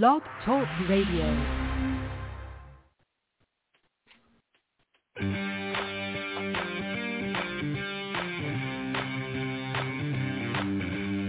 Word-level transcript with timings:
Blog 0.00 0.22
Talk 0.46 0.66
Radio. 0.88 1.26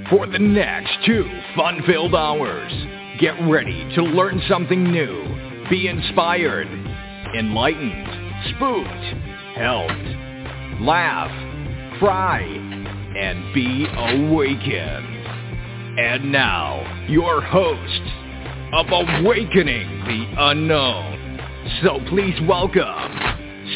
For 0.09 0.27
the 0.27 0.39
next 0.39 0.93
two 1.05 1.25
fun-filled 1.57 2.15
hours, 2.15 2.71
get 3.19 3.33
ready 3.49 3.93
to 3.95 4.01
learn 4.01 4.41
something 4.47 4.81
new, 4.81 5.67
be 5.69 5.89
inspired, 5.89 6.67
enlightened, 7.37 8.07
spooked, 8.55 8.87
helped, 9.57 10.81
laugh, 10.81 11.99
cry, 11.99 12.43
and 12.43 13.53
be 13.53 13.87
awakened. 13.93 15.99
And 15.99 16.31
now, 16.31 17.05
your 17.09 17.41
host 17.41 18.22
of 18.73 18.87
Awakening 18.89 19.87
the 20.07 20.33
Unknown. 20.49 21.39
So 21.83 21.99
please 22.09 22.33
welcome 22.49 22.81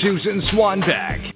Susan 0.01 0.41
Swanbeck. 0.51 1.33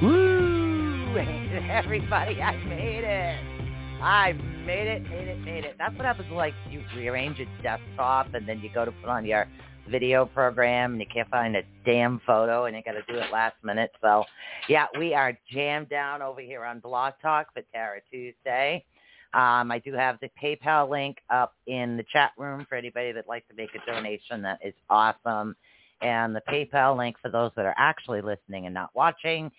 Woo! 0.00 1.14
Everybody, 1.70 2.40
I 2.40 2.56
made 2.64 3.04
it. 3.04 4.02
I 4.02 4.32
made 4.64 4.88
it, 4.88 5.02
made 5.10 5.28
it, 5.28 5.38
made 5.40 5.64
it. 5.66 5.76
That's 5.76 5.94
what 5.94 6.06
happens 6.06 6.32
like 6.32 6.54
you 6.70 6.82
rearrange 6.96 7.36
your 7.36 7.48
desktop 7.62 8.32
and 8.32 8.48
then 8.48 8.60
you 8.60 8.70
go 8.72 8.86
to 8.86 8.92
put 8.92 9.10
on 9.10 9.26
your 9.26 9.46
video 9.90 10.24
program 10.24 10.92
and 10.92 11.00
you 11.02 11.06
can't 11.12 11.28
find 11.28 11.56
a 11.56 11.62
damn 11.84 12.18
photo 12.26 12.64
and 12.64 12.74
you 12.74 12.82
got 12.82 12.92
to 12.92 13.02
do 13.12 13.18
it 13.18 13.30
last 13.30 13.56
minute. 13.62 13.90
So, 14.00 14.24
yeah, 14.70 14.86
we 14.98 15.12
are 15.12 15.38
jammed 15.52 15.90
down 15.90 16.22
over 16.22 16.40
here 16.40 16.64
on 16.64 16.80
Blog 16.80 17.12
Talk 17.20 17.52
for 17.52 17.60
Tarot 17.74 18.00
Tuesday. 18.10 18.86
Um, 19.32 19.70
I 19.70 19.80
do 19.84 19.92
have 19.92 20.18
the 20.20 20.28
PayPal 20.42 20.90
link 20.90 21.18
up 21.30 21.54
in 21.66 21.96
the 21.96 22.04
chat 22.12 22.32
room 22.36 22.66
for 22.68 22.74
anybody 22.74 23.12
that'd 23.12 23.28
like 23.28 23.46
to 23.48 23.54
make 23.54 23.70
a 23.74 23.90
donation. 23.90 24.42
That 24.42 24.58
is 24.64 24.74
awesome. 24.88 25.54
And 26.02 26.34
the 26.34 26.42
PayPal 26.48 26.96
link 26.96 27.16
for 27.22 27.30
those 27.30 27.52
that 27.56 27.66
are 27.66 27.74
actually 27.76 28.22
listening 28.22 28.64
and 28.66 28.74
not 28.74 28.90
watching 28.94 29.50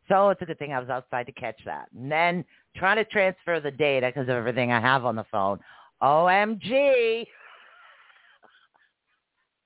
So 0.07 0.29
it's 0.29 0.41
a 0.41 0.45
good 0.45 0.59
thing 0.59 0.73
I 0.73 0.79
was 0.79 0.89
outside 0.89 1.25
to 1.25 1.31
catch 1.31 1.59
that. 1.65 1.87
And 1.97 2.11
then 2.11 2.45
trying 2.75 2.97
to 2.97 3.05
transfer 3.05 3.59
the 3.59 3.71
data 3.71 4.07
because 4.07 4.23
of 4.23 4.35
everything 4.35 4.71
I 4.71 4.79
have 4.79 5.05
on 5.05 5.15
the 5.15 5.25
phone. 5.31 5.59
OMG. 6.01 7.25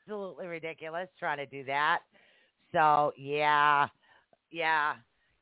Absolutely 0.02 0.48
ridiculous 0.48 1.10
trying 1.20 1.38
to 1.38 1.46
do 1.46 1.64
that. 1.66 2.00
So 2.74 3.14
yeah, 3.18 3.88
yeah, 4.52 4.94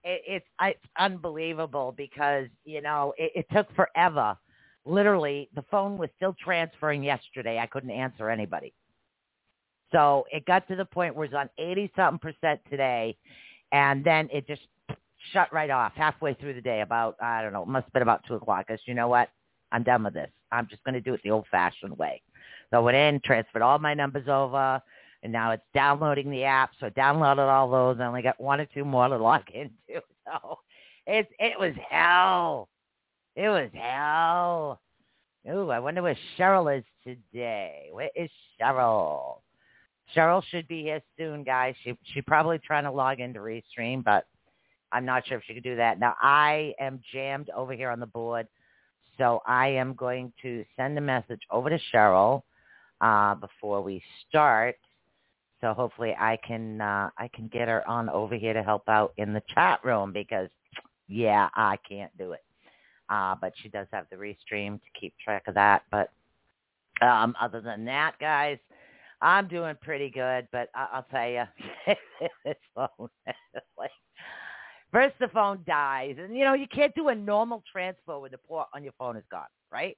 it, 0.03 0.21
it's 0.27 0.45
it's 0.61 0.85
unbelievable 0.97 1.93
because 1.95 2.47
you 2.63 2.81
know 2.81 3.13
it, 3.17 3.31
it 3.35 3.45
took 3.53 3.73
forever. 3.75 4.37
Literally, 4.85 5.49
the 5.55 5.63
phone 5.71 5.97
was 5.97 6.09
still 6.15 6.35
transferring 6.43 7.03
yesterday. 7.03 7.57
I 7.59 7.65
couldn't 7.65 7.89
answer 7.91 8.29
anybody. 8.29 8.73
So 9.91 10.25
it 10.31 10.45
got 10.45 10.67
to 10.67 10.75
the 10.75 10.85
point 10.85 11.15
where 11.15 11.25
it's 11.25 11.33
on 11.33 11.49
80 11.57 11.91
something 11.95 12.19
percent 12.19 12.59
today. 12.69 13.17
And 13.71 14.03
then 14.03 14.29
it 14.31 14.47
just 14.47 14.61
shut 15.31 15.51
right 15.53 15.69
off 15.69 15.93
halfway 15.95 16.33
through 16.33 16.53
the 16.53 16.61
day 16.61 16.81
about, 16.81 17.15
I 17.21 17.41
don't 17.41 17.53
know, 17.53 17.63
it 17.63 17.67
must 17.67 17.85
have 17.85 17.93
been 17.93 18.01
about 18.01 18.23
2 18.27 18.35
o'clock. 18.35 18.65
Said, 18.67 18.79
you 18.85 18.93
know 18.93 19.07
what? 19.07 19.29
I'm 19.71 19.83
done 19.83 20.03
with 20.03 20.13
this. 20.13 20.29
I'm 20.51 20.67
just 20.69 20.83
going 20.83 20.93
to 20.93 21.01
do 21.01 21.13
it 21.13 21.21
the 21.23 21.31
old-fashioned 21.31 21.97
way. 21.97 22.21
So 22.69 22.77
I 22.77 22.79
went 22.79 22.97
in, 22.97 23.21
transferred 23.23 23.61
all 23.61 23.79
my 23.79 23.93
numbers 23.93 24.27
over, 24.27 24.81
and 25.25 25.33
now 25.33 25.49
it's 25.49 25.63
downloading 25.73 26.29
the 26.29 26.43
app. 26.43 26.69
So 26.79 26.85
I 26.85 26.89
downloaded 26.91 27.49
all 27.49 27.67
those. 27.67 27.97
I 27.99 28.05
only 28.05 28.21
got 28.21 28.39
one 28.39 28.61
or 28.61 28.67
two 28.67 28.85
more 28.85 29.07
to 29.07 29.17
log 29.21 29.41
into. 29.51 29.71
So 30.23 30.59
it's, 31.07 31.29
it 31.39 31.59
was 31.59 31.73
hell. 31.89 32.69
It 33.35 33.49
was 33.49 33.71
hell. 33.73 34.79
Ooh, 35.49 35.71
I 35.71 35.79
wonder 35.79 36.03
where 36.03 36.17
Cheryl 36.37 36.77
is 36.77 36.85
today. 37.03 37.89
Where 37.91 38.11
is 38.15 38.29
Cheryl? 38.61 39.39
Cheryl 40.15 40.43
should 40.51 40.67
be 40.67 40.83
here 40.83 41.01
soon, 41.17 41.43
guys. 41.43 41.73
She 41.83 42.21
probably 42.21 42.59
trying 42.59 42.83
to 42.83 42.91
log 42.91 43.19
into 43.19 43.39
Restream, 43.39 44.03
but 44.03 44.27
I'm 44.91 45.05
not 45.05 45.27
sure 45.27 45.39
if 45.39 45.43
she 45.47 45.55
could 45.55 45.63
do 45.63 45.75
that. 45.75 45.99
Now 45.99 46.13
I 46.21 46.75
am 46.79 47.01
jammed 47.11 47.49
over 47.49 47.73
here 47.73 47.89
on 47.89 47.99
the 47.99 48.05
board, 48.05 48.47
so 49.17 49.41
I 49.47 49.69
am 49.69 49.95
going 49.95 50.31
to 50.43 50.63
send 50.77 50.95
a 50.99 51.01
message 51.01 51.41
over 51.49 51.71
to 51.71 51.79
Cheryl 51.91 52.43
uh, 53.01 53.33
before 53.33 53.81
we 53.81 54.03
start. 54.29 54.75
So 55.61 55.73
hopefully 55.73 56.15
I 56.19 56.37
can 56.47 56.81
uh, 56.81 57.09
I 57.17 57.29
can 57.33 57.47
get 57.47 57.67
her 57.67 57.87
on 57.89 58.09
over 58.09 58.35
here 58.35 58.53
to 58.53 58.63
help 58.63 58.89
out 58.89 59.13
in 59.17 59.33
the 59.33 59.41
chat 59.53 59.79
room 59.83 60.11
because 60.13 60.49
yeah 61.07 61.49
I 61.55 61.77
can't 61.87 62.15
do 62.17 62.33
it. 62.33 62.43
Uh, 63.09 63.35
but 63.39 63.53
she 63.61 63.69
does 63.69 63.87
have 63.93 64.07
the 64.11 64.17
restream 64.17 64.81
to 64.81 64.99
keep 64.99 65.13
track 65.23 65.43
of 65.47 65.55
that. 65.55 65.83
But 65.91 66.11
um, 67.01 67.35
other 67.41 67.61
than 67.61 67.85
that, 67.85 68.13
guys, 68.19 68.57
I'm 69.21 69.47
doing 69.47 69.75
pretty 69.81 70.09
good, 70.09 70.47
but 70.51 70.69
I- 70.75 70.89
I'll 70.93 71.03
tell 71.11 71.29
you, 71.29 71.43
this 72.45 72.55
phone, 72.75 73.09
like, 73.77 73.91
first 74.91 75.15
the 75.19 75.27
phone 75.29 75.63
dies, 75.67 76.15
and 76.19 76.35
you 76.37 76.43
know 76.45 76.53
you 76.53 76.67
can't 76.67 76.95
do 76.95 77.09
a 77.09 77.15
normal 77.15 77.63
transfer 77.71 78.19
when 78.19 78.31
the 78.31 78.37
port 78.39 78.67
on 78.73 78.83
your 78.83 78.93
phone 78.99 79.17
is 79.17 79.23
gone, 79.31 79.47
right? 79.71 79.97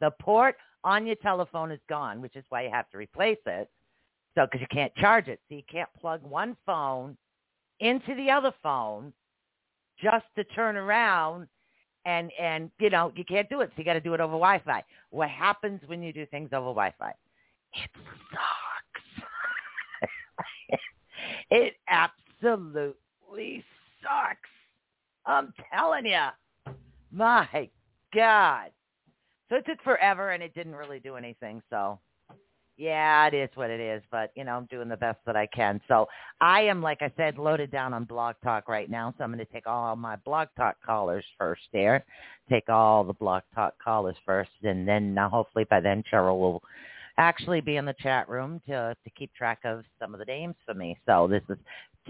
The 0.00 0.10
port 0.20 0.56
on 0.84 1.06
your 1.06 1.16
telephone 1.16 1.72
is 1.72 1.80
gone, 1.88 2.20
which 2.20 2.36
is 2.36 2.44
why 2.50 2.62
you 2.64 2.70
have 2.70 2.88
to 2.90 2.98
replace 2.98 3.38
it. 3.46 3.68
So 4.36 4.46
because 4.46 4.60
you 4.60 4.68
can't 4.70 4.94
charge 4.96 5.28
it, 5.28 5.40
so 5.48 5.54
you 5.56 5.62
can't 5.70 5.88
plug 5.98 6.22
one 6.22 6.56
phone 6.66 7.16
into 7.80 8.14
the 8.14 8.30
other 8.30 8.52
phone 8.62 9.12
just 10.00 10.26
to 10.36 10.44
turn 10.44 10.76
around 10.76 11.48
and 12.04 12.30
and 12.38 12.70
you 12.78 12.90
know 12.90 13.10
you 13.16 13.24
can't 13.24 13.48
do 13.48 13.62
it, 13.62 13.70
so 13.70 13.74
you 13.78 13.84
got 13.84 13.94
to 13.94 14.00
do 14.00 14.14
it 14.14 14.20
over 14.20 14.34
Wi-Fi. 14.34 14.84
What 15.10 15.30
happens 15.30 15.80
when 15.86 16.02
you 16.02 16.12
do 16.12 16.26
things 16.26 16.50
over 16.52 16.66
Wi-Fi? 16.66 17.12
It 17.72 17.90
sucks. 18.30 19.30
it 21.50 21.74
absolutely 21.88 23.64
sucks. 24.02 24.50
I'm 25.24 25.54
telling 25.74 26.06
you. 26.06 26.26
My 27.10 27.70
God. 28.14 28.70
So 29.48 29.56
it 29.56 29.66
took 29.66 29.82
forever 29.82 30.30
and 30.30 30.42
it 30.42 30.54
didn't 30.54 30.74
really 30.74 31.00
do 31.00 31.16
anything. 31.16 31.62
So 31.70 31.98
yeah, 32.76 33.26
it 33.26 33.34
is 33.34 33.48
what 33.54 33.70
it 33.70 33.80
is. 33.80 34.02
But, 34.10 34.32
you 34.34 34.44
know, 34.44 34.56
I'm 34.56 34.66
doing 34.66 34.88
the 34.88 34.96
best 34.96 35.18
that 35.26 35.36
I 35.36 35.46
can. 35.46 35.80
So 35.88 36.06
I 36.40 36.62
am, 36.62 36.82
like 36.82 37.02
I 37.02 37.10
said, 37.16 37.38
loaded 37.38 37.70
down 37.70 37.94
on 37.94 38.04
Blog 38.04 38.36
Talk 38.44 38.68
right 38.68 38.90
now. 38.90 39.14
So 39.16 39.24
I'm 39.24 39.32
going 39.32 39.44
to 39.44 39.52
take 39.52 39.66
all 39.66 39.96
my 39.96 40.16
Blog 40.16 40.48
Talk 40.56 40.76
callers 40.84 41.24
first 41.38 41.62
there. 41.72 42.04
Take 42.50 42.68
all 42.68 43.04
the 43.04 43.14
Blog 43.14 43.42
Talk 43.54 43.74
callers 43.82 44.16
first. 44.24 44.50
And 44.62 44.86
then 44.86 45.16
uh, 45.16 45.28
hopefully 45.28 45.64
by 45.68 45.80
then 45.80 46.02
Cheryl 46.12 46.38
will 46.38 46.62
actually 47.18 47.60
be 47.60 47.76
in 47.76 47.86
the 47.86 47.94
chat 48.00 48.28
room 48.28 48.60
to 48.66 48.94
to 49.02 49.10
keep 49.10 49.32
track 49.34 49.60
of 49.64 49.84
some 49.98 50.12
of 50.12 50.18
the 50.18 50.26
names 50.26 50.54
for 50.64 50.74
me. 50.74 50.98
So 51.06 51.26
this 51.26 51.42
is 51.48 51.58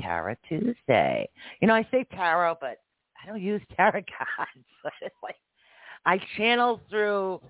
Tarot 0.00 0.36
Tuesday. 0.48 1.28
You 1.60 1.68
know, 1.68 1.74
I 1.74 1.86
say 1.90 2.04
tarot, 2.12 2.56
but 2.60 2.78
I 3.22 3.26
don't 3.26 3.40
use 3.40 3.62
tarot 3.76 3.92
cards. 3.92 4.66
like 5.22 5.36
I 6.04 6.20
channel 6.36 6.80
through 6.90 7.40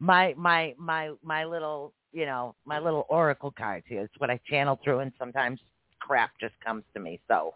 my 0.00 0.34
my 0.36 0.74
my 0.78 1.12
my 1.22 1.44
little 1.44 1.92
you 2.12 2.26
know 2.26 2.54
my 2.64 2.78
little 2.78 3.06
oracle 3.08 3.50
cards 3.50 3.84
here. 3.88 4.02
It's 4.02 4.14
what 4.18 4.30
I 4.30 4.40
channel 4.48 4.78
through, 4.82 5.00
and 5.00 5.12
sometimes 5.18 5.60
crap 6.00 6.32
just 6.40 6.54
comes 6.64 6.84
to 6.94 7.00
me. 7.00 7.20
So 7.28 7.54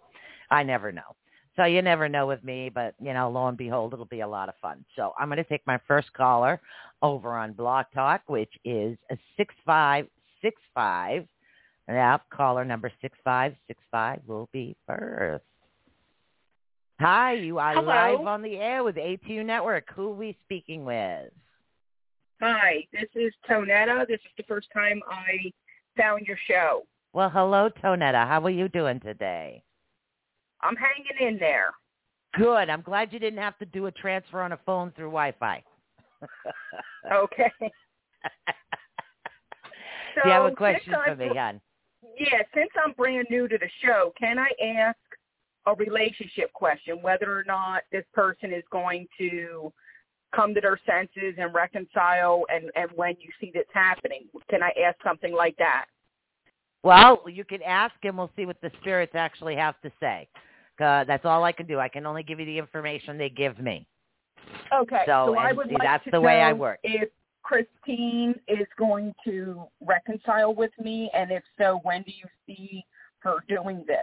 I 0.51 0.63
never 0.63 0.93
know. 0.93 1.17
So 1.57 1.65
you 1.65 1.81
never 1.81 2.09
know 2.09 2.27
with 2.27 2.45
me, 2.45 2.71
but 2.73 2.95
you 3.01 3.15
know, 3.15 3.31
lo 3.31 3.49
and 3.49 3.57
behold, 3.57 3.95
it'll 3.95 4.05
be 4.05 4.21
a 4.21 4.29
lot 4.29 4.49
of 4.49 4.55
fun. 4.61 4.85
So 4.95 5.13
I'm 5.19 5.29
going 5.29 5.39
to 5.39 5.45
take 5.45 5.67
my 5.67 5.79
first 5.89 6.13
caller 6.13 6.61
over 7.03 7.35
on 7.37 7.55
Blog 7.55 7.87
Talk, 7.95 8.23
which 8.27 8.53
is 8.65 8.99
a 9.11 9.17
six 9.37 9.55
five 9.65 10.07
six 10.43 10.61
five. 10.75 11.27
Yep, 11.89 12.23
caller 12.31 12.65
number 12.65 12.93
six 13.01 13.17
five 13.25 13.55
six 13.69 13.81
five 13.91 14.21
will 14.27 14.49
be 14.53 14.77
first. 14.87 15.45
Hi, 17.01 17.35
you 17.35 17.59
are 17.59 17.75
Hello. 17.75 17.87
live 17.87 18.27
on 18.27 18.43
the 18.43 18.57
air 18.57 18.83
with 18.83 18.97
ATU 18.97 19.45
Network. 19.45 19.85
Who 19.95 20.09
are 20.09 20.15
we 20.15 20.37
speaking 20.45 20.85
with? 20.85 21.31
Hi, 22.41 22.87
this 22.93 23.09
is 23.15 23.33
Tonetta. 23.49 24.07
This 24.07 24.21
is 24.21 24.33
the 24.37 24.43
first 24.43 24.69
time 24.73 25.01
I 25.09 25.51
found 25.97 26.27
your 26.27 26.37
show. 26.47 26.83
Well, 27.15 27.31
hello, 27.31 27.71
Tonetta. 27.83 28.27
How 28.27 28.45
are 28.45 28.51
you 28.51 28.69
doing 28.69 29.01
today? 29.01 29.63
I'm 30.61 30.77
hanging 30.77 31.33
in 31.35 31.39
there. 31.39 31.73
Good. 32.35 32.69
I'm 32.69 32.83
glad 32.83 33.11
you 33.13 33.19
didn't 33.19 33.39
have 33.39 33.57
to 33.59 33.65
do 33.67 33.87
a 33.87 33.93
transfer 33.93 34.43
on 34.43 34.53
a 34.53 34.59
phone 34.67 34.93
through 34.93 35.07
Wi-Fi. 35.07 35.63
Okay. 37.13 37.53
Do 37.61 37.69
you 40.25 40.31
have 40.33 40.47
a 40.47 40.57
question 40.57 40.93
for 40.93 41.11
I'm 41.11 41.19
me, 41.19 41.29
hon? 41.37 41.61
Yeah, 42.19 42.43
since 42.53 42.71
I'm 42.85 42.93
brand 42.95 43.29
new 43.31 43.47
to 43.47 43.57
the 43.59 43.69
show, 43.85 44.13
can 44.19 44.41
I 44.41 44.51
ask 44.61 44.99
a 45.67 45.75
relationship 45.75 46.53
question, 46.53 47.01
whether 47.03 47.31
or 47.31 47.45
not 47.47 47.83
this 47.93 48.05
person 48.13 48.53
is 48.53 48.65
going 48.73 49.07
to 49.19 49.73
come 50.37 50.55
to 50.55 50.61
their 50.61 50.79
senses 50.87 51.35
and 51.39 51.55
reconcile 51.55 52.45
and, 52.49 52.71
and 52.77 52.91
when 52.95 53.17
you 53.21 53.31
see 53.41 53.51
this 53.53 53.67
happening? 53.73 54.25
Can 54.51 54.63
I 54.63 54.73
ask 54.87 54.97
something 55.03 55.35
like 55.35 55.57
that? 55.57 55.87
Well, 56.83 57.25
you 57.27 57.45
can 57.45 57.63
ask 57.63 57.95
and 58.05 58.17
we'll 58.17 58.31
see 58.37 58.47
what 58.47 58.61
the 58.61 58.71
spirits 58.81 59.13
actually 59.15 59.57
have 59.57 59.81
to 59.81 59.91
say. 59.99 60.29
Uh, 60.81 61.05
that's 61.05 61.25
all 61.25 61.43
I 61.43 61.53
can 61.53 61.67
do. 61.67 61.81
I 61.81 61.89
can 61.89 62.07
only 62.07 62.23
give 62.23 62.39
you 62.39 62.47
the 62.47 62.59
information 62.59 63.17
they 63.17 63.31
give 63.31 63.59
me. 63.59 63.87
Okay. 64.73 65.03
So, 65.07 65.37
I 65.37 65.53
would 65.53 65.69
see, 65.69 65.75
like 65.75 65.83
that's 65.83 66.05
the 66.13 66.21
way 66.21 66.43
I 66.43 66.53
work. 66.53 66.79
If 66.85 67.09
Christine 67.43 68.35
is 68.47 68.67
going 68.79 69.15
to 69.25 69.65
reconcile 69.81 70.55
with 70.55 70.73
me, 70.79 71.11
and 71.15 71.31
if 71.31 71.43
so, 71.59 71.81
when 71.83 72.03
do 72.03 72.13
you 72.13 72.27
see 72.47 72.85
her 73.21 73.37
doing 73.49 73.85
this? 73.87 73.97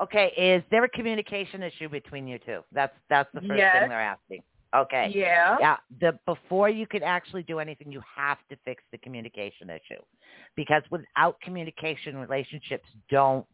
Okay, 0.00 0.32
is 0.36 0.62
there 0.70 0.84
a 0.84 0.88
communication 0.88 1.62
issue 1.62 1.88
between 1.88 2.26
you 2.28 2.38
two? 2.38 2.60
That's 2.72 2.94
that's 3.10 3.28
the 3.34 3.40
first 3.40 3.58
Yes. 3.58 3.80
thing 3.80 3.88
they're 3.88 4.00
asking. 4.00 4.42
Okay. 4.76 5.10
Yeah. 5.14 5.56
Yeah, 5.58 5.76
the 6.00 6.18
before 6.26 6.68
you 6.68 6.86
can 6.86 7.02
actually 7.02 7.42
do 7.42 7.58
anything, 7.58 7.90
you 7.90 8.02
have 8.14 8.38
to 8.50 8.56
fix 8.64 8.82
the 8.92 8.98
communication 8.98 9.70
issue, 9.70 10.00
because 10.56 10.82
without 10.90 11.40
communication, 11.40 12.16
relationships 12.16 12.88
don't 13.10 13.46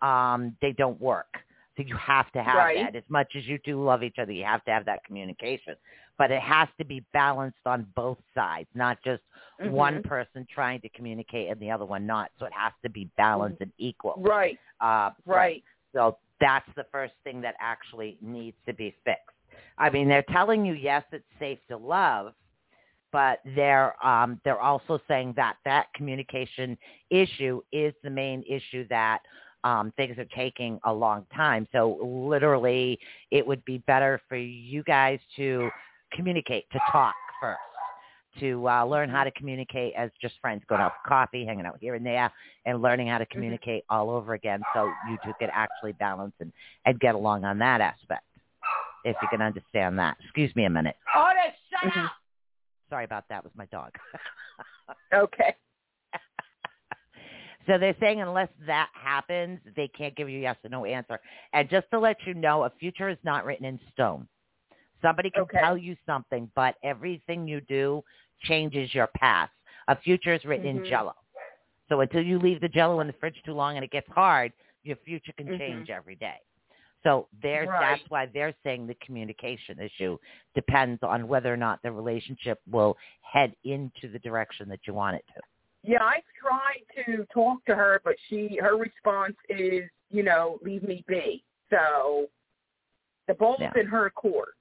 um, 0.00 0.56
they 0.60 0.72
don't 0.72 1.00
work. 1.00 1.28
So 1.76 1.84
you 1.84 1.96
have 1.96 2.30
to 2.32 2.42
have 2.42 2.56
Right. 2.56 2.76
that. 2.92 2.96
As 2.96 3.04
much 3.08 3.28
as 3.36 3.46
you 3.46 3.58
do 3.64 3.82
love 3.82 4.02
each 4.02 4.16
other, 4.18 4.32
you 4.32 4.44
have 4.44 4.64
to 4.64 4.70
have 4.72 4.84
that 4.86 5.04
communication. 5.04 5.74
But 6.18 6.30
it 6.30 6.42
has 6.42 6.68
to 6.78 6.84
be 6.84 7.04
balanced 7.12 7.64
on 7.64 7.86
both 7.96 8.18
sides, 8.34 8.68
not 8.74 8.98
just 9.02 9.22
one 9.64 10.00
Mhm. 10.00 10.04
person 10.04 10.46
trying 10.52 10.80
to 10.82 10.88
communicate 10.90 11.48
and 11.50 11.58
the 11.60 11.70
other 11.70 11.86
one 11.86 12.06
not. 12.06 12.30
So 12.38 12.44
it 12.44 12.52
has 12.52 12.72
to 12.82 12.90
be 12.90 13.08
balanced 13.16 13.60
and 13.62 13.72
equal. 13.78 14.14
Right. 14.18 14.58
Uh, 14.80 15.12
Right. 15.24 15.64
So 15.94 16.18
that's 16.40 16.68
the 16.76 16.86
first 16.90 17.12
thing 17.24 17.40
that 17.42 17.54
actually 17.60 18.18
needs 18.20 18.56
to 18.66 18.74
be 18.74 18.94
fixed. 19.04 19.20
I 19.78 19.90
mean, 19.90 20.08
they're 20.08 20.24
telling 20.30 20.64
you 20.64 20.74
yes, 20.74 21.04
it's 21.12 21.24
safe 21.38 21.58
to 21.68 21.76
love, 21.76 22.34
but 23.12 23.40
they're 23.54 23.94
um, 24.04 24.40
they're 24.44 24.60
also 24.60 24.98
saying 25.08 25.34
that 25.36 25.56
that 25.64 25.86
communication 25.94 26.76
issue 27.10 27.60
is 27.72 27.94
the 28.02 28.10
main 28.10 28.42
issue 28.48 28.86
that 28.88 29.20
um, 29.64 29.92
things 29.96 30.18
are 30.18 30.26
taking 30.36 30.80
a 30.84 30.92
long 30.92 31.26
time. 31.34 31.68
So 31.72 31.98
literally, 32.02 32.98
it 33.30 33.46
would 33.46 33.64
be 33.64 33.78
better 33.86 34.20
for 34.28 34.36
you 34.36 34.82
guys 34.82 35.20
to 35.36 35.70
communicate, 36.12 36.64
to 36.72 36.80
talk 36.90 37.14
first, 37.40 37.60
to 38.40 38.68
uh, 38.68 38.84
learn 38.84 39.08
how 39.10 39.24
to 39.24 39.30
communicate 39.32 39.92
as 39.96 40.10
just 40.20 40.34
friends, 40.40 40.62
going 40.68 40.80
out 40.80 40.92
for 41.02 41.08
coffee, 41.08 41.44
hanging 41.44 41.66
out 41.66 41.78
here 41.80 41.94
and 41.94 42.04
there, 42.04 42.32
and 42.66 42.80
learning 42.82 43.08
how 43.08 43.18
to 43.18 43.26
communicate 43.26 43.84
all 43.90 44.10
over 44.10 44.34
again 44.34 44.60
so 44.74 44.90
you 45.08 45.18
two 45.24 45.32
can 45.38 45.50
actually 45.52 45.92
balance 45.92 46.32
and, 46.40 46.52
and 46.86 46.98
get 47.00 47.14
along 47.14 47.44
on 47.44 47.58
that 47.58 47.80
aspect, 47.80 48.24
if 49.04 49.16
you 49.22 49.28
can 49.28 49.42
understand 49.42 49.98
that. 49.98 50.16
Excuse 50.22 50.54
me 50.56 50.64
a 50.64 50.70
minute. 50.70 50.96
Otis, 51.16 51.54
shut 51.70 51.92
Mhm. 51.92 52.04
up! 52.04 52.12
Sorry 52.90 53.04
about 53.04 53.24
that. 53.28 53.42
Was 53.44 53.52
my 53.56 53.66
dog. 53.66 53.92
Okay. 55.14 55.54
so 57.66 57.78
they're 57.78 57.96
saying 58.00 58.20
unless 58.20 58.48
that 58.66 58.88
happens, 58.94 59.60
they 59.76 59.88
can't 59.88 60.16
give 60.16 60.28
you 60.28 60.38
a 60.38 60.42
yes 60.42 60.56
or 60.64 60.70
no 60.70 60.84
answer. 60.84 61.20
And 61.52 61.68
just 61.68 61.86
to 61.92 61.98
let 61.98 62.16
you 62.26 62.34
know, 62.34 62.64
a 62.64 62.70
future 62.80 63.08
is 63.08 63.18
not 63.24 63.44
written 63.44 63.64
in 63.66 63.78
stone. 63.92 64.26
Somebody 65.02 65.30
can 65.30 65.42
Okay. 65.42 65.58
tell 65.58 65.76
you 65.76 65.96
something, 66.06 66.50
but 66.54 66.76
everything 66.82 67.46
you 67.46 67.60
do 67.62 68.02
changes 68.42 68.94
your 68.94 69.08
past. 69.08 69.52
A 69.88 69.96
future 69.96 70.32
is 70.32 70.44
written 70.44 70.66
in 70.66 70.80
Mhm. 70.80 70.88
jello. 70.88 71.14
So 71.88 72.00
until 72.00 72.22
you 72.22 72.38
leave 72.38 72.60
the 72.60 72.68
jello 72.68 73.00
in 73.00 73.08
the 73.08 73.12
fridge 73.14 73.42
too 73.42 73.52
long 73.52 73.76
and 73.76 73.84
it 73.84 73.90
gets 73.90 74.08
hard, 74.08 74.52
your 74.84 74.96
future 74.96 75.32
can 75.32 75.48
Mhm. 75.48 75.58
change 75.58 75.90
every 75.90 76.14
day. 76.14 76.40
So 77.02 77.28
there's 77.32 77.68
Right. 77.68 77.80
that's 77.80 78.10
why 78.10 78.26
they're 78.26 78.54
saying 78.62 78.86
the 78.86 78.94
communication 78.96 79.80
issue 79.80 80.18
depends 80.54 81.02
on 81.02 81.26
whether 81.26 81.52
or 81.52 81.56
not 81.56 81.82
the 81.82 81.90
relationship 81.90 82.60
will 82.70 82.96
head 83.22 83.56
into 83.64 84.08
the 84.08 84.20
direction 84.20 84.68
that 84.68 84.86
you 84.86 84.94
want 84.94 85.16
it 85.16 85.26
to. 85.34 85.42
Yeah, 85.82 86.04
I've 86.04 86.22
tried 86.40 86.84
to 87.04 87.26
talk 87.26 87.64
to 87.64 87.74
her, 87.74 88.00
but 88.04 88.14
she 88.28 88.56
her 88.58 88.76
response 88.76 89.36
is, 89.48 89.90
you 90.10 90.22
know, 90.22 90.60
leave 90.62 90.84
me 90.84 91.04
be. 91.08 91.44
So 91.70 92.30
the 93.26 93.34
ball's 93.34 93.60
Yeah. 93.60 93.72
in 93.76 93.86
her 93.86 94.08
court. 94.10 94.54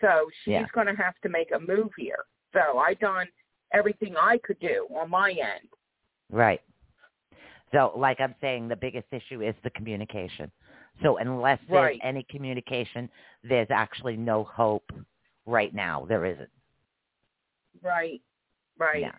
So 0.00 0.30
she's 0.44 0.52
Yeah. 0.52 0.66
going 0.72 0.86
to 0.86 0.94
have 0.94 1.18
to 1.22 1.28
make 1.28 1.52
a 1.52 1.58
move 1.58 1.90
here. 1.96 2.24
So 2.52 2.78
I've 2.78 2.98
done 2.98 3.28
everything 3.72 4.16
I 4.16 4.38
could 4.38 4.58
do 4.58 4.86
on 4.94 5.10
my 5.10 5.30
end. 5.30 5.68
Right. 6.30 6.60
So, 7.72 7.92
like 7.96 8.20
I'm 8.20 8.34
saying, 8.40 8.68
the 8.68 8.76
biggest 8.76 9.06
issue 9.12 9.42
is 9.42 9.54
the 9.62 9.70
communication. 9.70 10.50
So, 11.02 11.18
unless 11.18 11.60
there's 11.68 11.84
Right. 11.84 12.00
any 12.02 12.24
communication, 12.24 13.08
there's 13.42 13.70
actually 13.70 14.16
no 14.16 14.42
hope 14.44 14.90
right 15.46 15.72
now. 15.72 16.04
There 16.06 16.24
isn't. 16.24 16.50
Right. 17.80 18.20
Right. 18.76 19.02
Yeah. 19.02 19.12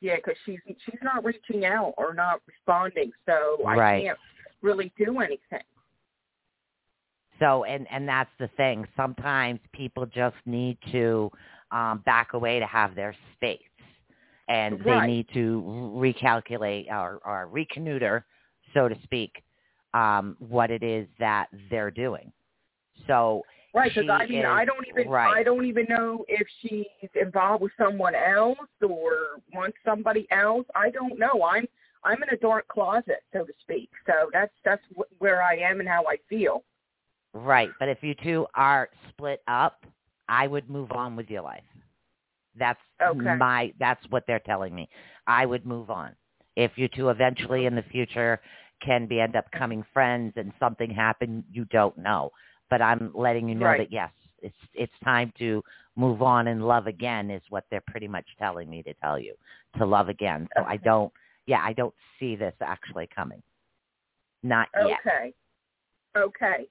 Yeah, 0.00 0.16
because 0.16 0.36
she's 0.44 0.58
she's 0.66 0.98
not 1.02 1.24
reaching 1.24 1.64
out 1.66 1.94
or 1.98 2.14
not 2.14 2.40
responding, 2.46 3.12
so 3.26 3.62
I 3.66 3.76
Right. 3.76 4.02
can't 4.04 4.18
really 4.62 4.92
do 4.96 5.20
anything. 5.20 5.62
So, 7.40 7.64
and 7.64 7.86
and 7.90 8.06
that's 8.06 8.30
the 8.38 8.48
thing. 8.56 8.86
Sometimes 8.96 9.60
people 9.72 10.06
just 10.06 10.36
need 10.46 10.78
to 10.92 11.30
um, 11.72 12.02
back 12.04 12.34
away 12.34 12.60
to 12.60 12.66
have 12.66 12.94
their 12.94 13.14
space, 13.34 13.58
and 14.48 14.78
they 14.84 15.00
need 15.00 15.26
to 15.34 15.62
recalculate 15.96 16.90
or, 16.90 17.20
or 17.24 17.48
reconnoiter, 17.48 18.26
so 18.74 18.88
to 18.88 18.96
speak, 19.02 19.42
um, 19.94 20.36
what 20.38 20.70
it 20.70 20.82
is 20.82 21.08
that 21.18 21.48
they're 21.70 21.90
doing. 21.90 22.30
So, 23.06 23.42
Right, 23.72 23.92
because 23.94 24.10
I 24.10 24.26
mean, 24.26 24.40
is- 24.40 24.46
I 24.46 24.64
don't 24.64 24.86
even 24.88 25.08
right. 25.08 25.36
I 25.36 25.42
don't 25.42 25.64
even 25.64 25.86
know 25.88 26.24
if 26.28 26.46
she's 26.60 26.86
involved 27.14 27.62
with 27.62 27.72
someone 27.78 28.14
else 28.14 28.58
or 28.82 29.40
wants 29.54 29.78
somebody 29.84 30.26
else. 30.32 30.66
I 30.74 30.90
don't 30.90 31.18
know. 31.18 31.42
I'm 31.44 31.66
I'm 32.02 32.20
in 32.22 32.30
a 32.30 32.36
dark 32.36 32.66
closet, 32.66 33.22
so 33.32 33.44
to 33.44 33.52
speak. 33.60 33.90
So 34.06 34.28
that's 34.32 34.52
that's 34.64 34.82
wh- 34.96 35.22
where 35.22 35.42
I 35.42 35.54
am 35.54 35.78
and 35.80 35.88
how 35.88 36.04
I 36.06 36.16
feel. 36.28 36.64
Right, 37.32 37.70
but 37.78 37.88
if 37.88 38.02
you 38.02 38.14
two 38.22 38.46
are 38.54 38.88
split 39.08 39.42
up, 39.46 39.84
I 40.28 40.46
would 40.46 40.68
move 40.68 40.92
on 40.92 41.16
with 41.16 41.28
your 41.30 41.42
life. 41.42 41.62
That's 42.58 42.80
Okay. 43.00 43.36
my 43.36 43.72
that's 43.78 44.04
what 44.10 44.26
they're 44.26 44.40
telling 44.40 44.74
me. 44.74 44.88
I 45.26 45.46
would 45.46 45.64
move 45.64 45.90
on. 45.90 46.14
If 46.56 46.72
you 46.76 46.88
two 46.88 47.10
eventually 47.10 47.66
in 47.66 47.74
the 47.74 47.82
future 47.84 48.40
can 48.84 49.06
be 49.06 49.20
end 49.20 49.36
up 49.36 49.50
coming 49.52 49.84
friends 49.92 50.32
and 50.36 50.52
something 50.58 50.90
happened, 50.90 51.44
you 51.52 51.64
don't 51.66 51.96
know. 51.96 52.30
But 52.68 52.82
I'm 52.82 53.12
letting 53.14 53.48
you 53.48 53.54
know 53.54 53.66
Right. 53.66 53.78
that 53.78 53.92
yes, 53.92 54.10
it's 54.42 54.56
it's 54.74 54.92
time 55.04 55.32
to 55.38 55.62
move 55.96 56.22
on 56.22 56.48
and 56.48 56.66
love 56.66 56.86
again 56.86 57.30
is 57.30 57.42
what 57.50 57.64
they're 57.70 57.82
pretty 57.86 58.08
much 58.08 58.26
telling 58.38 58.68
me 58.68 58.82
to 58.82 58.94
tell 58.94 59.18
you. 59.18 59.34
To 59.78 59.86
love 59.86 60.08
again. 60.08 60.48
So 60.56 60.64
I 60.64 60.78
don't 60.78 61.12
yeah, 61.46 61.62
I 61.62 61.72
don't 61.72 61.94
see 62.18 62.34
this 62.36 62.54
actually 62.60 63.08
coming. 63.14 63.42
Not 64.42 64.68
yet. 64.86 64.98
Okay. 65.06 65.34
Okay. 66.16 66.68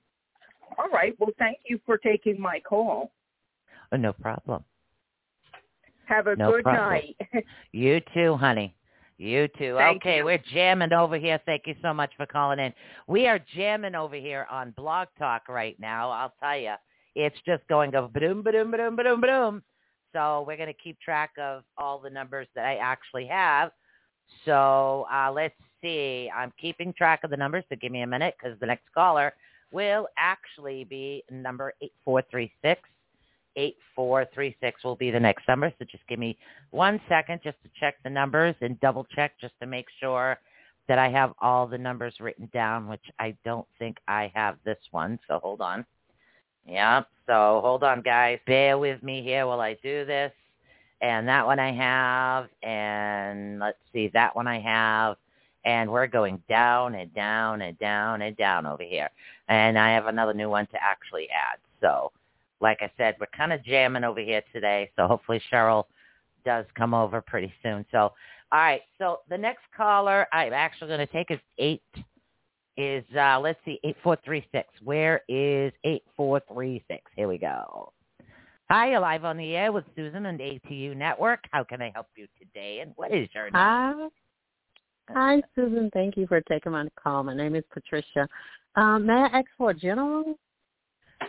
All 0.77 0.89
right. 0.89 1.15
Well, 1.19 1.31
thank 1.39 1.59
you 1.67 1.79
for 1.85 1.97
taking 1.97 2.39
my 2.39 2.59
call. 2.59 3.11
Oh, 3.91 3.97
no 3.97 4.13
problem. 4.13 4.63
Have 6.05 6.27
a 6.27 6.35
No 6.35 6.51
good 6.51 6.63
problem. 6.63 7.01
night. 7.33 7.45
You 7.71 8.01
too, 8.13 8.35
honey. 8.35 8.75
You 9.17 9.47
too. 9.59 9.75
Thank 9.77 9.97
okay, 9.97 10.17
you. 10.17 10.25
we're 10.25 10.41
jamming 10.53 10.93
over 10.93 11.17
here. 11.17 11.39
Thank 11.45 11.63
you 11.67 11.75
so 11.81 11.93
much 11.93 12.11
for 12.15 12.25
calling 12.25 12.57
in. 12.57 12.73
We 13.07 13.27
are 13.27 13.39
jamming 13.55 13.93
over 13.93 14.15
here 14.15 14.47
on 14.49 14.71
Blog 14.71 15.07
Talk 15.19 15.49
right 15.49 15.77
now. 15.79 16.09
I'll 16.09 16.33
tell 16.39 16.57
you, 16.57 16.73
it's 17.15 17.35
just 17.45 17.67
going 17.67 17.93
of 17.95 18.13
boom, 18.13 18.41
boom, 18.41 18.71
boom, 18.71 18.95
boom, 18.95 19.21
boom. 19.21 19.63
So 20.13 20.45
we're 20.47 20.57
going 20.57 20.67
to 20.67 20.81
keep 20.81 20.99
track 20.99 21.31
of 21.37 21.63
all 21.77 21.99
the 21.99 22.09
numbers 22.09 22.47
that 22.55 22.65
I 22.65 22.77
actually 22.77 23.27
have. 23.27 23.71
So 24.45 25.05
uh, 25.11 25.31
let's 25.31 25.55
see. 25.81 26.29
I'm 26.35 26.53
keeping 26.59 26.93
track 26.93 27.23
of 27.23 27.29
the 27.29 27.37
numbers, 27.37 27.65
so 27.69 27.75
give 27.75 27.91
me 27.91 28.01
a 28.01 28.07
minute 28.07 28.35
because 28.41 28.57
the 28.59 28.65
next 28.65 28.85
caller 28.93 29.33
will 29.71 30.07
actually 30.17 30.83
be 30.83 31.23
number 31.31 31.73
8436. 31.81 32.81
8436 33.55 34.83
will 34.83 34.95
be 34.95 35.11
the 35.11 35.19
next 35.19 35.47
number. 35.47 35.73
So 35.79 35.85
just 35.85 36.07
give 36.07 36.19
me 36.19 36.37
one 36.71 37.01
second 37.09 37.41
just 37.43 37.57
to 37.63 37.69
check 37.79 37.95
the 38.03 38.09
numbers 38.09 38.55
and 38.61 38.79
double 38.79 39.05
check 39.15 39.33
just 39.39 39.53
to 39.59 39.65
make 39.65 39.87
sure 39.99 40.37
that 40.87 40.97
I 40.97 41.09
have 41.09 41.33
all 41.39 41.67
the 41.67 41.77
numbers 41.77 42.15
written 42.19 42.49
down, 42.53 42.87
which 42.87 43.03
I 43.19 43.35
don't 43.45 43.67
think 43.77 43.97
I 44.07 44.31
have 44.33 44.57
this 44.65 44.79
one. 44.91 45.19
So 45.27 45.39
hold 45.39 45.61
on. 45.61 45.85
Yeah. 46.67 47.03
So 47.27 47.61
hold 47.63 47.83
on, 47.83 48.01
guys. 48.01 48.39
Bear 48.47 48.77
with 48.77 49.01
me 49.03 49.21
here 49.23 49.45
while 49.45 49.61
I 49.61 49.75
do 49.83 50.05
this. 50.05 50.31
And 51.01 51.27
that 51.27 51.45
one 51.45 51.59
I 51.59 51.71
have. 51.71 52.49
And 52.63 53.59
let's 53.59 53.77
see, 53.93 54.09
that 54.13 54.35
one 54.35 54.47
I 54.47 54.59
have. 54.59 55.17
And 55.65 55.91
we're 55.91 56.07
going 56.07 56.41
down 56.47 56.95
and 56.95 57.13
down 57.13 57.61
and 57.61 57.77
down 57.77 58.21
and 58.21 58.35
down 58.37 58.65
over 58.65 58.83
here. 58.83 59.09
And 59.47 59.77
I 59.77 59.91
have 59.93 60.07
another 60.07 60.33
new 60.33 60.49
one 60.49 60.67
to 60.67 60.77
actually 60.81 61.27
add. 61.29 61.59
So 61.81 62.11
like 62.61 62.79
I 62.81 62.91
said, 62.97 63.15
we're 63.19 63.27
kind 63.35 63.53
of 63.53 63.63
jamming 63.63 64.03
over 64.03 64.19
here 64.19 64.41
today. 64.53 64.89
So 64.95 65.07
hopefully 65.07 65.41
Cheryl 65.51 65.85
does 66.45 66.65
come 66.75 66.93
over 66.93 67.21
pretty 67.21 67.53
soon. 67.63 67.85
So, 67.91 68.13
all 68.51 68.59
right. 68.59 68.81
So 68.97 69.19
the 69.29 69.37
next 69.37 69.63
caller 69.75 70.27
I'm 70.31 70.53
actually 70.53 70.87
going 70.87 71.05
to 71.05 71.13
take 71.13 71.31
is 71.31 71.39
eight 71.57 71.81
is, 72.77 73.03
uh, 73.15 73.39
let's 73.39 73.59
see, 73.65 73.79
8436. 73.83 74.69
Where 74.83 75.21
is 75.27 75.73
8436? 75.83 77.01
Here 77.15 77.27
we 77.27 77.37
go. 77.37 77.91
Hi, 78.69 78.91
you're 78.91 78.99
live 78.99 79.25
on 79.25 79.35
the 79.35 79.55
air 79.55 79.71
with 79.71 79.83
Susan 79.95 80.27
and 80.27 80.39
ATU 80.39 80.95
Network. 80.95 81.39
How 81.51 81.63
can 81.63 81.81
I 81.81 81.91
help 81.93 82.07
you 82.15 82.27
today? 82.37 82.79
And 82.81 82.93
what 82.95 83.11
is 83.11 83.27
your 83.33 83.45
name? 83.45 83.53
Hi. 83.53 84.07
Hi, 85.13 85.41
Susan. 85.55 85.89
Thank 85.93 86.17
you 86.17 86.27
for 86.27 86.41
taking 86.41 86.71
my 86.71 86.87
call. 87.01 87.23
My 87.23 87.33
name 87.33 87.55
is 87.55 87.63
Patricia. 87.71 88.27
Um, 88.75 89.07
may 89.07 89.13
I 89.13 89.39
ask 89.39 89.47
for 89.57 89.71
a 89.71 89.73
general? 89.73 90.37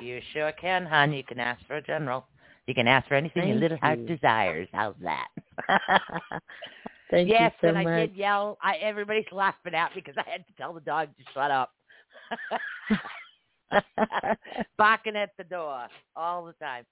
You 0.00 0.20
sure 0.32 0.52
can, 0.52 0.84
hon. 0.84 1.12
You 1.12 1.24
can 1.24 1.40
ask 1.40 1.64
for 1.66 1.76
a 1.76 1.82
general. 1.82 2.26
You 2.66 2.74
can 2.74 2.86
ask 2.86 3.08
for 3.08 3.14
anything 3.14 3.42
Thank 3.42 3.52
your 3.52 3.60
little 3.60 3.78
heart 3.78 4.06
desires. 4.06 4.68
How's 4.72 4.94
that? 5.02 5.28
Thank 7.10 7.28
yes, 7.28 7.52
you 7.62 7.68
so 7.68 7.74
and 7.74 7.84
much. 7.84 7.92
I 7.92 8.00
did 8.06 8.16
yell. 8.16 8.58
I, 8.62 8.76
everybody's 8.76 9.24
laughing 9.32 9.74
at 9.74 9.94
because 9.94 10.14
I 10.16 10.30
had 10.30 10.46
to 10.46 10.52
tell 10.58 10.72
the 10.72 10.80
dog 10.80 11.08
to 11.16 11.24
shut 11.34 11.50
up. 11.50 11.72
Barking 14.78 15.16
at 15.16 15.30
the 15.38 15.44
door 15.44 15.86
all 16.14 16.44
the 16.44 16.52
time. 16.64 16.84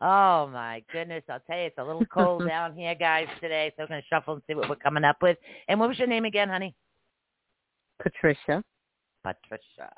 Oh 0.00 0.48
my 0.52 0.82
goodness! 0.92 1.24
I'll 1.28 1.40
tell 1.40 1.58
you, 1.58 1.64
it's 1.64 1.78
a 1.78 1.84
little 1.84 2.06
cold 2.06 2.44
down 2.48 2.74
here, 2.74 2.94
guys, 2.94 3.26
today. 3.40 3.72
So 3.76 3.82
we're 3.82 3.88
gonna 3.88 4.02
shuffle 4.08 4.34
and 4.34 4.42
see 4.46 4.54
what 4.54 4.68
we're 4.68 4.76
coming 4.76 5.04
up 5.04 5.16
with. 5.22 5.36
And 5.68 5.80
what 5.80 5.88
was 5.88 5.98
your 5.98 6.08
name 6.08 6.24
again, 6.24 6.48
honey? 6.48 6.74
Patricia. 8.00 8.62
Patricia. 9.24 9.92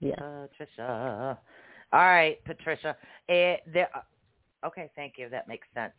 Yes. 0.00 0.20
Patricia. 0.20 1.38
All 1.92 2.00
right, 2.00 2.42
Patricia. 2.44 2.96
Eh, 3.28 3.56
there, 3.72 3.88
okay, 4.66 4.90
thank 4.94 5.14
you. 5.16 5.28
That 5.30 5.48
makes 5.48 5.66
sense. 5.74 5.92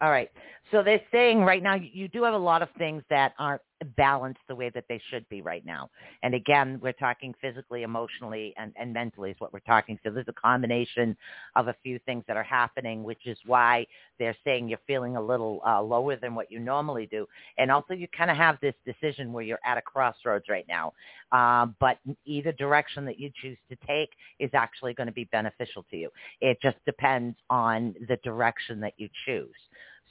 All 0.00 0.10
right. 0.10 0.30
So 0.70 0.82
they're 0.82 1.02
saying 1.12 1.40
right 1.40 1.62
now 1.62 1.74
you 1.74 2.08
do 2.08 2.22
have 2.24 2.34
a 2.34 2.38
lot 2.38 2.62
of 2.62 2.68
things 2.78 3.02
that 3.10 3.34
aren't 3.38 3.62
balanced 3.84 4.40
the 4.48 4.54
way 4.54 4.70
that 4.70 4.84
they 4.88 5.00
should 5.10 5.28
be 5.28 5.42
right 5.42 5.64
now. 5.64 5.90
And 6.22 6.34
again, 6.34 6.78
we're 6.82 6.92
talking 6.92 7.34
physically, 7.40 7.82
emotionally, 7.82 8.54
and, 8.56 8.72
and 8.76 8.92
mentally 8.92 9.30
is 9.30 9.36
what 9.38 9.52
we're 9.52 9.60
talking. 9.60 9.98
So 10.02 10.10
there's 10.10 10.28
a 10.28 10.32
combination 10.32 11.16
of 11.56 11.68
a 11.68 11.76
few 11.82 11.98
things 12.06 12.24
that 12.28 12.36
are 12.36 12.42
happening, 12.42 13.02
which 13.02 13.26
is 13.26 13.38
why 13.46 13.86
they're 14.18 14.36
saying 14.44 14.68
you're 14.68 14.78
feeling 14.86 15.16
a 15.16 15.22
little 15.22 15.60
uh, 15.66 15.82
lower 15.82 16.16
than 16.16 16.34
what 16.34 16.50
you 16.50 16.58
normally 16.58 17.06
do. 17.06 17.26
And 17.58 17.70
also 17.70 17.94
you 17.94 18.06
kind 18.16 18.30
of 18.30 18.36
have 18.36 18.58
this 18.60 18.74
decision 18.84 19.32
where 19.32 19.44
you're 19.44 19.60
at 19.64 19.78
a 19.78 19.82
crossroads 19.82 20.46
right 20.48 20.66
now. 20.68 20.92
Um, 21.32 21.74
but 21.80 21.98
either 22.24 22.52
direction 22.52 23.04
that 23.06 23.18
you 23.18 23.30
choose 23.40 23.58
to 23.70 23.76
take 23.86 24.10
is 24.38 24.50
actually 24.54 24.94
going 24.94 25.06
to 25.06 25.12
be 25.12 25.24
beneficial 25.24 25.84
to 25.90 25.96
you. 25.96 26.10
It 26.40 26.58
just 26.62 26.76
depends 26.84 27.36
on 27.50 27.94
the 28.08 28.18
direction 28.22 28.80
that 28.80 28.94
you 28.96 29.08
choose. 29.24 29.54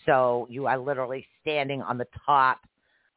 So 0.06 0.48
you 0.50 0.68
are 0.68 0.78
literally 0.78 1.26
standing 1.42 1.82
on 1.82 1.98
the 1.98 2.08
top 2.26 2.60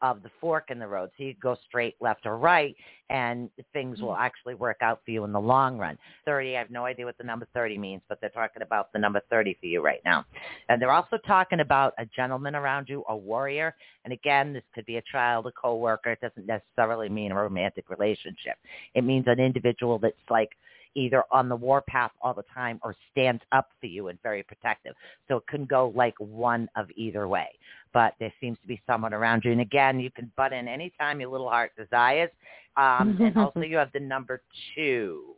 of 0.04 0.22
the 0.22 0.30
fork 0.38 0.70
in 0.70 0.78
the 0.78 0.86
road. 0.86 1.08
So 1.16 1.24
you 1.24 1.34
go 1.42 1.56
straight 1.66 1.96
left 1.98 2.26
or 2.26 2.36
right 2.36 2.76
and 3.08 3.48
things 3.72 4.02
will 4.02 4.10
mm-hmm. 4.10 4.22
actually 4.22 4.54
work 4.54 4.76
out 4.82 5.00
for 5.02 5.10
you 5.10 5.24
in 5.24 5.32
the 5.32 5.40
long 5.40 5.78
run. 5.78 5.96
30, 6.26 6.56
I 6.56 6.58
have 6.58 6.70
no 6.70 6.84
idea 6.84 7.06
what 7.06 7.16
the 7.16 7.24
number 7.24 7.48
30 7.54 7.78
means, 7.78 8.02
but 8.06 8.20
they're 8.20 8.28
talking 8.28 8.60
about 8.60 8.92
the 8.92 8.98
number 8.98 9.22
30 9.30 9.56
for 9.58 9.66
you 9.66 9.82
right 9.82 10.02
now. 10.04 10.26
And 10.68 10.80
they're 10.80 10.92
also 10.92 11.16
talking 11.26 11.60
about 11.60 11.94
a 11.98 12.04
gentleman 12.04 12.54
around 12.54 12.86
you, 12.90 13.02
a 13.08 13.16
warrior. 13.16 13.74
And 14.04 14.12
again, 14.12 14.52
this 14.52 14.62
could 14.74 14.84
be 14.84 14.98
a 14.98 15.02
child, 15.10 15.46
a 15.46 15.52
coworker. 15.52 16.12
It 16.12 16.20
doesn't 16.20 16.46
necessarily 16.46 17.08
mean 17.08 17.32
a 17.32 17.36
romantic 17.36 17.88
relationship. 17.88 18.56
It 18.94 19.04
means 19.04 19.24
an 19.26 19.40
individual 19.40 19.98
that's 19.98 20.16
like 20.28 20.50
either 20.94 21.24
on 21.30 21.48
the 21.48 21.56
warpath 21.56 22.12
all 22.20 22.34
the 22.34 22.44
time 22.54 22.78
or 22.82 22.94
stands 23.10 23.42
up 23.52 23.68
for 23.80 23.86
you 23.86 24.08
and 24.08 24.18
very 24.22 24.42
protective. 24.42 24.94
So 25.28 25.36
it 25.36 25.46
can 25.46 25.64
go 25.64 25.92
like 25.94 26.14
one 26.18 26.68
of 26.76 26.88
either 26.96 27.28
way. 27.28 27.48
But 27.92 28.14
there 28.18 28.32
seems 28.40 28.58
to 28.60 28.66
be 28.66 28.80
someone 28.86 29.14
around 29.14 29.42
you. 29.44 29.52
And 29.52 29.60
again, 29.60 30.00
you 30.00 30.10
can 30.10 30.30
butt 30.36 30.52
in 30.52 30.68
anytime 30.68 31.20
your 31.20 31.30
little 31.30 31.48
heart 31.48 31.72
desires. 31.76 32.30
Um, 32.76 33.16
and 33.20 33.36
also 33.36 33.60
you 33.60 33.76
have 33.76 33.92
the 33.92 34.00
number 34.00 34.42
two. 34.74 35.34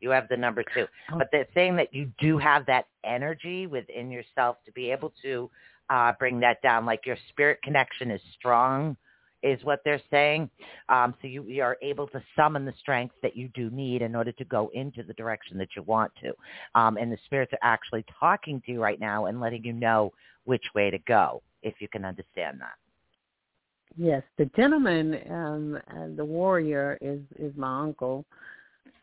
You 0.00 0.10
have 0.10 0.28
the 0.28 0.36
number 0.36 0.64
two. 0.74 0.86
But 1.16 1.28
they're 1.30 1.46
saying 1.54 1.76
that 1.76 1.92
you 1.92 2.10
do 2.18 2.38
have 2.38 2.64
that 2.66 2.86
energy 3.04 3.66
within 3.66 4.10
yourself 4.10 4.56
to 4.64 4.72
be 4.72 4.90
able 4.90 5.12
to 5.22 5.50
uh, 5.90 6.12
bring 6.18 6.40
that 6.40 6.62
down. 6.62 6.86
Like 6.86 7.04
your 7.04 7.18
spirit 7.28 7.60
connection 7.62 8.10
is 8.10 8.20
strong 8.38 8.96
is 9.42 9.62
what 9.64 9.80
they're 9.84 10.02
saying. 10.10 10.50
Um, 10.88 11.14
so 11.20 11.28
you, 11.28 11.44
you 11.44 11.62
are 11.62 11.76
able 11.82 12.06
to 12.08 12.22
summon 12.36 12.64
the 12.64 12.74
strength 12.80 13.14
that 13.22 13.36
you 13.36 13.48
do 13.54 13.70
need 13.70 14.02
in 14.02 14.14
order 14.14 14.32
to 14.32 14.44
go 14.44 14.70
into 14.74 15.02
the 15.02 15.14
direction 15.14 15.58
that 15.58 15.68
you 15.76 15.82
want 15.82 16.12
to. 16.22 16.32
Um, 16.74 16.96
and 16.96 17.10
the 17.10 17.18
spirits 17.24 17.52
are 17.52 17.58
actually 17.62 18.04
talking 18.18 18.62
to 18.66 18.72
you 18.72 18.82
right 18.82 19.00
now 19.00 19.26
and 19.26 19.40
letting 19.40 19.64
you 19.64 19.72
know 19.72 20.12
which 20.44 20.64
way 20.74 20.90
to 20.90 20.98
go, 20.98 21.42
if 21.62 21.74
you 21.80 21.88
can 21.88 22.04
understand 22.04 22.60
that. 22.60 22.74
Yes, 23.96 24.22
the 24.38 24.44
gentleman, 24.56 25.18
um, 25.30 25.78
and 25.88 26.16
the 26.16 26.24
warrior 26.24 26.96
is 27.00 27.20
is 27.38 27.52
my 27.56 27.82
uncle. 27.82 28.24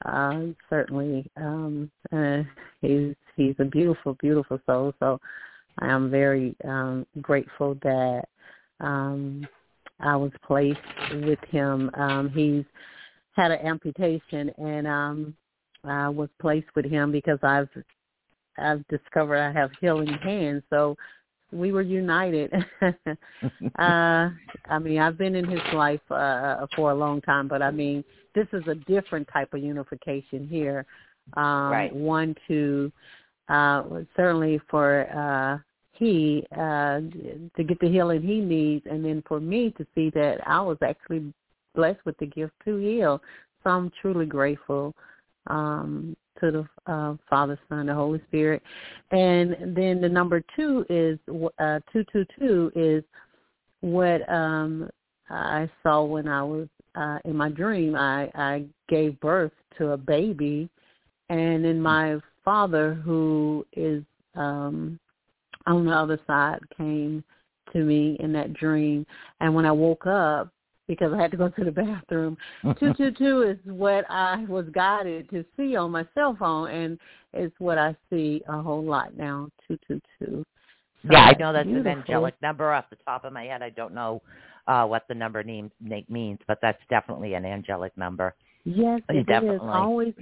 Uh, 0.05 0.45
certainly, 0.69 1.29
um, 1.35 1.91
uh, 2.13 2.43
he's 2.81 3.13
he's 3.35 3.55
a 3.59 3.65
beautiful, 3.65 4.15
beautiful 4.21 4.59
soul. 4.65 4.93
So 4.99 5.19
I 5.79 5.89
am 5.89 6.09
very 6.09 6.55
um, 6.63 7.05
grateful 7.21 7.77
that 7.83 8.23
um, 8.79 9.45
I 9.99 10.15
was 10.15 10.31
placed 10.45 10.79
with 11.11 11.39
him. 11.49 11.89
Um, 11.95 12.29
he's 12.29 12.65
had 13.33 13.51
an 13.51 13.65
amputation, 13.65 14.51
and 14.57 14.87
um, 14.87 15.35
I 15.83 16.09
was 16.09 16.29
placed 16.39 16.67
with 16.75 16.85
him 16.85 17.11
because 17.11 17.39
I've 17.43 17.69
I've 18.57 18.87
discovered 18.87 19.37
I 19.37 19.51
have 19.51 19.71
healing 19.79 20.13
hands. 20.23 20.63
So 20.69 20.95
we 21.51 21.71
were 21.71 21.81
united. 21.81 22.51
uh, 22.81 24.29
I 24.69 24.79
mean, 24.81 24.99
I've 24.99 25.17
been 25.17 25.35
in 25.35 25.47
his 25.47 25.61
life 25.73 26.01
uh, 26.11 26.65
for 26.75 26.91
a 26.91 26.95
long 26.95 27.21
time, 27.21 27.47
but 27.47 27.61
I 27.61 27.71
mean, 27.71 28.03
this 28.35 28.47
is 28.53 28.67
a 28.67 28.75
different 28.75 29.27
type 29.31 29.53
of 29.53 29.63
unification 29.63 30.47
here. 30.47 30.85
Um, 31.35 31.71
Right. 31.71 31.95
One 31.95 32.35
to 32.47 32.91
uh, 33.49 33.83
certainly 34.15 34.59
for 34.69 35.07
uh, 35.09 35.57
he 35.97 36.45
uh, 36.51 36.99
to 37.55 37.63
get 37.65 37.79
the 37.79 37.89
healing 37.89 38.21
he 38.21 38.39
needs, 38.39 38.85
and 38.89 39.03
then 39.03 39.23
for 39.27 39.39
me 39.39 39.71
to 39.77 39.85
see 39.95 40.09
that 40.11 40.39
I 40.47 40.61
was 40.61 40.77
actually 40.81 41.33
blessed 41.75 41.99
with 42.05 42.17
the 42.17 42.25
gift 42.25 42.53
to 42.65 42.77
heal. 42.77 43.21
So 43.63 43.69
I'm 43.69 43.91
truly 44.01 44.25
grateful 44.25 44.93
um, 45.47 46.15
to 46.39 46.51
the 46.51 46.91
uh, 46.91 47.15
Father, 47.29 47.59
Son, 47.69 47.87
the 47.87 47.93
Holy 47.93 48.21
Spirit. 48.27 48.61
And 49.11 49.75
then 49.75 50.01
the 50.01 50.09
number 50.09 50.43
two 50.55 50.85
is 50.89 51.19
uh, 51.59 51.79
two 51.91 52.05
two 52.11 52.25
two 52.39 52.71
is 52.75 53.03
what 53.81 54.27
um, 54.29 54.89
I 55.29 55.69
saw 55.83 56.03
when 56.03 56.27
I 56.27 56.43
was 56.43 56.67
uh, 56.95 57.19
in 57.25 57.35
my 57.35 57.49
dream. 57.49 57.95
I 57.95 58.29
I 58.35 58.65
gave 58.87 59.19
birth 59.19 59.51
to 59.77 59.91
a 59.91 59.97
baby, 59.97 60.69
and 61.29 61.65
then 61.65 61.81
my 61.81 62.19
father, 62.43 62.93
who 62.93 63.65
is 63.75 64.03
um, 64.35 64.99
on 65.67 65.85
the 65.85 65.91
other 65.91 66.19
side, 66.25 66.59
came 66.75 67.23
to 67.73 67.79
me 67.79 68.17
in 68.19 68.31
that 68.33 68.53
dream. 68.53 69.05
And 69.39 69.53
when 69.53 69.65
I 69.65 69.71
woke 69.71 70.07
up, 70.07 70.49
because 70.87 71.11
I 71.13 71.21
had 71.21 71.31
to 71.31 71.37
go 71.37 71.49
to 71.57 71.63
the 71.63 71.71
bathroom, 71.71 72.37
two 72.79 72.93
two 72.93 73.11
two 73.11 73.41
is 73.43 73.57
what 73.65 74.05
I 74.09 74.45
was 74.47 74.65
guided 74.71 75.29
to 75.31 75.45
see 75.55 75.75
on 75.75 75.91
my 75.91 76.05
cell 76.15 76.35
phone, 76.39 76.69
and 76.69 76.99
it's 77.33 77.55
what 77.59 77.77
I 77.77 77.95
see 78.09 78.41
a 78.47 78.61
whole 78.61 78.83
lot 78.83 79.15
now. 79.15 79.49
Two 79.67 79.77
two 79.87 80.01
two. 80.19 80.45
So 81.03 81.09
yeah, 81.11 81.19
I 81.19 81.33
know 81.37 81.53
that's 81.53 81.67
beautiful. 81.67 81.91
an 81.91 81.99
angelic 81.99 82.33
number 82.41 82.71
off 82.71 82.85
the 82.89 82.97
top 83.05 83.23
of 83.23 83.31
my 83.31 83.43
head. 83.43 83.61
I 83.61 83.69
don't 83.69 83.93
know 83.93 84.21
uh, 84.67 84.85
what 84.85 85.07
the 85.07 85.13
number 85.13 85.43
name, 85.43 85.71
means, 86.09 86.39
but 86.47 86.59
that's 86.61 86.81
definitely 86.89 87.35
an 87.35 87.45
angelic 87.45 87.95
number. 87.97 88.33
Yes, 88.63 89.01
it 89.09 89.17
is. 89.17 89.25
definitely- 89.25 89.69
I 89.69 89.77
always 89.77 90.13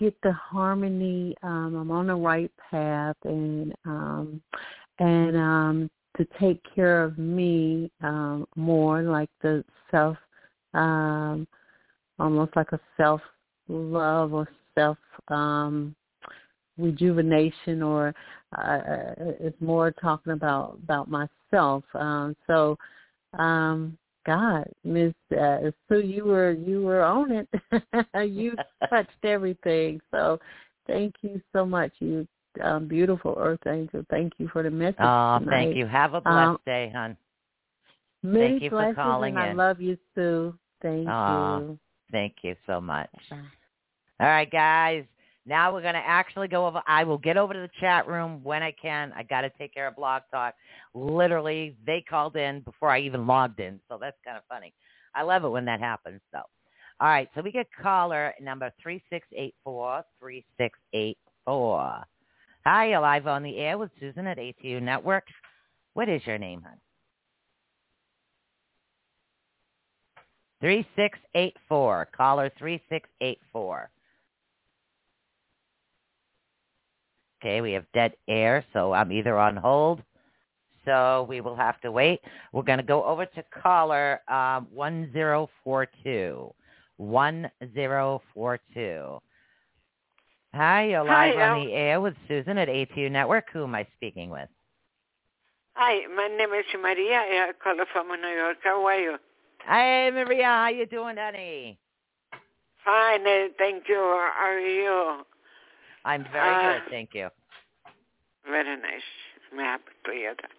get 0.00 0.16
the 0.22 0.32
harmony. 0.32 1.36
Um, 1.42 1.76
I'm 1.76 1.90
on 1.90 2.06
the 2.08 2.14
right 2.14 2.50
path, 2.70 3.16
and 3.24 3.72
um, 3.84 4.42
and 4.98 5.36
um, 5.36 5.90
to 6.16 6.26
take 6.40 6.60
care 6.74 7.04
of 7.04 7.18
me 7.18 7.90
um, 8.02 8.46
more, 8.56 9.02
like 9.02 9.30
the 9.42 9.62
self, 9.90 10.16
um, 10.74 11.46
almost 12.18 12.56
like 12.56 12.72
a 12.72 12.80
self 12.96 13.20
love 13.68 14.32
or 14.32 14.48
self 14.74 14.98
um, 15.28 15.94
rejuvenation, 16.78 17.82
or 17.82 18.14
uh, 18.56 18.60
uh, 18.60 19.14
it's 19.18 19.60
more 19.60 19.92
talking 19.92 20.32
about 20.32 20.78
about 20.82 21.08
myself. 21.08 21.84
Um, 21.94 22.34
so, 22.46 22.76
um, 23.38 23.98
God, 24.26 24.64
Miss 24.84 25.14
uh, 25.38 25.70
Sue, 25.88 26.00
you 26.00 26.24
were 26.24 26.52
you 26.52 26.82
were 26.82 27.02
on 27.02 27.32
it. 27.32 27.48
you 28.30 28.54
touched 28.90 29.24
everything. 29.24 30.00
So, 30.10 30.38
thank 30.86 31.14
you 31.22 31.40
so 31.52 31.64
much. 31.64 31.92
You 32.00 32.26
um, 32.62 32.88
beautiful 32.88 33.36
Earth 33.38 33.66
Angel. 33.66 34.04
Thank 34.10 34.34
you 34.38 34.48
for 34.48 34.62
the 34.62 34.70
message. 34.70 34.96
Oh, 35.00 35.38
tonight. 35.38 35.50
thank 35.50 35.76
you. 35.76 35.86
Have 35.86 36.14
a 36.14 36.20
blessed 36.20 36.36
um, 36.36 36.58
day, 36.66 36.90
hon. 36.94 37.16
Many 38.22 38.50
thank 38.50 38.62
you 38.62 38.70
blessings, 38.70 38.96
for 38.96 39.02
calling 39.02 39.36
and 39.36 39.44
in. 39.44 39.50
I 39.50 39.52
love 39.68 39.80
you, 39.80 39.96
Sue. 40.14 40.54
Thank 40.82 41.08
oh, 41.08 41.58
you. 41.58 41.78
Thank 42.12 42.36
you 42.42 42.56
so 42.66 42.80
much. 42.80 43.10
Bye. 43.30 43.36
All 44.20 44.26
right, 44.26 44.50
guys. 44.50 45.04
Now 45.50 45.72
we're 45.72 45.82
going 45.82 45.94
to 45.94 46.06
actually 46.06 46.46
go 46.46 46.64
over. 46.64 46.80
I 46.86 47.02
will 47.02 47.18
get 47.18 47.36
over 47.36 47.52
to 47.52 47.58
the 47.58 47.70
chat 47.80 48.06
room 48.06 48.38
when 48.44 48.62
I 48.62 48.70
can. 48.70 49.12
I 49.16 49.24
got 49.24 49.40
to 49.40 49.50
take 49.58 49.74
care 49.74 49.88
of 49.88 49.96
Blog 49.96 50.22
Talk. 50.30 50.54
Literally, 50.94 51.76
they 51.84 52.04
called 52.08 52.36
in 52.36 52.60
before 52.60 52.88
I 52.88 53.00
even 53.00 53.26
logged 53.26 53.58
in, 53.58 53.80
so 53.88 53.98
that's 54.00 54.16
kind 54.24 54.36
of 54.36 54.44
funny. 54.48 54.72
I 55.12 55.22
love 55.22 55.42
it 55.42 55.48
when 55.48 55.64
that 55.64 55.80
happens, 55.80 56.20
though. 56.32 56.38
All 57.00 57.08
right, 57.08 57.28
so 57.34 57.42
we 57.42 57.50
get 57.50 57.66
caller 57.82 58.32
number 58.40 58.70
3684, 58.80 60.04
3684. 60.20 62.04
Hi, 62.64 62.88
you're 62.90 63.00
live 63.00 63.26
on 63.26 63.42
the 63.42 63.58
air 63.58 63.76
with 63.76 63.90
Susan 63.98 64.28
at 64.28 64.38
ATU 64.38 64.80
Network. 64.80 65.24
What 65.94 66.08
is 66.08 66.22
your 66.26 66.38
name, 66.38 66.62
hon? 66.62 66.78
3684. 70.60 72.08
Caller 72.16 72.52
3684. 72.56 73.90
Okay, 77.40 77.62
we 77.62 77.72
have 77.72 77.86
dead 77.94 78.12
air, 78.28 78.62
so 78.74 78.92
I'm 78.92 79.10
either 79.10 79.38
on 79.38 79.56
hold, 79.56 80.02
so 80.84 81.24
we 81.26 81.40
will 81.40 81.56
have 81.56 81.80
to 81.80 81.90
wait. 81.90 82.20
We're 82.52 82.62
going 82.62 82.78
to 82.78 82.84
go 82.84 83.02
over 83.04 83.24
to 83.24 83.44
caller 83.62 84.20
um, 84.28 84.66
1042. 84.74 86.52
1042. 86.98 89.18
Hi, 90.52 90.88
you're 90.88 91.04
live 91.04 91.36
Hi, 91.36 91.48
on 91.48 91.66
the 91.66 91.72
air 91.72 92.00
with 92.02 92.12
Susan 92.28 92.58
at 92.58 92.68
ATU 92.68 93.10
Network. 93.10 93.46
Who 93.54 93.64
am 93.64 93.74
I 93.74 93.86
speaking 93.96 94.28
with? 94.28 94.48
Hi, 95.74 96.06
my 96.14 96.28
name 96.28 96.52
is 96.52 96.66
Maria. 96.78 97.20
I 97.20 97.52
call 97.62 97.76
from 97.90 98.08
New 98.20 98.28
York. 98.28 98.58
How 98.62 98.84
are 98.84 98.98
you? 98.98 99.16
Hi, 99.64 100.10
Maria. 100.10 100.44
How 100.44 100.68
you 100.68 100.84
doing, 100.84 101.16
honey? 101.16 101.78
Fine, 102.84 103.26
uh, 103.26 103.46
thank 103.56 103.88
you. 103.88 103.96
How 103.96 104.32
are 104.42 104.58
you? 104.58 105.22
I'm 106.04 106.24
very 106.32 106.54
Uh, 106.54 106.80
good, 106.80 106.90
thank 106.90 107.10
you. 107.14 107.28
Very 108.46 108.76
nice. 108.76 109.02
I'm 109.52 109.58
happy 109.58 109.92
to 110.06 110.12
hear 110.12 110.34
that. 110.34 110.50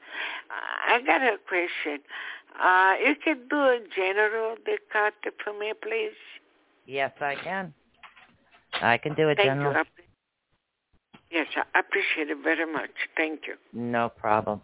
Uh, 0.49 0.95
I 0.95 1.01
got 1.01 1.21
a 1.21 1.37
question. 1.47 1.99
Uh, 2.59 2.95
you 3.05 3.15
can 3.23 3.47
do 3.49 3.57
a 3.57 3.79
general 3.95 4.55
card 4.91 5.13
for 5.43 5.57
me, 5.57 5.73
please? 5.81 6.11
Yes, 6.85 7.11
I 7.21 7.35
can. 7.35 7.73
I 8.81 8.97
can 8.97 9.13
do 9.15 9.29
a 9.29 9.35
Thank 9.35 9.47
general. 9.47 9.73
you. 9.73 9.83
Yes, 11.31 11.47
I 11.55 11.79
appreciate 11.79 12.29
it 12.29 12.43
very 12.43 12.71
much. 12.71 12.91
Thank 13.15 13.47
you. 13.47 13.55
No 13.73 14.09
problem. 14.09 14.61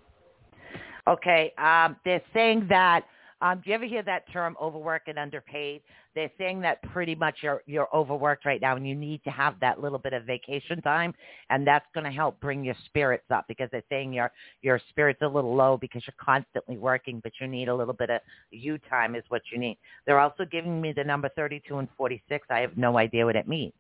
Okay, 1.07 1.53
um, 1.57 1.96
they're 2.03 2.22
saying 2.34 2.67
that. 2.69 3.05
Um, 3.41 3.62
do 3.63 3.70
you 3.70 3.75
ever 3.75 3.86
hear 3.86 4.01
that 4.03 4.24
term, 4.34 4.56
overworked 4.60 5.08
and 5.10 5.20
underpaid? 5.20 5.82
They're 6.15 6.32
saying 6.39 6.62
that 6.62 6.82
pretty 6.91 7.13
much 7.13 7.38
you're 7.44 7.62
you're 7.67 7.88
overworked 7.96 8.46
right 8.46 8.60
now, 8.60 8.75
and 8.75 8.88
you 8.88 8.96
need 8.96 9.24
to 9.25 9.29
have 9.29 9.60
that 9.60 9.79
little 9.79 10.00
bit 10.00 10.13
of 10.13 10.24
vacation 10.24 10.82
time, 10.82 11.13
and 11.51 11.65
that's 11.65 11.86
going 11.94 12.06
to 12.06 12.12
help 12.12 12.39
bring 12.39 12.63
your 12.63 12.75
spirits 12.86 13.25
up 13.29 13.46
because 13.48 13.70
they're 13.72 13.84
saying 13.89 14.12
your 14.13 14.32
your 14.63 14.82
spirits 14.89 15.20
a 15.22 15.27
little 15.27 15.56
low 15.56 15.77
because 15.77 16.01
you're 16.08 16.15
constantly 16.20 16.77
working, 16.77 17.20
but 17.24 17.32
you 17.39 17.48
need 17.48 17.67
a 17.67 17.75
little 17.75 17.94
bit 17.94 18.10
of 18.10 18.22
you 18.50 18.79
time 18.90 19.16
is 19.16 19.24
what 19.29 19.44
you 19.51 19.59
need. 19.59 19.77
They're 20.07 20.20
also 20.20 20.44
giving 20.44 20.81
me 20.81 20.92
the 20.92 21.03
number 21.03 21.29
32 21.35 21.77
and 21.77 21.88
46. 21.96 22.48
I 22.50 22.59
have 22.62 22.75
no 22.75 22.98
idea 22.98 23.25
what 23.25 23.35
it 23.35 23.48
means, 23.48 23.74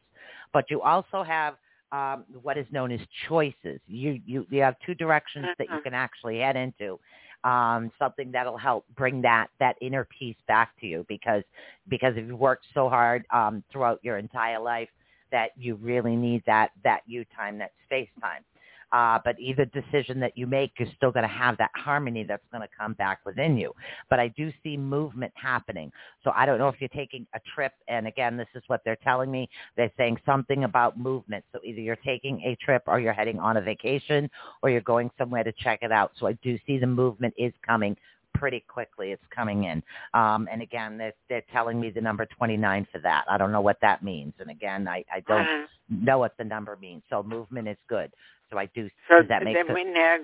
but 0.53 0.69
you 0.69 0.81
also 0.83 1.23
have 1.23 1.55
um, 1.91 2.25
what 2.43 2.57
is 2.57 2.67
known 2.71 2.91
as 2.91 2.99
choices. 3.27 3.79
You 3.87 4.21
you 4.25 4.45
you 4.51 4.61
have 4.61 4.75
two 4.85 4.93
directions 4.93 5.47
that 5.57 5.65
you 5.67 5.73
Uh-huh. 5.73 5.81
can 5.83 5.93
actually 5.95 6.39
head 6.39 6.55
into. 6.55 6.99
Um, 7.43 7.91
something 7.99 8.31
that'll 8.31 8.57
help 8.57 8.85
bring 8.95 9.21
that 9.21 9.47
that 9.59 9.75
inner 9.81 10.07
peace 10.17 10.35
back 10.47 10.71
to 10.81 10.87
you 10.87 11.05
because 11.07 11.43
because 11.87 12.13
you've 12.17 12.37
worked 12.37 12.65
so 12.73 12.89
hard 12.89 13.25
um, 13.31 13.63
throughout 13.71 13.99
your 14.03 14.17
entire 14.17 14.59
life 14.59 14.89
that 15.31 15.51
you 15.57 15.75
really 15.75 16.15
need 16.15 16.43
that 16.45 16.71
that 16.83 17.01
you 17.05 17.25
time, 17.35 17.57
that 17.59 17.71
space 17.85 18.09
time. 18.21 18.43
Uh, 18.91 19.19
but 19.25 19.39
either 19.39 19.65
decision 19.65 20.19
that 20.19 20.37
you 20.37 20.47
make, 20.47 20.71
you're 20.79 20.87
still 20.95 21.11
going 21.11 21.23
to 21.27 21.29
have 21.33 21.57
that 21.57 21.71
harmony 21.75 22.23
that's 22.23 22.43
going 22.51 22.61
to 22.61 22.69
come 22.77 22.93
back 22.93 23.19
within 23.25 23.57
you. 23.57 23.73
But 24.09 24.19
I 24.19 24.29
do 24.29 24.51
see 24.63 24.77
movement 24.77 25.33
happening. 25.35 25.91
So 26.23 26.31
I 26.35 26.45
don't 26.45 26.57
know 26.59 26.69
if 26.69 26.75
you're 26.79 26.89
taking 26.89 27.27
a 27.35 27.39
trip. 27.55 27.73
And 27.87 28.07
again, 28.07 28.37
this 28.37 28.47
is 28.55 28.63
what 28.67 28.81
they're 28.85 28.97
telling 29.03 29.31
me. 29.31 29.49
They're 29.75 29.91
saying 29.97 30.19
something 30.25 30.63
about 30.63 30.99
movement. 30.99 31.43
So 31.53 31.59
either 31.63 31.81
you're 31.81 31.95
taking 31.97 32.41
a 32.41 32.55
trip 32.63 32.83
or 32.87 32.99
you're 32.99 33.13
heading 33.13 33.39
on 33.39 33.57
a 33.57 33.61
vacation 33.61 34.29
or 34.63 34.69
you're 34.69 34.81
going 34.81 35.11
somewhere 35.17 35.43
to 35.43 35.53
check 35.63 35.79
it 35.81 35.91
out. 35.91 36.11
So 36.19 36.27
I 36.27 36.33
do 36.43 36.57
see 36.65 36.77
the 36.77 36.87
movement 36.87 37.33
is 37.37 37.53
coming 37.65 37.95
pretty 38.33 38.63
quickly. 38.67 39.11
It's 39.11 39.23
coming 39.35 39.63
in. 39.65 39.81
Um, 40.13 40.47
and 40.51 40.61
again, 40.61 40.97
they're, 40.97 41.13
they're 41.29 41.43
telling 41.51 41.79
me 41.79 41.89
the 41.89 42.01
number 42.01 42.25
29 42.37 42.87
for 42.91 42.99
that. 42.99 43.25
I 43.29 43.37
don't 43.37 43.51
know 43.51 43.61
what 43.61 43.77
that 43.81 44.03
means. 44.03 44.33
And 44.39 44.49
again, 44.51 44.87
I, 44.87 45.03
I 45.13 45.21
don't 45.27 45.41
Uh-huh. 45.41 45.67
know 45.89 46.19
what 46.19 46.37
the 46.37 46.43
number 46.43 46.77
means. 46.79 47.01
So 47.09 47.23
movement 47.23 47.67
is 47.67 47.77
good. 47.89 48.11
So 48.51 48.57
I 48.57 48.67
do. 48.67 48.89
So 49.09 49.19
does 49.19 49.27
that 49.29 49.43
make 49.43 49.57
sense? 49.57 49.69
mean 49.73 49.93
they're, 49.93 50.19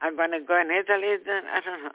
I'm 0.00 0.16
going 0.16 0.30
to 0.32 0.40
go 0.40 0.60
in 0.60 0.70
Italy 0.70 1.16
then? 1.24 1.42
I 1.52 1.60
don't 1.60 1.84
know. 1.84 1.90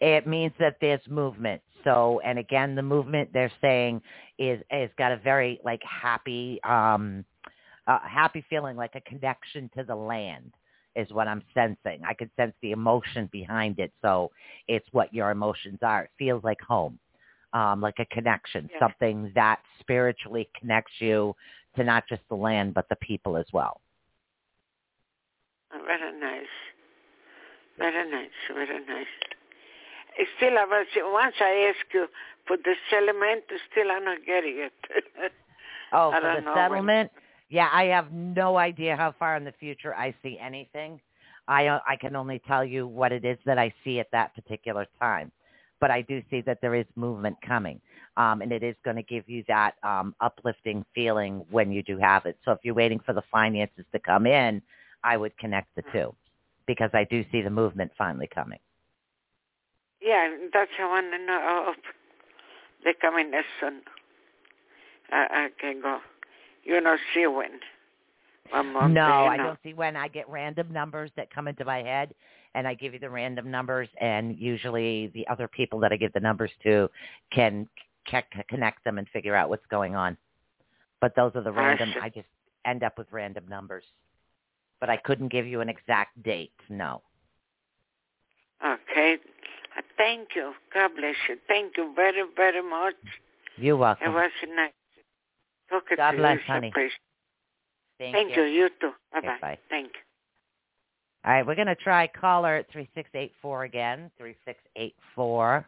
It 0.00 0.26
means 0.26 0.52
that 0.58 0.76
there's 0.80 1.00
movement. 1.08 1.62
So, 1.84 2.20
and 2.24 2.38
again, 2.38 2.74
the 2.74 2.82
movement 2.82 3.30
they're 3.32 3.52
saying 3.60 4.02
is 4.38 4.60
is 4.70 4.90
got 4.98 5.12
a 5.12 5.16
very 5.16 5.60
like 5.64 5.82
happy, 5.82 6.60
um, 6.64 7.24
uh, 7.86 8.00
happy 8.00 8.44
feeling, 8.50 8.76
like 8.76 8.94
a 8.94 9.00
connection 9.02 9.70
to 9.76 9.84
the 9.84 9.94
land 9.94 10.52
is 10.96 11.10
what 11.12 11.28
I'm 11.28 11.42
sensing. 11.54 12.02
I 12.06 12.14
could 12.14 12.30
sense 12.36 12.54
the 12.62 12.72
emotion 12.72 13.28
behind 13.30 13.78
it. 13.78 13.92
So 14.02 14.30
it's 14.66 14.86
what 14.92 15.12
your 15.14 15.30
emotions 15.30 15.78
are. 15.82 16.04
It 16.04 16.10
feels 16.18 16.42
like 16.42 16.60
home, 16.60 16.98
um, 17.52 17.80
like 17.80 17.98
a 17.98 18.06
connection, 18.06 18.68
Yeah. 18.72 18.80
something 18.80 19.30
that 19.34 19.60
spiritually 19.80 20.48
connects 20.58 21.00
you 21.00 21.36
to 21.76 21.84
not 21.84 22.08
just 22.08 22.22
the 22.28 22.36
land 22.36 22.74
but 22.74 22.88
the 22.88 22.96
people 22.96 23.36
as 23.36 23.46
well. 23.52 23.80
Very 25.86 26.20
nice. 26.20 26.54
Very 27.78 28.10
nice. 28.10 28.30
Very 28.52 28.84
nice. 28.84 29.06
Still, 30.36 30.58
I 30.58 30.64
was, 30.64 30.86
once 30.96 31.34
I 31.40 31.72
ask 31.72 31.94
you 31.94 32.06
for 32.46 32.56
the 32.56 32.74
settlement, 32.90 33.44
still 33.70 33.90
I'm 33.92 34.04
not 34.04 34.18
getting 34.26 34.56
it. 34.58 34.72
Oh, 35.92 36.10
for 36.10 36.20
the 36.20 36.40
know 36.40 36.54
settlement? 36.54 37.10
Yeah, 37.48 37.68
I 37.72 37.84
have 37.84 38.12
no 38.12 38.56
idea 38.56 38.96
how 38.96 39.14
far 39.18 39.36
in 39.36 39.44
the 39.44 39.52
future 39.52 39.94
I 39.94 40.14
see 40.22 40.38
anything. 40.38 41.00
I 41.48 41.68
uh, 41.68 41.78
I 41.86 41.96
can 41.96 42.16
only 42.16 42.40
tell 42.46 42.64
you 42.64 42.88
what 42.88 43.12
it 43.12 43.24
is 43.24 43.38
that 43.46 43.56
I 43.58 43.72
see 43.84 44.00
at 44.00 44.10
that 44.10 44.34
particular 44.34 44.86
time. 44.98 45.30
But 45.78 45.90
I 45.90 46.02
do 46.02 46.22
see 46.30 46.40
that 46.40 46.58
there 46.60 46.74
is 46.74 46.86
movement 46.96 47.36
coming, 47.46 47.80
um, 48.16 48.42
and 48.42 48.50
it 48.50 48.62
is 48.62 48.74
going 48.84 48.96
to 48.96 49.02
give 49.02 49.28
you 49.28 49.44
that 49.46 49.74
um, 49.82 50.14
uplifting 50.20 50.84
feeling 50.94 51.44
when 51.50 51.70
you 51.70 51.82
do 51.82 51.98
have 51.98 52.26
it. 52.26 52.36
So 52.44 52.52
if 52.52 52.58
you're 52.62 52.74
waiting 52.74 52.98
for 52.98 53.12
the 53.12 53.22
finances 53.30 53.84
to 53.92 53.98
come 54.00 54.26
in, 54.26 54.62
I 55.04 55.16
would 55.16 55.36
connect 55.38 55.74
the 55.76 55.82
mm-hmm. 55.82 55.98
two 55.98 56.14
because 56.66 56.90
I 56.94 57.04
do 57.04 57.24
see 57.30 57.42
the 57.42 57.50
movement 57.50 57.92
finally 57.96 58.28
coming. 58.32 58.58
yeah, 60.00 60.28
that's 60.52 60.70
how 60.76 60.88
I 60.88 61.02
want 61.02 61.06
to 61.12 61.18
know. 61.26 61.72
if 61.76 61.76
They 62.84 62.94
come 63.00 63.18
in 63.18 63.32
as 63.34 63.44
soon. 63.60 63.82
I, 65.10 65.26
I 65.30 65.48
can 65.60 65.80
go. 65.80 65.98
You 66.64 66.80
know, 66.80 66.96
see 67.14 67.26
when. 67.26 67.60
One 68.50 68.72
month, 68.72 68.94
No, 68.94 69.02
I 69.02 69.36
know. 69.36 69.44
don't 69.44 69.58
see 69.62 69.74
when 69.74 69.96
I 69.96 70.08
get 70.08 70.28
random 70.28 70.72
numbers 70.72 71.10
that 71.16 71.32
come 71.34 71.48
into 71.48 71.64
my 71.64 71.78
head 71.82 72.14
and 72.54 72.66
I 72.66 72.74
give 72.74 72.92
you 72.92 73.00
the 73.00 73.10
random 73.10 73.50
numbers 73.50 73.88
and 74.00 74.36
usually 74.36 75.08
the 75.14 75.26
other 75.28 75.48
people 75.48 75.80
that 75.80 75.92
I 75.92 75.96
give 75.96 76.12
the 76.12 76.20
numbers 76.20 76.50
to 76.62 76.88
can 77.32 77.68
c- 78.08 78.18
connect 78.48 78.84
them 78.84 78.98
and 78.98 79.08
figure 79.08 79.34
out 79.34 79.48
what's 79.48 79.66
going 79.66 79.96
on. 79.96 80.16
But 81.00 81.14
those 81.16 81.32
are 81.34 81.42
the 81.42 81.52
random, 81.52 81.92
see. 81.92 82.00
I 82.00 82.08
just 82.08 82.28
end 82.64 82.82
up 82.84 82.96
with 82.98 83.08
random 83.10 83.44
numbers. 83.48 83.84
But 84.80 84.90
I 84.90 84.96
couldn't 84.98 85.28
give 85.28 85.46
you 85.46 85.60
an 85.60 85.68
exact 85.68 86.22
date, 86.22 86.52
no. 86.68 87.02
Okay. 88.64 89.16
Uh, 89.76 89.82
Thank 89.96 90.28
you. 90.34 90.52
God 90.74 90.90
bless 90.96 91.14
you. 91.28 91.36
Thank 91.48 91.76
you 91.76 91.92
very, 91.94 92.22
very 92.36 92.62
much. 92.62 92.94
You're 93.56 93.76
welcome. 93.76 94.08
It 94.08 94.14
was 94.14 94.30
nice 94.54 94.72
talking 95.70 95.96
God 95.96 96.12
to 96.12 96.16
bless, 96.18 96.36
you. 96.38 96.42
honey. 96.46 96.68
appreciate- 96.68 97.00
Thank, 97.98 98.14
Thank 98.14 98.36
you. 98.36 98.42
You 98.44 98.68
too. 98.80 98.92
Bye 99.12 99.18
Okay, 99.18 99.26
bye. 99.28 99.38
bye. 99.40 99.58
Thank 99.70 99.86
you. 99.94 100.00
All 101.24 101.32
right, 101.32 101.46
we're 101.46 101.54
going 101.54 101.66
to 101.66 101.74
try 101.74 102.06
caller 102.06 102.62
3684 102.70 103.64
again, 103.64 104.10
3684. 104.18 105.66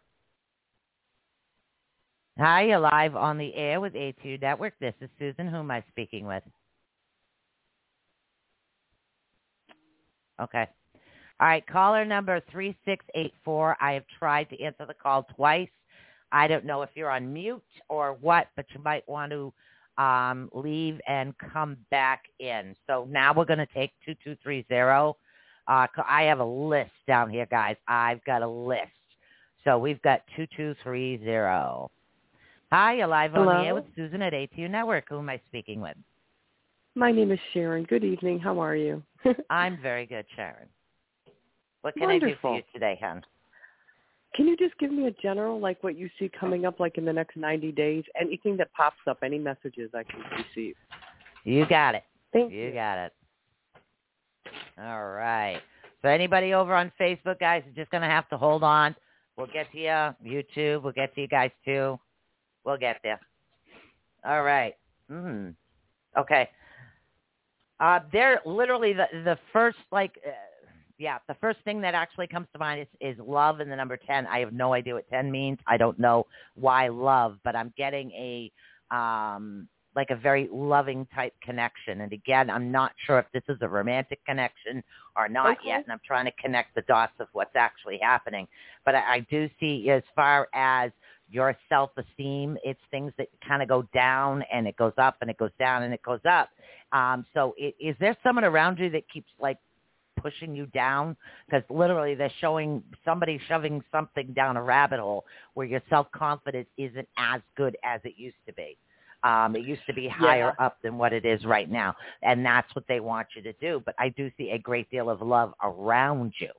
Hi, 2.39 2.63
you're 2.67 2.79
live 2.79 3.17
on 3.17 3.39
the 3.39 3.53
air 3.55 3.81
with 3.81 3.95
ATU 3.95 4.41
Network. 4.41 4.75
This 4.79 4.95
is 5.01 5.09
Susan. 5.19 5.49
Who 5.49 5.57
am 5.57 5.71
I 5.71 5.83
speaking 5.89 6.27
with? 6.27 6.43
Okay. 10.41 10.67
All 11.41 11.47
right, 11.47 11.65
caller 11.67 12.05
number 12.05 12.41
3684. 12.51 13.77
I 13.81 13.93
have 13.93 14.05
tried 14.19 14.51
to 14.51 14.61
answer 14.61 14.87
the 14.87 14.95
call 14.95 15.23
twice. 15.37 15.69
I 16.33 16.49
don't 16.49 16.65
know 16.65 16.83
if 16.83 16.91
you're 16.95 17.11
on 17.11 17.33
mute 17.33 17.63
or 17.89 18.19
what, 18.21 18.49
but 18.57 18.67
you 18.75 18.83
might 18.83 19.09
want 19.09 19.33
to 19.33 19.53
um, 20.03 20.51
leave 20.53 21.01
and 21.07 21.35
come 21.53 21.77
back 21.91 22.25
in. 22.41 22.75
So 22.87 23.07
now 23.11 23.33
we're 23.33 23.45
going 23.45 23.59
to 23.59 23.67
take 23.67 23.93
2230. 24.05 25.17
Uh, 25.69 25.87
I 26.09 26.23
have 26.23 26.41
a 26.41 26.45
list 26.45 26.91
down 27.07 27.31
here, 27.31 27.47
guys. 27.47 27.77
I've 27.87 28.25
got 28.25 28.43
a 28.43 28.49
list. 28.49 28.91
So 29.65 29.79
we've 29.79 30.01
got 30.03 30.23
2230. 30.37 31.93
Hi, 32.71 32.95
you're 32.95 33.07
live 33.07 33.33
Hello? 33.33 33.49
on 33.49 33.63
the 33.63 33.67
air 33.67 33.75
with 33.75 33.85
Susan 33.97 34.23
at 34.23 34.33
ATU 34.33 34.71
Network. 34.71 35.05
Who 35.09 35.19
am 35.19 35.29
I 35.29 35.41
speaking 35.47 35.81
with? 35.81 35.97
My 36.95 37.13
name 37.13 37.31
is 37.31 37.39
Sharon. 37.53 37.85
Good 37.85 38.05
evening. 38.05 38.39
How 38.39 38.61
are 38.61 38.77
you? 38.77 39.03
I'm 39.51 39.79
very 39.81 40.07
good, 40.07 40.25
Sharon. 40.35 40.69
What 41.83 41.95
can 41.95 42.11
I 42.11 42.19
do 42.19 42.35
for 42.41 42.57
you 42.57 42.63
today, 42.73 42.99
hon? 43.01 43.23
Can 44.35 44.47
you 44.47 44.57
just 44.57 44.77
give 44.79 44.93
me 44.93 45.07
a 45.07 45.11
general, 45.11 45.59
like 45.59 45.83
what 45.83 45.97
you 45.97 46.09
see 46.19 46.31
coming 46.39 46.67
up, 46.67 46.81
like 46.81 46.99
in 46.99 47.05
the 47.05 47.13
next 47.13 47.37
90 47.37 47.73
days? 47.73 48.05
Anything 48.21 48.57
that 48.59 48.73
pops 48.73 48.99
up, 49.07 49.19
any 49.23 49.39
messages 49.39 49.91
I 49.95 50.03
can 50.05 50.21
receive? 50.37 50.75
You 51.45 51.67
got 51.67 51.95
it. 51.95 52.05
Thank 52.33 52.53
You 52.53 52.67
you. 52.67 52.73
got 52.73 52.99
it. 53.07 53.13
All 54.79 55.07
right. 55.09 55.61
So 56.03 56.09
anybody 56.09 56.53
over 56.55 56.75
on 56.75 56.93
Facebook, 57.01 57.41
guys, 57.41 57.63
is 57.69 57.75
just 57.75 57.91
going 57.91 58.03
to 58.03 58.09
have 58.09 58.29
to 58.29 58.37
hold 58.37 58.63
on. 58.63 58.95
We'll 59.37 59.47
get 59.49 59.71
to 59.73 59.79
you. 59.79 60.43
YouTube, 60.43 60.83
we'll 60.83 60.93
get 60.93 61.15
to 61.15 61.21
you 61.23 61.29
guys 61.29 61.51
too. 61.65 61.99
We'll 62.65 62.77
get 62.77 62.99
there. 63.03 63.21
All 64.25 64.43
right. 64.43 64.77
Mm. 65.11 65.55
Okay. 66.19 66.49
Uh, 67.81 68.01
they're 68.13 68.41
literally 68.45 68.93
the 68.93 69.07
the 69.25 69.39
first 69.53 69.79
like, 69.93 70.19
uh, 70.27 70.31
yeah, 70.99 71.19
the 71.29 71.35
first 71.41 71.59
thing 71.65 71.81
that 71.83 71.95
actually 71.95 72.27
comes 72.27 72.49
to 72.53 72.59
mind 72.59 72.81
is 72.81 73.15
is 73.15 73.19
love 73.25 73.61
and 73.61 73.71
the 73.71 73.77
number 73.77 73.97
ten. 73.97 74.27
I 74.27 74.41
have 74.41 74.53
no 74.53 74.73
idea 74.75 74.95
what 74.95 75.09
ten 75.09 75.31
means. 75.31 75.59
I 75.67 75.77
don't 75.77 75.99
know 75.99 76.27
why 76.55 76.89
love, 76.89 77.39
but 77.45 77.55
I'm 77.55 77.73
getting 77.77 78.11
a 78.13 78.51
um 78.91 79.69
like 79.95 80.11
a 80.11 80.17
very 80.17 80.49
loving 80.53 81.07
type 81.15 81.35
connection. 81.43 82.03
And 82.03 82.13
again, 82.13 82.51
I'm 82.51 82.71
not 82.71 82.93
sure 83.05 83.19
if 83.19 83.27
this 83.33 83.43
is 83.49 83.59
a 83.63 83.69
romantic 83.69 84.25
connection 84.25 84.83
or 85.17 85.29
not 85.29 85.59
Okay. 85.59 85.69
yet, 85.69 85.83
and 85.85 85.93
I'm 85.93 86.01
trying 86.07 86.27
to 86.27 86.33
connect 86.33 86.75
the 86.75 86.83
dots 86.83 87.15
of 87.19 87.27
what's 87.33 87.57
actually 87.57 87.99
happening. 88.01 88.47
But 88.85 88.95
I, 88.95 89.15
I 89.15 89.21
do 89.31 89.49
see 89.59 89.91
as 89.91 90.03
far 90.15 90.49
as 90.55 90.93
your 91.31 91.57
self-esteem, 91.69 92.57
it's 92.65 92.81
things 92.91 93.13
that 93.19 93.29
kind 93.47 93.63
of 93.63 93.69
go 93.69 93.83
down 93.95 94.43
and 94.53 94.67
it 94.67 94.77
goes 94.77 94.93
up 94.99 95.17
and 95.21 95.31
it 95.31 95.39
goes 95.39 95.51
down 95.59 95.83
and 95.83 95.93
it 95.93 96.03
goes 96.03 96.21
up. 96.29 96.51
Um, 96.93 97.27
so 97.35 97.55
i 97.61 97.73
is 97.81 97.97
there 98.01 98.17
someone 98.23 98.45
around 98.45 98.79
you 98.79 98.91
that 98.91 99.03
keeps 99.13 99.31
like 99.41 99.59
pushing 100.21 100.55
you 100.55 100.67
down? 100.67 101.17
Because 101.47 101.63
literally 101.71 102.15
they're 102.15 102.33
showing 102.41 102.83
somebody 103.05 103.41
shoving 103.49 103.83
something 103.93 104.33
down 104.35 104.57
a 104.57 104.63
rabbit 104.63 105.01
hole 105.01 105.25
where 105.55 105.67
your 105.67 105.83
self-confidence 105.91 106.69
isn't 106.77 107.09
as 107.19 107.41
good 107.57 107.77
as 107.85 108.01
it 108.05 108.15
used 108.17 108.37
to 108.47 108.53
be. 108.55 108.77
Um, 109.25 109.57
it 109.57 109.65
used 109.65 109.83
to 109.89 109.95
be 109.95 110.09
higher 110.09 110.55
up 110.61 110.79
than 110.83 110.97
what 110.97 111.13
it 111.13 111.25
is 111.25 111.45
right 111.45 111.69
now, 111.69 111.97
and 112.23 112.47
that's 112.47 112.73
what 112.77 112.85
they 112.89 113.01
want 113.01 113.27
you 113.35 113.43
to 113.43 113.53
do. 113.55 113.83
But 113.85 113.97
I 113.99 114.11
do 114.11 114.31
see 114.39 114.51
a 114.51 114.59
great 114.59 114.89
deal 114.93 115.11
of 115.11 115.21
love 115.21 115.55
around 115.63 116.35
you, 116.39 116.51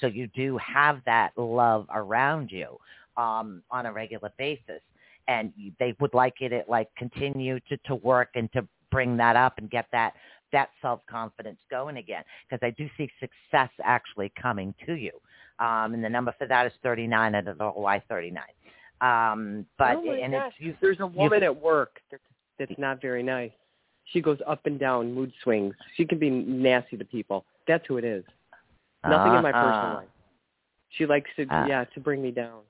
so 0.00 0.08
you 0.08 0.26
do 0.34 0.58
have 0.58 1.00
that 1.06 1.30
love 1.36 1.86
around 1.94 2.50
you 2.50 2.76
um, 3.20 3.62
on 3.70 3.86
a 3.86 3.92
regular 3.92 4.30
basis, 4.38 4.80
and 5.28 5.52
they 5.78 5.94
would 6.00 6.14
like 6.14 6.34
it, 6.40 6.48
to 6.50 6.62
like 6.68 6.88
continue 6.96 7.60
to 7.68 7.76
to 7.88 7.94
work 7.96 8.30
and 8.34 8.50
to 8.52 8.66
bring 8.90 9.16
that 9.16 9.36
up 9.36 9.58
and 9.58 9.70
get 9.70 9.86
that 9.92 10.14
that 10.52 10.70
self 10.82 11.00
confidence 11.08 11.58
going 11.70 11.96
again. 11.98 12.24
Because 12.48 12.64
I 12.66 12.70
do 12.70 12.88
see 12.96 13.10
success 13.20 13.70
actually 13.84 14.32
coming 14.40 14.74
to 14.86 14.94
you, 14.94 15.12
um, 15.58 15.94
and 15.94 16.02
the 16.02 16.08
number 16.08 16.34
for 16.38 16.46
that 16.46 16.66
is 16.66 16.72
thirty 16.82 17.06
nine. 17.06 17.34
I 17.34 17.42
don't 17.42 17.58
know 17.58 17.72
why 17.74 18.02
thirty 18.08 18.30
nine. 18.30 18.54
Um, 19.00 19.66
but 19.78 19.96
oh 19.96 20.02
my 20.02 20.16
and 20.16 20.32
gosh. 20.32 20.52
it's 20.56 20.66
you, 20.66 20.76
There's 20.80 21.00
a 21.00 21.06
woman 21.06 21.42
at 21.42 21.56
work 21.56 22.00
that's, 22.10 22.22
that's 22.58 22.78
not 22.78 23.00
very 23.00 23.22
nice. 23.22 23.52
She 24.12 24.20
goes 24.20 24.38
up 24.46 24.66
and 24.66 24.78
down, 24.78 25.14
mood 25.14 25.32
swings. 25.42 25.74
She 25.96 26.04
can 26.04 26.18
be 26.18 26.28
nasty 26.28 26.98
to 26.98 27.04
people. 27.04 27.46
That's 27.66 27.84
who 27.86 27.96
it 27.96 28.04
is. 28.04 28.24
Nothing 29.08 29.36
in 29.36 29.42
my 29.42 29.52
personal 29.52 29.74
Uh-uh. 29.74 29.94
life. 29.94 30.08
She 30.90 31.06
likes 31.06 31.30
to, 31.36 31.46
Uh. 31.48 31.66
yeah, 31.66 31.84
to 31.94 32.00
bring 32.00 32.20
me 32.20 32.30
down. 32.30 32.60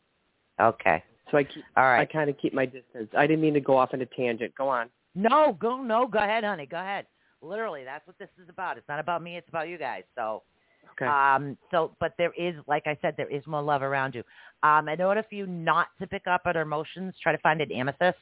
Okay. 0.60 1.02
So 1.30 1.38
I 1.38 1.44
keep, 1.44 1.64
All 1.76 1.84
I 1.84 2.04
kind 2.04 2.28
of 2.28 2.36
keep 2.38 2.52
my 2.52 2.66
distance. 2.66 3.08
I 3.16 3.26
didn't 3.26 3.40
mean 3.40 3.54
to 3.54 3.60
go 3.60 3.76
off 3.76 3.90
on 3.92 4.00
a 4.00 4.06
tangent. 4.06 4.54
Go 4.56 4.68
on. 4.68 4.88
No, 5.14 5.56
go 5.60 5.82
no, 5.82 6.06
go 6.06 6.18
ahead, 6.18 6.44
honey. 6.44 6.66
Go 6.66 6.78
ahead. 6.78 7.06
Literally, 7.42 7.84
that's 7.84 8.06
what 8.06 8.18
this 8.18 8.28
is 8.42 8.48
about. 8.48 8.76
It's 8.76 8.88
not 8.88 8.98
about 9.00 9.22
me, 9.22 9.36
it's 9.36 9.48
about 9.48 9.68
you 9.68 9.78
guys. 9.78 10.02
So 10.14 10.42
Okay. 10.92 11.06
um 11.06 11.56
so 11.70 11.94
but 12.00 12.14
there 12.18 12.32
is 12.36 12.54
like 12.66 12.86
I 12.86 12.96
said, 13.00 13.14
there 13.16 13.30
is 13.30 13.46
more 13.46 13.62
love 13.62 13.82
around 13.82 14.14
you. 14.14 14.22
Um 14.62 14.88
in 14.88 15.00
order 15.00 15.24
for 15.28 15.34
you 15.34 15.46
not 15.46 15.88
to 16.00 16.06
pick 16.06 16.26
up 16.26 16.42
on 16.46 16.56
emotions, 16.56 17.14
try 17.22 17.32
to 17.32 17.38
find 17.38 17.60
an 17.60 17.72
amethyst. 17.72 18.18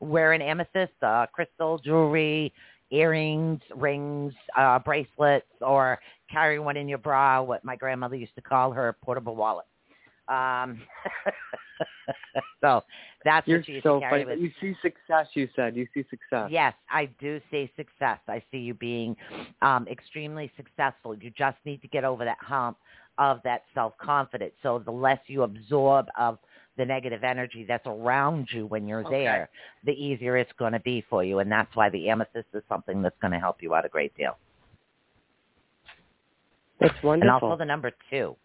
Wear 0.00 0.32
an 0.32 0.42
amethyst, 0.42 0.92
uh 1.02 1.26
crystal, 1.32 1.78
jewelry, 1.78 2.52
earrings, 2.90 3.60
rings, 3.76 4.32
uh 4.56 4.78
bracelets, 4.78 5.46
or 5.60 5.98
carry 6.30 6.58
one 6.58 6.76
in 6.76 6.88
your 6.88 6.98
bra, 6.98 7.42
what 7.42 7.64
my 7.64 7.76
grandmother 7.76 8.16
used 8.16 8.34
to 8.36 8.42
call 8.42 8.72
her 8.72 8.96
portable 9.02 9.36
wallet. 9.36 9.66
Um 10.32 10.80
so 12.60 12.82
that's 13.24 13.46
You're 13.46 13.58
what 13.58 13.66
she 13.66 13.72
used 13.72 13.84
so 13.84 13.94
to 13.96 14.00
carry 14.00 14.24
funny. 14.24 14.40
with 14.40 14.40
You 14.40 14.50
see 14.60 14.76
success, 14.82 15.26
you 15.34 15.48
said. 15.54 15.76
You 15.76 15.86
see 15.94 16.04
success. 16.10 16.50
Yes, 16.50 16.74
I 16.90 17.06
do 17.20 17.40
see 17.50 17.70
success. 17.76 18.18
I 18.28 18.42
see 18.50 18.58
you 18.58 18.74
being 18.74 19.16
um, 19.62 19.86
extremely 19.88 20.50
successful. 20.56 21.14
You 21.16 21.30
just 21.36 21.56
need 21.64 21.82
to 21.82 21.88
get 21.88 22.04
over 22.04 22.24
that 22.24 22.38
hump 22.40 22.78
of 23.18 23.40
that 23.44 23.62
self-confidence. 23.74 24.52
So 24.62 24.78
the 24.78 24.90
less 24.90 25.20
you 25.26 25.42
absorb 25.42 26.06
of 26.18 26.38
the 26.78 26.84
negative 26.86 27.22
energy 27.22 27.64
that's 27.68 27.86
around 27.86 28.48
you 28.50 28.66
when 28.66 28.86
you're 28.86 29.04
Okay. 29.04 29.24
there, 29.24 29.50
the 29.84 29.92
easier 29.92 30.36
it's 30.36 30.52
going 30.58 30.72
to 30.72 30.80
be 30.80 31.04
for 31.10 31.22
you. 31.22 31.40
And 31.40 31.50
that's 31.52 31.74
why 31.76 31.90
the 31.90 32.08
amethyst 32.08 32.48
is 32.54 32.62
something 32.68 33.02
that's 33.02 33.18
going 33.20 33.32
to 33.32 33.38
help 33.38 33.62
you 33.62 33.74
out 33.74 33.84
a 33.84 33.88
great 33.88 34.16
deal. 34.16 34.38
That's 36.80 36.94
And 36.94 37.04
wonderful. 37.04 37.50
also 37.50 37.58
the 37.58 37.64
number 37.66 37.92
two. 38.10 38.36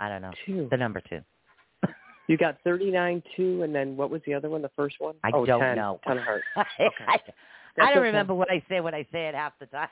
I 0.00 0.08
don't 0.08 0.22
know. 0.22 0.32
Two. 0.46 0.66
The 0.70 0.76
number 0.76 1.00
two. 1.08 1.20
You 2.28 2.36
got 2.36 2.58
39, 2.62 3.24
2, 3.36 3.62
and 3.64 3.74
then 3.74 3.96
what 3.96 4.08
was 4.08 4.22
the 4.24 4.34
other 4.34 4.48
one, 4.48 4.62
the 4.62 4.70
first 4.76 4.94
one? 5.00 5.16
I 5.24 5.32
oh, 5.34 5.44
don't 5.44 5.58
10, 5.58 5.74
know. 5.74 5.98
10 6.06 6.16
hearts. 6.16 6.44
I, 6.56 6.64
That's 6.78 7.22
I 7.80 7.86
don't 7.86 7.98
okay. 7.98 8.06
remember 8.06 8.34
what 8.34 8.48
I 8.48 8.62
say 8.68 8.78
when 8.78 8.94
I 8.94 9.02
say 9.10 9.26
it 9.26 9.34
half 9.34 9.52
the 9.58 9.66
time. 9.66 9.88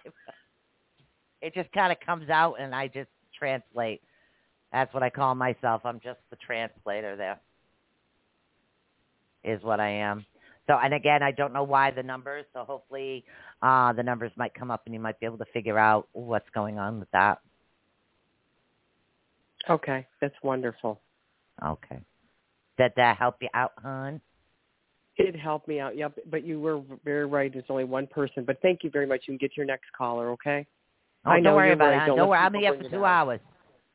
it 1.42 1.52
just 1.52 1.72
kind 1.72 1.90
of 1.90 1.98
comes 1.98 2.30
out 2.30 2.54
and 2.60 2.76
I 2.76 2.86
just 2.86 3.08
translate. 3.36 4.02
That's 4.72 4.94
what 4.94 5.02
I 5.02 5.10
call 5.10 5.34
myself. 5.34 5.82
I'm 5.84 5.98
just 5.98 6.20
the 6.30 6.36
translator 6.36 7.16
there. 7.16 7.40
Is 9.42 9.60
what 9.64 9.80
I 9.80 9.90
am. 9.90 10.24
So, 10.68 10.74
and 10.74 10.94
again, 10.94 11.24
I 11.24 11.32
don't 11.32 11.52
know 11.52 11.64
why 11.64 11.90
the 11.90 12.04
numbers. 12.04 12.44
So 12.52 12.64
hopefully, 12.64 13.24
uh, 13.62 13.92
the 13.94 14.02
numbers 14.04 14.30
might 14.36 14.54
come 14.54 14.70
up 14.70 14.82
and 14.84 14.94
you 14.94 15.00
might 15.00 15.18
be 15.18 15.26
able 15.26 15.38
to 15.38 15.46
figure 15.52 15.78
out 15.78 16.08
what's 16.12 16.48
going 16.54 16.78
on 16.78 17.00
with 17.00 17.10
that. 17.12 17.38
Okay, 19.68 20.06
that's 20.20 20.34
wonderful. 20.42 21.00
Okay. 21.64 22.00
Did 22.78 22.92
that 22.96 23.16
help 23.16 23.36
you 23.40 23.48
out, 23.54 23.72
hon? 23.82 24.20
It 25.16 25.34
helped 25.34 25.66
me 25.66 25.80
out, 25.80 25.96
yep. 25.96 26.16
But 26.30 26.44
you 26.44 26.60
were 26.60 26.80
very 27.04 27.26
right. 27.26 27.52
There's 27.52 27.64
only 27.68 27.84
one 27.84 28.06
person. 28.06 28.44
But 28.44 28.62
thank 28.62 28.84
you 28.84 28.90
very 28.90 29.06
much. 29.06 29.22
You 29.26 29.32
can 29.32 29.38
get 29.38 29.52
to 29.52 29.56
your 29.56 29.66
next 29.66 29.86
caller, 29.96 30.30
okay? 30.30 30.64
Oh, 31.26 31.30
I 31.30 31.34
don't 31.34 31.42
know, 31.42 31.56
worry 31.56 31.72
about 31.72 31.86
right. 31.86 31.94
it. 31.94 31.98
hon. 31.98 32.08
Don't 32.08 32.16
Don't 32.18 32.28
worry. 32.28 32.38
I'll 32.38 32.50
be 32.50 32.58
here 32.60 32.78
for 32.80 32.88
two 32.88 33.04
hours, 33.04 33.40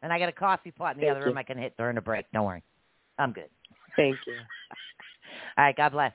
and 0.02 0.12
I 0.12 0.20
got 0.20 0.28
a 0.28 0.34
coffee 0.34 0.72
pot 0.72 0.96
in 0.96 1.02
the 1.02 1.08
Thank 1.08 1.12
other 1.16 1.22
you. 1.22 1.28
room. 1.28 1.38
I 1.38 1.44
can 1.44 1.58
hit 1.58 1.76
during 1.78 1.96
the 1.96 2.02
break. 2.02 2.26
Don't 2.34 2.46
worry. 2.46 2.62
I'm 3.18 3.32
good. 3.32 3.50
Thank 3.96 4.18
you. 4.28 4.34
All 5.58 5.64
right. 5.64 5.78
God 5.78 5.94
bless. 5.94 6.12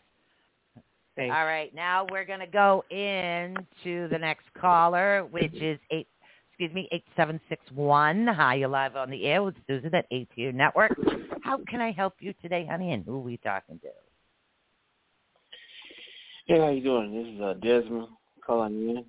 Thanks. 1.17 1.35
All 1.35 1.47
right. 1.47 1.75
Now 1.75 2.07
we're 2.11 2.27
gonna 2.27 2.47
go 2.47 2.85
into 2.91 4.09
the 4.09 4.19
next 4.19 4.45
caller, 4.61 5.27
which 5.31 5.55
is 5.55 5.79
eight. 5.91 6.07
Excuse 6.61 6.75
me, 6.75 6.89
eight 6.91 7.05
seven 7.17 7.39
six 7.49 7.63
one. 7.73 8.27
Hi, 8.27 8.57
you're 8.57 8.69
live 8.69 8.97
on 8.97 9.11
the 9.11 9.27
air 9.27 9.45
with 9.45 9.55
Susan 9.69 9.95
at 9.95 10.11
ATU 10.11 10.53
Network. 10.53 10.91
How 11.43 11.61
can 11.69 11.81
I 11.81 11.93
help 11.93 12.15
you 12.19 12.35
today, 12.43 12.67
honey? 12.69 12.91
And 12.95 13.05
who 13.05 13.15
are 13.15 13.21
we 13.21 13.37
talking 13.37 13.79
to? 13.79 13.89
Hey, 16.47 16.59
how 16.59 16.71
you 16.71 16.83
doing? 16.83 17.15
This 17.15 17.33
is 17.33 17.41
uh, 17.41 17.55
Desmond 17.63 18.09
calling 18.45 18.75
in. 18.91 19.05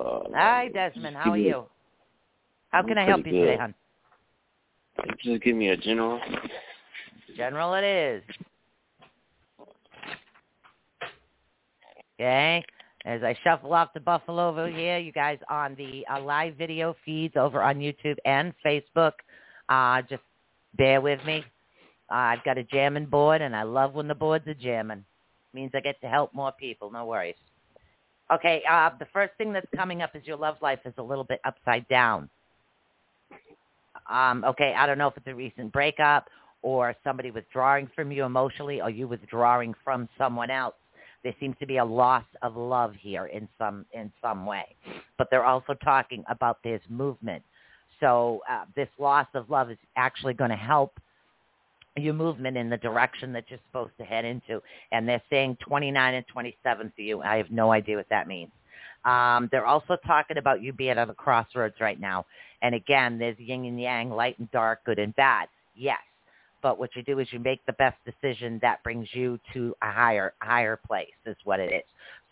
Uh, 0.00 0.20
Hi, 0.32 0.68
Desmond. 0.72 1.14
How 1.14 1.32
are 1.32 1.36
me- 1.36 1.44
you? 1.44 1.66
How 2.70 2.78
I'm 2.78 2.88
can 2.88 2.96
I 2.96 3.04
help 3.04 3.18
you 3.18 3.24
pretty 3.24 3.38
today, 3.40 3.58
hon? 3.58 3.74
Just 5.22 5.42
give 5.42 5.56
me 5.56 5.68
a 5.68 5.76
general. 5.76 6.18
General, 7.36 7.74
it 7.74 7.84
is. 7.84 8.22
Okay. 12.18 12.64
As 13.04 13.22
I 13.22 13.36
shuffle 13.44 13.74
off 13.74 13.92
to 13.92 14.00
Buffalo 14.00 14.48
over 14.48 14.66
here, 14.66 14.98
you 14.98 15.12
guys 15.12 15.38
on 15.50 15.74
the 15.74 16.06
uh, 16.10 16.20
live 16.22 16.54
video 16.54 16.96
feeds 17.04 17.34
over 17.36 17.62
on 17.62 17.76
YouTube 17.76 18.16
and 18.24 18.54
Facebook, 18.64 19.12
uh, 19.68 20.00
just 20.08 20.22
bear 20.78 21.02
with 21.02 21.22
me. 21.26 21.44
Uh, 22.10 22.14
I've 22.14 22.44
got 22.44 22.56
a 22.56 22.64
jamming 22.64 23.06
board, 23.06 23.42
and 23.42 23.54
I 23.54 23.62
love 23.62 23.92
when 23.92 24.08
the 24.08 24.14
boards 24.14 24.46
are 24.46 24.54
jamming. 24.54 25.04
means 25.52 25.70
I 25.74 25.80
get 25.80 26.00
to 26.00 26.08
help 26.08 26.32
more 26.32 26.52
people. 26.52 26.90
No 26.90 27.04
worries. 27.04 27.34
Okay, 28.32 28.62
uh, 28.70 28.90
the 28.98 29.06
first 29.12 29.34
thing 29.36 29.52
that's 29.52 29.66
coming 29.76 30.00
up 30.00 30.16
is 30.16 30.26
your 30.26 30.38
love 30.38 30.56
life 30.62 30.80
is 30.86 30.94
a 30.96 31.02
little 31.02 31.24
bit 31.24 31.40
upside 31.44 31.86
down. 31.88 32.30
Um, 34.10 34.44
okay, 34.44 34.74
I 34.76 34.86
don't 34.86 34.96
know 34.96 35.08
if 35.08 35.16
it's 35.18 35.26
a 35.26 35.34
recent 35.34 35.72
breakup 35.72 36.28
or 36.62 36.94
somebody 37.04 37.30
withdrawing 37.30 37.90
from 37.94 38.10
you 38.10 38.24
emotionally 38.24 38.80
or 38.80 38.88
you 38.88 39.06
withdrawing 39.06 39.74
from 39.84 40.08
someone 40.16 40.50
else 40.50 40.74
there 41.24 41.34
seems 41.40 41.56
to 41.58 41.66
be 41.66 41.78
a 41.78 41.84
loss 41.84 42.24
of 42.42 42.56
love 42.56 42.92
here 43.00 43.26
in 43.26 43.48
some 43.58 43.86
in 43.92 44.12
some 44.22 44.46
way. 44.46 44.76
But 45.18 45.28
they're 45.30 45.44
also 45.44 45.74
talking 45.74 46.22
about 46.28 46.58
this 46.62 46.80
movement. 46.88 47.42
So 48.00 48.42
uh, 48.48 48.66
this 48.76 48.88
loss 48.98 49.26
of 49.34 49.48
love 49.50 49.70
is 49.70 49.78
actually 49.96 50.34
going 50.34 50.50
to 50.50 50.56
help 50.56 51.00
your 51.96 52.14
movement 52.14 52.56
in 52.56 52.68
the 52.68 52.76
direction 52.76 53.32
that 53.32 53.44
you're 53.48 53.60
supposed 53.68 53.92
to 53.98 54.04
head 54.04 54.24
into. 54.24 54.60
And 54.92 55.08
they're 55.08 55.22
saying 55.30 55.56
29 55.60 56.14
and 56.14 56.26
27 56.26 56.92
for 56.94 57.02
you. 57.02 57.22
I 57.22 57.36
have 57.36 57.50
no 57.50 57.72
idea 57.72 57.96
what 57.96 58.08
that 58.10 58.28
means. 58.28 58.50
Um, 59.04 59.48
they're 59.50 59.66
also 59.66 59.96
talking 60.06 60.38
about 60.38 60.62
you 60.62 60.72
being 60.72 60.98
at 60.98 61.08
a 61.08 61.14
crossroads 61.14 61.76
right 61.80 62.00
now. 62.00 62.26
And 62.62 62.74
again 62.74 63.18
there's 63.18 63.38
yin 63.38 63.64
and 63.64 63.80
yang 63.80 64.10
light 64.10 64.38
and 64.38 64.50
dark 64.50 64.84
good 64.84 64.98
and 64.98 65.14
bad. 65.16 65.48
Yes 65.74 66.00
but 66.64 66.78
what 66.78 66.96
you 66.96 67.02
do 67.02 67.18
is 67.18 67.28
you 67.30 67.38
make 67.38 67.64
the 67.66 67.74
best 67.74 67.98
decision 68.06 68.58
that 68.62 68.82
brings 68.82 69.06
you 69.12 69.38
to 69.52 69.76
a 69.82 69.92
higher 69.92 70.32
higher 70.40 70.80
place 70.86 71.12
is 71.26 71.36
what 71.44 71.60
it 71.60 71.70
is. 71.70 71.82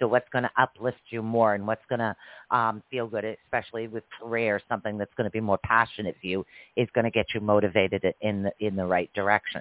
So 0.01 0.09
what's 0.09 0.29
going 0.33 0.45
to 0.45 0.51
uplift 0.57 1.03
you 1.11 1.23
more 1.23 1.55
and 1.55 1.66
what's 1.66 1.85
going 1.90 1.99
to 1.99 2.16
um, 2.51 2.83
feel 2.90 3.07
good, 3.07 3.27
especially 3.45 3.88
with 3.88 4.05
career, 4.18 4.59
something 4.71 4.97
that's 4.97 5.12
going 5.18 5.27
to 5.27 5.31
be 5.31 5.40
more 5.40 5.59
passionate 5.59 6.16
for 6.18 6.27
you, 6.27 6.47
is 6.77 6.88
going 6.95 7.05
to 7.05 7.11
get 7.11 7.27
you 7.35 7.42
motivated 7.42 8.07
in 8.23 8.45
the 8.45 8.53
in 8.59 8.75
the 8.75 8.87
right 8.87 9.12
direction. 9.12 9.61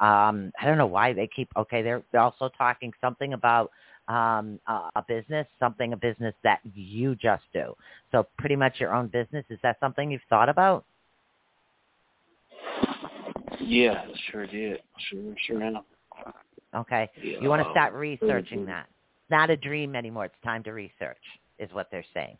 Um, 0.00 0.52
I 0.60 0.66
don't 0.66 0.78
know 0.78 0.86
why 0.86 1.12
they 1.12 1.28
keep 1.28 1.48
okay. 1.56 1.82
They're 1.82 2.02
they're 2.10 2.20
also 2.20 2.50
talking 2.58 2.92
something 3.00 3.34
about 3.34 3.70
um, 4.08 4.58
a, 4.66 4.90
a 4.96 5.04
business, 5.06 5.46
something 5.60 5.92
a 5.92 5.96
business 5.96 6.34
that 6.42 6.58
you 6.74 7.14
just 7.14 7.44
do. 7.54 7.72
So 8.10 8.26
pretty 8.36 8.56
much 8.56 8.80
your 8.80 8.92
own 8.92 9.06
business. 9.06 9.44
Is 9.48 9.60
that 9.62 9.76
something 9.78 10.10
you've 10.10 10.22
thought 10.28 10.48
about? 10.48 10.84
Yeah, 13.60 14.04
sure 14.30 14.46
did. 14.46 14.80
Sure, 15.10 15.34
sure 15.46 15.62
am. 15.62 15.78
Okay. 16.74 17.08
Yeah. 17.22 17.38
You 17.40 17.48
want 17.48 17.62
to 17.62 17.70
start 17.70 17.94
researching 17.94 18.66
that. 18.66 18.86
It's 18.88 19.30
not 19.30 19.50
a 19.50 19.56
dream 19.56 19.96
anymore. 19.96 20.26
It's 20.26 20.34
time 20.44 20.62
to 20.64 20.72
research, 20.72 21.16
is 21.58 21.72
what 21.72 21.88
they're 21.90 22.04
saying. 22.14 22.36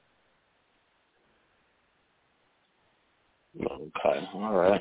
Okay. 3.60 4.28
All 4.34 4.54
right. 4.54 4.80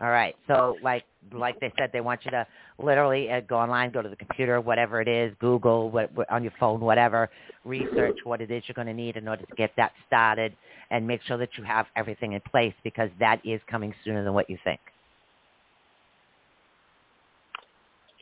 All 0.00 0.10
right. 0.10 0.34
So, 0.48 0.76
like 0.82 1.04
like 1.32 1.58
they 1.60 1.72
said, 1.78 1.90
they 1.92 2.00
want 2.00 2.24
you 2.24 2.32
to 2.32 2.46
literally 2.82 3.30
uh, 3.30 3.40
go 3.40 3.56
online, 3.56 3.92
go 3.92 4.02
to 4.02 4.08
the 4.08 4.16
computer, 4.16 4.60
whatever 4.60 5.00
it 5.00 5.08
is, 5.08 5.32
Google, 5.40 5.90
what, 5.90 6.12
what, 6.14 6.30
on 6.30 6.42
your 6.42 6.52
phone, 6.58 6.80
whatever, 6.80 7.30
research 7.64 8.18
what 8.24 8.40
it 8.40 8.50
is 8.50 8.64
you're 8.66 8.74
going 8.74 8.88
to 8.88 8.94
need 8.94 9.16
in 9.16 9.28
order 9.28 9.44
to 9.46 9.54
get 9.54 9.70
that 9.76 9.92
started, 10.06 10.54
and 10.90 11.06
make 11.06 11.22
sure 11.22 11.38
that 11.38 11.50
you 11.56 11.62
have 11.64 11.86
everything 11.96 12.32
in 12.32 12.40
place 12.50 12.74
because 12.82 13.08
that 13.20 13.40
is 13.44 13.60
coming 13.70 13.94
sooner 14.04 14.24
than 14.24 14.34
what 14.34 14.50
you 14.50 14.58
think. 14.64 14.80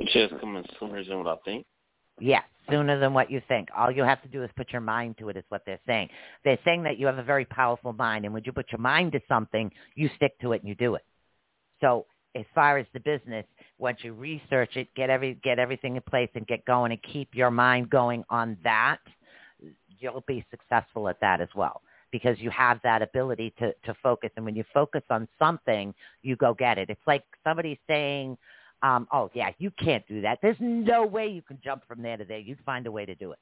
Just 0.06 0.38
coming 0.40 0.64
sooner 0.78 1.04
than 1.04 1.18
what 1.18 1.26
I 1.28 1.36
think. 1.44 1.66
Yes, 2.20 2.44
sooner 2.70 2.98
than 2.98 3.14
what 3.14 3.30
you 3.30 3.42
think. 3.48 3.68
All 3.76 3.90
you 3.90 4.02
have 4.02 4.22
to 4.22 4.28
do 4.28 4.42
is 4.42 4.50
put 4.56 4.70
your 4.70 4.80
mind 4.80 5.16
to 5.18 5.28
it 5.28 5.36
is 5.36 5.44
what 5.48 5.62
they're 5.66 5.80
saying. 5.86 6.08
They're 6.44 6.58
saying 6.64 6.82
that 6.84 6.98
you 6.98 7.06
have 7.06 7.18
a 7.18 7.22
very 7.22 7.44
powerful 7.44 7.92
mind 7.92 8.24
and 8.24 8.34
when 8.34 8.42
you 8.44 8.52
put 8.52 8.70
your 8.70 8.80
mind 8.80 9.12
to 9.12 9.20
something, 9.28 9.70
you 9.94 10.10
stick 10.16 10.38
to 10.40 10.52
it 10.52 10.60
and 10.60 10.68
you 10.68 10.74
do 10.74 10.94
it. 10.94 11.04
So 11.80 12.06
as 12.34 12.44
far 12.54 12.78
as 12.78 12.86
the 12.92 13.00
business, 13.00 13.44
once 13.78 13.98
you 14.02 14.12
research 14.12 14.76
it, 14.76 14.88
get 14.94 15.10
every 15.10 15.34
get 15.42 15.58
everything 15.58 15.96
in 15.96 16.02
place 16.02 16.30
and 16.34 16.46
get 16.46 16.64
going 16.64 16.92
and 16.92 17.02
keep 17.02 17.34
your 17.34 17.50
mind 17.50 17.90
going 17.90 18.24
on 18.30 18.56
that, 18.64 18.98
you'll 19.98 20.24
be 20.26 20.44
successful 20.50 21.08
at 21.08 21.20
that 21.20 21.40
as 21.40 21.48
well 21.54 21.82
because 22.10 22.38
you 22.38 22.50
have 22.50 22.78
that 22.82 23.02
ability 23.02 23.52
to 23.58 23.72
to 23.84 23.94
focus 24.02 24.30
and 24.36 24.44
when 24.44 24.54
you 24.54 24.64
focus 24.72 25.02
on 25.10 25.28
something, 25.38 25.94
you 26.22 26.36
go 26.36 26.54
get 26.54 26.78
it. 26.78 26.88
It's 26.90 27.00
like 27.06 27.24
somebody 27.44 27.78
saying 27.88 28.38
um, 28.82 29.06
oh 29.12 29.30
yeah, 29.34 29.50
you 29.58 29.70
can't 29.72 30.06
do 30.08 30.20
that. 30.22 30.38
There's 30.42 30.56
no 30.60 31.06
way 31.06 31.28
you 31.28 31.42
can 31.42 31.58
jump 31.62 31.86
from 31.86 32.02
there 32.02 32.16
to 32.16 32.24
there. 32.24 32.38
You'd 32.38 32.58
find 32.64 32.86
a 32.86 32.92
way 32.92 33.06
to 33.06 33.14
do 33.14 33.32
it 33.32 33.38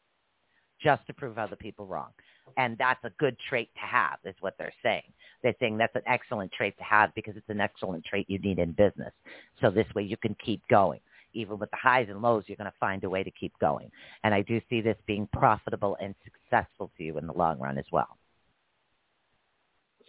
just 0.83 1.07
to 1.07 1.13
prove 1.13 1.39
other 1.39 1.57
people 1.57 1.87
wrong. 1.87 2.11
And 2.57 2.77
that's 2.79 3.03
a 3.05 3.11
good 3.19 3.37
trait 3.49 3.71
to 3.75 3.81
have 3.81 4.19
is 4.25 4.35
what 4.41 4.55
they're 4.59 4.73
saying. 4.83 5.13
They're 5.43 5.55
saying 5.61 5.79
that's 5.79 5.95
an 5.95 6.03
excellent 6.07 6.53
trait 6.53 6.77
to 6.79 6.85
have 6.85 7.15
because 7.15 7.37
it's 7.37 7.49
an 7.49 7.61
excellent 7.61 8.05
trait 8.05 8.29
you 8.29 8.39
need 8.39 8.59
in 8.59 8.73
business. 8.73 9.13
So 9.61 9.71
this 9.71 9.87
way 9.95 10.03
you 10.03 10.17
can 10.17 10.37
keep 10.45 10.61
going. 10.69 11.01
Even 11.33 11.59
with 11.59 11.71
the 11.71 11.77
highs 11.77 12.09
and 12.09 12.21
lows, 12.21 12.45
you're 12.47 12.57
going 12.57 12.71
to 12.71 12.77
find 12.81 13.05
a 13.05 13.11
way 13.11 13.23
to 13.23 13.31
keep 13.31 13.53
going. 13.61 13.91
And 14.25 14.35
I 14.35 14.43
do 14.43 14.61
see 14.69 14.81
this 14.81 14.97
being 15.07 15.29
profitable 15.33 15.97
and 16.01 16.15
successful 16.25 16.91
for 16.97 17.03
you 17.03 17.19
in 17.19 17.27
the 17.27 17.33
long 17.33 17.59
run 17.61 17.79
as 17.79 17.85
well. 17.93 18.19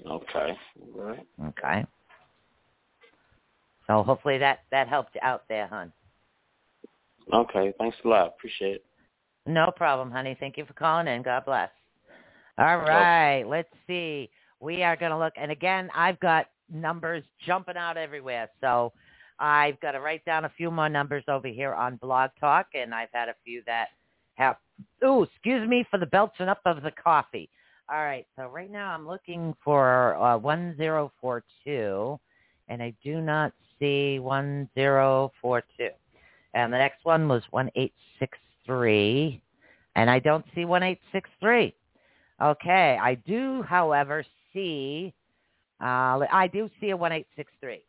Okay. 0.04 0.58
All 0.96 1.02
right. 1.02 1.28
Okay. 1.46 1.86
So 3.92 4.04
hopefully 4.04 4.38
that 4.38 4.60
that 4.72 4.88
helped 4.88 5.18
out 5.22 5.44
there, 5.50 5.68
hon. 5.68 5.92
Okay, 7.34 7.74
thanks 7.78 7.98
a 8.06 8.08
lot. 8.08 8.28
Appreciate 8.28 8.76
it. 8.76 8.86
No 9.46 9.70
problem, 9.76 10.10
honey. 10.12 10.38
Thank 10.40 10.58
you 10.58 10.66
for 10.66 10.72
calling 10.74 11.08
in. 11.08 11.24
God 11.24 11.44
bless. 11.46 11.70
All 12.58 12.78
right, 12.78 13.44
let's 13.44 13.74
see. 13.88 14.30
We 14.62 14.84
are 14.84 14.96
going 14.96 15.12
to 15.12 15.18
look, 15.18 15.34
and 15.36 15.52
again, 15.52 15.90
I've 15.94 16.20
got 16.22 16.46
numbers 16.72 17.24
jumping 17.46 17.76
out 17.76 17.98
everywhere. 17.98 18.50
So 18.62 18.94
I've 19.40 19.80
got 19.82 19.92
to 19.92 20.00
write 20.00 20.24
down 20.24 20.46
a 20.46 20.52
few 20.56 20.72
more 20.72 20.88
numbers 20.88 21.26
over 21.28 21.48
here 21.48 21.74
on 21.74 21.98
Blog 21.98 22.30
Talk, 22.40 22.68
and 22.74 22.96
I've 22.96 23.10
had 23.12 23.28
a 23.28 23.36
few 23.44 23.62
that 23.66 23.88
have. 24.36 24.56
Oh, 25.04 25.24
excuse 25.24 25.68
me 25.68 25.86
for 25.92 25.98
the 25.98 26.06
belching 26.06 26.48
up 26.48 26.62
of 26.66 26.82
the 26.82 26.92
coffee. 26.92 27.50
All 27.92 28.04
right, 28.04 28.26
so 28.38 28.46
right 28.46 28.72
now 28.72 28.94
I'm 28.94 29.06
looking 29.06 29.54
for 29.64 30.16
uh, 30.16 30.38
1042, 30.38 32.20
and 32.70 32.82
I 32.82 32.94
do 33.04 33.20
not 33.20 33.52
C1042. 33.82 35.62
And 36.54 36.74
the 36.74 36.78
next 36.78 37.04
one 37.04 37.28
was 37.28 37.44
1863. 37.52 39.42
And 39.96 40.10
I 40.10 40.20
don't 40.20 40.46
see 40.54 40.66
1863. 40.66 41.74
Okay. 42.42 42.98
I 43.02 43.16
do, 43.16 43.62
however, 43.64 44.24
see, 44.54 45.14
uh, 45.82 46.20
I 46.32 46.50
do 46.52 46.70
see 46.80 46.92
a 46.92 46.98
1863. 46.98 47.82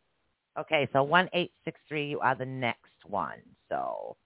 Okay. 0.59 0.89
So 0.93 1.03
1863, 1.03 2.09
you 2.09 2.21
are 2.21 2.35
the 2.35 2.47
next 2.47 2.79
one. 3.07 3.39
So, 3.69 4.17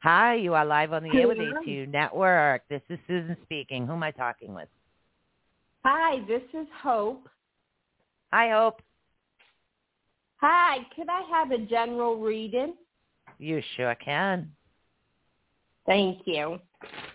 hi, 0.00 0.34
you 0.34 0.54
are 0.54 0.64
live 0.64 0.92
on 0.92 1.02
the 1.02 1.10
air 1.16 1.26
with 1.26 1.38
ATU 1.38 1.88
Network. 1.88 2.62
This 2.68 2.82
is 2.88 2.98
Susan 3.06 3.36
speaking. 3.44 3.86
Who 3.86 3.94
am 3.94 4.02
I 4.02 4.10
talking 4.10 4.54
with? 4.54 4.68
Hi, 5.84 6.20
this 6.26 6.42
is 6.52 6.66
Hope. 6.82 7.28
Hi, 8.32 8.50
Hope. 8.50 8.82
Hi, 10.40 10.78
could 10.94 11.08
I 11.08 11.22
have 11.32 11.50
a 11.50 11.58
general 11.58 12.16
reading? 12.20 12.74
You 13.38 13.60
sure 13.76 13.94
can. 13.96 14.52
Thank 15.84 16.20
you. 16.26 16.58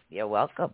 You're 0.09 0.27
welcome. 0.27 0.73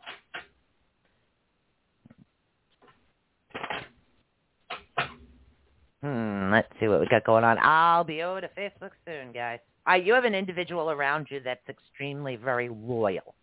Hmm, 6.01 6.51
let's 6.51 6.67
see 6.79 6.87
what 6.87 7.01
we 7.01 7.07
got 7.07 7.23
going 7.25 7.43
on. 7.43 7.57
I'll 7.61 8.03
be 8.03 8.23
over 8.23 8.41
to 8.41 8.49
Facebook 8.57 8.91
soon, 9.05 9.31
guys. 9.33 9.59
Uh, 9.87 9.95
you 9.95 10.13
have 10.13 10.23
an 10.23 10.33
individual 10.33 10.89
around 10.89 11.27
you 11.29 11.41
that's 11.43 11.67
extremely 11.67 12.35
very 12.35 12.69
loyal. 12.69 13.35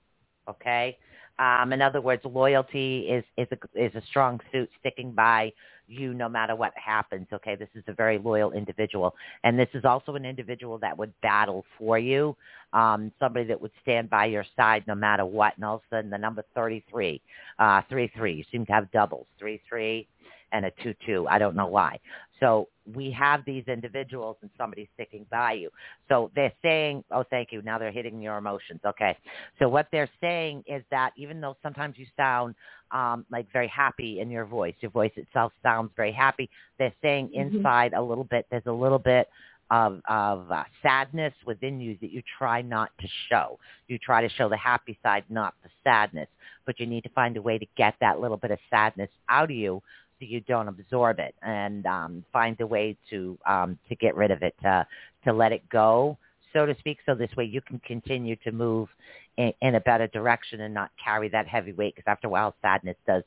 Okay? 0.48 0.96
Um, 1.38 1.72
in 1.72 1.82
other 1.82 2.00
words, 2.00 2.22
loyalty 2.24 3.08
is 3.08 3.24
is 3.36 3.48
a, 3.52 3.58
is 3.86 3.94
a 3.94 4.02
strong 4.08 4.40
suit, 4.50 4.70
sticking 4.80 5.12
by 5.12 5.52
you 5.88 6.14
no 6.14 6.28
matter 6.28 6.56
what 6.56 6.72
happens. 6.74 7.26
Okay, 7.32 7.54
this 7.54 7.68
is 7.74 7.84
a 7.86 7.92
very 7.92 8.18
loyal 8.18 8.52
individual, 8.52 9.14
and 9.44 9.58
this 9.58 9.68
is 9.74 9.84
also 9.84 10.14
an 10.14 10.24
individual 10.24 10.78
that 10.78 10.96
would 10.96 11.12
battle 11.20 11.64
for 11.78 11.98
you, 11.98 12.36
um, 12.72 13.12
somebody 13.20 13.44
that 13.46 13.60
would 13.60 13.70
stand 13.82 14.10
by 14.10 14.24
your 14.26 14.44
side 14.56 14.82
no 14.86 14.94
matter 14.94 15.24
what. 15.24 15.54
And 15.56 15.64
all 15.64 15.76
of 15.76 15.82
a 15.92 15.96
sudden, 15.96 16.10
the 16.10 16.18
number 16.18 16.44
thirty-three, 16.54 17.20
uh, 17.58 17.82
three-three, 17.88 18.34
you 18.34 18.44
seem 18.50 18.66
to 18.66 18.72
have 18.72 18.90
doubles, 18.90 19.26
three-three, 19.38 20.08
and 20.52 20.64
a 20.64 20.72
two-two. 20.82 21.26
I 21.28 21.38
don't 21.38 21.54
know 21.54 21.68
why. 21.68 22.00
So 22.40 22.68
we 22.94 23.10
have 23.10 23.44
these 23.44 23.64
individuals 23.66 24.36
and 24.42 24.50
somebody's 24.56 24.88
sticking 24.94 25.26
by 25.30 25.52
you. 25.52 25.70
So 26.08 26.30
they're 26.34 26.52
saying, 26.62 27.04
oh, 27.10 27.24
thank 27.30 27.52
you. 27.52 27.62
Now 27.62 27.78
they're 27.78 27.92
hitting 27.92 28.20
your 28.20 28.38
emotions. 28.38 28.80
Okay. 28.86 29.16
So 29.58 29.68
what 29.68 29.88
they're 29.92 30.10
saying 30.20 30.64
is 30.66 30.82
that 30.90 31.12
even 31.16 31.40
though 31.40 31.56
sometimes 31.62 31.96
you 31.98 32.06
sound 32.16 32.54
um, 32.92 33.24
like 33.30 33.50
very 33.52 33.68
happy 33.68 34.20
in 34.20 34.30
your 34.30 34.44
voice, 34.44 34.74
your 34.80 34.90
voice 34.90 35.12
itself 35.16 35.52
sounds 35.62 35.90
very 35.96 36.12
happy, 36.12 36.48
they're 36.78 36.94
saying 37.02 37.28
mm-hmm. 37.28 37.56
inside 37.56 37.92
a 37.94 38.02
little 38.02 38.24
bit, 38.24 38.46
there's 38.50 38.66
a 38.66 38.72
little 38.72 38.98
bit 38.98 39.28
of 39.70 40.00
of 40.08 40.50
uh, 40.50 40.62
sadness 40.82 41.34
within 41.44 41.80
you 41.80 41.96
that 42.00 42.12
you 42.12 42.22
try 42.38 42.62
not 42.62 42.90
to 43.00 43.08
show. 43.28 43.58
You 43.88 43.98
try 43.98 44.22
to 44.22 44.28
show 44.34 44.48
the 44.48 44.56
happy 44.56 44.96
side, 45.02 45.24
not 45.28 45.54
the 45.64 45.70
sadness. 45.82 46.28
But 46.66 46.78
you 46.78 46.86
need 46.86 47.02
to 47.02 47.10
find 47.10 47.36
a 47.36 47.42
way 47.42 47.58
to 47.58 47.66
get 47.76 47.94
that 48.00 48.20
little 48.20 48.36
bit 48.36 48.50
of 48.50 48.58
sadness 48.70 49.10
out 49.28 49.50
of 49.50 49.56
you 49.56 49.82
so 50.18 50.26
you 50.26 50.40
don't 50.40 50.68
absorb 50.68 51.18
it, 51.18 51.34
and 51.42 51.86
um, 51.86 52.24
find 52.32 52.60
a 52.60 52.66
way 52.66 52.96
to 53.10 53.38
um, 53.46 53.78
to 53.88 53.94
get 53.96 54.14
rid 54.16 54.30
of 54.30 54.42
it, 54.42 54.54
to 54.62 54.86
to 55.24 55.32
let 55.32 55.52
it 55.52 55.68
go, 55.68 56.16
so 56.52 56.66
to 56.66 56.76
speak. 56.78 56.98
So 57.06 57.14
this 57.14 57.30
way 57.36 57.44
you 57.44 57.60
can 57.60 57.78
continue 57.80 58.36
to 58.36 58.52
move 58.52 58.88
in, 59.36 59.52
in 59.60 59.74
a 59.74 59.80
better 59.80 60.06
direction 60.08 60.62
and 60.62 60.72
not 60.72 60.90
carry 61.02 61.28
that 61.30 61.46
heavy 61.46 61.72
weight. 61.72 61.94
Because 61.94 62.10
after 62.10 62.28
a 62.28 62.30
while, 62.30 62.54
sadness 62.62 62.96
does 63.06 63.22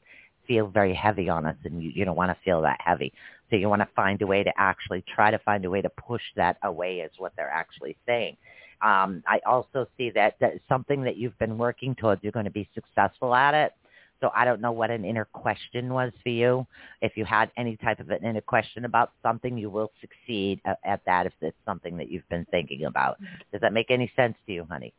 feel 0.47 0.67
very 0.67 0.95
heavy 0.95 1.29
on 1.29 1.45
us, 1.45 1.55
and 1.63 1.83
you, 1.83 1.91
you 1.93 2.05
don't 2.05 2.15
want 2.15 2.31
to 2.31 2.37
feel 2.43 2.61
that 2.61 2.79
heavy. 2.83 3.13
So 3.49 3.55
you 3.55 3.69
want 3.69 3.81
to 3.81 3.89
find 3.95 4.21
a 4.21 4.27
way 4.27 4.43
to 4.43 4.51
actually 4.57 5.03
try 5.15 5.31
to 5.31 5.39
find 5.39 5.63
a 5.65 5.69
way 5.69 5.81
to 5.81 5.89
push 5.89 6.21
that 6.35 6.57
away 6.63 6.97
is 6.97 7.11
what 7.17 7.33
they're 7.35 7.49
actually 7.51 7.95
saying. 8.05 8.35
Um, 8.81 9.23
I 9.27 9.39
also 9.45 9.87
see 9.97 10.09
that, 10.11 10.35
that 10.39 10.53
something 10.67 11.03
that 11.03 11.17
you've 11.17 11.37
been 11.37 11.57
working 11.57 11.95
towards, 11.95 12.23
you're 12.23 12.31
going 12.31 12.45
to 12.45 12.51
be 12.51 12.69
successful 12.73 13.35
at 13.35 13.53
it. 13.53 13.73
So 14.21 14.31
I 14.35 14.45
don't 14.45 14.61
know 14.61 14.71
what 14.71 14.91
an 14.91 15.05
inner 15.05 15.25
question 15.25 15.93
was 15.93 16.11
for 16.23 16.29
you. 16.29 16.67
If 17.01 17.15
you 17.15 17.25
had 17.25 17.51
any 17.57 17.77
type 17.77 17.99
of 17.99 18.09
an 18.09 18.23
inner 18.23 18.41
question 18.41 18.85
about 18.85 19.11
something, 19.23 19.57
you 19.57 19.69
will 19.69 19.91
succeed 20.01 20.61
at, 20.65 20.77
at 20.83 21.01
that 21.05 21.25
if 21.25 21.33
it's 21.41 21.57
something 21.65 21.97
that 21.97 22.11
you've 22.11 22.27
been 22.29 22.45
thinking 22.51 22.85
about. 22.85 23.17
Does 23.51 23.61
that 23.61 23.73
make 23.73 23.91
any 23.91 24.11
sense 24.15 24.35
to 24.45 24.53
you, 24.53 24.65
honey? 24.69 24.93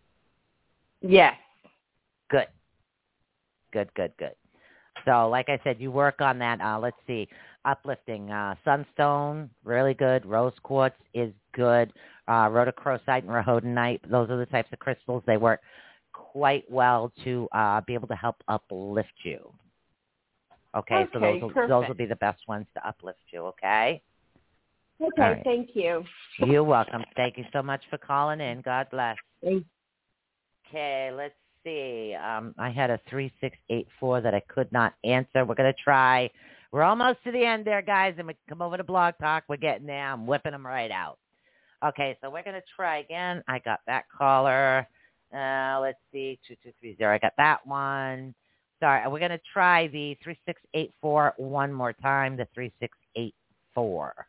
Yes. 1.02 1.34
Good. 2.30 2.46
Good, 3.72 3.92
good, 3.94 4.12
good. 4.18 4.34
So 5.04 5.28
like 5.28 5.48
I 5.48 5.60
said, 5.64 5.76
you 5.80 5.90
work 5.90 6.20
on 6.20 6.38
that. 6.38 6.60
Uh, 6.60 6.78
let's 6.78 6.96
see 7.06 7.28
uplifting. 7.64 8.30
Uh, 8.30 8.54
sunstone, 8.64 9.50
really 9.64 9.94
good. 9.94 10.24
Rose 10.26 10.52
quartz 10.62 10.96
is 11.14 11.32
good. 11.52 11.92
Uh, 12.28 12.48
rhodochrosite 12.48 13.24
and 13.26 13.28
rhodonite, 13.28 14.00
those 14.10 14.30
are 14.30 14.38
the 14.38 14.46
types 14.46 14.68
of 14.72 14.78
crystals. 14.78 15.22
They 15.26 15.36
work 15.36 15.60
quite 16.32 16.64
well 16.70 17.12
to 17.24 17.48
uh, 17.52 17.80
be 17.86 17.94
able 17.94 18.08
to 18.08 18.14
help 18.14 18.36
uplift 18.48 19.08
you. 19.24 19.52
Okay, 20.76 20.94
okay 20.94 21.10
so 21.12 21.20
those 21.20 21.42
will, 21.42 21.68
those 21.68 21.88
will 21.88 21.94
be 21.94 22.06
the 22.06 22.16
best 22.16 22.40
ones 22.46 22.66
to 22.74 22.86
uplift 22.86 23.18
you. 23.32 23.40
Okay. 23.46 24.00
Okay, 25.00 25.22
right. 25.22 25.42
thank 25.44 25.70
you. 25.74 26.04
You're 26.38 26.62
welcome. 26.62 27.02
Thank 27.16 27.38
you 27.38 27.44
so 27.52 27.62
much 27.62 27.82
for 27.88 27.98
calling 27.98 28.40
in. 28.40 28.60
God 28.60 28.86
bless. 28.90 29.16
Thanks. 29.42 29.66
Okay, 30.68 31.10
let's 31.12 31.34
see. 31.64 32.14
Um, 32.14 32.54
I 32.58 32.70
had 32.70 32.90
a 32.90 33.00
three 33.08 33.32
six 33.40 33.56
eight 33.70 33.88
four 33.98 34.20
that 34.20 34.34
I 34.34 34.40
could 34.40 34.70
not 34.70 34.94
answer. 35.02 35.44
We're 35.44 35.54
gonna 35.54 35.72
try 35.72 36.30
we're 36.72 36.82
almost 36.82 37.18
to 37.24 37.32
the 37.32 37.44
end 37.44 37.64
there, 37.64 37.82
guys, 37.82 38.14
and 38.18 38.28
we 38.28 38.36
come 38.48 38.62
over 38.62 38.76
to 38.76 38.84
Blog 38.84 39.14
Talk. 39.20 39.44
We're 39.48 39.56
getting 39.56 39.86
there. 39.86 40.12
I'm 40.12 40.26
whipping 40.26 40.52
them 40.52 40.64
right 40.64 40.90
out. 40.90 41.18
Okay, 41.84 42.16
so 42.20 42.30
we're 42.30 42.44
going 42.44 42.54
to 42.54 42.62
try 42.76 42.98
again. 42.98 43.42
I 43.48 43.58
got 43.58 43.80
that 43.86 44.04
caller. 44.16 44.86
Uh, 45.34 45.78
let's 45.80 45.98
see, 46.12 46.38
2230. 46.48 47.04
I 47.04 47.18
got 47.18 47.34
that 47.36 47.66
one. 47.66 48.34
Sorry, 48.80 49.06
we're 49.08 49.18
going 49.18 49.30
to 49.30 49.40
try 49.52 49.86
the 49.88 50.16
3684 50.24 51.34
one 51.36 51.72
more 51.72 51.92
time, 51.92 52.36
the 52.36 52.48
3684. 52.54 54.26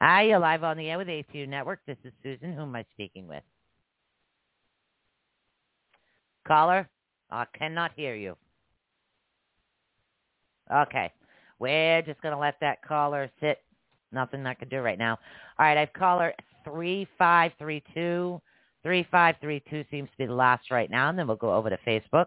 Hi, 0.00 0.22
you're 0.22 0.38
live 0.38 0.62
on 0.62 0.76
the 0.76 0.88
air 0.88 0.98
with 0.98 1.08
ATU 1.08 1.48
Network. 1.48 1.80
This 1.86 1.96
is 2.04 2.12
Susan. 2.22 2.52
Who 2.52 2.62
am 2.62 2.76
I 2.76 2.84
speaking 2.92 3.26
with? 3.26 3.42
Caller? 6.46 6.88
I 7.30 7.44
cannot 7.58 7.92
hear 7.96 8.14
you. 8.14 8.36
Okay. 10.72 11.12
We're 11.58 12.02
just 12.02 12.20
going 12.20 12.34
to 12.34 12.40
let 12.40 12.60
that 12.60 12.82
caller 12.86 13.30
sit. 13.40 13.58
Nothing 14.12 14.46
I 14.46 14.54
can 14.54 14.68
do 14.68 14.80
right 14.80 14.98
now. 14.98 15.18
All 15.58 15.66
right, 15.66 15.76
I've 15.76 15.92
caller 15.92 16.34
3532. 16.64 18.40
3532 18.86 19.84
seems 19.90 20.08
to 20.10 20.16
be 20.16 20.24
the 20.26 20.32
last 20.32 20.70
right 20.70 20.88
now, 20.88 21.08
and 21.08 21.18
then 21.18 21.26
we'll 21.26 21.36
go 21.36 21.52
over 21.52 21.68
to 21.68 21.76
Facebook. 21.84 22.26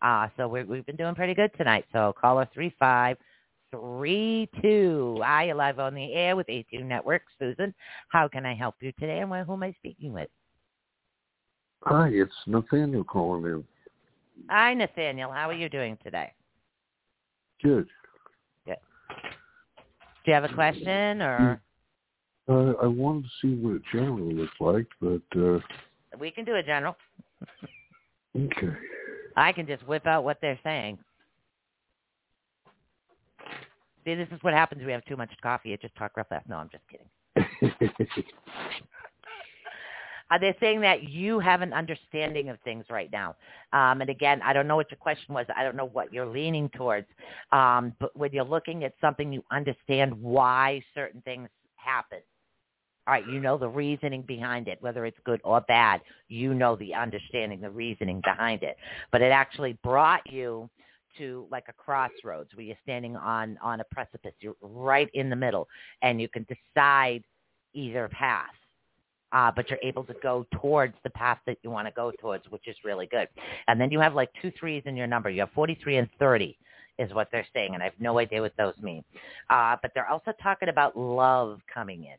Uh, 0.00 0.28
so 0.36 0.46
we 0.46 0.60
have 0.60 0.86
been 0.86 0.94
doing 0.94 1.16
pretty 1.16 1.34
good 1.34 1.50
tonight. 1.58 1.84
So 1.92 2.14
caller 2.20 2.48
3532. 2.54 5.20
I 5.24 5.46
you're 5.46 5.56
live 5.56 5.80
on 5.80 5.94
the 5.94 6.12
air 6.12 6.36
with 6.36 6.46
ATU 6.46 6.84
Network. 6.84 7.22
Susan, 7.36 7.74
how 8.10 8.28
can 8.28 8.46
I 8.46 8.54
help 8.54 8.76
you 8.80 8.92
today, 8.92 9.18
and 9.18 9.28
who 9.44 9.54
am 9.54 9.64
I 9.64 9.72
speaking 9.72 10.12
with? 10.12 10.28
Hi, 11.82 12.10
it's 12.12 12.30
Nathaniel 12.46 13.02
calling 13.02 13.42
in. 13.42 13.64
Hi, 14.50 14.74
Nathaniel. 14.74 15.32
How 15.32 15.50
are 15.50 15.54
you 15.54 15.68
doing 15.68 15.98
today? 16.04 16.32
Good. 17.60 17.88
Good. 18.66 18.76
Do 20.24 20.26
you 20.26 20.34
have 20.34 20.44
a 20.44 20.54
question 20.54 21.22
or? 21.22 21.60
Uh, 22.48 22.74
I 22.80 22.86
wanted 22.86 23.24
to 23.24 23.30
see 23.42 23.56
what 23.56 23.74
it 23.76 23.82
generally 23.92 24.32
looks 24.32 24.54
like, 24.60 24.86
but 25.00 25.22
uh, 25.36 25.58
we 26.18 26.30
can 26.30 26.44
do 26.44 26.54
it, 26.54 26.66
general. 26.66 26.96
okay. 28.36 28.68
I 29.36 29.52
can 29.52 29.66
just 29.66 29.86
whip 29.86 30.06
out 30.06 30.24
what 30.24 30.38
they're 30.40 30.58
saying. 30.64 30.98
See, 34.04 34.14
this 34.14 34.28
is 34.32 34.42
what 34.42 34.54
happens 34.54 34.78
when 34.80 34.86
we 34.86 34.92
have 34.92 35.04
too 35.04 35.16
much 35.16 35.30
coffee. 35.42 35.72
It 35.72 35.82
just 35.82 35.94
talk 35.96 36.16
real 36.16 36.26
fast. 36.28 36.48
No, 36.48 36.56
I'm 36.56 36.70
just 36.70 36.84
kidding. 36.88 37.08
Are 40.30 40.38
they 40.38 40.54
saying 40.60 40.82
that 40.82 41.04
you 41.04 41.38
have 41.40 41.62
an 41.62 41.72
understanding 41.72 42.50
of 42.50 42.58
things 42.60 42.84
right 42.90 43.10
now? 43.10 43.34
Um, 43.72 44.02
and 44.02 44.10
again, 44.10 44.42
I 44.44 44.52
don't 44.52 44.66
know 44.66 44.76
what 44.76 44.90
your 44.90 44.98
question 44.98 45.34
was. 45.34 45.46
I 45.56 45.62
don't 45.62 45.76
know 45.76 45.86
what 45.86 46.12
you're 46.12 46.26
leaning 46.26 46.68
towards. 46.70 47.06
Um, 47.50 47.94
but 47.98 48.14
when 48.16 48.32
you're 48.32 48.44
looking 48.44 48.84
at 48.84 48.92
something, 49.00 49.32
you 49.32 49.42
understand 49.50 50.12
why 50.20 50.82
certain 50.94 51.22
things 51.22 51.48
happen. 51.76 52.18
All 53.08 53.14
right, 53.14 53.26
you 53.26 53.40
know 53.40 53.56
the 53.58 53.68
reasoning 53.68 54.22
behind 54.22 54.68
it, 54.68 54.76
whether 54.82 55.06
it's 55.06 55.16
good 55.24 55.40
or 55.42 55.62
bad. 55.62 56.02
You 56.28 56.54
know 56.54 56.76
the 56.76 56.94
understanding, 56.94 57.60
the 57.60 57.70
reasoning 57.70 58.20
behind 58.22 58.62
it. 58.62 58.76
But 59.10 59.22
it 59.22 59.32
actually 59.32 59.78
brought 59.82 60.30
you 60.30 60.68
to 61.16 61.46
like 61.50 61.64
a 61.68 61.72
crossroads 61.72 62.50
where 62.54 62.66
you're 62.66 62.76
standing 62.82 63.16
on 63.16 63.58
on 63.62 63.80
a 63.80 63.84
precipice. 63.84 64.34
You're 64.40 64.54
right 64.60 65.08
in 65.14 65.30
the 65.30 65.36
middle, 65.36 65.66
and 66.02 66.20
you 66.20 66.28
can 66.28 66.46
decide 66.46 67.24
either 67.72 68.08
path 68.10 68.44
uh, 69.32 69.50
but 69.54 69.68
you're 69.68 69.78
able 69.82 70.04
to 70.04 70.14
go 70.22 70.46
towards 70.60 70.94
the 71.04 71.10
path 71.10 71.38
that 71.46 71.58
you 71.62 71.70
want 71.70 71.86
to 71.86 71.92
go 71.92 72.12
towards, 72.20 72.44
which 72.50 72.66
is 72.66 72.76
really 72.84 73.06
good. 73.06 73.28
And 73.66 73.80
then 73.80 73.90
you 73.90 74.00
have 74.00 74.14
like 74.14 74.30
two 74.40 74.52
threes 74.58 74.82
in 74.86 74.96
your 74.96 75.06
number. 75.06 75.30
You 75.30 75.40
have 75.40 75.50
43 75.54 75.96
and 75.98 76.08
30 76.18 76.56
is 76.98 77.12
what 77.14 77.28
they're 77.30 77.46
saying, 77.54 77.74
and 77.74 77.82
I 77.82 77.86
have 77.86 78.00
no 78.00 78.18
idea 78.18 78.40
what 78.40 78.56
those 78.56 78.74
mean. 78.82 79.04
Uh, 79.50 79.76
but 79.82 79.92
they're 79.94 80.08
also 80.08 80.32
talking 80.42 80.68
about 80.68 80.96
love 80.96 81.60
coming 81.72 82.04
in. 82.04 82.16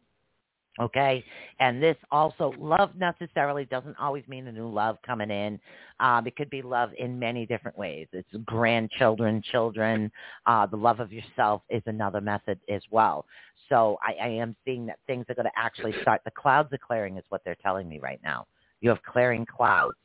Okay, 0.79 1.25
and 1.59 1.83
this 1.83 1.97
also 2.09 2.53
love 2.57 2.91
necessarily 2.95 3.65
doesn't 3.65 3.97
always 3.99 4.25
mean 4.29 4.47
a 4.47 4.51
new 4.51 4.69
love 4.69 4.97
coming 5.05 5.29
in. 5.29 5.59
Um, 5.99 6.25
it 6.25 6.37
could 6.37 6.49
be 6.49 6.61
love 6.61 6.91
in 6.97 7.19
many 7.19 7.45
different 7.45 7.77
ways. 7.77 8.07
It's 8.13 8.29
grandchildren, 8.45 9.43
children. 9.51 10.09
Uh, 10.45 10.67
the 10.67 10.77
love 10.77 11.01
of 11.01 11.11
yourself 11.11 11.63
is 11.69 11.83
another 11.85 12.21
method 12.21 12.61
as 12.69 12.81
well. 12.91 13.25
So 13.67 13.97
I, 14.01 14.25
I 14.25 14.29
am 14.29 14.55
seeing 14.63 14.85
that 14.85 14.99
things 15.05 15.25
are 15.27 15.35
going 15.35 15.45
to 15.47 15.59
actually 15.59 15.93
start. 16.01 16.21
The 16.23 16.31
clouds 16.31 16.71
are 16.71 16.77
clearing 16.77 17.17
is 17.17 17.25
what 17.27 17.41
they're 17.43 17.57
telling 17.61 17.89
me 17.89 17.99
right 17.99 18.21
now. 18.23 18.47
You 18.79 18.89
have 18.89 19.03
clearing 19.03 19.45
clouds. 19.45 19.97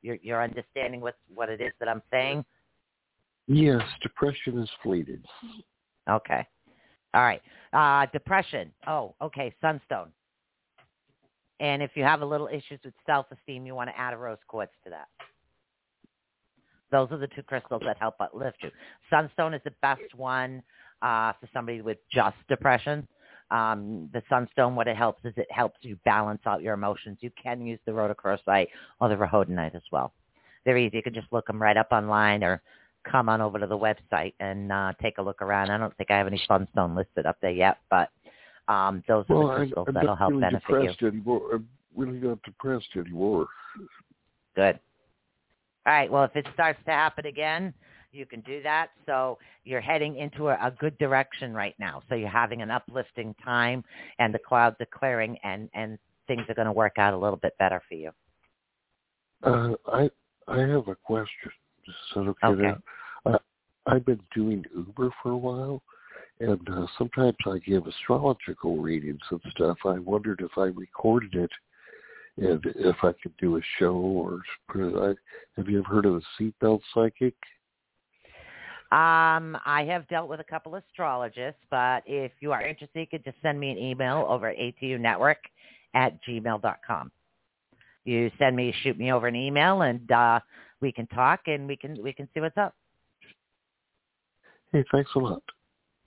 You're, 0.00 0.16
you're 0.22 0.42
understanding 0.42 1.02
what, 1.02 1.16
what 1.34 1.50
it 1.50 1.60
is 1.60 1.72
that 1.78 1.88
I'm 1.88 2.02
saying? 2.10 2.42
Yes, 3.48 3.82
depression 4.02 4.58
is 4.60 4.70
fleeted. 4.82 5.24
Okay. 6.08 6.46
All 7.14 7.22
right. 7.22 7.42
Uh, 7.72 8.06
depression. 8.12 8.72
Oh, 8.86 9.14
okay. 9.20 9.54
Sunstone. 9.60 10.10
And 11.62 11.80
if 11.80 11.92
you 11.94 12.02
have 12.02 12.22
a 12.22 12.26
little 12.26 12.48
issues 12.48 12.80
with 12.84 12.92
self-esteem, 13.06 13.64
you 13.64 13.76
want 13.76 13.88
to 13.88 13.98
add 13.98 14.12
a 14.12 14.16
rose 14.16 14.38
quartz 14.48 14.72
to 14.82 14.90
that. 14.90 15.06
Those 16.90 17.08
are 17.12 17.18
the 17.18 17.28
two 17.28 17.44
crystals 17.44 17.82
that 17.86 17.96
help 17.98 18.16
uplift 18.20 18.58
you. 18.64 18.70
Sunstone 19.08 19.54
is 19.54 19.60
the 19.64 19.72
best 19.80 20.12
one 20.16 20.60
uh, 21.02 21.32
for 21.40 21.48
somebody 21.54 21.80
with 21.80 21.98
just 22.12 22.36
depression. 22.48 23.06
Um, 23.52 24.10
the 24.12 24.22
sunstone, 24.28 24.74
what 24.74 24.88
it 24.88 24.96
helps 24.96 25.24
is 25.24 25.34
it 25.36 25.46
helps 25.50 25.78
you 25.82 25.96
balance 26.04 26.42
out 26.46 26.62
your 26.62 26.74
emotions. 26.74 27.18
You 27.20 27.30
can 27.40 27.64
use 27.64 27.78
the 27.86 27.92
rhodochrosite 27.92 28.66
or 29.00 29.08
the 29.08 29.14
rhodonite 29.14 29.76
as 29.76 29.82
well. 29.92 30.12
They're 30.64 30.78
easy. 30.78 30.96
You 30.96 31.02
can 31.02 31.14
just 31.14 31.32
look 31.32 31.46
them 31.46 31.62
right 31.62 31.76
up 31.76 31.92
online 31.92 32.42
or 32.42 32.60
come 33.08 33.28
on 33.28 33.40
over 33.40 33.60
to 33.60 33.68
the 33.68 33.78
website 33.78 34.34
and 34.40 34.72
uh, 34.72 34.94
take 35.00 35.18
a 35.18 35.22
look 35.22 35.40
around. 35.40 35.70
I 35.70 35.78
don't 35.78 35.96
think 35.96 36.10
I 36.10 36.18
have 36.18 36.26
any 36.26 36.42
sunstone 36.48 36.96
listed 36.96 37.24
up 37.24 37.36
there 37.40 37.52
yet, 37.52 37.78
but 37.88 38.10
um, 38.68 39.02
those 39.08 39.24
well, 39.28 39.48
are 39.48 39.58
the 39.58 39.64
crystals 39.64 39.86
I'm, 39.88 39.94
that'll 39.94 40.16
help 40.16 40.30
really 40.30 40.42
benefit 40.42 40.66
depressed 40.66 41.00
you. 41.00 41.08
Anymore. 41.08 41.40
I'm 41.54 41.68
really 41.96 42.18
not 42.18 42.42
depressed 42.42 42.88
anymore. 42.96 43.46
Good. 44.54 44.78
All 45.86 45.92
right. 45.92 46.10
Well, 46.10 46.24
if 46.24 46.36
it 46.36 46.46
starts 46.54 46.78
to 46.86 46.92
happen 46.92 47.26
again, 47.26 47.74
you 48.12 48.26
can 48.26 48.40
do 48.42 48.62
that. 48.62 48.90
So 49.06 49.38
you're 49.64 49.80
heading 49.80 50.16
into 50.16 50.48
a, 50.48 50.54
a 50.54 50.70
good 50.78 50.96
direction 50.98 51.54
right 51.54 51.74
now. 51.78 52.02
So 52.08 52.14
you're 52.14 52.28
having 52.28 52.62
an 52.62 52.70
uplifting 52.70 53.34
time, 53.44 53.82
and 54.18 54.32
the 54.32 54.38
clouds 54.38 54.76
are 54.80 54.86
clearing, 54.86 55.36
and 55.42 55.68
and 55.74 55.98
things 56.28 56.42
are 56.48 56.54
going 56.54 56.66
to 56.66 56.72
work 56.72 56.98
out 56.98 57.14
a 57.14 57.18
little 57.18 57.38
bit 57.38 57.56
better 57.58 57.82
for 57.88 57.94
you. 57.94 58.10
Uh, 59.42 59.74
I 59.92 60.10
I 60.46 60.60
have 60.60 60.88
a 60.88 60.94
question. 60.94 61.50
Is 61.88 61.94
that 62.14 62.20
okay? 62.20 62.46
Okay. 62.46 62.80
Uh, 63.26 63.38
I've 63.86 64.04
been 64.04 64.20
doing 64.34 64.64
Uber 64.76 65.10
for 65.22 65.32
a 65.32 65.36
while, 65.36 65.82
and 66.40 66.68
uh, 66.68 66.86
sometimes 66.98 67.36
I 67.46 67.58
give 67.58 67.86
astrological 67.86 68.78
readings 68.78 69.20
and 69.30 69.40
stuff. 69.50 69.78
I 69.84 69.98
wondered 69.98 70.40
if 70.40 70.56
I 70.56 70.66
recorded 70.66 71.34
it 71.34 71.50
and 72.38 72.64
if 72.76 72.96
I 73.02 73.12
could 73.22 73.36
do 73.38 73.56
a 73.56 73.60
show 73.78 73.94
or 73.94 74.40
I, 74.74 75.14
have 75.56 75.68
you 75.68 75.80
ever 75.80 75.88
heard 75.88 76.06
of 76.06 76.14
the 76.14 76.52
seatbelt 76.62 76.80
psychic? 76.94 77.34
Um, 78.90 79.56
I 79.64 79.86
have 79.88 80.06
dealt 80.08 80.28
with 80.28 80.40
a 80.40 80.44
couple 80.44 80.76
astrologists, 80.76 81.60
but 81.70 82.02
if 82.06 82.32
you 82.40 82.52
are 82.52 82.62
interested, 82.62 83.00
you 83.00 83.06
could 83.06 83.24
just 83.24 83.36
send 83.42 83.58
me 83.58 83.70
an 83.70 83.78
email 83.78 84.26
over 84.28 84.48
at 84.48 84.58
ATU 84.58 85.00
Network 85.00 85.38
at 85.94 86.22
gmail.com. 86.24 87.10
You 88.04 88.30
send 88.38 88.56
me, 88.56 88.74
shoot 88.82 88.98
me 88.98 89.12
over 89.12 89.28
an 89.28 89.36
email, 89.36 89.82
and 89.82 90.10
uh, 90.10 90.40
we 90.80 90.92
can 90.92 91.06
talk 91.06 91.40
and 91.46 91.66
we 91.66 91.76
can 91.76 92.02
we 92.02 92.12
can 92.12 92.28
see 92.34 92.40
what's 92.40 92.58
up. 92.58 92.74
Hey, 94.72 94.84
thanks 94.92 95.10
a 95.14 95.18
lot. 95.18 95.42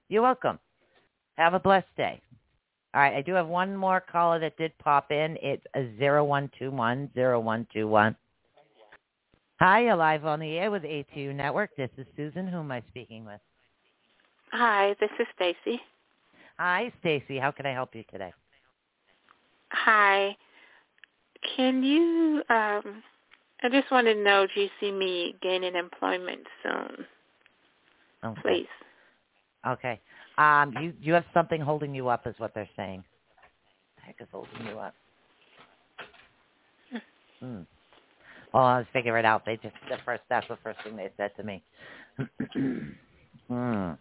You're 0.10 0.22
welcome. 0.22 0.60
Have 1.38 1.54
a 1.54 1.60
blessed 1.60 1.88
day. 1.98 2.22
All 2.94 3.02
right, 3.02 3.16
I 3.16 3.22
do 3.22 3.34
have 3.34 3.48
one 3.48 3.76
more 3.76 4.00
caller 4.00 4.40
that 4.40 4.58
did 4.58 4.78
pop 4.78 5.12
in. 5.12 5.38
It's 5.42 5.66
a 5.76 5.90
zero 5.98 6.24
one 6.24 6.50
two 6.58 6.72
one 6.72 7.10
zero 7.14 7.40
one 7.40 7.68
two 7.74 7.88
one. 7.88 8.16
Hi, 9.60 9.84
you're 9.84 9.96
live 9.96 10.26
on 10.26 10.40
the 10.40 10.58
air 10.58 10.70
with 10.70 10.84
ATU 10.84 11.34
Network. 11.36 11.76
This 11.76 11.90
is 11.98 12.06
Susan. 12.16 12.48
Who 12.48 12.60
am 12.60 12.72
I 12.72 12.82
speaking 12.90 13.26
with? 13.26 13.40
Hi, 14.52 14.96
this 15.00 15.10
is 15.20 15.28
Stacy. 15.36 15.82
Hi, 16.58 16.92
Stacy. 17.02 17.38
How 17.38 17.52
can 17.52 17.66
I 17.66 17.74
help 17.74 17.96
you 17.96 18.04
today? 18.12 18.32
Hi. 19.72 20.38
Can 21.56 21.84
you 21.84 22.44
um 22.50 23.04
I 23.64 23.70
just 23.70 23.90
want 23.92 24.08
to 24.08 24.16
know 24.16 24.48
do 24.54 24.62
you 24.62 24.70
see 24.80 24.92
me 24.92 25.36
gaining 25.42 25.76
employment 25.76 26.42
soon? 26.64 27.06
Okay. 28.24 28.42
Please. 28.42 28.68
Okay. 29.68 30.00
Um, 30.38 30.74
you 30.82 30.94
you 31.02 31.14
have 31.14 31.26
something 31.34 31.62
holding 31.62 31.96
you 31.96 32.10
up, 32.10 32.28
is 32.28 32.36
what 32.38 32.54
they're 32.54 32.70
saying. 32.76 33.04
The 33.98 34.02
heck 34.04 34.16
is 34.20 34.28
holding 34.32 34.68
you 34.68 34.80
up? 34.80 34.94
Hmm. 37.40 37.62
Well, 38.54 38.64
I'll 38.64 38.88
figure 38.94 39.18
it 39.18 39.26
out. 39.26 39.46
They 39.46 39.58
just 39.58 39.76
the 39.90 39.98
first 40.06 40.24
that's 40.30 40.48
the 40.48 40.58
first 40.64 40.80
thing 40.84 40.96
they 40.96 41.12
said 41.18 41.32
to 41.38 41.44
me. 41.44 41.64
hmm. 43.48 43.92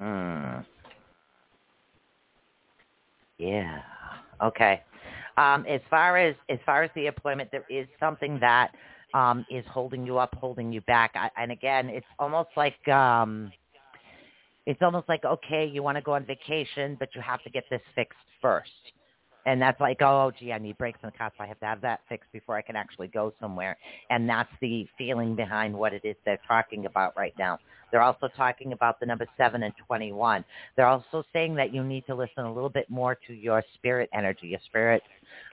Hmm. 0.00 0.60
Yeah. 3.38 3.80
Okay. 4.42 4.82
Um, 5.36 5.66
as 5.68 5.80
far 5.90 6.16
as 6.16 6.34
as 6.48 6.58
far 6.64 6.84
as 6.84 6.90
the 6.94 7.06
employment, 7.06 7.50
there 7.50 7.64
is 7.68 7.86
something 7.98 8.38
that 8.40 8.72
um, 9.14 9.46
is 9.50 9.64
holding 9.72 10.04
you 10.04 10.18
up, 10.18 10.34
holding 10.34 10.72
you 10.72 10.82
back. 10.82 11.12
I, 11.14 11.30
and 11.40 11.50
again, 11.50 11.88
it's 11.88 12.06
almost 12.18 12.50
like 12.56 12.86
um, 12.88 13.50
it's 14.66 14.82
almost 14.82 15.08
like 15.08 15.24
okay, 15.24 15.64
you 15.72 15.82
want 15.82 15.96
to 15.96 16.02
go 16.02 16.14
on 16.14 16.26
vacation, 16.26 16.96
but 16.98 17.08
you 17.14 17.22
have 17.22 17.42
to 17.44 17.50
get 17.50 17.64
this 17.70 17.80
fixed 17.94 18.18
first. 18.42 18.70
And 19.46 19.60
that's 19.60 19.80
like, 19.80 20.00
oh, 20.00 20.32
gee, 20.38 20.52
I 20.52 20.58
need 20.58 20.78
brakes 20.78 20.98
and 21.02 21.16
cups. 21.16 21.36
I 21.38 21.46
have 21.46 21.60
to 21.60 21.66
have 21.66 21.80
that 21.82 22.00
fixed 22.08 22.30
before 22.32 22.56
I 22.56 22.62
can 22.62 22.76
actually 22.76 23.08
go 23.08 23.32
somewhere. 23.40 23.76
And 24.10 24.28
that's 24.28 24.50
the 24.60 24.86
feeling 24.96 25.34
behind 25.34 25.74
what 25.74 25.92
it 25.92 26.04
is 26.04 26.16
they're 26.24 26.40
talking 26.48 26.86
about 26.86 27.16
right 27.16 27.34
now. 27.38 27.58
They're 27.90 28.02
also 28.02 28.28
talking 28.36 28.72
about 28.72 28.98
the 28.98 29.06
number 29.06 29.24
7 29.36 29.62
and 29.62 29.72
21. 29.86 30.44
They're 30.74 30.86
also 30.86 31.22
saying 31.32 31.54
that 31.54 31.72
you 31.72 31.84
need 31.84 32.04
to 32.06 32.14
listen 32.14 32.44
a 32.44 32.52
little 32.52 32.68
bit 32.68 32.90
more 32.90 33.16
to 33.28 33.32
your 33.32 33.62
spirit 33.74 34.10
energy, 34.12 34.48
your 34.48 34.58
spirit, 34.66 35.00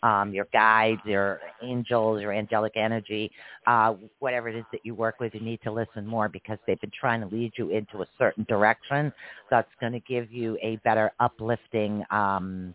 um, 0.02 0.34
your 0.34 0.48
guides, 0.52 1.02
your 1.06 1.40
angels, 1.62 2.20
your 2.20 2.34
angelic 2.34 2.76
energy, 2.76 3.32
uh, 3.68 3.94
whatever 4.20 4.50
it 4.50 4.56
is 4.56 4.66
that 4.72 4.82
you 4.84 4.96
work 4.96 5.20
with, 5.20 5.36
you 5.36 5.42
need 5.42 5.62
to 5.64 5.72
listen 5.72 6.06
more 6.06 6.30
because 6.30 6.58
they've 6.66 6.82
been 6.82 6.92
trying 7.00 7.22
to 7.22 7.28
lead 7.28 7.52
you 7.58 7.70
into 7.70 8.02
a 8.02 8.08
certain 8.18 8.44
direction 8.50 9.14
that's 9.52 9.70
going 9.80 9.94
to 9.94 10.00
give 10.00 10.32
you 10.32 10.58
a 10.64 10.78
better 10.78 11.12
uplifting 11.20 12.04
um, 12.10 12.74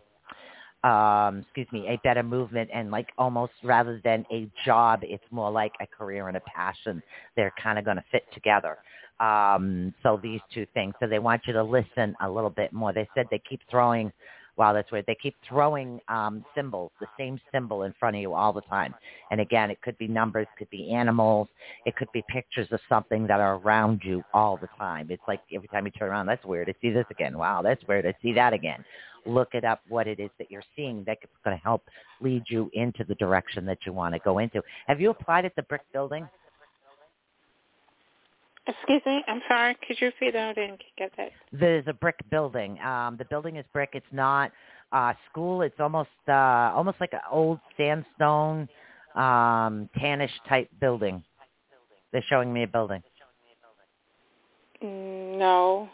um 0.87 1.39
excuse 1.39 1.67
me 1.73 1.85
a 1.87 1.99
better 2.03 2.23
movement 2.23 2.69
and 2.73 2.91
like 2.91 3.09
almost 3.17 3.51
rather 3.63 3.99
than 4.05 4.25
a 4.31 4.49
job 4.65 5.01
it's 5.03 5.23
more 5.31 5.51
like 5.51 5.73
a 5.81 5.87
career 5.87 6.29
and 6.29 6.37
a 6.37 6.41
passion. 6.41 7.03
They're 7.35 7.53
kind 7.61 7.77
of 7.77 7.83
going 7.85 7.97
to 7.97 8.05
fit 8.11 8.23
together. 8.33 8.77
Um 9.19 9.93
so 10.01 10.19
these 10.21 10.39
two 10.53 10.65
things. 10.73 10.93
So 11.01 11.07
they 11.07 11.19
want 11.19 11.41
you 11.45 11.53
to 11.53 11.63
listen 11.63 12.15
a 12.21 12.29
little 12.29 12.49
bit 12.49 12.71
more. 12.71 12.93
They 12.93 13.09
said 13.15 13.25
they 13.29 13.41
keep 13.49 13.61
throwing 13.69 14.13
wow 14.55 14.71
that's 14.73 14.91
weird. 14.91 15.05
They 15.07 15.17
keep 15.21 15.35
throwing 15.47 15.99
um 16.07 16.45
symbols 16.55 16.91
the 17.01 17.07
same 17.17 17.41
symbol 17.51 17.83
in 17.83 17.93
front 17.99 18.15
of 18.15 18.21
you 18.21 18.33
all 18.33 18.53
the 18.53 18.61
time. 18.61 18.95
And 19.31 19.41
again 19.41 19.69
it 19.71 19.81
could 19.81 19.97
be 19.97 20.07
numbers 20.07 20.47
could 20.57 20.69
be 20.69 20.93
animals 20.93 21.49
it 21.85 21.97
could 21.97 22.11
be 22.13 22.23
pictures 22.29 22.67
of 22.71 22.79
something 22.87 23.27
that 23.27 23.41
are 23.41 23.55
around 23.57 24.01
you 24.05 24.23
all 24.33 24.55
the 24.55 24.69
time. 24.77 25.07
It's 25.09 25.27
like 25.27 25.41
every 25.53 25.67
time 25.67 25.85
you 25.85 25.91
turn 25.91 26.09
around 26.11 26.27
that's 26.27 26.45
weird 26.45 26.69
i 26.69 26.75
see 26.81 26.91
this 26.91 27.05
again. 27.11 27.37
Wow 27.37 27.61
that's 27.61 27.83
weird 27.89 28.05
i 28.05 28.13
see 28.21 28.31
that 28.33 28.53
again 28.53 28.85
look 29.27 29.49
it 29.53 29.63
up 29.63 29.81
what 29.87 30.07
it 30.07 30.19
is 30.19 30.29
that 30.37 30.49
you're 30.49 30.63
seeing 30.75 31.03
that's 31.05 31.19
going 31.43 31.57
to 31.57 31.63
help 31.63 31.83
lead 32.21 32.43
you 32.47 32.69
into 32.73 33.03
the 33.03 33.15
direction 33.15 33.65
that 33.65 33.79
you 33.85 33.93
want 33.93 34.13
to 34.13 34.19
go 34.19 34.39
into. 34.39 34.61
Have 34.87 35.01
you 35.01 35.09
applied 35.09 35.45
at 35.45 35.55
the 35.55 35.63
brick 35.63 35.81
building? 35.93 36.27
Excuse 38.67 39.01
me, 39.05 39.23
I'm 39.27 39.41
sorry. 39.47 39.77
Could 39.87 39.97
you 40.01 40.07
repeat 40.07 40.33
that? 40.33 40.49
I 40.49 40.53
didn't 40.53 40.81
get 40.97 41.11
that. 41.15 41.31
There's 41.53 41.85
a 41.87 41.93
brick 41.93 42.17
building. 42.29 42.77
Um, 42.81 43.15
the 43.17 43.23
building 43.25 43.55
is 43.55 43.65
brick. 43.71 43.91
It's 43.93 44.05
not 44.11 44.51
uh, 44.91 45.13
school. 45.29 45.61
It's 45.61 45.79
almost 45.79 46.09
uh, 46.27 46.71
almost 46.75 46.97
like 46.99 47.13
an 47.13 47.21
old 47.31 47.59
sandstone, 47.77 48.67
um, 49.15 49.89
tannish 49.97 50.31
type 50.49 50.69
building. 50.81 51.23
They're 52.11 52.25
showing 52.29 52.51
me 52.51 52.63
a 52.63 52.67
building. 52.67 53.01
Mm, 54.83 55.37
no. 55.37 55.89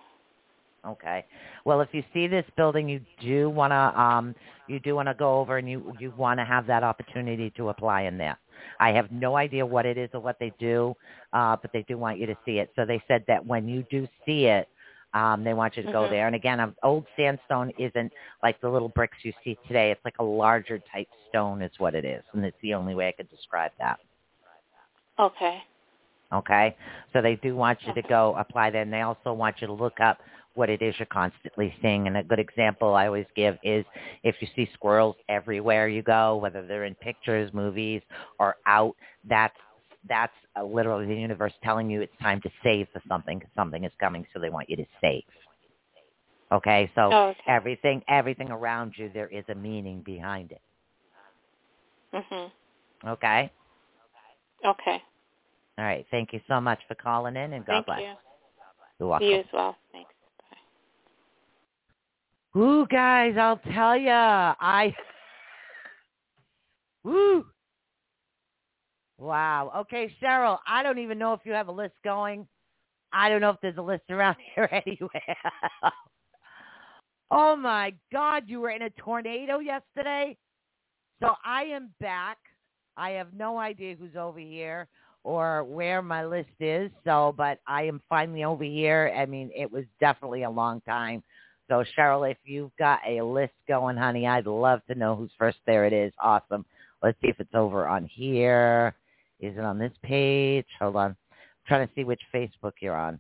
Okay. 0.88 1.25
Well, 1.65 1.81
if 1.81 1.89
you 1.93 2.03
see 2.13 2.27
this 2.27 2.45
building, 2.57 2.89
you 2.89 3.01
do 3.21 3.49
want 3.49 3.71
to 3.71 4.01
um, 4.01 4.36
you 4.67 4.79
do 4.79 4.95
want 4.95 5.07
to 5.07 5.13
go 5.13 5.39
over 5.39 5.57
and 5.57 5.69
you 5.69 5.93
you 5.99 6.13
want 6.17 6.39
to 6.39 6.45
have 6.45 6.67
that 6.67 6.84
opportunity 6.84 7.51
to 7.57 7.69
apply 7.69 8.01
in 8.03 8.17
there. 8.17 8.38
I 8.79 8.89
have 8.91 9.11
no 9.11 9.38
idea 9.38 9.65
what 9.65 9.86
it 9.86 9.97
is 9.97 10.09
or 10.13 10.19
what 10.19 10.38
they 10.39 10.51
do, 10.59 10.95
uh, 11.34 11.55
but 11.61 11.71
they 11.73 11.84
do 11.84 11.97
want 11.97 12.19
you 12.19 12.25
to 12.27 12.36
see 12.45 12.59
it. 12.59 12.71
So 12.75 12.86
they 12.86 13.01
said 13.07 13.23
that 13.27 13.45
when 13.45 13.67
you 13.67 13.86
do 13.89 14.07
see 14.25 14.45
it, 14.45 14.67
um, 15.13 15.43
they 15.43 15.53
want 15.53 15.77
you 15.77 15.84
to 15.84 15.91
go 15.91 16.03
Mhm. 16.03 16.09
there. 16.09 16.27
And 16.27 16.36
again, 16.36 16.59
um, 16.59 16.75
old 16.84 17.05
sandstone 17.15 17.71
isn't 17.77 18.11
like 18.41 18.59
the 18.59 18.69
little 18.69 18.89
bricks 18.89 19.17
you 19.23 19.34
see 19.43 19.57
today. 19.67 19.91
It's 19.91 20.03
like 20.05 20.19
a 20.19 20.23
larger 20.23 20.79
type 20.79 21.07
stone 21.29 21.61
is 21.61 21.71
what 21.79 21.95
it 21.95 22.05
is, 22.05 22.23
and 22.34 22.43
it's 22.45 22.59
the 22.61 22.73
only 22.73 22.95
way 22.95 23.07
I 23.07 23.11
could 23.13 23.29
describe 23.29 23.71
that. 23.79 23.99
Okay. 25.19 25.63
Okay, 26.34 26.75
so 27.13 27.21
they 27.21 27.36
do 27.36 27.55
want 27.55 27.79
you 27.86 27.93
to 27.93 28.01
go 28.03 28.36
apply 28.38 28.69
there, 28.71 28.81
and 28.81 28.91
they 28.91 29.01
also 29.01 29.34
want 29.34 29.61
you 29.61 29.67
to 29.67 29.73
look 29.73 29.99
up 30.01 30.19
what 30.56 30.70
it 30.70 30.82
is 30.82 30.95
you're 30.99 31.06
constantly 31.08 31.74
seeing. 31.82 32.08
And 32.08 32.18
a 32.18 32.24
good 32.24 32.39
example 32.39 32.95
I 32.95 33.08
always 33.08 33.26
give 33.36 33.58
is 33.64 33.86
if 34.24 34.36
you 34.39 34.47
see 34.56 34.70
squirrels 34.74 35.16
everywhere 35.30 35.88
you 35.88 36.01
go, 36.04 36.38
whether 36.38 36.66
they're 36.66 36.86
in 36.86 36.95
pictures, 36.95 37.51
movies, 37.54 38.01
or 38.39 38.56
out, 38.66 38.95
that's 39.28 39.56
that's 40.10 40.34
literally 40.66 41.06
the 41.06 41.16
universe 41.16 41.54
telling 41.64 41.89
you 41.89 42.01
it's 42.01 42.14
time 42.22 42.41
to 42.41 42.49
save 42.62 42.88
for 42.91 43.01
something 43.08 43.39
because 43.39 43.54
something 43.56 43.86
is 43.86 43.91
coming, 43.99 44.26
so 44.34 44.39
they 44.39 44.49
want 44.49 44.70
you 44.70 44.76
to 44.76 44.86
save. 44.99 45.24
Okay, 46.51 46.91
so 46.93 47.10
Oh, 47.12 47.28
okay. 47.30 47.39
everything 47.47 48.04
everything 48.08 48.51
around 48.51 48.93
you 48.97 49.10
there 49.14 49.28
is 49.28 49.45
a 49.49 49.56
meaning 49.56 50.01
behind 50.01 50.51
it. 50.51 50.62
Mhm. 52.14 52.51
Okay. 53.08 53.49
Okay. 54.66 55.04
All 55.78 55.86
right. 55.86 56.06
Thank 56.12 56.34
you 56.34 56.41
so 56.47 56.62
much 56.62 56.80
for 56.88 56.95
calling 56.95 57.36
in, 57.36 57.54
and 57.54 57.66
God 57.66 57.74
Thank 57.74 57.86
bless. 57.88 58.01
you. 58.01 58.14
You're 58.99 59.10
welcome. 59.10 59.28
You 59.28 59.39
as 59.39 59.45
well. 59.51 59.76
Thanks. 59.91 60.12
Ooh, 62.56 62.86
guys, 62.89 63.36
I'll 63.39 63.60
tell 63.74 63.97
ya, 63.97 64.54
I. 64.60 64.95
Woo. 67.04 67.45
Wow. 69.18 69.72
Okay, 69.78 70.14
Cheryl, 70.22 70.60
I 70.68 70.84
don't 70.84 70.99
even 70.99 71.18
know 71.18 71.34
if 71.34 71.41
you 71.45 71.54
have 71.54 71.68
a 71.68 71.72
list 71.72 71.95
going. 72.04 72.47
I 73.12 73.30
don't 73.30 73.41
know 73.41 73.49
if 73.49 73.58
there's 73.62 73.78
a 73.78 73.82
list 73.82 74.04
around 74.10 74.36
here 74.56 74.70
anywhere. 74.72 75.38
oh 77.32 77.56
my 77.56 77.93
God, 78.12 78.43
you 78.47 78.60
were 78.60 78.72
in 78.72 78.84
a 78.84 78.89
tornado 78.91 79.60
yesterday? 79.60 80.38
So 81.22 81.36
I 81.45 81.64
am 81.64 81.89
back. 81.99 82.38
I 82.97 83.12
have 83.12 83.34
no 83.34 83.58
idea 83.58 83.95
who's 83.95 84.16
over 84.16 84.39
here 84.39 84.88
or 85.24 85.64
where 85.64 86.01
my 86.01 86.26
list 86.26 86.49
is. 86.60 86.91
So, 87.06 87.34
but 87.36 87.60
I 87.66 87.84
am 87.84 88.01
finally 88.10 88.43
over 88.43 88.64
here. 88.64 89.14
I 89.18 89.26
mean, 89.26 89.49
it 89.56 89.72
was 89.72 89.86
definitely 89.99 90.43
a 90.43 90.49
long 90.49 90.82
time. 90.82 91.24
So, 91.70 91.84
Cheryl, 91.97 92.30
if 92.30 92.38
you've 92.43 92.76
got 92.78 92.99
a 93.07 93.22
list 93.22 93.53
going, 93.68 93.97
honey, 93.97 94.28
I'd 94.28 94.47
love 94.47 94.82
to 94.88 94.95
know 94.95 95.16
who's 95.16 95.32
first. 95.38 95.57
There 95.66 95.86
it 95.86 95.93
is. 95.93 96.14
Awesome. 96.20 96.66
Let's 97.01 97.18
see 97.22 97.30
if 97.30 97.39
it's 97.39 97.55
over 97.55 97.88
on 97.88 98.05
here. 98.05 98.95
Is 99.39 99.57
it 99.57 99.64
on 99.64 99.78
this 99.78 99.91
page? 100.03 100.66
Hold 100.80 100.95
on. 100.95 101.11
I'm 101.11 101.18
trying 101.68 101.88
to 101.88 101.93
see 101.93 102.03
which 102.03 102.22
Facebook 102.34 102.74
you're 102.82 102.95
on. 102.95 103.20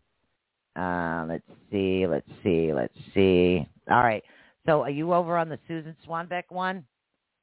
Uh, 0.75 1.25
let's 1.27 1.43
see. 1.71 2.07
Let's 2.07 2.29
see. 2.43 2.73
Let's 2.73 2.97
see. 3.13 3.67
All 3.89 4.03
right. 4.03 4.23
So, 4.65 4.83
are 4.83 4.89
you 4.89 5.13
over 5.13 5.37
on 5.37 5.49
the 5.49 5.59
Susan 5.67 5.95
Swanbeck 6.07 6.43
one? 6.49 6.85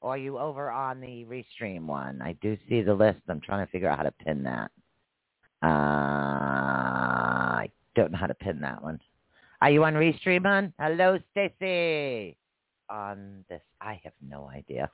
Or 0.01 0.14
are 0.14 0.18
you 0.18 0.38
over 0.38 0.70
on 0.70 1.01
the 1.01 1.26
Restream 1.26 1.84
one? 1.84 2.22
I 2.22 2.32
do 2.40 2.57
see 2.68 2.80
the 2.80 2.94
list. 2.94 3.20
I'm 3.28 3.40
trying 3.40 3.66
to 3.66 3.70
figure 3.70 3.88
out 3.88 3.98
how 3.98 4.05
to 4.05 4.14
pin 4.24 4.42
that. 4.44 4.70
Uh, 5.62 5.66
I 5.66 7.70
Don't 7.94 8.12
know 8.12 8.18
how 8.18 8.26
to 8.26 8.34
pin 8.34 8.61
that 8.62 8.82
one. 8.82 8.98
Are 9.62 9.70
you 9.70 9.84
on 9.84 9.92
Restream 9.94 10.46
on? 10.46 10.72
Hello, 10.78 11.18
Stacy. 11.32 12.36
On 12.88 13.44
this, 13.48 13.61
I 13.80 14.00
have 14.02 14.14
no 14.26 14.48
idea. 14.48 14.90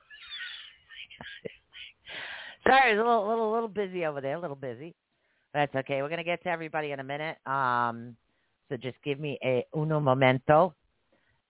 Sorry, 2.67 2.91
it's 2.91 2.99
a 2.99 3.03
little, 3.03 3.27
little, 3.27 3.51
little 3.51 3.69
busy 3.69 4.05
over 4.05 4.19
there. 4.19 4.35
A 4.35 4.39
little 4.39 4.57
busy. 4.57 4.93
That's 5.53 5.73
okay. 5.73 6.01
We're 6.01 6.09
gonna 6.09 6.23
get 6.25 6.43
to 6.43 6.49
everybody 6.49 6.91
in 6.91 6.99
a 6.99 7.03
minute. 7.03 7.37
Um, 7.45 8.17
so 8.67 8.75
just 8.75 8.97
give 9.05 9.21
me 9.21 9.39
a 9.41 9.65
uno 9.73 10.01
momento. 10.01 10.75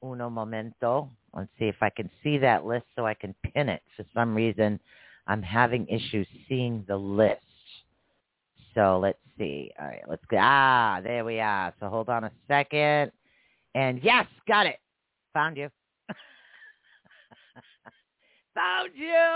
Uno 0.03 0.29
momento. 0.29 1.09
Let's 1.35 1.49
see 1.57 1.65
if 1.65 1.81
I 1.81 1.89
can 1.89 2.11
see 2.23 2.37
that 2.37 2.65
list 2.65 2.85
so 2.95 3.07
I 3.07 3.15
can 3.15 3.33
pin 3.43 3.67
it. 3.67 3.81
For 3.95 4.05
some 4.13 4.35
reason, 4.35 4.79
I'm 5.25 5.41
having 5.41 5.87
issues 5.87 6.27
seeing 6.47 6.85
the 6.87 6.95
list. 6.95 7.41
So 8.77 8.99
let's 9.01 9.17
see. 9.39 9.71
All 9.79 9.87
right, 9.87 10.03
let's 10.07 10.23
go. 10.29 10.37
Ah, 10.39 11.01
there 11.03 11.25
we 11.25 11.39
are. 11.39 11.73
So 11.79 11.89
hold 11.89 12.09
on 12.09 12.25
a 12.25 12.31
second. 12.47 13.11
And 13.73 13.99
yes, 14.03 14.27
got 14.47 14.67
it. 14.67 14.77
Found 15.33 15.57
you. 15.57 15.69
Found 18.55 18.91
you. 18.93 19.35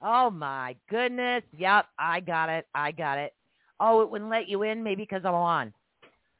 Oh 0.00 0.30
my 0.30 0.76
goodness. 0.88 1.42
Yep, 1.58 1.86
I 1.98 2.20
got 2.20 2.48
it. 2.48 2.68
I 2.72 2.92
got 2.92 3.18
it. 3.18 3.34
Oh, 3.80 4.00
it 4.02 4.10
wouldn't 4.10 4.30
let 4.30 4.48
you 4.48 4.62
in 4.62 4.84
maybe 4.84 5.02
because 5.02 5.22
I'm 5.24 5.34
on. 5.34 5.74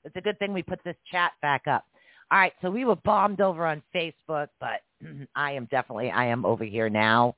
It's 0.04 0.14
a 0.14 0.20
good 0.20 0.38
thing 0.38 0.52
we 0.52 0.62
put 0.62 0.78
this 0.84 0.96
chat 1.10 1.32
back 1.42 1.66
up. 1.66 1.86
All 2.30 2.38
right, 2.38 2.52
so 2.62 2.70
we 2.70 2.84
were 2.84 2.94
bombed 2.94 3.40
over 3.40 3.66
on 3.66 3.82
Facebook, 3.92 4.46
but 4.60 4.82
I 5.34 5.50
am 5.50 5.66
definitely 5.72 6.12
I 6.12 6.26
am 6.26 6.46
over 6.46 6.62
here 6.62 6.88
now. 6.88 7.34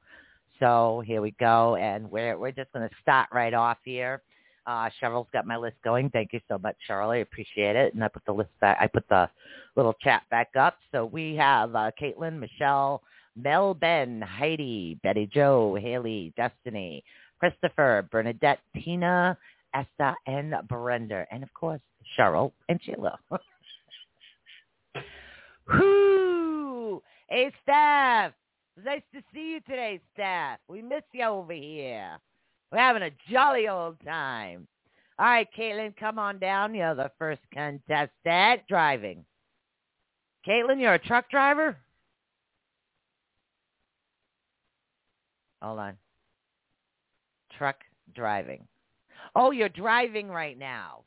So 0.63 1.03
here 1.05 1.21
we 1.21 1.33
go, 1.41 1.75
and 1.75 2.09
we're 2.09 2.39
we're 2.39 2.53
just 2.53 2.73
going 2.73 2.89
to 2.89 2.95
start 3.03 3.29
right 3.33 3.53
off 3.53 3.79
here. 3.85 4.23
Uh, 4.65 4.89
Cheryl's 5.01 5.27
got 5.33 5.45
my 5.45 5.57
list 5.57 5.75
going. 5.83 6.09
Thank 6.11 6.33
you 6.33 6.39
so 6.47 6.57
much, 6.57 6.77
Cheryl. 6.89 7.09
I 7.09 7.17
appreciate 7.17 7.75
it. 7.75 7.95
And 7.95 8.05
I 8.05 8.07
put 8.07 8.25
the 8.27 8.33
list 8.33 8.51
back. 8.61 8.79
I 8.81 8.87
put 8.87 9.03
the 9.09 9.29
little 9.75 9.95
chat 9.95 10.23
back 10.31 10.51
up. 10.57 10.77
So 10.93 11.05
we 11.05 11.35
have 11.35 11.75
uh, 11.75 11.91
Caitlin, 12.01 12.39
Michelle, 12.39 13.03
Mel, 13.35 13.75
Ben, 13.75 14.23
Heidi, 14.23 15.01
Betty 15.03 15.29
Joe, 15.35 15.77
Haley, 15.81 16.33
Destiny, 16.37 17.03
Christopher, 17.41 18.09
Bernadette, 18.13 18.61
Tina, 18.85 19.37
Esther, 19.75 20.15
and 20.29 20.55
Brenda, 20.69 21.27
and 21.33 21.43
of 21.43 21.53
course 21.55 21.81
Cheryl 22.17 22.53
and 22.69 22.79
Sheila. 22.85 23.19
Whoo! 25.67 27.03
Hey, 27.29 27.51
Steph. 27.65 28.33
Nice 28.77 29.03
to 29.15 29.23
see 29.35 29.51
you 29.53 29.61
today, 29.61 30.01
staff. 30.15 30.59
We 30.69 30.81
miss 30.81 31.03
you 31.13 31.25
over 31.25 31.53
here. 31.53 32.19
We're 32.71 32.79
having 32.79 33.03
a 33.03 33.11
jolly 33.31 33.69
old 33.69 33.97
time. 34.05 34.67
All 35.19 35.27
right, 35.27 35.49
Caitlin, 35.57 35.95
come 35.97 36.19
on 36.19 36.39
down. 36.39 36.75
You're 36.75 36.95
the 36.95 37.11
first 37.19 37.43
contestant 37.53 38.63
driving. 38.69 39.25
Caitlin, 40.49 40.81
you're 40.81 40.95
a 40.95 40.99
truck 40.99 41.31
driver? 41.31 41.77
Hold 45.61 45.79
on. 45.79 45.97
Truck 47.57 47.77
driving. 48.15 48.67
Oh, 49.37 49.51
you're 49.51 49.69
driving 49.69 50.29
right 50.29 50.59
now. 50.59 51.05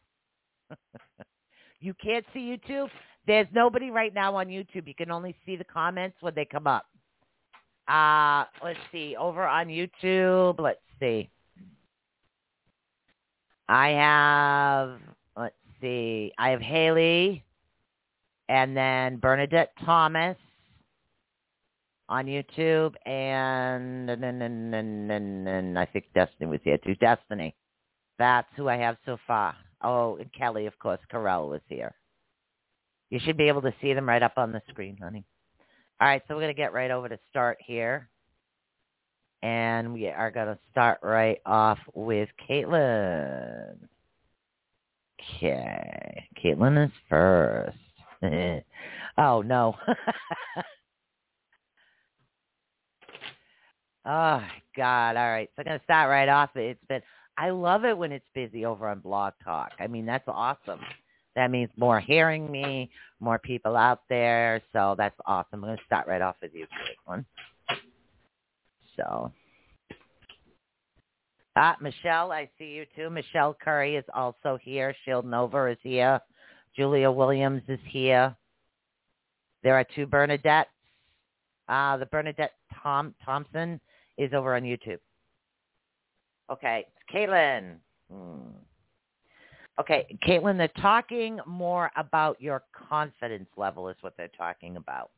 you 1.81 1.93
can't 1.95 2.25
see 2.33 2.55
YouTube? 2.55 2.89
There's 3.27 3.47
nobody 3.53 3.89
right 3.89 4.13
now 4.13 4.35
on 4.35 4.47
YouTube. 4.47 4.87
You 4.87 4.95
can 4.95 5.11
only 5.11 5.35
see 5.45 5.55
the 5.55 5.63
comments 5.63 6.17
when 6.21 6.35
they 6.35 6.45
come 6.45 6.67
up. 6.67 6.85
Uh, 7.87 8.45
let's 8.63 8.79
see. 8.91 9.15
Over 9.15 9.45
on 9.45 9.67
YouTube, 9.67 10.59
let's 10.59 10.79
see. 10.99 11.29
I 13.67 13.89
have, 13.89 14.99
let's 15.37 15.55
see. 15.81 16.31
I 16.37 16.49
have 16.49 16.61
Haley 16.61 17.43
and 18.47 18.75
then 18.75 19.17
Bernadette 19.17 19.71
Thomas 19.83 20.37
on 22.07 22.25
YouTube 22.25 22.93
and, 23.05 24.09
and, 24.09 24.23
and, 24.23 24.41
and, 24.43 25.11
and, 25.11 25.47
and 25.47 25.79
I 25.79 25.85
think 25.85 26.05
Destiny 26.13 26.49
was 26.49 26.59
here 26.63 26.77
too. 26.77 26.95
Destiny. 26.95 27.55
That's 28.17 28.47
who 28.55 28.69
I 28.69 28.77
have 28.77 28.97
so 29.05 29.17
far. 29.27 29.55
Oh, 29.83 30.17
and 30.17 30.31
Kelly, 30.33 30.67
of 30.67 30.77
course. 30.79 30.99
Carell 31.11 31.49
was 31.49 31.61
here. 31.67 31.93
You 33.09 33.19
should 33.19 33.37
be 33.37 33.47
able 33.47 33.61
to 33.63 33.73
see 33.81 33.93
them 33.93 34.07
right 34.07 34.23
up 34.23 34.33
on 34.37 34.51
the 34.51 34.61
screen, 34.69 34.97
honey. 34.97 35.25
All 36.01 36.07
right, 36.09 36.21
so 36.27 36.35
we're 36.35 36.41
going 36.41 36.53
to 36.53 36.57
get 36.57 36.73
right 36.73 36.91
over 36.91 37.07
to 37.07 37.17
start 37.29 37.57
here. 37.65 38.09
And 39.41 39.93
we 39.93 40.07
are 40.09 40.29
going 40.31 40.47
to 40.47 40.59
start 40.71 40.99
right 41.03 41.39
off 41.45 41.79
with 41.93 42.27
Caitlin. 42.49 43.77
Okay. 45.37 46.27
Caitlin 46.43 46.85
is 46.85 46.91
first. 47.09 47.77
oh, 49.17 49.41
no. 49.41 49.75
oh, 54.05 54.43
God. 54.75 55.15
All 55.15 55.31
right. 55.31 55.49
So 55.55 55.61
I'm 55.61 55.65
going 55.65 55.79
to 55.79 55.83
start 55.85 56.09
right 56.09 56.27
off. 56.27 56.49
It's 56.55 56.83
been, 56.89 57.01
I 57.37 57.51
love 57.51 57.85
it 57.85 57.97
when 57.97 58.11
it's 58.11 58.27
busy 58.33 58.65
over 58.65 58.89
on 58.89 58.99
Blog 58.99 59.33
Talk. 59.43 59.71
I 59.79 59.87
mean, 59.87 60.05
that's 60.05 60.27
awesome. 60.27 60.81
That 61.35 61.51
means 61.51 61.69
more 61.75 61.99
hearing 61.99 62.49
me, 62.49 62.89
more 63.19 63.39
people 63.39 63.75
out 63.75 64.01
there. 64.09 64.61
So 64.71 64.95
that's 64.97 65.15
awesome. 65.25 65.47
I'm 65.53 65.61
going 65.61 65.77
to 65.77 65.83
start 65.85 66.07
right 66.07 66.21
off 66.21 66.35
with 66.41 66.51
you, 66.53 66.65
Caitlin. 67.07 67.25
So, 68.95 69.31
ah, 71.57 71.75
Michelle, 71.81 72.31
I 72.31 72.49
see 72.57 72.65
you 72.65 72.85
too. 72.95 73.09
Michelle 73.09 73.57
Curry 73.61 73.97
is 73.97 74.05
also 74.13 74.57
here. 74.61 74.95
Shield 75.03 75.25
Nova 75.25 75.65
is 75.65 75.77
here. 75.83 76.21
Julia 76.75 77.11
Williams 77.11 77.63
is 77.67 77.79
here. 77.89 78.35
There 79.63 79.75
are 79.75 79.85
two 79.95 80.07
Bernadettes. 80.07 80.65
Uh, 81.67 81.97
the 81.97 82.05
Bernadette 82.05 82.53
Tom 82.81 83.15
Thompson 83.25 83.79
is 84.17 84.31
over 84.33 84.55
on 84.55 84.63
YouTube. 84.63 84.99
Okay, 86.51 86.85
Caitlin. 87.11 87.77
Hmm. 88.11 88.51
Okay, 89.79 90.17
Caitlin, 90.25 90.57
they're 90.57 90.69
talking 90.81 91.39
more 91.45 91.91
about 91.97 92.41
your 92.41 92.63
confidence 92.89 93.49
level 93.57 93.89
is 93.89 93.97
what 94.01 94.15
they're 94.15 94.29
talking 94.29 94.77
about. 94.77 95.11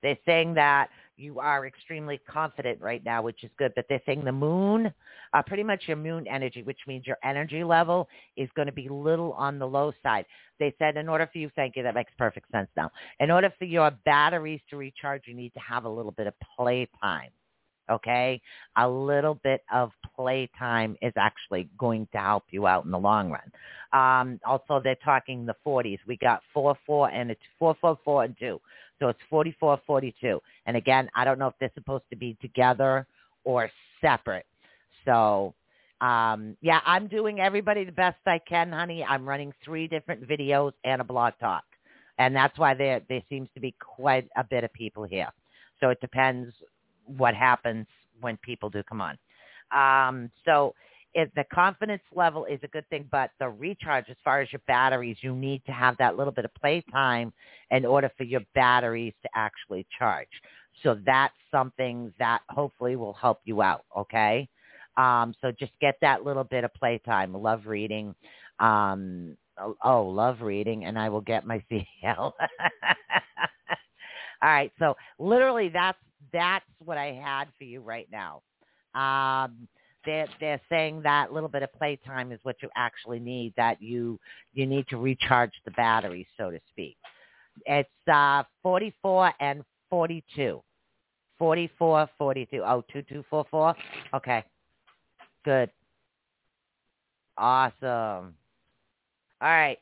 They're 0.00 0.18
saying 0.24 0.54
that 0.54 0.90
you 1.16 1.40
are 1.40 1.66
extremely 1.66 2.20
confident 2.30 2.80
right 2.80 3.04
now, 3.04 3.20
which 3.20 3.42
is 3.42 3.50
good. 3.58 3.72
But 3.74 3.86
they're 3.88 4.00
saying 4.06 4.24
the 4.24 4.30
moon, 4.30 4.92
uh, 5.32 5.42
pretty 5.42 5.64
much 5.64 5.82
your 5.88 5.96
moon 5.96 6.28
energy, 6.28 6.62
which 6.62 6.78
means 6.86 7.04
your 7.04 7.18
energy 7.24 7.64
level 7.64 8.08
is 8.36 8.48
going 8.54 8.66
to 8.66 8.72
be 8.72 8.88
little 8.88 9.32
on 9.32 9.58
the 9.58 9.66
low 9.66 9.92
side. 10.04 10.24
They 10.60 10.72
said 10.78 10.96
in 10.96 11.08
order 11.08 11.28
for 11.32 11.38
you, 11.38 11.50
thank 11.56 11.74
you, 11.74 11.82
that 11.82 11.96
makes 11.96 12.12
perfect 12.16 12.50
sense 12.52 12.68
now. 12.76 12.92
In 13.18 13.32
order 13.32 13.52
for 13.58 13.64
your 13.64 13.90
batteries 14.04 14.60
to 14.70 14.76
recharge, 14.76 15.22
you 15.26 15.34
need 15.34 15.52
to 15.54 15.60
have 15.60 15.84
a 15.84 15.88
little 15.88 16.12
bit 16.12 16.28
of 16.28 16.34
playtime 16.56 17.30
okay? 17.90 18.40
A 18.76 18.88
little 18.88 19.34
bit 19.42 19.62
of 19.72 19.90
playtime 20.16 20.96
is 21.02 21.12
actually 21.16 21.68
going 21.78 22.08
to 22.12 22.18
help 22.18 22.44
you 22.50 22.66
out 22.66 22.84
in 22.84 22.90
the 22.90 22.98
long 22.98 23.30
run. 23.30 23.50
Um, 23.92 24.40
also, 24.44 24.80
they're 24.82 24.96
talking 25.04 25.46
the 25.46 25.56
40s. 25.66 25.98
We 26.06 26.16
got 26.16 26.42
4, 26.52 26.76
4, 26.86 27.10
and 27.10 27.30
it's 27.30 27.40
4, 27.58 27.76
4, 27.80 27.98
4, 28.04 28.24
and 28.24 28.36
2. 28.38 28.60
So 28.98 29.08
it's 29.08 29.20
44, 29.30 29.80
42. 29.86 30.40
And 30.66 30.76
again, 30.76 31.08
I 31.14 31.24
don't 31.24 31.38
know 31.38 31.46
if 31.46 31.54
they're 31.60 31.70
supposed 31.74 32.04
to 32.10 32.16
be 32.16 32.36
together 32.40 33.06
or 33.44 33.70
separate. 34.00 34.46
So, 35.04 35.54
um, 36.00 36.56
yeah, 36.60 36.80
I'm 36.84 37.06
doing 37.08 37.40
everybody 37.40 37.84
the 37.84 37.92
best 37.92 38.18
I 38.26 38.38
can, 38.38 38.72
honey. 38.72 39.04
I'm 39.04 39.28
running 39.28 39.52
three 39.64 39.88
different 39.88 40.28
videos 40.28 40.72
and 40.84 41.00
a 41.00 41.04
blog 41.04 41.34
talk. 41.40 41.64
And 42.18 42.34
that's 42.34 42.58
why 42.58 42.74
there 42.74 43.00
there 43.08 43.22
seems 43.28 43.48
to 43.54 43.60
be 43.60 43.74
quite 43.78 44.28
a 44.36 44.44
bit 44.44 44.64
of 44.64 44.72
people 44.72 45.04
here. 45.04 45.28
So 45.80 45.90
it 45.90 46.00
depends 46.00 46.52
what 47.16 47.34
happens 47.34 47.86
when 48.20 48.36
people 48.38 48.70
do 48.70 48.82
come 48.82 49.00
on. 49.00 49.18
Um, 49.70 50.30
so 50.44 50.74
if 51.14 51.32
the 51.34 51.44
confidence 51.52 52.02
level 52.14 52.44
is 52.44 52.60
a 52.62 52.68
good 52.68 52.88
thing, 52.90 53.08
but 53.10 53.30
the 53.40 53.48
recharge 53.48 54.04
as 54.10 54.16
far 54.24 54.40
as 54.40 54.52
your 54.52 54.60
batteries, 54.66 55.16
you 55.20 55.34
need 55.34 55.64
to 55.66 55.72
have 55.72 55.96
that 55.98 56.16
little 56.16 56.32
bit 56.32 56.44
of 56.44 56.54
playtime 56.54 57.32
in 57.70 57.84
order 57.84 58.10
for 58.16 58.24
your 58.24 58.42
batteries 58.54 59.14
to 59.22 59.28
actually 59.34 59.86
charge. 59.98 60.28
So 60.82 60.98
that's 61.04 61.34
something 61.50 62.12
that 62.18 62.42
hopefully 62.50 62.96
will 62.96 63.14
help 63.14 63.40
you 63.44 63.62
out. 63.62 63.84
Okay. 63.96 64.48
Um, 64.96 65.34
so 65.40 65.52
just 65.52 65.72
get 65.80 65.96
that 66.02 66.24
little 66.24 66.44
bit 66.44 66.64
of 66.64 66.74
playtime. 66.74 67.32
Love 67.32 67.66
reading. 67.66 68.14
Um, 68.60 69.36
oh, 69.58 69.76
oh 69.82 70.02
love 70.02 70.40
reading, 70.40 70.84
and 70.84 70.98
I 70.98 71.08
will 71.08 71.20
get 71.20 71.46
my 71.46 71.62
CL. 71.70 72.34
All 74.40 74.48
right. 74.48 74.72
So 74.78 74.96
literally, 75.18 75.68
that's 75.68 75.98
that's 76.32 76.64
what 76.84 76.98
I 76.98 77.12
had 77.12 77.46
for 77.56 77.64
you 77.64 77.80
right 77.80 78.08
now. 78.10 78.42
Um, 78.94 79.68
they're 80.04 80.28
they're 80.40 80.60
saying 80.68 81.02
that 81.02 81.32
little 81.32 81.48
bit 81.48 81.62
of 81.62 81.72
playtime 81.74 82.32
is 82.32 82.38
what 82.42 82.56
you 82.62 82.68
actually 82.76 83.18
need. 83.18 83.52
That 83.56 83.82
you 83.82 84.18
you 84.54 84.66
need 84.66 84.86
to 84.88 84.96
recharge 84.96 85.52
the 85.64 85.70
battery, 85.72 86.26
so 86.36 86.50
to 86.50 86.58
speak. 86.70 86.96
It's 87.66 87.88
uh, 88.12 88.44
44 88.62 89.32
and 89.40 89.62
42. 89.90 90.62
44, 91.38 92.08
42. 92.18 92.56
Oh, 92.64 92.82
2244? 92.92 93.74
Okay. 94.14 94.44
Good. 95.44 95.70
Awesome. 97.36 98.34
All 99.40 99.48
right. 99.48 99.78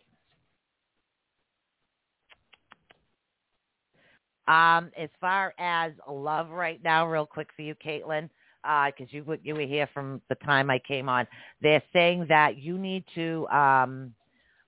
Um, 4.49 4.91
as 4.97 5.11
far 5.21 5.55
as 5.59 5.93
love 6.09 6.51
right 6.51 6.83
now, 6.85 7.07
real 7.07 7.27
quick 7.27 7.49
for 7.57 7.63
you, 7.63 7.75
Caitlin, 7.75 8.29
because 8.63 9.09
uh, 9.13 9.17
you 9.17 9.39
you 9.43 9.55
were 9.55 9.63
here 9.63 9.89
from 9.93 10.21
the 10.29 10.35
time 10.37 10.71
I 10.71 10.79
came 10.79 11.09
on. 11.09 11.27
They're 11.63 11.83
saying 11.93 12.27
that 12.29 12.59
you 12.59 12.79
need 12.79 13.05
to. 13.15 13.47
Um, 13.49 14.15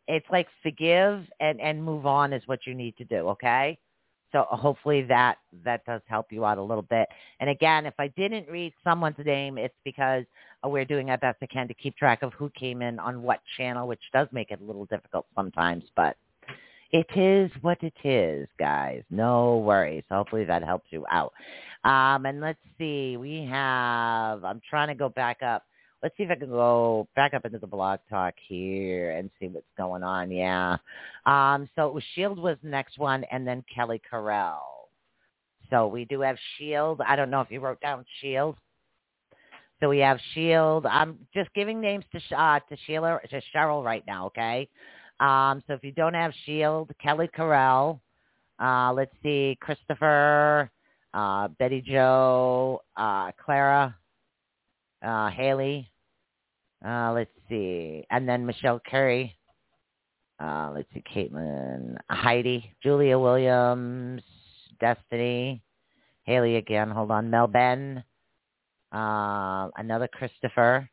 it's 0.07 0.26
like 0.31 0.49
forgive 0.62 1.24
and 1.41 1.61
and 1.61 1.83
move 1.83 2.07
on 2.07 2.33
is 2.33 2.43
what 2.47 2.61
you 2.66 2.74
need 2.74 2.97
to 2.97 3.05
do. 3.05 3.29
Okay. 3.29 3.79
So 4.33 4.47
hopefully 4.51 5.03
that 5.05 5.39
that 5.64 5.85
does 5.87 6.03
help 6.07 6.26
you 6.31 6.45
out 6.45 6.59
a 6.59 6.62
little 6.62 6.83
bit. 6.83 7.09
And 7.41 7.49
again, 7.49 7.87
if 7.87 7.95
I 7.99 8.09
didn't 8.09 8.49
read 8.49 8.72
someone's 8.85 9.16
name, 9.24 9.57
it's 9.59 9.74
because 9.85 10.24
we're 10.64 10.85
doing 10.85 11.11
our 11.11 11.18
best 11.18 11.41
we 11.41 11.47
can 11.47 11.68
to 11.68 11.74
keep 11.74 11.97
track 11.97 12.22
of 12.22 12.33
who 12.35 12.51
came 12.51 12.83
in 12.83 12.99
on 12.99 13.22
what 13.22 13.41
channel, 13.57 13.89
which 13.89 14.03
does 14.12 14.29
make 14.33 14.51
it 14.51 14.61
a 14.61 14.64
little 14.64 14.85
difficult 14.87 15.26
sometimes. 15.35 15.85
But 15.97 16.16
it 16.91 17.07
is 17.16 17.51
what 17.61 17.78
it 17.82 17.95
is, 18.05 18.49
guys. 18.59 19.03
No 19.11 19.59
worries. 19.59 20.05
Hopefully 20.11 20.45
that 20.45 20.62
helps 20.64 20.86
you 20.91 21.05
out. 21.11 21.32
Um, 21.84 22.26
and 22.26 22.41
let's 22.41 22.59
see. 22.78 23.16
We 23.16 23.47
have. 23.51 24.45
I'm 24.45 24.61
trying 24.68 24.89
to 24.89 24.95
go 24.95 25.09
back 25.09 25.43
up. 25.43 25.64
Let's 26.03 26.16
see 26.16 26.22
if 26.22 26.30
I 26.30 26.36
can 26.36 26.49
go 26.49 27.09
back 27.16 27.34
up 27.34 27.45
into 27.45 27.59
the 27.59 27.66
blog 27.66 28.01
talk 28.09 28.34
here 28.47 29.12
and 29.12 29.30
see 29.39 29.49
what's 29.49 29.66
going 29.76 30.03
on. 30.03 30.30
Yeah. 30.30 30.76
Um, 31.26 31.68
so 31.76 31.89
it 31.89 31.95
was 31.95 32.05
Shield 32.14 32.39
was 32.39 32.57
the 32.62 32.70
next 32.70 32.99
one, 32.99 33.24
and 33.30 33.47
then 33.47 33.64
Kelly 33.74 34.01
Carell. 34.11 34.61
So 35.70 35.89
we 35.89 36.05
do 36.05 36.20
have 36.20 36.36
Shield. 36.57 37.01
I 37.07 37.16
don't 37.16 37.30
know 37.30 37.41
if 37.41 37.51
you 37.51 37.61
wrote 37.61 37.80
down 37.80 38.05
Shield. 38.20 38.57
So 39.80 39.89
we 39.89 39.99
have 39.99 40.18
Shield. 40.34 40.86
I'm 40.86 41.18
just 41.34 41.53
giving 41.55 41.80
names 41.80 42.05
to 42.12 42.36
uh, 42.36 42.61
to 42.61 42.76
Sheila 42.86 43.20
to 43.30 43.43
Cheryl 43.55 43.84
right 43.84 44.05
now. 44.07 44.26
Okay. 44.26 44.68
Um, 45.21 45.62
so 45.66 45.75
if 45.75 45.83
you 45.83 45.93
don't 45.93 46.14
have 46.14 46.33
Shield, 46.45 46.91
Kelly 47.03 47.29
Carell. 47.37 48.01
Uh, 48.61 48.93
let's 48.93 49.14
see, 49.23 49.57
Christopher, 49.61 50.71
uh, 51.14 51.49
Betty 51.59 51.81
Joe, 51.81 52.83
uh, 52.97 53.31
Clara, 53.45 53.97
uh, 55.03 55.31
Haley. 55.31 55.91
Uh, 56.85 57.12
let's 57.12 57.31
see, 57.49 58.05
and 58.11 58.29
then 58.29 58.47
Michelle 58.47 58.81
Curry. 58.89 59.35
Uh, 60.41 60.71
let's 60.75 60.89
see, 60.95 61.03
Caitlin, 61.12 61.97
Heidi, 62.09 62.73
Julia 62.83 63.19
Williams, 63.19 64.23
Destiny, 64.79 65.61
Haley 66.23 66.57
again. 66.57 66.91
Hold 66.91 67.11
on, 67.11 67.31
Mel 67.31 67.49
Ben, 67.49 68.05
uh, 68.93 69.69
another 69.77 70.09
Christopher. 70.09 70.89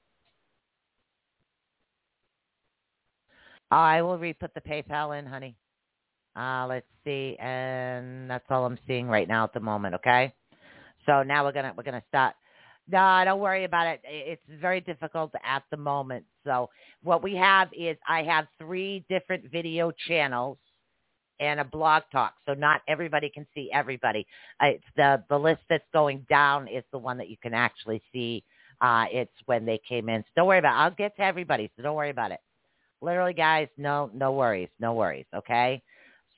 I 3.71 4.01
will 4.01 4.17
re-put 4.17 4.53
the 4.53 4.61
PayPal 4.61 5.17
in, 5.17 5.25
honey. 5.25 5.55
Uh, 6.35 6.65
let's 6.67 6.87
see, 7.03 7.37
and 7.39 8.29
that's 8.29 8.45
all 8.49 8.65
I'm 8.65 8.77
seeing 8.87 9.07
right 9.07 9.27
now 9.27 9.45
at 9.45 9.53
the 9.53 9.59
moment. 9.59 9.95
Okay, 9.95 10.33
so 11.05 11.23
now 11.23 11.45
we're 11.45 11.53
gonna 11.53 11.73
we're 11.75 11.83
gonna 11.83 12.03
start 12.09 12.35
no, 12.87 13.21
don't 13.25 13.39
worry 13.39 13.63
about 13.63 13.87
it. 13.87 14.01
It's 14.03 14.61
very 14.61 14.79
difficult 14.79 15.33
at 15.43 15.63
the 15.71 15.77
moment. 15.77 16.25
So 16.43 16.69
what 17.03 17.23
we 17.23 17.35
have 17.35 17.69
is 17.73 17.97
I 18.07 18.23
have 18.23 18.45
three 18.59 19.03
different 19.09 19.51
video 19.51 19.91
channels 20.07 20.57
and 21.39 21.59
a 21.59 21.65
blog 21.65 22.03
talk. 22.11 22.33
So 22.45 22.53
not 22.53 22.81
everybody 22.87 23.29
can 23.33 23.47
see 23.55 23.69
everybody. 23.73 24.27
It's 24.61 24.83
the 24.95 25.23
the 25.29 25.37
list 25.37 25.61
that's 25.69 25.83
going 25.93 26.25
down 26.29 26.67
is 26.67 26.83
the 26.91 26.99
one 26.99 27.17
that 27.17 27.29
you 27.29 27.37
can 27.41 27.53
actually 27.53 28.01
see. 28.13 28.43
Uh, 28.81 29.05
it's 29.11 29.33
when 29.45 29.65
they 29.65 29.79
came 29.87 30.09
in. 30.09 30.21
So 30.21 30.27
don't 30.35 30.47
worry 30.47 30.59
about 30.59 30.75
it. 30.75 30.83
I'll 30.83 30.91
get 30.91 31.15
to 31.15 31.23
everybody. 31.23 31.71
So 31.75 31.83
don't 31.83 31.95
worry 31.95 32.09
about 32.11 32.31
it. 32.31 32.39
Literally, 33.05 33.33
guys, 33.33 33.67
no 33.77 34.09
no 34.15 34.31
worries, 34.31 34.69
no 34.79 34.93
worries. 34.93 35.27
Okay. 35.33 35.83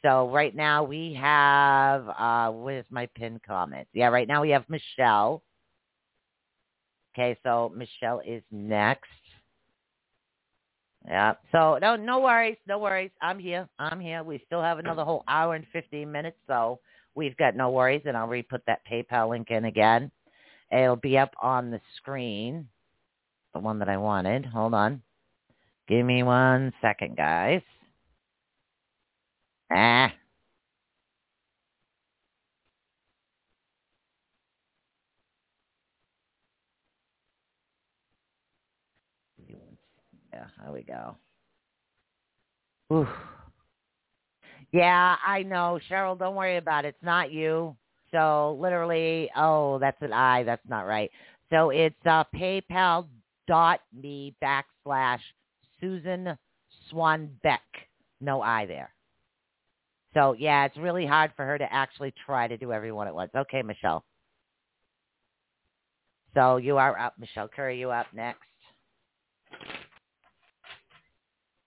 So 0.02 0.30
right 0.30 0.54
now 0.54 0.84
we 0.84 1.14
have 1.20 2.08
uh, 2.10 2.52
where's 2.52 2.86
my 2.90 3.08
pin 3.16 3.40
comment? 3.48 3.88
Yeah, 3.94 4.10
right 4.10 4.28
now 4.28 4.42
we 4.42 4.50
have 4.50 4.66
Michelle. 4.68 5.42
Okay, 7.16 7.38
so 7.42 7.72
Michelle 7.76 8.22
is 8.28 8.44
next. 8.52 9.10
Yeah. 11.08 11.36
So 11.54 11.80
no, 11.82 11.96
no 11.96 12.20
worries, 12.20 12.58
no 12.68 12.80
worries. 12.80 13.12
I'm 13.22 13.40
here. 13.40 13.68
I'm 13.80 14.02
here. 14.02 14.22
We 14.24 14.44
still 14.46 14.62
have 14.62 14.78
another 14.78 15.06
whole 15.06 15.24
hour 15.30 15.56
and 15.56 15.66
15 15.72 16.12
minutes, 16.12 16.38
so 16.48 16.80
we've 17.16 17.38
got 17.38 17.56
no 17.56 17.70
worries. 17.70 18.02
And 18.06 18.18
I'll 18.18 18.28
re-put 18.28 18.62
that 18.68 18.82
PayPal 18.92 19.30
link 19.30 19.52
in 19.52 19.66
again. 19.66 20.12
It'll 20.70 20.98
be 20.98 21.18
up 21.18 21.32
on 21.42 21.72
the 21.72 21.80
screen, 21.96 22.68
the 23.54 23.60
one 23.60 23.80
that 23.80 23.88
I 23.88 23.96
wanted. 23.96 24.46
Hold 24.46 24.74
on. 24.74 25.02
Give 25.88 26.06
me 26.06 26.24
one 26.24 26.74
second, 26.82 27.18
guys. 27.18 27.62
Ah, 29.72 30.14
Yeah, 40.34 40.48
there 40.64 40.72
we 40.74 40.84
go. 40.84 41.16
Ooh. 42.94 43.08
Yeah, 44.72 45.16
I 45.26 45.44
know. 45.44 45.80
Cheryl, 45.90 46.18
don't 46.18 46.36
worry 46.36 46.58
about 46.58 46.86
it. 46.86 46.90
It's 46.90 47.04
not 47.04 47.32
you. 47.32 47.76
So 48.12 48.58
literally, 48.62 49.30
oh, 49.36 49.80
that's 49.80 50.02
an 50.02 50.14
I. 50.14 50.44
That's 50.44 50.68
not 50.68 50.82
right. 50.82 51.12
So 51.52 51.70
it's 51.70 51.96
uh, 52.06 52.24
PayPal 52.36 53.08
dot 53.48 53.80
me 53.94 54.36
backslash 54.44 55.20
Susan 55.80 56.38
Swanbeck. 56.92 57.60
No 58.20 58.42
I 58.42 58.66
there. 58.66 58.94
So 60.14 60.36
yeah, 60.38 60.66
it's 60.66 60.78
really 60.78 61.06
hard 61.06 61.32
for 61.36 61.46
her 61.46 61.58
to 61.58 61.72
actually 61.72 62.14
try 62.26 62.48
to 62.48 62.58
do 62.58 62.72
everyone 62.74 63.08
at 63.08 63.16
once. 63.16 63.32
Okay, 63.36 63.62
Michelle. 63.62 64.04
So 66.34 66.58
you 66.58 66.78
are 66.78 66.98
up, 66.98 67.14
Michelle 67.20 67.48
Curry. 67.48 67.80
You 67.80 67.92
up 67.92 68.08
next. 68.14 68.42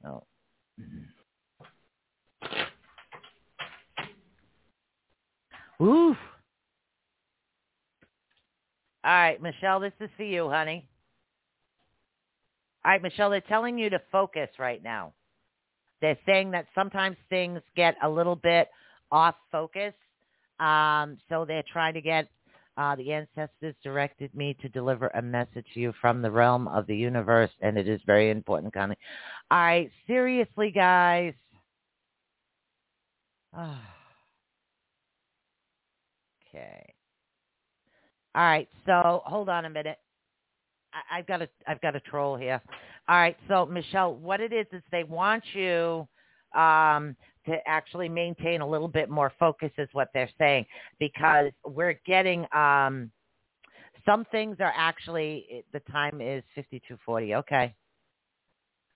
Oh. 0.04 0.24
Oof. 5.82 6.16
All 9.02 9.12
right, 9.12 9.40
Michelle, 9.40 9.80
this 9.80 9.94
is 9.98 10.10
for 10.16 10.24
you, 10.24 10.50
honey. 10.50 10.89
All 12.84 12.92
right, 12.92 13.02
Michelle, 13.02 13.30
they're 13.30 13.42
telling 13.42 13.78
you 13.78 13.90
to 13.90 14.00
focus 14.10 14.48
right 14.58 14.82
now. 14.82 15.12
They're 16.00 16.18
saying 16.24 16.50
that 16.52 16.66
sometimes 16.74 17.16
things 17.28 17.60
get 17.76 17.94
a 18.02 18.08
little 18.08 18.36
bit 18.36 18.68
off 19.12 19.34
focus. 19.52 19.92
Um, 20.58 21.18
so 21.28 21.44
they're 21.44 21.64
trying 21.72 21.94
to 21.94 22.00
get 22.00 22.28
uh, 22.76 22.96
the 22.96 23.12
ancestors 23.12 23.74
directed 23.82 24.34
me 24.34 24.56
to 24.62 24.68
deliver 24.70 25.08
a 25.08 25.20
message 25.20 25.66
to 25.74 25.80
you 25.80 25.92
from 26.00 26.22
the 26.22 26.30
realm 26.30 26.68
of 26.68 26.86
the 26.86 26.96
universe, 26.96 27.50
and 27.60 27.76
it 27.76 27.86
is 27.88 28.00
very 28.06 28.30
important, 28.30 28.72
Connie. 28.72 28.96
All 29.50 29.58
right, 29.58 29.90
seriously, 30.06 30.70
guys. 30.70 31.34
okay. 33.58 33.74
All 38.34 38.42
right, 38.42 38.68
so 38.86 39.22
hold 39.26 39.48
on 39.50 39.64
a 39.66 39.70
minute. 39.70 39.98
I, 40.92 41.18
I've 41.18 41.26
got 41.26 41.42
a 41.42 41.48
I've 41.66 41.80
got 41.80 41.96
a 41.96 42.00
troll 42.00 42.36
here. 42.36 42.60
All 43.08 43.16
right, 43.16 43.36
so 43.48 43.66
Michelle, 43.66 44.14
what 44.14 44.40
it 44.40 44.52
is 44.52 44.66
is 44.72 44.82
they 44.92 45.04
want 45.04 45.42
you 45.52 46.06
um, 46.54 47.16
to 47.46 47.56
actually 47.66 48.08
maintain 48.08 48.60
a 48.60 48.68
little 48.68 48.88
bit 48.88 49.08
more 49.08 49.32
focus 49.38 49.70
is 49.78 49.88
what 49.92 50.08
they're 50.14 50.30
saying 50.38 50.66
because 50.98 51.50
we're 51.64 51.98
getting 52.06 52.46
um, 52.52 53.10
some 54.06 54.24
things 54.30 54.56
are 54.60 54.72
actually 54.76 55.64
the 55.72 55.80
time 55.90 56.20
is 56.20 56.42
5240 56.54 57.34
okay 57.34 57.74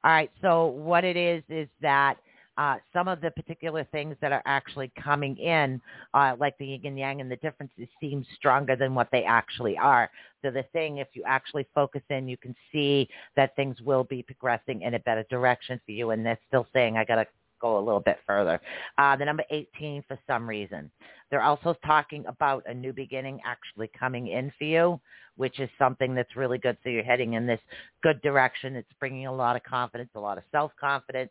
all 0.03 0.11
right 0.11 0.31
so 0.43 0.67
what 0.67 1.05
it 1.05 1.17
is 1.17 1.43
is 1.49 1.69
that 1.81 2.17
uh, 2.57 2.77
some 2.93 3.09
of 3.09 3.21
the 3.21 3.31
particular 3.31 3.85
things 3.91 4.17
that 4.21 4.33
are 4.33 4.43
actually 4.47 4.93
coming 5.01 5.37
in, 5.39 5.81
uh, 6.15 6.37
like 6.39 6.57
the 6.59 6.67
yin 6.67 6.81
and 6.85 6.99
yang 6.99 7.21
and 7.21 7.31
the 7.31 7.37
differences 7.37 7.89
seem 8.01 8.25
stronger 8.37 8.77
than 8.77 8.95
what 8.95 9.09
they 9.11 9.25
actually 9.25 9.77
are. 9.77 10.11
So 10.43 10.51
the 10.51 10.65
thing, 10.73 10.99
if 10.99 11.09
you 11.15 11.23
actually 11.27 11.67
focus 11.75 12.03
in, 12.11 12.29
you 12.29 12.37
can 12.37 12.55
see 12.71 13.09
that 13.37 13.57
things 13.57 13.81
will 13.81 14.05
be 14.05 14.23
progressing 14.23 14.83
in 14.83 14.95
a 14.95 14.99
better 15.01 15.25
direction 15.31 15.81
for 15.85 15.93
you. 15.93 16.11
And 16.11 16.25
they're 16.25 16.39
still 16.49 16.67
saying, 16.73 16.97
I 16.97 17.05
got 17.05 17.17
to 17.17 17.27
go 17.61 17.79
a 17.79 17.81
little 17.81 18.01
bit 18.01 18.19
further. 18.27 18.61
Uh, 18.99 19.17
the 19.17 19.25
number 19.25 19.45
18 19.51 20.05
for 20.07 20.19
some 20.27 20.49
reason. 20.49 20.91
They're 21.31 21.43
also 21.43 21.75
talking 21.85 22.25
about 22.27 22.63
a 22.67 22.75
new 22.75 22.93
beginning 22.93 23.41
actually 23.45 23.91
coming 23.99 24.29
in 24.29 24.53
for 24.59 24.65
you, 24.65 25.01
which 25.37 25.59
is 25.59 25.71
something 25.79 26.15
that's 26.15 26.37
really 26.37 26.59
good. 26.59 26.77
So 26.85 26.91
you're 26.91 27.03
heading 27.03 27.33
in 27.33 27.47
this 27.47 27.61
good 28.03 28.21
direction. 28.23 28.77
It's 28.77 28.93
bringing 29.01 29.27
a 29.27 29.35
lot 29.35 29.57
of 29.57 29.63
confidence, 29.65 30.11
a 30.15 30.21
lot 30.21 30.37
of 30.37 30.45
self-confidence. 30.53 31.31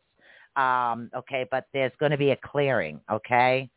Um, 0.56 1.10
okay, 1.16 1.47
but 1.49 1.68
there's 1.74 1.91
going 1.99 2.12
to 2.12 2.18
be 2.18 2.32
a 2.32 2.38
clearing, 2.38 2.99
okay? 3.12 3.70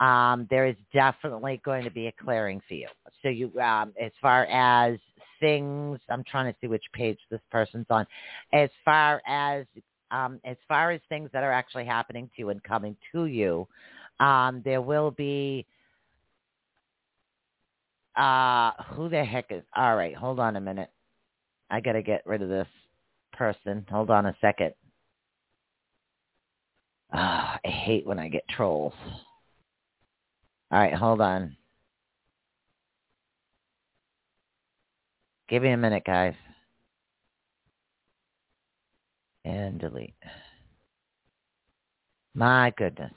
Um, 0.00 0.46
there 0.50 0.66
is 0.66 0.76
definitely 0.92 1.60
going 1.64 1.84
to 1.84 1.90
be 1.90 2.08
a 2.08 2.12
clearing 2.12 2.60
for 2.66 2.74
you. 2.74 2.88
So 3.22 3.28
you, 3.28 3.58
um, 3.60 3.92
as 4.00 4.10
far 4.20 4.44
as 4.46 4.98
things, 5.40 6.00
I'm 6.10 6.24
trying 6.24 6.52
to 6.52 6.58
see 6.60 6.66
which 6.66 6.84
page 6.92 7.18
this 7.30 7.40
person's 7.50 7.86
on. 7.90 8.06
As 8.52 8.70
far 8.84 9.22
as 9.26 9.66
um, 10.10 10.40
as 10.44 10.56
far 10.68 10.92
as 10.92 11.00
things 11.08 11.30
that 11.32 11.42
are 11.42 11.52
actually 11.52 11.86
happening 11.86 12.26
to 12.26 12.42
you 12.42 12.50
and 12.50 12.62
coming 12.62 12.96
to 13.12 13.26
you, 13.26 13.66
um, 14.20 14.62
there 14.64 14.82
will 14.82 15.10
be. 15.10 15.66
Uh, 18.16 18.70
who 18.90 19.08
the 19.08 19.24
heck 19.24 19.46
is? 19.50 19.64
All 19.76 19.96
right, 19.96 20.14
hold 20.14 20.38
on 20.40 20.56
a 20.56 20.60
minute. 20.60 20.90
I 21.70 21.80
gotta 21.80 22.02
get 22.02 22.22
rid 22.26 22.42
of 22.42 22.48
this 22.48 22.68
person. 23.32 23.86
Hold 23.90 24.10
on 24.10 24.26
a 24.26 24.36
second. 24.40 24.74
Ah, 27.16 27.60
I 27.64 27.68
hate 27.68 28.04
when 28.04 28.18
I 28.18 28.28
get 28.28 28.46
trolls. 28.48 28.92
All 30.72 30.80
right, 30.80 30.92
hold 30.92 31.20
on. 31.20 31.56
Give 35.48 35.62
me 35.62 35.70
a 35.70 35.76
minute, 35.76 36.02
guys. 36.04 36.34
And 39.44 39.78
delete. 39.78 40.14
My 42.34 42.72
goodness. 42.76 43.12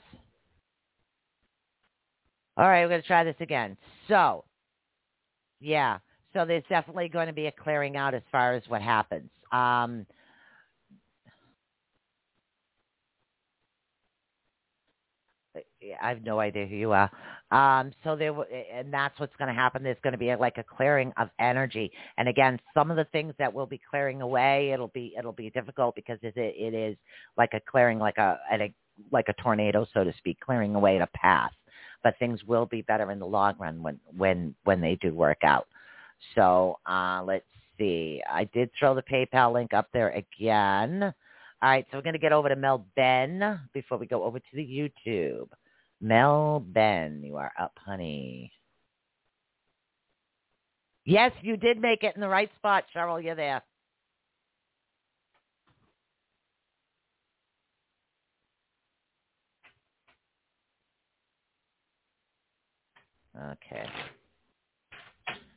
All 2.56 2.68
right, 2.68 2.84
we're 2.84 2.90
going 2.90 3.02
to 3.02 3.06
try 3.06 3.24
this 3.24 3.34
again. 3.40 3.76
So, 4.06 4.44
yeah. 5.60 5.98
So 6.34 6.44
there's 6.44 6.62
definitely 6.68 7.08
going 7.08 7.26
to 7.26 7.32
be 7.32 7.46
a 7.46 7.52
clearing 7.52 7.96
out 7.96 8.14
as 8.14 8.22
far 8.30 8.54
as 8.54 8.62
what 8.68 8.82
happens. 8.82 9.30
Um, 9.50 10.06
I 16.02 16.08
have 16.10 16.22
no 16.22 16.40
idea 16.40 16.66
who 16.66 16.76
you 16.76 16.92
are. 16.92 17.10
Um, 17.50 17.92
so 18.04 18.14
there, 18.14 18.34
and 18.72 18.92
that's 18.92 19.18
what's 19.18 19.34
going 19.36 19.48
to 19.48 19.54
happen. 19.54 19.82
There's 19.82 19.96
going 20.02 20.12
to 20.12 20.18
be 20.18 20.30
a, 20.30 20.36
like 20.36 20.58
a 20.58 20.64
clearing 20.64 21.12
of 21.16 21.28
energy. 21.38 21.90
And 22.18 22.28
again, 22.28 22.58
some 22.74 22.90
of 22.90 22.96
the 22.96 23.06
things 23.06 23.34
that 23.38 23.52
will 23.52 23.66
be 23.66 23.80
clearing 23.90 24.20
away, 24.20 24.70
it'll 24.72 24.88
be 24.88 25.14
it'll 25.18 25.32
be 25.32 25.50
difficult 25.50 25.94
because 25.94 26.18
it 26.22 26.34
it 26.36 26.74
is 26.74 26.96
like 27.36 27.50
a 27.54 27.60
clearing, 27.60 27.98
like 27.98 28.18
a, 28.18 28.38
a 28.52 28.74
like 29.10 29.26
a 29.28 29.42
tornado, 29.42 29.86
so 29.94 30.04
to 30.04 30.12
speak, 30.18 30.38
clearing 30.40 30.74
away 30.74 30.98
a 30.98 31.08
path. 31.16 31.52
But 32.02 32.18
things 32.18 32.44
will 32.44 32.66
be 32.66 32.82
better 32.82 33.10
in 33.10 33.18
the 33.18 33.26
long 33.26 33.54
run 33.58 33.82
when 33.82 33.98
when 34.16 34.54
when 34.64 34.80
they 34.80 34.96
do 34.96 35.14
work 35.14 35.42
out. 35.42 35.66
So 36.34 36.78
uh, 36.86 37.22
let's 37.24 37.46
see. 37.78 38.20
I 38.30 38.44
did 38.44 38.70
throw 38.78 38.94
the 38.94 39.02
PayPal 39.02 39.52
link 39.52 39.72
up 39.72 39.88
there 39.92 40.10
again. 40.10 41.14
All 41.60 41.68
right, 41.68 41.84
so 41.90 41.98
we're 41.98 42.02
going 42.02 42.12
to 42.12 42.20
get 42.20 42.32
over 42.32 42.48
to 42.48 42.54
Mel 42.54 42.86
Ben 42.94 43.60
before 43.72 43.98
we 43.98 44.06
go 44.06 44.22
over 44.22 44.38
to 44.38 44.46
the 44.54 44.62
YouTube. 44.62 45.48
Mel 46.00 46.60
Ben, 46.60 47.22
you 47.24 47.36
are 47.36 47.52
up, 47.58 47.72
honey. 47.84 48.52
Yes, 51.04 51.32
you 51.42 51.56
did 51.56 51.80
make 51.80 52.02
it 52.04 52.14
in 52.14 52.20
the 52.20 52.28
right 52.28 52.50
spot, 52.56 52.84
Cheryl. 52.94 53.22
You're 53.22 53.34
there. 53.34 53.62
Okay. 63.36 63.84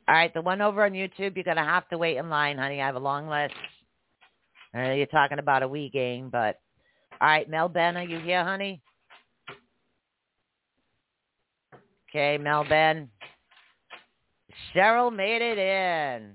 All 0.08 0.14
right, 0.14 0.32
the 0.34 0.42
one 0.42 0.60
over 0.60 0.84
on 0.84 0.92
YouTube, 0.92 1.36
you're 1.36 1.44
going 1.44 1.56
to 1.56 1.62
have 1.62 1.88
to 1.88 1.98
wait 1.98 2.16
in 2.16 2.28
line, 2.28 2.58
honey. 2.58 2.80
I 2.80 2.86
have 2.86 2.96
a 2.96 3.00
long 3.00 3.28
list. 3.28 3.54
I 4.74 4.84
know 4.84 4.94
you're 4.94 5.06
talking 5.06 5.38
about 5.38 5.62
a 5.62 5.68
Wii 5.68 5.92
game, 5.92 6.28
but 6.30 6.60
all 7.20 7.28
right, 7.28 7.48
Mel 7.48 7.68
Ben, 7.68 7.96
are 7.96 8.04
you 8.04 8.18
here, 8.18 8.42
honey? 8.42 8.82
Okay, 12.14 12.36
Mel 12.36 12.62
Ben. 12.68 13.08
Cheryl 14.74 15.10
made 15.10 15.40
it 15.40 15.56
in. 15.56 16.32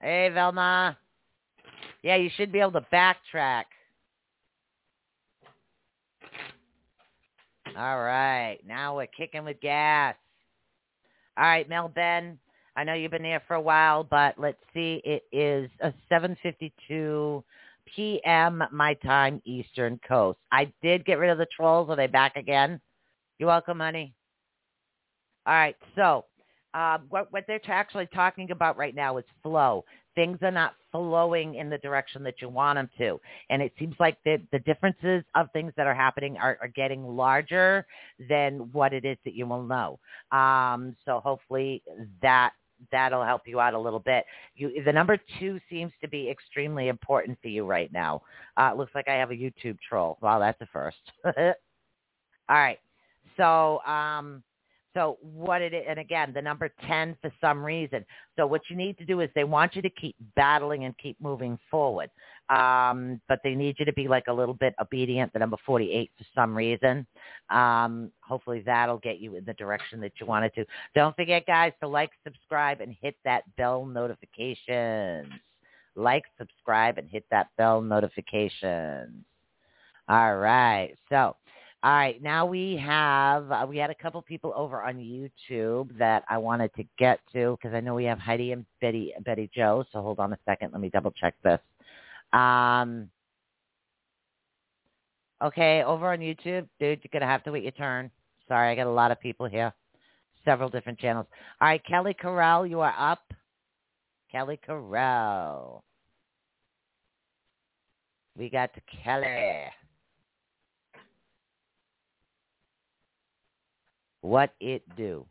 Hey, 0.00 0.30
Velma. 0.32 0.96
Yeah, 2.02 2.16
you 2.16 2.30
should 2.34 2.50
be 2.50 2.60
able 2.60 2.72
to 2.72 2.86
backtrack. 2.90 3.64
All 7.76 7.98
right, 7.98 8.58
now 8.66 8.96
we're 8.96 9.06
kicking 9.06 9.44
with 9.44 9.60
gas. 9.60 10.14
All 11.36 11.44
right, 11.44 11.68
Mel 11.68 11.88
Ben. 11.88 12.38
I 12.74 12.84
know 12.84 12.94
you've 12.94 13.10
been 13.10 13.22
there 13.22 13.42
for 13.46 13.54
a 13.54 13.60
while, 13.60 14.04
but 14.04 14.38
let's 14.38 14.62
see. 14.72 15.02
It 15.04 15.24
is 15.32 15.70
a 15.80 15.92
7:52 16.10 17.44
p.m. 17.94 18.64
my 18.72 18.94
time, 18.94 19.42
Eastern 19.44 20.00
Coast. 20.08 20.38
I 20.50 20.72
did 20.82 21.04
get 21.04 21.18
rid 21.18 21.28
of 21.28 21.36
the 21.36 21.46
trolls. 21.54 21.90
Are 21.90 21.96
they 21.96 22.06
back 22.06 22.36
again? 22.36 22.80
You're 23.38 23.48
welcome, 23.48 23.80
honey. 23.80 24.14
All 25.46 25.54
right, 25.54 25.76
so 25.94 26.24
uh, 26.74 26.98
what, 27.08 27.32
what 27.32 27.44
they're 27.46 27.60
actually 27.68 28.08
talking 28.14 28.50
about 28.50 28.76
right 28.76 28.94
now 28.94 29.16
is 29.18 29.24
flow. 29.42 29.84
Things 30.14 30.38
are 30.42 30.50
not 30.50 30.74
flowing 30.92 31.56
in 31.56 31.68
the 31.70 31.78
direction 31.78 32.22
that 32.24 32.40
you 32.40 32.48
want 32.48 32.76
them 32.76 32.88
to. 32.98 33.20
And 33.50 33.60
it 33.60 33.72
seems 33.78 33.94
like 33.98 34.16
the, 34.24 34.40
the 34.52 34.60
differences 34.60 35.24
of 35.34 35.48
things 35.52 35.72
that 35.76 35.86
are 35.86 35.94
happening 35.94 36.36
are, 36.36 36.56
are 36.60 36.68
getting 36.68 37.04
larger 37.04 37.86
than 38.28 38.70
what 38.72 38.92
it 38.92 39.04
is 39.04 39.16
that 39.24 39.34
you 39.34 39.46
will 39.46 39.64
know. 39.64 39.98
Um, 40.36 40.96
so 41.04 41.20
hopefully 41.20 41.82
that 42.22 42.52
that'll 42.92 43.24
help 43.24 43.42
you 43.46 43.60
out 43.60 43.74
a 43.74 43.78
little 43.78 44.00
bit. 44.00 44.24
You, 44.56 44.82
the 44.84 44.92
number 44.92 45.18
two 45.38 45.60
seems 45.70 45.92
to 46.00 46.08
be 46.08 46.28
extremely 46.28 46.88
important 46.88 47.38
for 47.40 47.48
you 47.48 47.64
right 47.64 47.92
now. 47.92 48.22
Uh, 48.56 48.70
it 48.72 48.76
looks 48.76 48.94
like 48.94 49.08
I 49.08 49.14
have 49.14 49.30
a 49.30 49.34
YouTube 49.34 49.78
troll. 49.88 50.18
Wow, 50.20 50.38
that's 50.38 50.60
a 50.60 50.66
first. 50.66 50.96
All 51.24 51.34
right. 52.48 52.78
So, 53.36 53.80
um, 53.80 54.42
so 54.94 55.18
what 55.20 55.60
it 55.60 55.74
is, 55.74 55.84
and 55.88 55.98
again, 55.98 56.32
the 56.32 56.40
number 56.40 56.70
10 56.86 57.16
for 57.20 57.32
some 57.40 57.64
reason. 57.64 58.04
So 58.36 58.46
what 58.46 58.62
you 58.70 58.76
need 58.76 58.96
to 58.98 59.04
do 59.04 59.20
is 59.20 59.28
they 59.34 59.44
want 59.44 59.74
you 59.74 59.82
to 59.82 59.90
keep 59.90 60.14
battling 60.36 60.84
and 60.84 60.96
keep 60.98 61.20
moving 61.20 61.58
forward. 61.68 62.10
Um, 62.48 63.20
but 63.28 63.40
they 63.42 63.54
need 63.54 63.76
you 63.78 63.84
to 63.86 63.92
be 63.92 64.06
like 64.06 64.24
a 64.28 64.32
little 64.32 64.54
bit 64.54 64.74
obedient, 64.80 65.32
the 65.32 65.40
number 65.40 65.56
48 65.66 66.10
for 66.16 66.24
some 66.34 66.54
reason. 66.54 67.06
Um, 67.50 68.12
hopefully 68.20 68.62
that'll 68.64 68.98
get 68.98 69.18
you 69.18 69.34
in 69.34 69.44
the 69.44 69.54
direction 69.54 70.00
that 70.00 70.12
you 70.20 70.26
wanted 70.26 70.54
to. 70.54 70.64
Don't 70.94 71.16
forget, 71.16 71.44
guys, 71.44 71.72
to 71.82 71.88
like, 71.88 72.10
subscribe, 72.22 72.80
and 72.80 72.94
hit 73.00 73.16
that 73.24 73.42
bell 73.56 73.84
notifications. 73.84 75.32
Like, 75.96 76.24
subscribe, 76.38 76.98
and 76.98 77.08
hit 77.08 77.24
that 77.30 77.48
bell 77.58 77.80
notifications. 77.80 79.24
All 80.08 80.36
right. 80.36 80.94
So 81.08 81.34
all 81.84 81.92
right, 81.92 82.22
now 82.22 82.46
we 82.46 82.78
have 82.78 83.52
uh, 83.52 83.66
we 83.68 83.76
had 83.76 83.90
a 83.90 83.94
couple 83.94 84.22
people 84.22 84.54
over 84.56 84.82
on 84.82 84.94
YouTube 84.94 85.96
that 85.98 86.24
I 86.30 86.38
wanted 86.38 86.72
to 86.76 86.84
get 86.98 87.20
to 87.34 87.58
because 87.60 87.76
I 87.76 87.80
know 87.80 87.94
we 87.94 88.04
have 88.04 88.18
Heidi 88.18 88.52
and 88.52 88.64
Betty 88.80 89.12
Betty 89.22 89.50
Joe. 89.54 89.84
So 89.92 90.00
hold 90.00 90.18
on 90.18 90.32
a 90.32 90.38
second, 90.46 90.72
let 90.72 90.80
me 90.80 90.88
double 90.88 91.10
check 91.10 91.34
this. 91.44 91.60
Um, 92.32 93.10
okay, 95.44 95.82
over 95.82 96.10
on 96.10 96.20
YouTube, 96.20 96.66
dude, 96.80 97.00
you're 97.02 97.10
gonna 97.12 97.30
have 97.30 97.44
to 97.44 97.52
wait 97.52 97.64
your 97.64 97.72
turn. 97.72 98.10
Sorry, 98.48 98.72
I 98.72 98.74
got 98.74 98.86
a 98.86 98.90
lot 98.90 99.10
of 99.10 99.20
people 99.20 99.44
here, 99.44 99.70
several 100.42 100.70
different 100.70 100.98
channels. 100.98 101.26
All 101.60 101.68
right, 101.68 101.84
Kelly 101.84 102.14
Corral, 102.18 102.66
you 102.66 102.80
are 102.80 102.94
up. 102.98 103.30
Kelly 104.32 104.58
Corral. 104.64 105.84
We 108.38 108.48
got 108.48 108.70
Kelly. 109.04 109.66
What 114.24 114.54
it 114.58 114.82
do? 114.96 115.26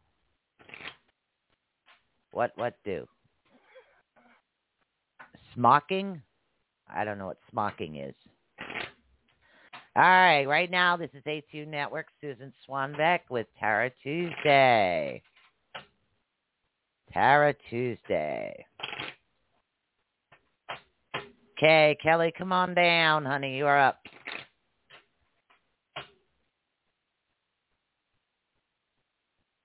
What 2.31 2.51
what 2.57 2.75
do? 2.85 3.07
Smocking? 5.55 6.21
I 6.87 7.03
don't 7.03 7.17
know 7.17 7.25
what 7.25 7.39
smocking 7.49 7.95
is. 7.95 8.13
All 9.95 10.03
right, 10.03 10.45
right 10.45 10.69
now 10.69 10.95
this 10.95 11.09
is 11.15 11.23
ATU 11.23 11.67
Network, 11.67 12.05
Susan 12.21 12.53
Swanbeck 12.69 13.21
with 13.31 13.47
Tarot 13.59 13.89
Tuesday. 14.03 15.23
Tarot 17.11 17.53
Tuesday. 17.71 18.63
Okay, 21.57 21.97
Kelly, 22.03 22.31
come 22.37 22.51
on 22.51 22.75
down, 22.75 23.25
honey. 23.25 23.57
You 23.57 23.65
are 23.65 23.79
up. 23.79 23.97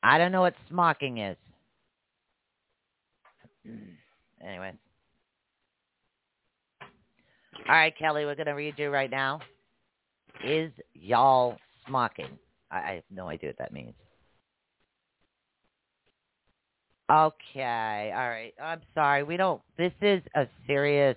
I 0.03 0.19
don't 0.19 0.33
know 0.33 0.43
what 0.43 0.55
smocking 0.69 1.19
is. 1.19 1.37
Anyways. 4.45 4.75
All 7.69 7.75
right, 7.75 7.97
Kelly, 7.99 8.25
we're 8.25 8.35
going 8.35 8.47
to 8.47 8.53
read 8.53 8.75
you 8.79 8.91
right 8.91 9.11
now. 9.11 9.41
Is 10.45 10.73
y'all 10.95 11.59
smocking? 11.87 12.39
I, 12.71 12.77
I 12.79 12.93
have 12.95 13.05
no 13.11 13.29
idea 13.29 13.51
what 13.51 13.59
that 13.59 13.73
means. 13.73 13.95
Okay, 17.11 18.13
all 18.15 18.29
right. 18.29 18.53
I'm 18.63 18.81
sorry. 18.95 19.23
We 19.23 19.37
don't, 19.39 19.63
this 19.79 19.93
is 20.03 20.23
a 20.35 20.47
serious 20.67 21.17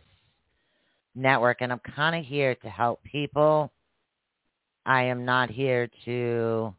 network, 1.16 1.58
and 1.62 1.72
I'm 1.72 1.82
kind 1.96 2.16
of 2.16 2.26
here 2.26 2.56
to 2.56 2.70
help 2.70 3.04
people. 3.04 3.72
I 4.86 5.04
am 5.04 5.26
not 5.26 5.50
here 5.50 5.90
to 6.06 6.74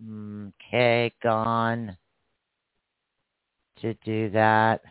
Okay, 0.00 1.12
gone 1.22 1.96
to 3.80 3.94
do 4.04 4.30
that. 4.30 4.82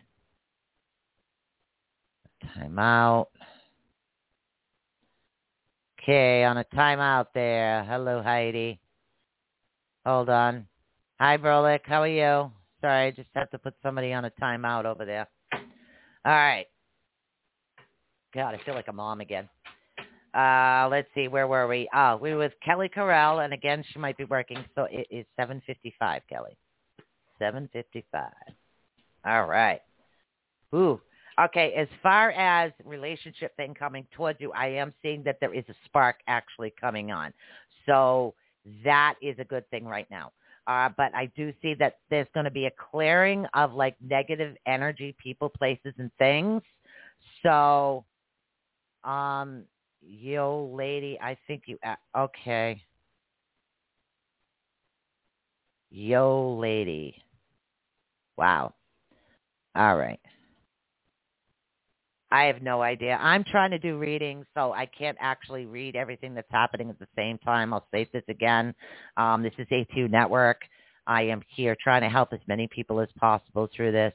Time 2.53 2.79
out. 2.79 3.29
Okay, 6.01 6.43
on 6.43 6.57
a 6.57 6.63
timeout 6.65 7.27
there. 7.33 7.83
Hello, 7.83 8.21
Heidi. 8.21 8.79
Hold 10.05 10.29
on. 10.29 10.67
Hi, 11.19 11.37
Brolik. 11.37 11.81
How 11.83 12.01
are 12.01 12.07
you? 12.07 12.51
Sorry, 12.81 13.07
I 13.07 13.11
just 13.11 13.29
have 13.35 13.51
to 13.51 13.59
put 13.59 13.75
somebody 13.83 14.11
on 14.13 14.25
a 14.25 14.31
timeout 14.41 14.85
over 14.85 15.05
there. 15.05 15.27
All 15.53 15.61
right. 16.31 16.65
God, 18.33 18.55
I 18.55 18.63
feel 18.63 18.73
like 18.73 18.87
a 18.87 18.93
mom 18.93 19.21
again. 19.21 19.47
Uh, 20.33 20.87
let's 20.89 21.09
see, 21.13 21.27
where 21.27 21.47
were 21.47 21.67
we? 21.67 21.89
Oh, 21.93 22.15
we 22.17 22.31
were 22.31 22.39
with 22.39 22.53
Kelly 22.63 22.89
Carell, 22.89 23.43
and 23.43 23.53
again, 23.53 23.83
she 23.91 23.99
might 23.99 24.17
be 24.17 24.23
working, 24.25 24.63
so 24.75 24.87
it 24.89 25.07
is 25.09 25.25
7.55, 25.39 26.21
Kelly. 26.29 26.57
7.55. 27.41 28.03
All 29.25 29.45
right. 29.45 29.81
Ooh. 30.73 31.01
Okay, 31.39 31.73
as 31.73 31.87
far 32.03 32.31
as 32.31 32.71
relationship 32.85 33.55
thing 33.55 33.73
coming 33.73 34.05
towards 34.11 34.39
you, 34.39 34.51
I 34.51 34.67
am 34.67 34.93
seeing 35.01 35.23
that 35.23 35.37
there 35.39 35.53
is 35.53 35.63
a 35.69 35.73
spark 35.85 36.17
actually 36.27 36.73
coming 36.79 37.11
on. 37.11 37.33
So 37.85 38.33
that 38.83 39.15
is 39.21 39.35
a 39.39 39.43
good 39.43 39.67
thing 39.69 39.85
right 39.85 40.07
now. 40.11 40.31
Uh, 40.67 40.89
but 40.95 41.13
I 41.15 41.31
do 41.35 41.51
see 41.61 41.73
that 41.75 41.97
there's 42.09 42.27
going 42.33 42.43
to 42.43 42.51
be 42.51 42.65
a 42.65 42.71
clearing 42.91 43.45
of 43.55 43.73
like 43.73 43.95
negative 44.01 44.55
energy, 44.67 45.15
people, 45.21 45.49
places, 45.49 45.93
and 45.97 46.11
things. 46.19 46.61
So, 47.43 48.05
um, 49.03 49.63
yo, 50.01 50.71
lady, 50.73 51.17
I 51.21 51.37
think 51.47 51.63
you. 51.67 51.77
Uh, 51.85 51.95
okay. 52.17 52.81
Yo, 55.89 56.57
lady. 56.59 57.15
Wow. 58.37 58.73
All 59.75 59.97
right. 59.97 60.19
I 62.31 62.45
have 62.45 62.61
no 62.61 62.81
idea. 62.81 63.17
I'm 63.21 63.43
trying 63.43 63.71
to 63.71 63.77
do 63.77 63.97
readings, 63.97 64.45
so 64.55 64.71
I 64.71 64.85
can't 64.85 65.17
actually 65.19 65.65
read 65.65 65.97
everything 65.97 66.33
that's 66.33 66.49
happening 66.49 66.89
at 66.89 66.97
the 66.97 67.07
same 67.15 67.37
time. 67.39 67.73
I'll 67.73 67.85
state 67.89 68.11
this 68.13 68.23
again. 68.29 68.73
Um, 69.17 69.43
this 69.43 69.53
is 69.57 69.67
ATU 69.67 70.09
Network. 70.09 70.61
I 71.05 71.23
am 71.23 71.41
here 71.47 71.75
trying 71.81 72.03
to 72.03 72.09
help 72.09 72.31
as 72.31 72.39
many 72.47 72.69
people 72.69 73.01
as 73.01 73.09
possible 73.19 73.67
through 73.75 73.91
this. 73.91 74.13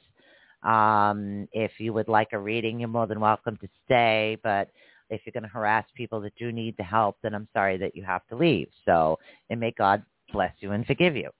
Um, 0.62 1.46
if 1.52 1.72
you 1.78 1.92
would 1.92 2.08
like 2.08 2.28
a 2.32 2.38
reading, 2.38 2.80
you're 2.80 2.88
more 2.88 3.06
than 3.06 3.20
welcome 3.20 3.58
to 3.58 3.68
stay. 3.84 4.38
But 4.42 4.70
if 5.10 5.22
you're 5.24 5.32
going 5.32 5.42
to 5.42 5.48
harass 5.48 5.84
people 5.94 6.20
that 6.20 6.34
do 6.36 6.52
need 6.52 6.76
the 6.76 6.82
help, 6.82 7.16
then 7.22 7.34
I'm 7.34 7.48
sorry 7.52 7.76
that 7.78 7.94
you 7.94 8.04
have 8.04 8.26
to 8.28 8.36
leave. 8.36 8.68
So, 8.84 9.18
and 9.50 9.60
may 9.60 9.72
God 9.72 10.02
bless 10.32 10.52
you 10.60 10.72
and 10.72 10.86
forgive 10.86 11.16
you. 11.16 11.30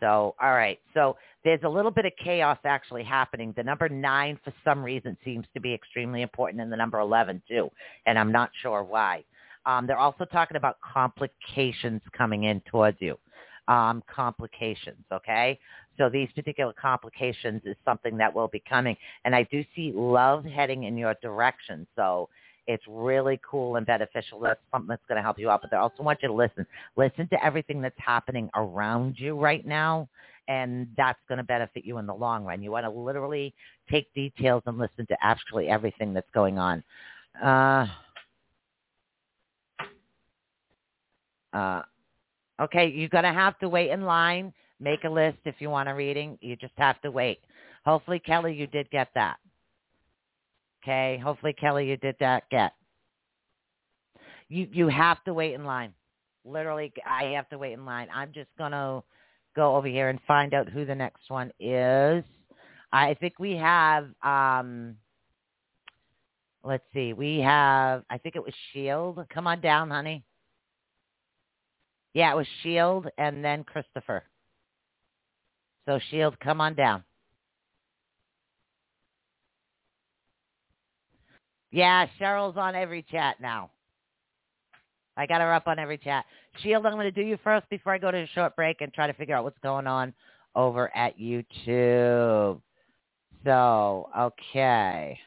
So, 0.00 0.34
all 0.40 0.52
right. 0.52 0.78
So 0.92 1.16
there's 1.44 1.62
a 1.62 1.68
little 1.68 1.90
bit 1.90 2.04
of 2.04 2.12
chaos 2.22 2.58
actually 2.64 3.04
happening. 3.04 3.54
The 3.56 3.62
number 3.62 3.88
nine, 3.88 4.38
for 4.44 4.52
some 4.64 4.82
reason, 4.82 5.16
seems 5.24 5.46
to 5.54 5.60
be 5.60 5.72
extremely 5.72 6.22
important, 6.22 6.60
and 6.60 6.70
the 6.70 6.76
number 6.76 6.98
11 6.98 7.42
too. 7.48 7.70
And 8.06 8.18
I'm 8.18 8.32
not 8.32 8.50
sure 8.60 8.82
why. 8.82 9.24
Um, 9.66 9.86
they're 9.86 9.98
also 9.98 10.24
talking 10.26 10.56
about 10.56 10.76
complications 10.80 12.02
coming 12.16 12.44
in 12.44 12.60
towards 12.70 12.98
you. 13.00 13.18
Um, 13.66 14.02
complications, 14.14 15.02
okay? 15.10 15.58
So 15.96 16.10
these 16.10 16.28
particular 16.34 16.74
complications 16.74 17.62
is 17.64 17.76
something 17.82 18.18
that 18.18 18.34
will 18.34 18.48
be 18.48 18.62
coming. 18.68 18.94
And 19.24 19.34
I 19.34 19.44
do 19.44 19.64
see 19.74 19.90
love 19.94 20.44
heading 20.44 20.84
in 20.84 20.98
your 20.98 21.14
direction. 21.22 21.86
So 21.96 22.28
it's 22.66 22.84
really 22.88 23.40
cool 23.48 23.76
and 23.76 23.86
beneficial. 23.86 24.40
That's 24.40 24.60
something 24.72 24.88
that's 24.88 25.02
going 25.08 25.16
to 25.16 25.22
help 25.22 25.38
you 25.38 25.50
out. 25.50 25.60
But 25.62 25.72
I 25.72 25.80
also 25.80 26.02
want 26.02 26.20
you 26.22 26.28
to 26.28 26.34
listen. 26.34 26.66
Listen 26.96 27.28
to 27.28 27.44
everything 27.44 27.80
that's 27.80 27.98
happening 27.98 28.50
around 28.54 29.16
you 29.18 29.38
right 29.38 29.66
now, 29.66 30.08
and 30.48 30.86
that's 30.96 31.18
going 31.28 31.38
to 31.38 31.44
benefit 31.44 31.84
you 31.84 31.98
in 31.98 32.06
the 32.06 32.14
long 32.14 32.44
run. 32.44 32.62
You 32.62 32.70
want 32.70 32.84
to 32.84 32.90
literally 32.90 33.54
take 33.90 34.12
details 34.14 34.62
and 34.66 34.78
listen 34.78 35.06
to 35.06 35.16
actually 35.22 35.68
everything 35.68 36.14
that's 36.14 36.30
going 36.32 36.58
on. 36.58 36.82
Uh, 37.42 37.86
uh, 41.52 41.82
okay, 42.60 42.88
you're 42.88 43.08
going 43.08 43.24
to 43.24 43.32
have 43.32 43.58
to 43.58 43.68
wait 43.68 43.90
in 43.90 44.02
line. 44.02 44.52
Make 44.80 45.04
a 45.04 45.08
list 45.08 45.38
if 45.44 45.56
you 45.60 45.70
want 45.70 45.88
a 45.88 45.94
reading. 45.94 46.38
You 46.40 46.56
just 46.56 46.74
have 46.76 47.00
to 47.02 47.10
wait. 47.10 47.38
Hopefully, 47.84 48.18
Kelly, 48.18 48.54
you 48.54 48.66
did 48.66 48.90
get 48.90 49.08
that. 49.14 49.36
Okay. 50.84 51.18
Hopefully, 51.22 51.54
Kelly, 51.54 51.88
you 51.88 51.96
did 51.96 52.16
that 52.20 52.44
get. 52.50 52.72
You 54.48 54.68
you 54.70 54.88
have 54.88 55.22
to 55.24 55.32
wait 55.34 55.54
in 55.54 55.64
line. 55.64 55.94
Literally, 56.44 56.92
I 57.08 57.24
have 57.36 57.48
to 57.48 57.58
wait 57.58 57.72
in 57.72 57.86
line. 57.86 58.08
I'm 58.14 58.32
just 58.32 58.50
gonna 58.58 59.02
go 59.56 59.76
over 59.76 59.88
here 59.88 60.10
and 60.10 60.18
find 60.26 60.52
out 60.52 60.68
who 60.68 60.84
the 60.84 60.94
next 60.94 61.30
one 61.30 61.50
is. 61.58 62.22
I 62.92 63.14
think 63.14 63.38
we 63.38 63.52
have. 63.52 64.08
um 64.22 64.96
Let's 66.62 66.84
see. 66.94 67.12
We 67.12 67.40
have. 67.40 68.04
I 68.08 68.18
think 68.18 68.36
it 68.36 68.44
was 68.44 68.54
Shield. 68.72 69.24
Come 69.32 69.46
on 69.46 69.60
down, 69.60 69.90
honey. 69.90 70.22
Yeah, 72.14 72.32
it 72.32 72.36
was 72.36 72.46
Shield 72.62 73.06
and 73.18 73.44
then 73.44 73.64
Christopher. 73.64 74.22
So 75.86 75.98
Shield, 76.10 76.38
come 76.40 76.60
on 76.60 76.74
down. 76.74 77.04
Yeah, 81.74 82.06
Cheryl's 82.20 82.56
on 82.56 82.76
every 82.76 83.04
chat 83.10 83.40
now. 83.40 83.68
I 85.16 85.26
got 85.26 85.40
her 85.40 85.52
up 85.52 85.66
on 85.66 85.80
every 85.80 85.98
chat. 85.98 86.24
Shield, 86.62 86.86
I'm 86.86 86.92
going 86.92 87.02
to 87.06 87.10
do 87.10 87.20
you 87.20 87.36
first 87.42 87.68
before 87.68 87.92
I 87.92 87.98
go 87.98 88.12
to 88.12 88.18
a 88.18 88.28
short 88.28 88.54
break 88.54 88.80
and 88.80 88.94
try 88.94 89.08
to 89.08 89.12
figure 89.12 89.34
out 89.34 89.42
what's 89.42 89.58
going 89.60 89.88
on 89.88 90.14
over 90.54 90.96
at 90.96 91.18
YouTube. 91.18 92.60
So, 93.44 94.08
okay. 94.16 95.18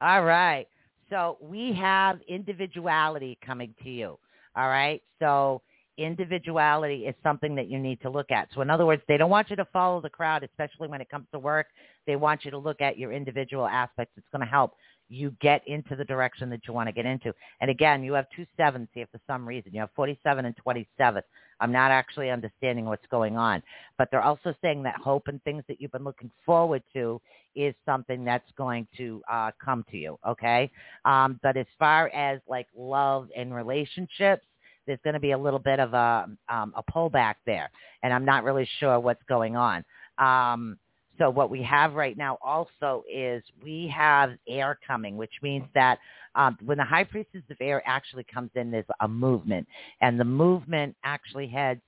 All 0.00 0.24
right. 0.24 0.66
So 1.10 1.38
we 1.40 1.72
have 1.74 2.20
individuality 2.28 3.38
coming 3.44 3.74
to 3.82 3.90
you. 3.90 4.18
All 4.56 4.68
right. 4.68 5.02
So 5.18 5.62
individuality 5.96 7.06
is 7.06 7.14
something 7.22 7.54
that 7.56 7.68
you 7.68 7.78
need 7.78 8.00
to 8.02 8.10
look 8.10 8.30
at. 8.30 8.48
So 8.54 8.60
in 8.60 8.70
other 8.70 8.86
words, 8.86 9.02
they 9.08 9.16
don't 9.16 9.30
want 9.30 9.50
you 9.50 9.56
to 9.56 9.64
follow 9.66 10.00
the 10.00 10.10
crowd, 10.10 10.44
especially 10.44 10.88
when 10.88 11.00
it 11.00 11.08
comes 11.10 11.26
to 11.32 11.38
work. 11.38 11.66
They 12.06 12.16
want 12.16 12.44
you 12.44 12.50
to 12.52 12.58
look 12.58 12.80
at 12.80 12.98
your 12.98 13.12
individual 13.12 13.66
aspects. 13.66 14.14
It's 14.16 14.26
going 14.30 14.44
to 14.44 14.50
help 14.50 14.74
you 15.08 15.34
get 15.40 15.66
into 15.66 15.96
the 15.96 16.04
direction 16.04 16.50
that 16.50 16.60
you 16.66 16.74
want 16.74 16.88
to 16.88 16.92
get 16.92 17.06
into. 17.06 17.32
And 17.60 17.70
again, 17.70 18.02
you 18.02 18.12
have 18.12 18.26
two 18.34 18.46
sevens 18.56 18.88
here 18.92 19.06
for 19.10 19.20
some 19.26 19.46
reason. 19.46 19.72
You 19.72 19.80
have 19.80 19.90
47 19.96 20.44
and 20.44 20.56
27. 20.56 21.22
I'm 21.60 21.72
not 21.72 21.90
actually 21.90 22.30
understanding 22.30 22.84
what's 22.84 23.06
going 23.10 23.36
on. 23.36 23.62
But 23.96 24.08
they're 24.10 24.22
also 24.22 24.54
saying 24.62 24.82
that 24.84 24.96
hope 24.96 25.28
and 25.28 25.42
things 25.42 25.64
that 25.68 25.80
you've 25.80 25.92
been 25.92 26.04
looking 26.04 26.30
forward 26.44 26.82
to 26.92 27.20
is 27.56 27.74
something 27.84 28.24
that's 28.24 28.50
going 28.56 28.86
to 28.96 29.22
uh, 29.30 29.50
come 29.62 29.84
to 29.90 29.96
you, 29.96 30.18
okay? 30.26 30.70
Um, 31.04 31.40
but 31.42 31.56
as 31.56 31.66
far 31.78 32.08
as 32.10 32.40
like 32.48 32.66
love 32.76 33.28
and 33.36 33.54
relationships, 33.54 34.44
there's 34.86 35.00
going 35.04 35.14
to 35.14 35.20
be 35.20 35.32
a 35.32 35.38
little 35.38 35.58
bit 35.58 35.80
of 35.80 35.92
a, 35.94 36.28
um, 36.48 36.72
a 36.76 36.82
pullback 36.82 37.34
there. 37.46 37.70
And 38.02 38.12
I'm 38.12 38.24
not 38.24 38.44
really 38.44 38.68
sure 38.78 39.00
what's 39.00 39.22
going 39.28 39.56
on. 39.56 39.84
Um, 40.18 40.78
so 41.18 41.30
what 41.30 41.50
we 41.50 41.62
have 41.62 41.94
right 41.94 42.16
now 42.16 42.38
also 42.42 43.04
is 43.12 43.42
we 43.62 43.92
have 43.94 44.32
air 44.48 44.78
coming, 44.86 45.16
which 45.16 45.32
means 45.42 45.66
that 45.74 45.98
um, 46.34 46.56
when 46.64 46.78
the 46.78 46.84
high 46.84 47.04
priestess 47.04 47.42
of 47.50 47.56
air 47.60 47.82
actually 47.86 48.24
comes 48.32 48.50
in, 48.54 48.70
there's 48.70 48.84
a 49.00 49.08
movement, 49.08 49.66
and 50.00 50.18
the 50.18 50.24
movement 50.24 50.96
actually 51.04 51.48
heads. 51.48 51.80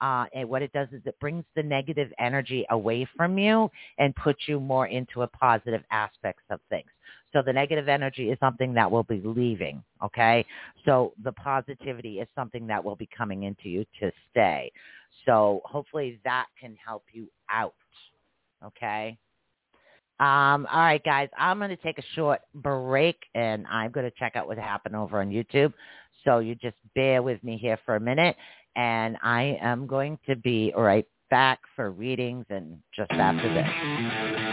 Uh, 0.00 0.26
and 0.34 0.46
what 0.48 0.60
it 0.60 0.70
does 0.72 0.88
is 0.92 1.00
it 1.06 1.18
brings 1.20 1.44
the 1.56 1.62
negative 1.62 2.12
energy 2.18 2.66
away 2.70 3.08
from 3.16 3.38
you 3.38 3.70
and 3.98 4.14
puts 4.16 4.40
you 4.46 4.60
more 4.60 4.88
into 4.88 5.22
a 5.22 5.26
positive 5.28 5.82
aspects 5.90 6.42
of 6.50 6.60
things. 6.68 6.88
So 7.32 7.42
the 7.42 7.52
negative 7.52 7.88
energy 7.88 8.30
is 8.30 8.38
something 8.38 8.74
that 8.74 8.90
will 8.90 9.04
be 9.04 9.22
leaving, 9.24 9.82
okay? 10.02 10.44
So 10.84 11.14
the 11.22 11.32
positivity 11.32 12.20
is 12.20 12.28
something 12.34 12.66
that 12.66 12.84
will 12.84 12.96
be 12.96 13.08
coming 13.16 13.44
into 13.44 13.68
you 13.68 13.86
to 14.00 14.12
stay. 14.30 14.70
So 15.24 15.62
hopefully 15.64 16.20
that 16.24 16.46
can 16.60 16.76
help 16.84 17.04
you 17.12 17.28
out 17.48 17.74
Okay. 18.66 19.18
Um, 20.20 20.66
all 20.70 20.80
right, 20.80 21.02
guys, 21.04 21.28
I'm 21.36 21.58
going 21.58 21.70
to 21.70 21.76
take 21.76 21.98
a 21.98 22.04
short 22.14 22.40
break, 22.54 23.16
and 23.34 23.66
I'm 23.66 23.90
going 23.90 24.06
to 24.08 24.16
check 24.16 24.36
out 24.36 24.46
what 24.46 24.58
happened 24.58 24.94
over 24.94 25.20
on 25.20 25.30
YouTube. 25.30 25.72
So 26.24 26.38
you 26.38 26.54
just 26.54 26.76
bear 26.94 27.22
with 27.22 27.42
me 27.42 27.58
here 27.58 27.78
for 27.84 27.96
a 27.96 28.00
minute, 28.00 28.36
and 28.76 29.16
I 29.22 29.58
am 29.60 29.86
going 29.86 30.18
to 30.28 30.36
be 30.36 30.72
right 30.76 31.06
back 31.30 31.58
for 31.74 31.90
readings 31.90 32.46
and 32.48 32.78
just 32.94 33.10
after 33.10 33.52
this. 33.52 34.43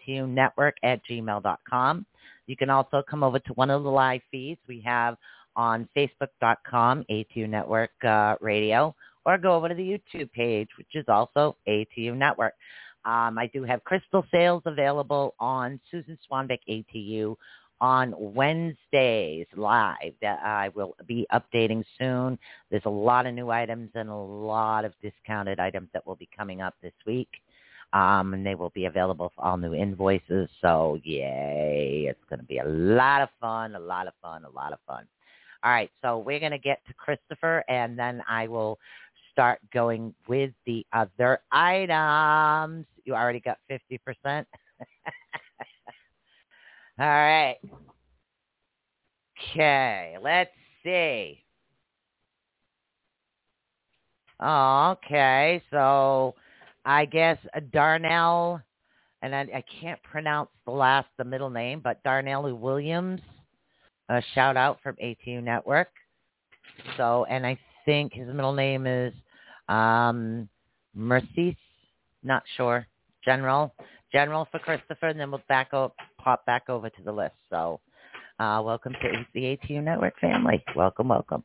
gmail.com. 1.11 2.07
You 2.47 2.57
can 2.57 2.71
also 2.71 3.03
come 3.09 3.25
over 3.25 3.41
to 3.41 3.53
one 3.55 3.71
of 3.71 3.83
the 3.83 3.91
live 3.91 4.21
feeds 4.31 4.61
we 4.69 4.81
have 4.85 5.17
on 5.61 5.87
facebook.com, 5.95 7.05
ATU 7.11 7.47
Network 7.47 7.91
uh, 8.03 8.35
Radio, 8.41 8.95
or 9.27 9.37
go 9.37 9.55
over 9.55 9.69
to 9.69 9.75
the 9.75 9.83
YouTube 9.83 10.33
page, 10.33 10.69
which 10.79 10.95
is 10.95 11.05
also 11.07 11.55
ATU 11.69 12.17
Network. 12.17 12.55
Um, 13.05 13.37
I 13.37 13.51
do 13.53 13.63
have 13.65 13.85
crystal 13.85 14.25
sales 14.31 14.63
available 14.65 15.35
on 15.39 15.79
Susan 15.91 16.19
Swanbeck 16.31 16.61
ATU 16.67 17.37
on 17.79 18.15
Wednesdays 18.17 19.47
live 19.55 20.15
that 20.23 20.39
I 20.43 20.71
will 20.75 20.97
be 21.07 21.27
updating 21.31 21.85
soon. 21.99 22.39
There's 22.71 22.87
a 22.87 22.91
lot 22.91 23.27
of 23.27 23.35
new 23.35 23.51
items 23.51 23.91
and 23.95 24.09
a 24.09 24.15
lot 24.15 24.87
of 24.87 24.95
discounted 25.03 25.61
items 25.61 25.91
that 25.93 26.07
will 26.07 26.17
be 26.17 26.29
coming 26.35 26.63
up 26.63 26.75
this 26.83 26.95
week. 27.07 27.29
Um, 27.93 28.33
and 28.33 28.47
they 28.47 28.55
will 28.55 28.71
be 28.71 28.87
available 28.87 29.33
for 29.37 29.45
all 29.45 29.57
new 29.59 29.75
invoices. 29.75 30.49
So 30.63 30.99
yay, 31.05 32.07
it's 32.09 32.25
going 32.31 32.39
to 32.39 32.47
be 32.47 32.59
a 32.59 32.65
lot 32.65 33.21
of 33.21 33.29
fun, 33.41 33.75
a 33.75 33.81
lot 33.81 34.07
of 34.07 34.15
fun, 34.23 34.45
a 34.45 34.51
lot 34.51 34.73
of 34.73 34.79
fun. 34.87 35.05
All 35.63 35.71
right, 35.71 35.91
so 36.01 36.19
we're 36.19 36.41
going 36.41 36.53
to 36.53 36.59
get 36.59 36.81
to 36.87 36.95
Christopher, 36.95 37.63
and 37.69 37.99
then 37.99 38.23
I 38.29 38.49
will 38.49 38.79
start 39.31 39.61
going 39.73 40.15
with 40.27 40.53
the 40.65 40.87
other 40.93 41.41
items. 41.53 42.87
You 43.05 43.15
already 43.15 43.41
got 43.41 43.59
50%. 43.71 43.99
All 46.99 47.07
right. 47.07 47.57
Okay, 49.53 50.17
let's 50.23 50.51
see. 50.83 51.43
Okay, 54.43 55.63
so 55.71 56.35
I 56.87 57.05
guess 57.05 57.37
Darnell, 57.73 58.63
and 59.21 59.35
I, 59.35 59.41
I 59.41 59.65
can't 59.81 60.03
pronounce 60.03 60.49
the 60.65 60.73
last, 60.73 61.09
the 61.19 61.25
middle 61.25 61.51
name, 61.51 61.81
but 61.81 62.03
Darnell 62.03 62.55
Williams 62.57 63.21
a 64.11 64.23
shout 64.35 64.57
out 64.57 64.79
from 64.83 64.97
ATU 64.97 65.43
Network. 65.43 65.89
So, 66.97 67.25
and 67.31 67.47
I 67.47 67.57
think 67.85 68.13
his 68.13 68.27
middle 68.27 68.53
name 68.53 68.87
is 68.87 69.15
um, 69.69 70.49
Mercedes. 70.95 71.55
Not 72.23 72.43
sure. 72.57 72.87
General, 73.25 73.73
General 74.13 74.49
for 74.51 74.59
Christopher, 74.59 75.09
and 75.09 75.21
then 75.21 75.31
we'll 75.31 75.43
back 75.49 75.73
up, 75.73 75.95
pop 76.19 76.45
back 76.45 76.69
over 76.69 76.91
to 76.91 77.03
the 77.05 77.13
list. 77.13 77.35
So, 77.51 77.81
uh, 78.41 78.61
welcome 78.65 78.95
to 78.95 79.27
the 79.33 79.57
ATU 79.57 79.83
Network 79.83 80.19
family. 80.21 80.65
Welcome, 80.75 81.09
welcome. 81.09 81.45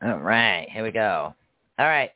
All 0.00 0.18
right, 0.18 0.68
here 0.70 0.84
we 0.84 0.92
go. 0.92 1.34
All 1.78 1.86
right. 1.86 2.10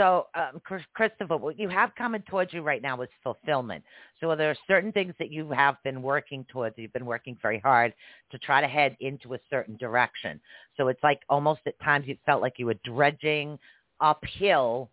So, 0.00 0.28
um, 0.34 0.62
Christopher, 0.94 1.36
what 1.36 1.60
you 1.60 1.68
have 1.68 1.94
coming 1.94 2.22
towards 2.22 2.54
you 2.54 2.62
right 2.62 2.80
now 2.80 3.02
is 3.02 3.10
fulfillment. 3.22 3.84
So 4.18 4.34
there 4.34 4.48
are 4.50 4.56
certain 4.66 4.92
things 4.92 5.12
that 5.18 5.30
you 5.30 5.50
have 5.50 5.76
been 5.84 6.00
working 6.00 6.46
towards. 6.48 6.78
You've 6.78 6.94
been 6.94 7.04
working 7.04 7.36
very 7.42 7.58
hard 7.58 7.92
to 8.32 8.38
try 8.38 8.62
to 8.62 8.66
head 8.66 8.96
into 9.00 9.34
a 9.34 9.38
certain 9.50 9.76
direction. 9.76 10.40
So 10.78 10.88
it's 10.88 11.02
like 11.02 11.20
almost 11.28 11.60
at 11.66 11.78
times 11.80 12.06
you 12.08 12.16
felt 12.24 12.40
like 12.40 12.54
you 12.56 12.64
were 12.64 12.78
dredging 12.82 13.58
uphill, 14.00 14.88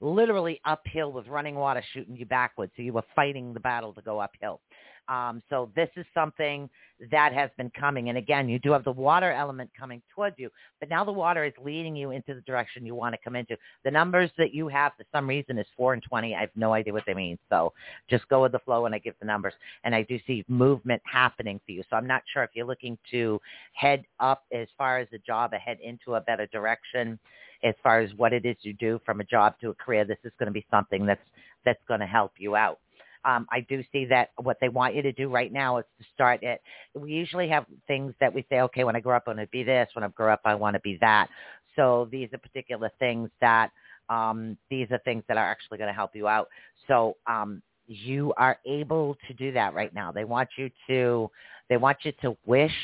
literally 0.00 0.60
uphill 0.64 1.10
with 1.10 1.26
running 1.26 1.56
water 1.56 1.82
shooting 1.92 2.16
you 2.16 2.26
backwards. 2.26 2.70
So 2.76 2.82
you 2.82 2.92
were 2.92 3.02
fighting 3.16 3.54
the 3.54 3.60
battle 3.60 3.92
to 3.94 4.00
go 4.00 4.20
uphill. 4.20 4.60
Um, 5.08 5.42
so 5.50 5.70
this 5.74 5.88
is 5.96 6.06
something 6.14 6.68
that 7.10 7.32
has 7.32 7.50
been 7.56 7.70
coming. 7.70 8.08
And 8.08 8.18
again, 8.18 8.48
you 8.48 8.58
do 8.58 8.72
have 8.72 8.84
the 8.84 8.92
water 8.92 9.32
element 9.32 9.70
coming 9.78 10.00
towards 10.14 10.38
you, 10.38 10.50
but 10.78 10.88
now 10.88 11.04
the 11.04 11.12
water 11.12 11.44
is 11.44 11.52
leading 11.62 11.96
you 11.96 12.12
into 12.12 12.34
the 12.34 12.40
direction 12.42 12.86
you 12.86 12.94
want 12.94 13.14
to 13.14 13.20
come 13.22 13.34
into. 13.34 13.56
The 13.84 13.90
numbers 13.90 14.30
that 14.38 14.54
you 14.54 14.68
have 14.68 14.92
for 14.96 15.04
some 15.12 15.28
reason 15.28 15.58
is 15.58 15.66
4 15.76 15.94
and 15.94 16.02
20. 16.02 16.34
I 16.34 16.40
have 16.40 16.50
no 16.54 16.72
idea 16.72 16.92
what 16.92 17.04
they 17.06 17.14
mean. 17.14 17.38
So 17.50 17.72
just 18.08 18.28
go 18.28 18.42
with 18.42 18.52
the 18.52 18.60
flow 18.60 18.82
when 18.82 18.94
I 18.94 18.98
give 18.98 19.14
the 19.18 19.26
numbers. 19.26 19.54
And 19.84 19.94
I 19.94 20.02
do 20.02 20.18
see 20.26 20.44
movement 20.48 21.02
happening 21.04 21.60
for 21.66 21.72
you. 21.72 21.82
So 21.90 21.96
I'm 21.96 22.06
not 22.06 22.22
sure 22.32 22.44
if 22.44 22.50
you're 22.54 22.66
looking 22.66 22.96
to 23.10 23.40
head 23.72 24.04
up 24.20 24.44
as 24.52 24.68
far 24.78 24.98
as 24.98 25.08
a 25.12 25.18
job, 25.18 25.52
ahead 25.52 25.78
into 25.82 26.14
a 26.14 26.20
better 26.20 26.46
direction 26.46 27.18
as 27.64 27.74
far 27.82 28.00
as 28.00 28.10
what 28.16 28.32
it 28.32 28.44
is 28.44 28.56
you 28.62 28.72
do 28.72 29.00
from 29.04 29.20
a 29.20 29.24
job 29.24 29.54
to 29.60 29.70
a 29.70 29.74
career. 29.74 30.04
This 30.04 30.18
is 30.24 30.32
going 30.38 30.48
to 30.48 30.52
be 30.52 30.66
something 30.70 31.06
that's 31.06 31.20
that's 31.64 31.82
going 31.86 32.00
to 32.00 32.06
help 32.06 32.32
you 32.38 32.56
out 32.56 32.80
um, 33.24 33.46
I 33.50 33.60
do 33.60 33.82
see 33.92 34.04
that 34.06 34.30
what 34.42 34.58
they 34.60 34.68
want 34.68 34.94
you 34.94 35.02
to 35.02 35.12
do 35.12 35.28
right 35.28 35.52
now 35.52 35.78
is 35.78 35.84
to 35.98 36.06
start 36.14 36.42
it. 36.42 36.60
We 36.94 37.12
usually 37.12 37.48
have 37.48 37.66
things 37.86 38.14
that 38.20 38.32
we 38.32 38.44
say, 38.50 38.60
okay, 38.62 38.84
when 38.84 38.96
I 38.96 39.00
grow 39.00 39.16
up, 39.16 39.24
I 39.26 39.30
want 39.30 39.40
to 39.40 39.46
be 39.48 39.62
this. 39.62 39.88
When 39.94 40.04
I 40.04 40.08
grow 40.08 40.32
up, 40.32 40.40
I 40.44 40.54
want 40.54 40.74
to 40.74 40.80
be 40.80 40.98
that. 41.00 41.28
So 41.76 42.08
these 42.10 42.28
are 42.32 42.38
particular 42.38 42.90
things 42.98 43.30
that 43.40 43.70
um, 44.08 44.56
these 44.70 44.88
are 44.90 44.98
things 44.98 45.22
that 45.28 45.36
are 45.36 45.46
actually 45.46 45.78
going 45.78 45.88
to 45.88 45.94
help 45.94 46.14
you 46.14 46.28
out. 46.28 46.48
So 46.88 47.16
um, 47.26 47.62
you 47.86 48.32
are 48.36 48.58
able 48.66 49.16
to 49.26 49.34
do 49.34 49.52
that 49.52 49.74
right 49.74 49.94
now. 49.94 50.12
They 50.12 50.24
want 50.24 50.50
you 50.56 50.70
to 50.88 51.30
they 51.68 51.76
want 51.76 51.98
you 52.02 52.12
to 52.22 52.36
wish 52.44 52.74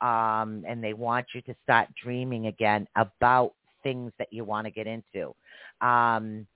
um, 0.00 0.64
and 0.66 0.82
they 0.82 0.94
want 0.94 1.26
you 1.34 1.42
to 1.42 1.54
start 1.62 1.88
dreaming 2.02 2.46
again 2.46 2.86
about 2.96 3.52
things 3.82 4.12
that 4.18 4.32
you 4.32 4.44
want 4.44 4.66
to 4.66 4.70
get 4.70 4.86
into. 4.86 5.34
Um, 5.80 6.46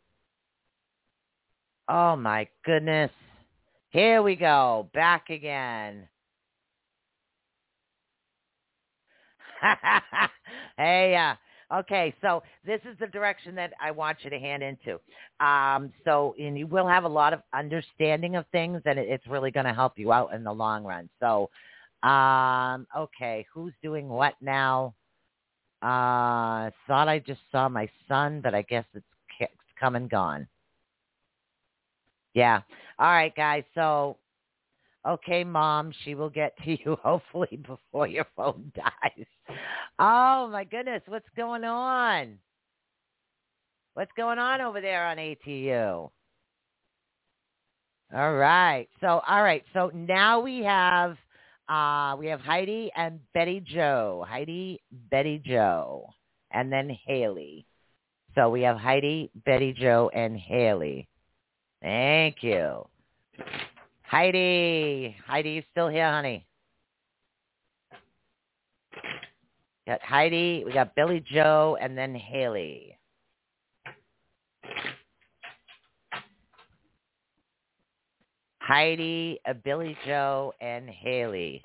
Oh 1.89 2.17
my 2.17 2.49
goodness. 2.65 3.11
Here 3.91 4.23
we 4.23 4.37
go. 4.37 4.89
Back 4.95 5.31
again. 5.31 6.09
hey, 10.77 11.17
uh, 11.17 11.79
okay, 11.81 12.15
so 12.21 12.43
this 12.65 12.81
is 12.91 12.97
the 12.99 13.07
direction 13.09 13.55
that 13.57 13.73
I 13.81 13.91
want 13.91 14.19
you 14.23 14.31
to 14.31 14.39
hand 14.39 14.63
into. 14.63 14.99
Um, 15.45 15.93
so, 16.05 16.35
and 16.39 16.59
you 16.59 16.67
will 16.67 16.89
have 16.89 17.05
a 17.05 17.09
lot 17.09 17.33
of 17.33 17.43
understanding 17.55 18.37
of 18.37 18.47
things, 18.53 18.83
and 18.85 18.99
it, 18.99 19.09
it's 19.09 19.27
really 19.27 19.51
going 19.51 19.67
to 19.67 19.75
help 19.75 19.99
you 19.99 20.13
out 20.13 20.35
in 20.35 20.45
the 20.45 20.53
long 20.53 20.85
run. 20.85 21.09
So, 21.21 21.51
um, 22.09 22.87
okay, 22.97 23.47
who's 23.53 23.75
doing 23.83 24.09
what 24.09 24.35
now? 24.41 24.95
Uh, 25.83 26.71
thought 26.87 27.09
I 27.09 27.21
just 27.25 27.41
saw 27.51 27.69
my 27.69 27.89
son, 28.09 28.41
but 28.43 28.55
I 28.55 28.63
guess 28.63 28.85
it's, 28.95 29.07
it's 29.41 29.53
come 29.79 29.97
and 29.97 30.09
gone. 30.09 30.47
Yeah. 32.35 32.61
All 32.99 33.11
right, 33.11 33.35
guys. 33.35 33.65
So, 33.75 34.19
okay, 35.07 35.45
mom, 35.45 35.93
she 36.05 36.15
will 36.15 36.31
get 36.31 36.57
to 36.65 36.71
you 36.71 36.97
hopefully 37.03 37.61
before 37.67 38.07
your 38.07 38.27
phone 38.37 38.73
dies. 38.77 39.27
Oh 39.99 40.49
my 40.51 40.65
goodness, 40.65 41.03
what's 41.07 41.29
going 41.37 41.65
on? 41.65 42.39
What's 43.95 44.13
going 44.17 44.39
on 44.39 44.61
over 44.63 44.81
there 44.81 45.07
on 45.07 45.19
ATU? 45.19 46.11
All 48.15 48.35
right. 48.35 48.89
So, 49.01 49.23
all 49.27 49.43
right. 49.43 49.65
So 49.73 49.91
now 49.95 50.41
we 50.41 50.61
have 50.61 51.17
uh, 51.69 52.17
we 52.19 52.27
have 52.27 52.41
Heidi 52.41 52.91
and 52.97 53.21
Betty 53.33 53.61
Joe. 53.61 54.25
Heidi, 54.29 54.83
Betty 55.11 55.41
Joe, 55.45 56.09
and 56.51 56.71
then 56.71 56.91
Haley. 57.07 57.67
So 58.35 58.51
we 58.51 58.63
have 58.63 58.77
Heidi, 58.77 59.31
Betty 59.47 59.73
Joe, 59.73 60.11
and 60.15 60.37
Haley. 60.37 61.09
Thank 61.83 62.43
you. 62.43 62.87
Heidi. 64.03 65.17
Heidi, 65.27 65.51
you 65.51 65.63
still 65.73 65.89
here, 65.89 66.11
honey? 66.11 66.47
Got 69.87 70.01
Heidi, 70.01 70.63
we 70.65 70.73
got 70.73 70.95
Billy 70.95 71.25
Joe, 71.33 71.77
and 71.81 71.99
then 71.99 72.15
Haley. 72.15 72.97
Heidi, 78.61 79.41
uh, 79.45 79.55
Billy 79.55 79.97
Joe, 80.07 80.55
and 80.61 80.89
Haley. 80.89 81.63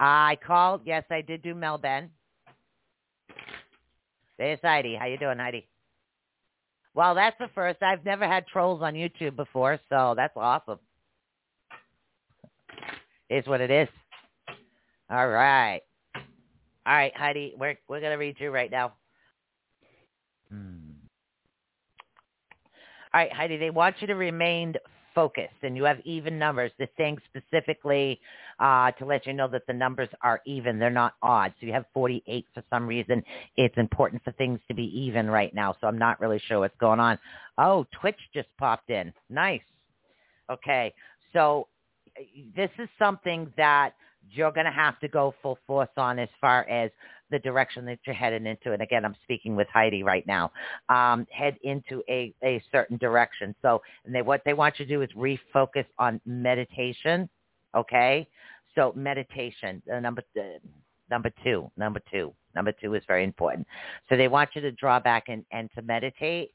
I 0.00 0.36
called. 0.44 0.80
Yes, 0.84 1.04
I 1.08 1.20
did 1.20 1.42
do 1.42 1.54
Mel 1.54 1.78
Ben. 1.78 2.10
There's 4.38 4.58
Heidi. 4.60 4.96
How 4.96 5.06
you 5.06 5.18
doing, 5.18 5.38
Heidi? 5.38 5.68
Well, 6.96 7.14
that's 7.14 7.36
the 7.38 7.48
first. 7.54 7.82
I've 7.82 8.06
never 8.06 8.26
had 8.26 8.46
trolls 8.46 8.80
on 8.82 8.94
YouTube 8.94 9.36
before, 9.36 9.78
so 9.90 10.14
that's 10.16 10.32
awesome. 10.34 10.78
Is 13.28 13.46
what 13.46 13.60
it 13.60 13.70
is. 13.70 13.88
All 15.10 15.28
right. 15.28 15.82
All 16.86 16.94
right, 16.94 17.14
Heidi, 17.14 17.54
we're 17.58 17.76
we're 17.86 18.00
gonna 18.00 18.16
read 18.16 18.36
you 18.38 18.50
right 18.50 18.70
now. 18.70 18.94
Hmm. 20.50 20.92
All 23.12 23.20
right, 23.20 23.32
Heidi, 23.32 23.58
they 23.58 23.70
want 23.70 23.96
you 24.00 24.06
to 24.06 24.14
remain 24.14 24.74
focused 25.14 25.62
and 25.62 25.76
you 25.76 25.84
have 25.84 25.98
even 26.04 26.38
numbers, 26.38 26.72
the 26.78 26.88
thing 26.96 27.18
specifically 27.28 28.20
uh, 28.58 28.90
to 28.92 29.04
let 29.04 29.26
you 29.26 29.32
know 29.32 29.48
that 29.48 29.66
the 29.66 29.72
numbers 29.72 30.08
are 30.22 30.40
even. 30.46 30.78
They're 30.78 30.90
not 30.90 31.14
odd. 31.22 31.52
So 31.60 31.66
you 31.66 31.72
have 31.72 31.84
48 31.92 32.46
for 32.54 32.62
some 32.70 32.86
reason. 32.86 33.22
It's 33.56 33.76
important 33.76 34.22
for 34.24 34.32
things 34.32 34.60
to 34.68 34.74
be 34.74 34.84
even 34.98 35.28
right 35.28 35.54
now. 35.54 35.74
So 35.80 35.86
I'm 35.86 35.98
not 35.98 36.20
really 36.20 36.40
sure 36.46 36.60
what's 36.60 36.76
going 36.78 37.00
on. 37.00 37.18
Oh, 37.58 37.86
Twitch 38.00 38.18
just 38.34 38.48
popped 38.58 38.90
in. 38.90 39.12
Nice. 39.28 39.60
Okay. 40.50 40.94
So 41.32 41.68
this 42.56 42.70
is 42.78 42.88
something 42.98 43.52
that 43.56 43.94
you're 44.30 44.52
going 44.52 44.66
to 44.66 44.72
have 44.72 44.98
to 45.00 45.08
go 45.08 45.34
full 45.42 45.58
force 45.66 45.88
on 45.96 46.18
as 46.18 46.28
far 46.40 46.68
as 46.68 46.90
the 47.30 47.38
direction 47.40 47.84
that 47.86 47.98
you're 48.06 48.14
heading 48.14 48.46
into. 48.46 48.72
And 48.72 48.82
again, 48.82 49.04
I'm 49.04 49.16
speaking 49.24 49.56
with 49.56 49.68
Heidi 49.72 50.02
right 50.02 50.26
now. 50.26 50.52
Um, 50.88 51.26
head 51.30 51.56
into 51.62 52.02
a, 52.08 52.34
a 52.42 52.62
certain 52.72 52.96
direction. 52.96 53.54
So, 53.62 53.82
and 54.04 54.14
they, 54.14 54.22
what 54.22 54.42
they 54.44 54.54
want 54.54 54.78
you 54.78 54.86
to 54.86 54.92
do 54.92 55.02
is 55.02 55.10
refocus 55.16 55.86
on 55.98 56.20
meditation. 56.24 57.28
Okay. 57.76 58.28
So 58.74 58.92
meditation, 58.96 59.82
uh, 59.92 60.00
number, 60.00 60.22
uh, 60.38 60.58
number 61.10 61.30
two, 61.42 61.70
number 61.76 62.00
two, 62.10 62.34
number 62.54 62.72
two 62.72 62.94
is 62.94 63.02
very 63.06 63.24
important. 63.24 63.66
So 64.08 64.16
they 64.16 64.28
want 64.28 64.50
you 64.54 64.60
to 64.62 64.72
draw 64.72 65.00
back 65.00 65.24
and, 65.28 65.44
and 65.50 65.70
to 65.74 65.82
meditate 65.82 66.52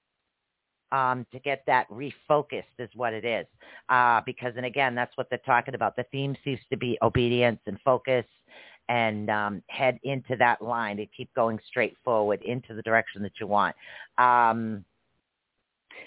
um, 0.91 1.25
to 1.31 1.39
get 1.39 1.63
that 1.67 1.87
refocused 1.89 2.63
is 2.77 2.89
what 2.95 3.13
it 3.13 3.25
is. 3.25 3.45
Uh, 3.89 4.21
because, 4.25 4.53
and 4.57 4.65
again, 4.65 4.93
that's 4.93 5.15
what 5.15 5.29
they're 5.29 5.39
talking 5.45 5.73
about. 5.73 5.95
The 5.95 6.05
theme 6.11 6.35
seems 6.43 6.59
to 6.69 6.77
be 6.77 6.97
obedience 7.01 7.59
and 7.65 7.79
focus 7.83 8.25
and 8.89 9.29
um, 9.29 9.63
head 9.67 9.99
into 10.03 10.35
that 10.37 10.61
line 10.61 10.97
to 10.97 11.05
keep 11.05 11.33
going 11.33 11.59
straight 11.65 11.95
forward 12.03 12.41
into 12.43 12.73
the 12.73 12.81
direction 12.81 13.21
that 13.23 13.31
you 13.39 13.47
want. 13.47 13.75
Um, 14.17 14.83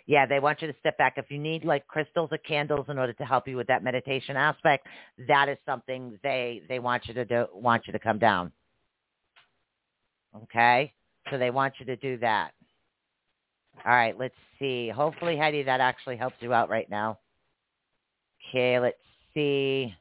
yeah, 0.06 0.26
they 0.26 0.40
want 0.40 0.60
you 0.62 0.68
to 0.68 0.78
step 0.80 0.98
back. 0.98 1.14
If 1.16 1.30
you 1.30 1.38
need 1.38 1.64
like 1.64 1.86
crystals 1.86 2.28
or 2.32 2.38
candles 2.38 2.86
in 2.88 2.98
order 2.98 3.12
to 3.14 3.24
help 3.24 3.48
you 3.48 3.56
with 3.56 3.66
that 3.68 3.82
meditation 3.82 4.36
aspect, 4.36 4.86
that 5.28 5.48
is 5.48 5.58
something 5.66 6.18
they 6.22 6.62
they 6.68 6.78
want 6.78 7.06
you 7.06 7.14
to 7.14 7.24
do. 7.24 7.46
Want 7.54 7.86
you 7.86 7.92
to 7.92 7.98
come 7.98 8.18
down. 8.18 8.52
Okay, 10.36 10.92
so 11.30 11.38
they 11.38 11.50
want 11.50 11.74
you 11.78 11.86
to 11.86 11.96
do 11.96 12.18
that. 12.18 12.52
All 13.84 13.92
right, 13.92 14.18
let's 14.18 14.34
see. 14.58 14.88
Hopefully, 14.88 15.36
Heidi, 15.36 15.62
that 15.62 15.80
actually 15.80 16.16
helps 16.16 16.36
you 16.40 16.52
out 16.52 16.68
right 16.68 16.88
now. 16.90 17.18
Okay, 18.48 18.78
let's 18.78 18.96
see. 19.32 19.94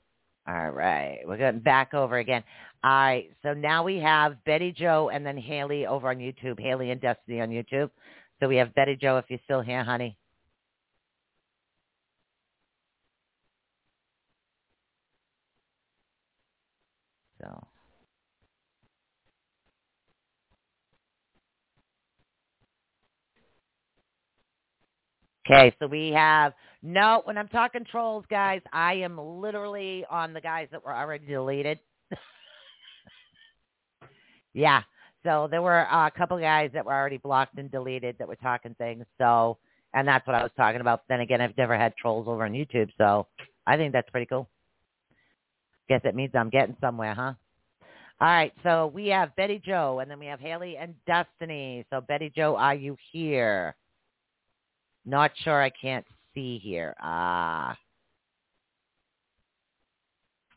All 0.47 0.71
right, 0.71 1.19
we're 1.25 1.37
going 1.37 1.59
back 1.59 1.93
over 1.93 2.17
again. 2.17 2.43
All 2.83 2.91
right, 2.91 3.31
so 3.43 3.53
now 3.53 3.83
we 3.83 3.97
have 3.99 4.43
Betty 4.43 4.73
Joe 4.73 5.09
and 5.13 5.25
then 5.25 5.37
Haley 5.37 5.85
over 5.85 6.09
on 6.09 6.17
YouTube, 6.17 6.59
Haley 6.59 6.91
and 6.91 6.99
Destiny 6.99 7.39
on 7.39 7.49
YouTube. 7.49 7.89
So 8.43 8.49
we 8.49 8.57
have 8.57 8.75
Betty 8.75 8.97
Joe 8.97 9.19
if 9.19 9.25
you're 9.29 9.39
still 9.45 9.61
here, 9.61 9.85
honey. 9.85 10.17
So. 17.39 17.63
Okay, 25.49 25.73
so 25.79 25.87
we 25.87 26.11
have 26.13 26.51
no. 26.81 27.21
When 27.23 27.37
I'm 27.37 27.47
talking 27.47 27.85
trolls, 27.89 28.25
guys, 28.29 28.59
I 28.73 28.95
am 28.95 29.17
literally 29.17 30.03
on 30.09 30.33
the 30.33 30.41
guys 30.41 30.67
that 30.73 30.83
were 30.83 30.93
already 30.93 31.25
deleted. 31.27 31.79
yeah, 34.53 34.81
so 35.23 35.47
there 35.49 35.61
were 35.61 35.91
uh, 35.91 36.07
a 36.07 36.11
couple 36.11 36.37
guys 36.39 36.71
that 36.73 36.85
were 36.85 36.93
already 36.93 37.17
blocked 37.17 37.57
and 37.57 37.71
deleted 37.71 38.15
that 38.19 38.27
were 38.27 38.35
talking 38.35 38.75
things. 38.77 39.05
So, 39.17 39.57
and 39.93 40.07
that's 40.07 40.25
what 40.27 40.35
I 40.35 40.43
was 40.43 40.51
talking 40.57 40.81
about. 40.81 41.03
Then 41.07 41.21
again, 41.21 41.41
I've 41.41 41.57
never 41.57 41.77
had 41.77 41.95
trolls 41.95 42.27
over 42.27 42.43
on 42.45 42.51
YouTube, 42.51 42.89
so 42.97 43.27
I 43.65 43.77
think 43.77 43.93
that's 43.93 44.09
pretty 44.09 44.27
cool. 44.27 44.49
Guess 45.89 46.01
it 46.03 46.15
means 46.15 46.31
I'm 46.33 46.49
getting 46.49 46.77
somewhere, 46.79 47.13
huh? 47.13 47.33
All 48.21 48.27
right, 48.27 48.53
so 48.63 48.91
we 48.93 49.07
have 49.07 49.35
Betty 49.35 49.61
Joe, 49.65 49.99
and 49.99 50.09
then 50.09 50.19
we 50.19 50.27
have 50.27 50.39
Haley 50.39 50.77
and 50.77 50.95
Destiny. 51.05 51.85
So 51.89 51.99
Betty 51.99 52.31
Joe, 52.33 52.55
are 52.55 52.75
you 52.75 52.95
here? 53.11 53.75
Not 55.05 55.31
sure. 55.43 55.61
I 55.61 55.69
can't 55.69 56.05
see 56.33 56.59
here. 56.59 56.95
Ah. 57.01 57.77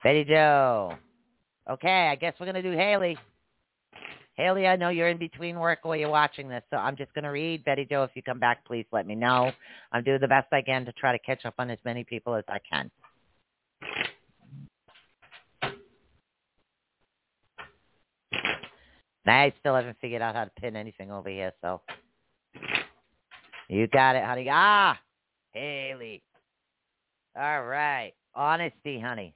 Betty 0.02 0.24
Joe. 0.24 0.94
Okay, 1.68 2.08
I 2.08 2.14
guess 2.14 2.34
we're 2.38 2.46
going 2.46 2.62
to 2.62 2.70
do 2.70 2.76
Haley. 2.76 3.18
Haley, 4.36 4.66
I 4.66 4.76
know 4.76 4.90
you're 4.90 5.08
in 5.08 5.16
between 5.16 5.58
work 5.58 5.78
while 5.82 5.96
you're 5.96 6.10
watching 6.10 6.48
this, 6.48 6.62
so 6.70 6.76
I'm 6.76 6.96
just 6.96 7.12
going 7.14 7.24
to 7.24 7.30
read. 7.30 7.64
Betty 7.64 7.86
Joe, 7.88 8.02
if 8.02 8.10
you 8.14 8.22
come 8.22 8.38
back, 8.38 8.66
please 8.66 8.84
let 8.92 9.06
me 9.06 9.14
know. 9.14 9.50
I'm 9.92 10.04
doing 10.04 10.20
the 10.20 10.28
best 10.28 10.52
I 10.52 10.60
can 10.60 10.84
to 10.84 10.92
try 10.92 11.12
to 11.12 11.18
catch 11.18 11.46
up 11.46 11.54
on 11.58 11.70
as 11.70 11.78
many 11.86 12.04
people 12.04 12.34
as 12.34 12.44
I 12.48 12.58
can. 12.70 12.90
I 19.26 19.52
still 19.58 19.74
haven't 19.74 19.96
figured 20.00 20.22
out 20.22 20.34
how 20.34 20.44
to 20.44 20.50
pin 20.50 20.76
anything 20.76 21.10
over 21.10 21.28
here, 21.28 21.52
so 21.60 21.80
you 23.68 23.88
got 23.88 24.16
it, 24.16 24.24
honey. 24.24 24.48
Ah, 24.50 24.98
Haley. 25.52 26.22
All 27.36 27.64
right. 27.64 28.12
Honesty, 28.34 29.00
honey. 29.00 29.34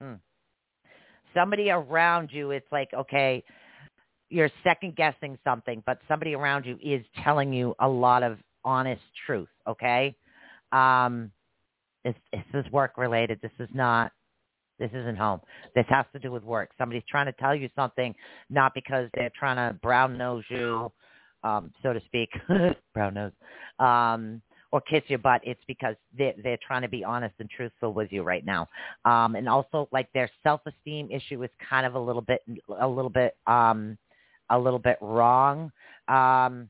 Hmm. 0.00 0.14
Somebody 1.34 1.70
around 1.70 2.30
you, 2.32 2.50
it's 2.50 2.70
like, 2.70 2.88
okay, 2.94 3.42
you're 4.30 4.50
second 4.62 4.96
guessing 4.96 5.38
something, 5.44 5.82
but 5.86 5.98
somebody 6.08 6.34
around 6.34 6.64
you 6.66 6.78
is 6.82 7.04
telling 7.22 7.52
you 7.52 7.74
a 7.80 7.88
lot 7.88 8.22
of 8.22 8.38
honest 8.64 9.02
truth, 9.26 9.48
okay? 9.66 10.14
Um, 10.72 11.30
this, 12.04 12.14
this 12.32 12.44
is 12.66 12.72
work 12.72 12.98
related. 12.98 13.38
This 13.42 13.52
is 13.58 13.68
not 13.74 14.12
this 14.80 14.90
isn't 14.92 15.16
home. 15.16 15.40
This 15.76 15.84
has 15.88 16.04
to 16.14 16.18
do 16.18 16.32
with 16.32 16.42
work. 16.42 16.70
Somebody's 16.76 17.04
trying 17.08 17.26
to 17.26 17.32
tell 17.34 17.54
you 17.54 17.68
something, 17.76 18.12
not 18.50 18.74
because 18.74 19.08
they're 19.14 19.30
trying 19.38 19.54
to 19.56 19.78
brown 19.78 20.18
nose 20.18 20.42
you 20.48 20.90
um, 21.44 21.70
so 21.82 21.92
to 21.92 22.00
speak, 22.06 22.30
brown 22.94 23.14
nose, 23.14 23.32
um, 23.78 24.40
or 24.74 24.80
kiss 24.80 25.04
your 25.06 25.20
butt. 25.20 25.40
It's 25.44 25.60
because 25.68 25.94
they're, 26.18 26.34
they're 26.42 26.58
trying 26.66 26.82
to 26.82 26.88
be 26.88 27.04
honest 27.04 27.36
and 27.38 27.48
truthful 27.48 27.92
with 27.92 28.10
you 28.10 28.24
right 28.24 28.44
now. 28.44 28.68
Um, 29.04 29.36
and 29.36 29.48
also, 29.48 29.88
like 29.92 30.12
their 30.12 30.28
self-esteem 30.42 31.12
issue 31.12 31.44
is 31.44 31.50
kind 31.70 31.86
of 31.86 31.94
a 31.94 31.98
little 31.98 32.20
bit, 32.20 32.42
a 32.80 32.88
little 32.88 33.08
bit, 33.08 33.36
um, 33.46 33.96
a 34.50 34.58
little 34.58 34.80
bit 34.80 34.98
wrong. 35.00 35.70
Um, 36.08 36.68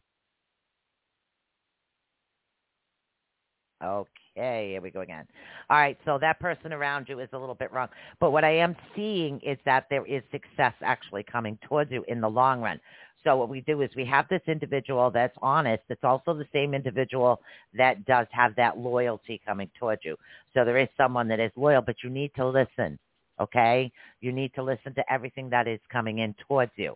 okay, 3.82 4.68
here 4.72 4.82
we 4.82 4.90
go 4.90 5.00
again. 5.00 5.26
All 5.70 5.78
right, 5.78 5.96
so 6.04 6.18
that 6.18 6.38
person 6.40 6.74
around 6.74 7.06
you 7.08 7.20
is 7.20 7.30
a 7.32 7.38
little 7.38 7.54
bit 7.54 7.72
wrong. 7.72 7.88
But 8.20 8.32
what 8.32 8.44
I 8.44 8.54
am 8.54 8.76
seeing 8.94 9.40
is 9.40 9.56
that 9.64 9.86
there 9.88 10.04
is 10.04 10.22
success 10.30 10.74
actually 10.82 11.22
coming 11.22 11.58
towards 11.66 11.90
you 11.90 12.04
in 12.06 12.20
the 12.20 12.28
long 12.28 12.60
run. 12.60 12.78
So 13.24 13.36
what 13.36 13.48
we 13.48 13.62
do 13.62 13.80
is 13.82 13.90
we 13.96 14.04
have 14.04 14.28
this 14.28 14.42
individual 14.46 15.10
that's 15.10 15.36
honest. 15.40 15.82
It's 15.88 16.04
also 16.04 16.34
the 16.34 16.46
same 16.52 16.74
individual 16.74 17.40
that 17.76 18.04
does 18.04 18.26
have 18.30 18.54
that 18.56 18.78
loyalty 18.78 19.40
coming 19.44 19.70
towards 19.78 20.04
you. 20.04 20.16
So 20.52 20.64
there 20.64 20.78
is 20.78 20.88
someone 20.96 21.26
that 21.28 21.40
is 21.40 21.50
loyal, 21.56 21.82
but 21.82 21.96
you 22.04 22.10
need 22.10 22.32
to 22.36 22.46
listen. 22.46 22.98
Okay, 23.40 23.90
you 24.20 24.30
need 24.30 24.54
to 24.54 24.62
listen 24.62 24.94
to 24.94 25.12
everything 25.12 25.50
that 25.50 25.66
is 25.66 25.80
coming 25.90 26.18
in 26.18 26.36
towards 26.46 26.70
you. 26.76 26.94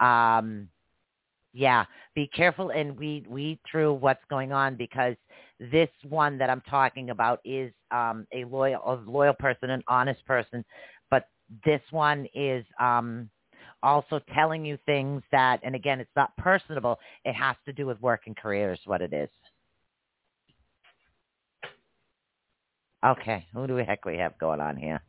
Um, 0.00 0.68
yeah, 1.52 1.84
be 2.14 2.26
careful 2.28 2.70
and 2.70 2.98
weed 2.98 3.26
weed 3.26 3.58
through 3.70 3.94
what's 3.94 4.24
going 4.30 4.50
on 4.52 4.76
because 4.76 5.14
this 5.60 5.90
one 6.08 6.38
that 6.38 6.48
I'm 6.48 6.62
talking 6.62 7.10
about 7.10 7.40
is 7.44 7.70
um, 7.90 8.26
a 8.32 8.44
loyal 8.44 8.80
a 8.86 9.10
loyal 9.10 9.34
person, 9.34 9.70
an 9.70 9.82
honest 9.88 10.24
person, 10.26 10.64
but 11.10 11.28
this 11.64 11.82
one 11.90 12.26
is 12.34 12.64
um, 12.80 13.28
also 13.84 14.20
telling 14.34 14.64
you 14.64 14.78
things 14.86 15.22
that, 15.30 15.60
and 15.62 15.74
again, 15.74 16.00
it's 16.00 16.10
not 16.16 16.34
personable. 16.38 16.98
It 17.24 17.34
has 17.34 17.54
to 17.66 17.72
do 17.72 17.86
with 17.86 18.00
work 18.00 18.22
and 18.26 18.36
career 18.36 18.72
is 18.72 18.80
what 18.86 19.02
it 19.02 19.12
is. 19.12 19.28
Okay, 23.04 23.46
who 23.52 23.66
do 23.66 23.74
we 23.74 23.84
heck 23.84 24.06
we 24.06 24.16
have 24.16 24.38
going 24.38 24.60
on 24.60 24.78
here? 24.78 25.02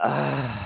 Uh, 0.00 0.56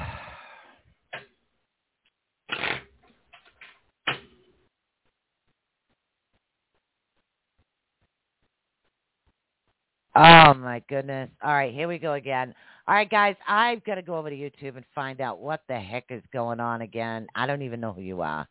oh 10.16 10.54
my 10.54 10.82
goodness. 10.86 11.30
All 11.42 11.54
right, 11.54 11.72
here 11.72 11.88
we 11.88 11.98
go 11.98 12.12
again. 12.12 12.54
All 12.88 12.94
right, 12.94 13.10
guys, 13.10 13.34
I've 13.48 13.82
got 13.82 13.96
to 13.96 14.02
go 14.02 14.16
over 14.16 14.30
to 14.30 14.36
YouTube 14.36 14.76
and 14.76 14.84
find 14.94 15.20
out 15.20 15.40
what 15.40 15.62
the 15.68 15.74
heck 15.74 16.04
is 16.10 16.22
going 16.32 16.60
on 16.60 16.82
again. 16.82 17.26
I 17.34 17.48
don't 17.48 17.62
even 17.62 17.80
know 17.80 17.92
who 17.92 18.00
you 18.00 18.22
are. 18.22 18.46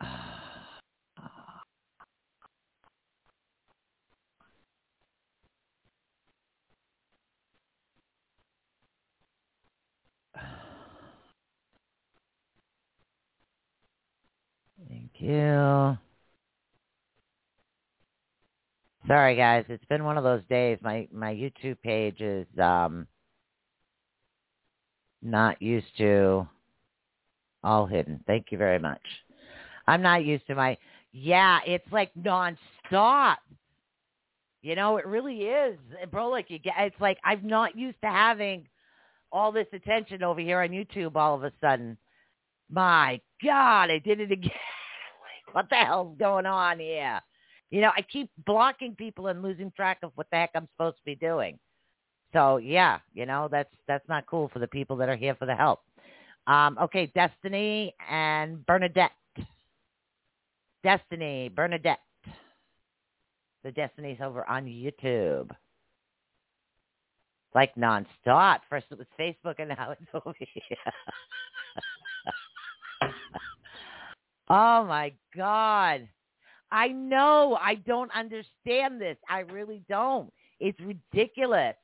Thank 14.88 15.12
you. 15.20 15.96
Sorry 19.10 19.34
guys, 19.34 19.64
it's 19.68 19.84
been 19.86 20.04
one 20.04 20.16
of 20.18 20.22
those 20.22 20.44
days. 20.48 20.78
My 20.82 21.08
my 21.12 21.34
YouTube 21.34 21.82
page 21.82 22.20
is 22.20 22.46
um 22.62 23.08
not 25.20 25.60
used 25.60 25.98
to 25.98 26.46
all 27.64 27.86
hidden. 27.86 28.22
Thank 28.28 28.52
you 28.52 28.58
very 28.58 28.78
much. 28.78 29.02
I'm 29.88 30.00
not 30.00 30.24
used 30.24 30.46
to 30.46 30.54
my 30.54 30.78
yeah, 31.10 31.58
it's 31.66 31.90
like 31.90 32.12
nonstop. 32.14 33.38
You 34.62 34.76
know, 34.76 34.98
it 34.98 35.06
really 35.06 35.38
is, 35.38 35.76
bro. 36.12 36.28
Like 36.28 36.48
you 36.48 36.60
get, 36.60 36.74
it's 36.78 37.00
like 37.00 37.18
I'm 37.24 37.44
not 37.44 37.76
used 37.76 38.00
to 38.04 38.08
having 38.08 38.68
all 39.32 39.50
this 39.50 39.66
attention 39.72 40.22
over 40.22 40.38
here 40.38 40.60
on 40.60 40.68
YouTube. 40.68 41.16
All 41.16 41.34
of 41.34 41.42
a 41.42 41.50
sudden, 41.60 41.98
my 42.70 43.20
God, 43.42 43.90
I 43.90 43.98
did 43.98 44.20
it 44.20 44.30
again. 44.30 44.52
like, 45.48 45.52
what 45.56 45.68
the 45.68 45.84
hell's 45.84 46.16
going 46.16 46.46
on 46.46 46.78
here? 46.78 47.20
You 47.70 47.80
know, 47.80 47.90
I 47.96 48.02
keep 48.02 48.30
blocking 48.46 48.94
people 48.96 49.28
and 49.28 49.42
losing 49.42 49.70
track 49.70 49.98
of 50.02 50.10
what 50.16 50.26
the 50.30 50.36
heck 50.38 50.50
I'm 50.54 50.68
supposed 50.74 50.96
to 50.96 51.04
be 51.04 51.14
doing. 51.14 51.58
So 52.32 52.58
yeah, 52.58 52.98
you 53.14 53.26
know, 53.26 53.48
that's 53.50 53.72
that's 53.86 54.08
not 54.08 54.26
cool 54.26 54.48
for 54.52 54.58
the 54.58 54.68
people 54.68 54.96
that 54.96 55.08
are 55.08 55.16
here 55.16 55.34
for 55.34 55.46
the 55.46 55.54
help. 55.54 55.80
Um, 56.46 56.78
okay, 56.80 57.06
Destiny 57.14 57.94
and 58.08 58.64
Bernadette. 58.66 59.12
Destiny, 60.82 61.48
Bernadette. 61.48 62.00
The 63.62 63.72
Destiny's 63.72 64.18
over 64.22 64.48
on 64.48 64.64
YouTube. 64.64 65.50
Like 67.54 67.74
nonstop. 67.74 68.60
First 68.68 68.86
it 68.90 68.98
was 68.98 69.06
Facebook 69.18 69.56
and 69.58 69.68
now 69.70 69.90
it's 69.92 70.02
over 70.14 70.34
here. 70.38 70.76
oh 74.48 74.84
my 74.84 75.12
God. 75.36 76.08
I 76.72 76.88
know. 76.88 77.58
I 77.60 77.76
don't 77.76 78.10
understand 78.14 79.00
this. 79.00 79.16
I 79.28 79.40
really 79.40 79.82
don't. 79.88 80.32
It's 80.60 80.78
ridiculous. 80.80 81.74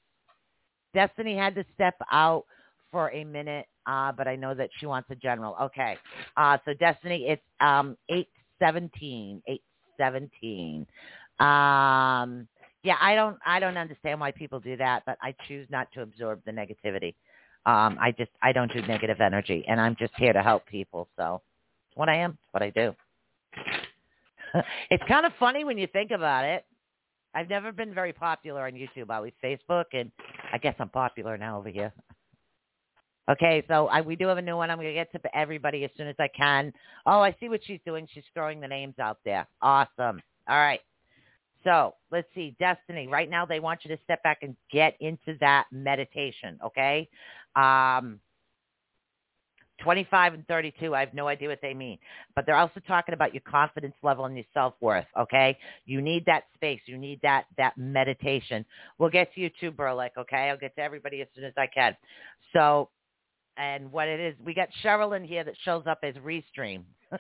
Destiny 0.95 1.37
had 1.37 1.55
to 1.57 1.65
step 1.75 1.95
out 2.11 2.45
for 2.91 3.11
a 3.11 3.25
minute, 3.25 3.67
uh, 3.87 4.13
but 4.13 4.29
I 4.29 4.37
know 4.37 4.55
that 4.55 4.71
she 4.79 4.87
wants 4.87 5.11
a 5.11 5.15
general. 5.15 5.57
Okay. 5.61 5.97
Uh, 6.37 6.59
so 6.65 6.73
Destiny, 6.75 7.27
it's 7.29 7.43
um, 7.61 7.97
817. 8.09 9.43
817. 9.47 10.87
Um, 11.39 12.49
yeah, 12.83 12.97
I 13.01 13.15
don't 13.15 13.37
I 13.45 13.59
don't 13.59 13.77
understand 13.77 14.21
why 14.21 14.31
people 14.31 14.61
do 14.61 14.77
that, 14.77 15.03
but 15.07 15.19
I 15.21 15.35
choose 15.49 15.67
not 15.71 15.89
to 15.93 16.03
absorb 16.03 16.41
the 16.47 16.53
negativity. 16.53 17.15
Um, 17.67 17.99
I 18.01 18.15
just 18.17 18.31
I 18.43 18.53
don't 18.53 18.73
do 18.73 18.81
negative 18.83 19.21
energy, 19.21 19.65
and 19.67 19.81
I'm 19.81 19.97
just 19.99 20.13
here 20.17 20.33
to 20.33 20.43
help 20.43 20.65
people. 20.67 21.09
So 21.17 21.43
it's 21.89 21.97
what 21.97 22.09
I 22.09 22.15
am. 22.17 22.33
It's 22.33 22.55
what 22.55 22.63
I 22.63 22.71
do. 22.71 22.95
it's 24.91 25.03
kind 25.09 25.27
of 25.27 25.33
funny 25.39 25.65
when 25.65 25.79
you 25.79 25.87
think 25.87 26.11
about 26.11 26.45
it. 26.45 26.65
I've 27.35 27.49
never 27.49 27.71
been 27.71 27.93
very 27.93 28.13
popular 28.13 28.67
on 28.67 28.73
YouTube. 28.73 29.11
I 29.11 29.17
Always 29.17 29.35
Facebook, 29.45 29.85
and 29.93 30.11
I 30.53 30.59
guess 30.59 30.75
I'm 30.79 30.89
popular 30.89 31.37
now 31.37 31.59
over 31.59 31.69
here. 31.69 31.93
Okay, 33.29 33.65
so 33.69 33.89
I, 33.89 34.01
we 34.01 34.15
do 34.17 34.29
have 34.29 34.39
a 34.39 34.43
new 34.43 34.57
one. 34.57 34.71
I'm 34.71 34.79
going 34.79 34.89
to 34.89 34.95
get 34.95 35.11
to 35.13 35.37
everybody 35.37 35.85
as 35.85 35.91
soon 35.97 36.07
as 36.07 36.15
I 36.19 36.29
can. 36.29 36.73
Oh, 37.05 37.21
I 37.21 37.35
see 37.41 37.49
what 37.49 37.61
she's 37.65 37.81
doing. 37.85 38.07
She's 38.13 38.25
throwing 38.35 38.61
the 38.61 38.69
names 38.69 38.95
out 39.01 39.19
there. 39.25 39.47
Awesome. 39.61 40.23
All 40.49 40.57
right. 40.57 40.81
So 41.65 41.95
let's 42.13 42.29
see, 42.35 42.55
Destiny. 42.61 43.09
Right 43.09 43.29
now, 43.29 43.45
they 43.45 43.59
want 43.59 43.81
you 43.85 43.95
to 43.95 44.03
step 44.05 44.23
back 44.23 44.39
and 44.43 44.57
get 44.73 44.97
into 45.01 45.37
that 45.41 45.67
meditation. 45.73 46.59
Okay. 46.65 47.09
Um, 47.57 48.21
25 49.83 50.35
and 50.35 50.47
32, 50.47 50.95
I 50.95 51.01
have 51.01 51.15
no 51.15 51.29
idea 51.29 51.49
what 51.49 51.61
they 51.63 51.75
mean. 51.75 51.99
But 52.35 52.47
they're 52.47 52.57
also 52.57 52.81
talking 52.87 53.15
about 53.15 53.35
your 53.35 53.43
confidence 53.43 53.95
level 54.03 54.25
and 54.25 54.37
your 54.37 54.45
self-worth, 54.55 55.07
okay? 55.19 55.59
You 55.85 56.01
need 56.01 56.25
that 56.27 56.45
space. 56.55 56.81
You 56.87 56.99
need 56.99 57.21
that 57.23 57.47
that 57.59 57.77
meditation. 57.77 58.65
We'll 58.99 59.11
get 59.11 59.33
to 59.35 59.41
you 59.41 59.51
too, 59.61 59.71
Berlick, 59.71 60.11
okay? 60.19 60.51
I'll 60.51 60.59
get 60.59 60.75
to 60.77 60.83
everybody 60.83 61.21
as 61.23 61.29
soon 61.35 61.45
as 61.45 61.53
I 61.57 61.67
can. 61.67 61.97
So, 62.53 62.91
and 63.57 63.91
what 63.91 64.09
it 64.09 64.21
is, 64.21 64.35
we 64.45 64.55
got 64.55 64.69
Cheryl 64.85 65.17
in 65.17 65.25
here 65.25 65.45
that 65.45 65.55
shows 65.65 65.85
up 65.87 66.01
as 66.03 66.15
Restream. 66.17 66.83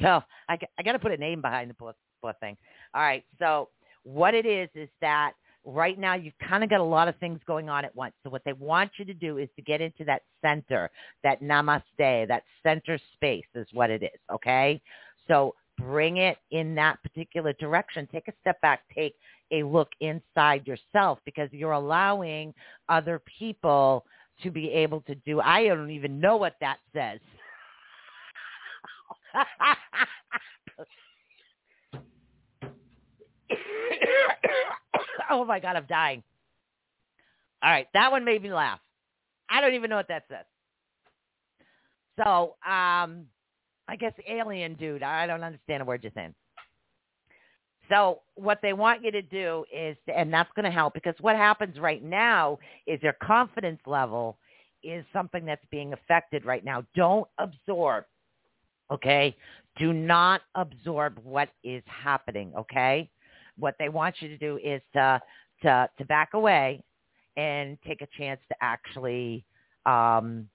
so 0.00 0.22
I, 0.48 0.58
I 0.78 0.82
got 0.82 0.92
to 0.92 0.98
put 0.98 1.12
a 1.12 1.16
name 1.16 1.40
behind 1.42 1.70
the 1.70 1.74
book 1.74 1.96
thing. 2.40 2.56
All 2.94 3.02
right. 3.02 3.24
So 3.38 3.68
what 4.04 4.34
it 4.34 4.46
is 4.46 4.68
is 4.74 4.88
that 5.00 5.32
right 5.64 5.98
now 5.98 6.14
you've 6.14 6.38
kind 6.48 6.64
of 6.64 6.70
got 6.70 6.80
a 6.80 6.84
lot 6.84 7.08
of 7.08 7.16
things 7.16 7.40
going 7.46 7.68
on 7.68 7.84
at 7.84 7.94
once. 7.94 8.14
So 8.22 8.30
what 8.30 8.42
they 8.44 8.52
want 8.52 8.90
you 8.96 9.04
to 9.04 9.14
do 9.14 9.38
is 9.38 9.48
to 9.56 9.62
get 9.62 9.80
into 9.80 10.04
that 10.04 10.22
center, 10.40 10.90
that 11.22 11.42
namaste, 11.42 11.82
that 11.98 12.42
center 12.62 12.98
space 13.14 13.44
is 13.54 13.66
what 13.72 13.90
it 13.90 14.02
is. 14.02 14.20
Okay. 14.32 14.80
So 15.28 15.54
bring 15.78 16.18
it 16.18 16.38
in 16.50 16.74
that 16.76 17.02
particular 17.02 17.52
direction. 17.54 18.08
Take 18.10 18.28
a 18.28 18.32
step 18.40 18.60
back. 18.60 18.82
Take 18.94 19.14
a 19.50 19.62
look 19.62 19.90
inside 20.00 20.66
yourself 20.66 21.18
because 21.24 21.48
you're 21.52 21.72
allowing 21.72 22.54
other 22.88 23.20
people 23.38 24.04
to 24.42 24.50
be 24.50 24.70
able 24.70 25.00
to 25.02 25.14
do. 25.14 25.40
I 25.40 25.66
don't 25.66 25.90
even 25.90 26.20
know 26.20 26.36
what 26.36 26.56
that 26.60 26.78
says. 26.94 27.20
oh 35.30 35.44
my 35.44 35.60
God, 35.60 35.76
I'm 35.76 35.86
dying. 35.86 36.22
All 37.62 37.70
right, 37.70 37.86
that 37.94 38.10
one 38.10 38.24
made 38.24 38.42
me 38.42 38.52
laugh. 38.52 38.80
I 39.48 39.60
don't 39.60 39.74
even 39.74 39.90
know 39.90 39.96
what 39.96 40.08
that 40.08 40.24
says. 40.28 40.44
So, 42.18 42.56
um, 42.66 43.26
I 43.88 43.96
guess 43.98 44.12
alien 44.28 44.74
dude. 44.74 45.02
I 45.02 45.26
don't 45.26 45.42
understand 45.42 45.82
a 45.82 45.84
word 45.84 46.02
you're 46.02 46.12
saying. 46.14 46.34
So 47.88 48.20
what 48.36 48.58
they 48.62 48.72
want 48.72 49.04
you 49.04 49.10
to 49.10 49.22
do 49.22 49.64
is, 49.72 49.96
and 50.14 50.32
that's 50.32 50.50
going 50.56 50.64
to 50.64 50.70
help 50.70 50.94
because 50.94 51.14
what 51.20 51.36
happens 51.36 51.78
right 51.78 52.02
now 52.02 52.58
is 52.86 53.02
your 53.02 53.14
confidence 53.22 53.80
level 53.86 54.38
is 54.82 55.04
something 55.12 55.44
that's 55.44 55.64
being 55.70 55.92
affected 55.92 56.44
right 56.44 56.64
now. 56.64 56.84
Don't 56.94 57.28
absorb, 57.38 58.04
okay? 58.90 59.36
Do 59.78 59.92
not 59.92 60.40
absorb 60.54 61.18
what 61.22 61.50
is 61.64 61.82
happening, 61.86 62.52
okay? 62.56 63.10
What 63.58 63.74
they 63.78 63.88
want 63.88 64.16
you 64.20 64.28
to 64.28 64.38
do 64.38 64.58
is 64.62 64.80
to 64.94 65.20
to 65.62 65.88
to 65.98 66.04
back 66.06 66.34
away 66.34 66.82
and 67.36 67.78
take 67.86 68.02
a 68.02 68.08
chance 68.18 68.40
to 68.48 68.54
actually 68.60 69.44
um, 69.86 70.48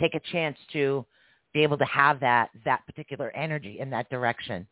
take 0.00 0.14
a 0.14 0.20
chance 0.32 0.56
to 0.72 1.04
be 1.52 1.62
able 1.62 1.76
to 1.78 1.84
have 1.84 2.20
that 2.20 2.50
that 2.64 2.84
particular 2.86 3.30
energy 3.34 3.78
in 3.80 3.90
that 3.90 4.08
direction. 4.10 4.66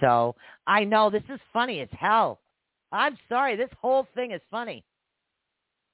So 0.00 0.34
I 0.66 0.84
know 0.84 1.10
this 1.10 1.22
is 1.28 1.40
funny 1.52 1.80
as 1.80 1.88
hell. 1.92 2.40
I'm 2.92 3.16
sorry, 3.28 3.56
this 3.56 3.70
whole 3.80 4.06
thing 4.14 4.32
is 4.32 4.40
funny. 4.50 4.84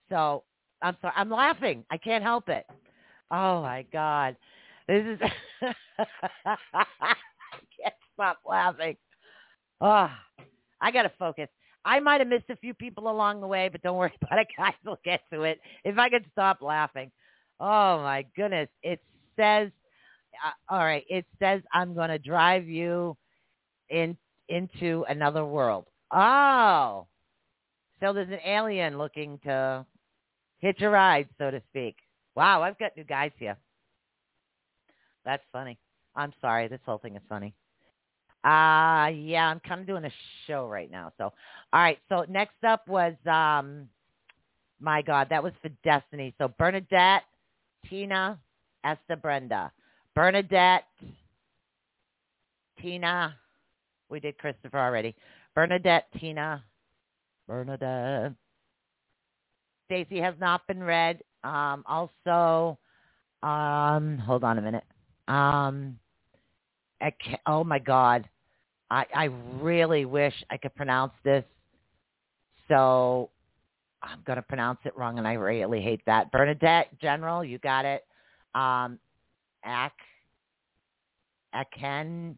So 0.08 0.44
I'm 0.82 0.96
sorry, 1.00 1.14
I'm 1.16 1.30
laughing. 1.30 1.84
I 1.90 1.96
can't 1.96 2.22
help 2.22 2.48
it. 2.48 2.66
Oh 3.30 3.62
my 3.62 3.84
god, 3.92 4.36
this 4.86 5.04
is 5.04 5.18
I 5.94 6.56
can't 7.80 7.94
stop 8.14 8.38
laughing. 8.46 8.96
Oh, 9.80 10.10
I 10.80 10.90
got 10.90 11.02
to 11.02 11.12
focus. 11.18 11.48
I 11.84 12.00
might 12.00 12.20
have 12.20 12.28
missed 12.28 12.50
a 12.50 12.56
few 12.56 12.74
people 12.74 13.08
along 13.08 13.40
the 13.40 13.46
way, 13.46 13.68
but 13.70 13.82
don't 13.82 13.96
worry 13.96 14.12
about 14.22 14.40
it, 14.40 14.48
guys. 14.56 14.74
We'll 14.84 14.98
get 15.04 15.20
to 15.32 15.42
it. 15.42 15.60
If 15.84 15.98
I 15.98 16.08
could 16.08 16.24
stop 16.32 16.60
laughing. 16.60 17.10
Oh 17.60 18.02
my 18.02 18.26
goodness. 18.36 18.68
It 18.82 19.00
says, 19.36 19.70
uh, 20.44 20.72
all 20.74 20.80
right, 20.80 21.04
it 21.08 21.24
says 21.38 21.62
I'm 21.72 21.94
going 21.94 22.10
to 22.10 22.18
drive 22.18 22.66
you 22.68 23.16
in 23.88 24.16
into 24.48 25.04
another 25.08 25.44
world. 25.44 25.86
Oh. 26.12 27.06
So 28.00 28.12
there's 28.12 28.28
an 28.28 28.40
alien 28.44 28.98
looking 28.98 29.38
to 29.44 29.86
hitch 30.58 30.82
a 30.82 30.88
ride, 30.88 31.28
so 31.38 31.50
to 31.50 31.62
speak. 31.70 31.96
Wow, 32.34 32.62
I've 32.62 32.78
got 32.78 32.96
new 32.96 33.04
guys 33.04 33.32
here. 33.38 33.56
That's 35.24 35.42
funny. 35.52 35.78
I'm 36.14 36.32
sorry. 36.40 36.68
This 36.68 36.80
whole 36.84 36.98
thing 36.98 37.16
is 37.16 37.22
funny. 37.28 37.54
Uh 38.46 39.08
yeah, 39.08 39.48
I'm 39.48 39.60
kind 39.60 39.80
of 39.80 39.88
doing 39.88 40.04
a 40.04 40.12
show 40.46 40.68
right 40.68 40.90
now. 40.90 41.12
So, 41.18 41.24
all 41.24 41.80
right. 41.80 41.98
So 42.08 42.24
next 42.28 42.62
up 42.64 42.86
was 42.86 43.14
um 43.26 43.88
my 44.80 45.02
God, 45.02 45.28
that 45.30 45.42
was 45.42 45.52
for 45.62 45.70
Destiny. 45.82 46.34
So 46.38 46.52
Bernadette, 46.58 47.22
Tina, 47.88 48.38
Esther, 48.84 49.16
Brenda, 49.16 49.72
Bernadette, 50.14 50.84
Tina. 52.80 53.34
We 54.08 54.20
did 54.20 54.38
Christopher 54.38 54.78
already. 54.78 55.16
Bernadette, 55.54 56.06
Tina, 56.20 56.62
Bernadette. 57.48 58.32
Stacy 59.86 60.20
has 60.20 60.34
not 60.40 60.66
been 60.66 60.82
read. 60.82 61.20
Um, 61.42 61.84
also, 61.86 62.78
um, 63.42 64.18
hold 64.18 64.44
on 64.44 64.58
a 64.58 64.62
minute. 64.62 64.84
Um, 65.28 65.98
oh 67.46 67.64
my 67.64 67.78
God, 67.78 68.28
I, 68.90 69.06
I 69.14 69.24
really 69.60 70.04
wish 70.04 70.34
I 70.50 70.56
could 70.56 70.74
pronounce 70.74 71.12
this. 71.24 71.44
So 72.68 73.30
I'm 74.02 74.20
going 74.26 74.36
to 74.36 74.42
pronounce 74.42 74.78
it 74.84 74.96
wrong, 74.96 75.18
and 75.18 75.26
I 75.26 75.34
really 75.34 75.80
hate 75.80 76.02
that. 76.06 76.30
Bernadette 76.30 76.98
General, 77.00 77.44
you 77.44 77.58
got 77.58 77.84
it. 77.84 78.04
Um, 78.54 78.98
Ak, 79.64 79.92
Akensha. 81.54 82.36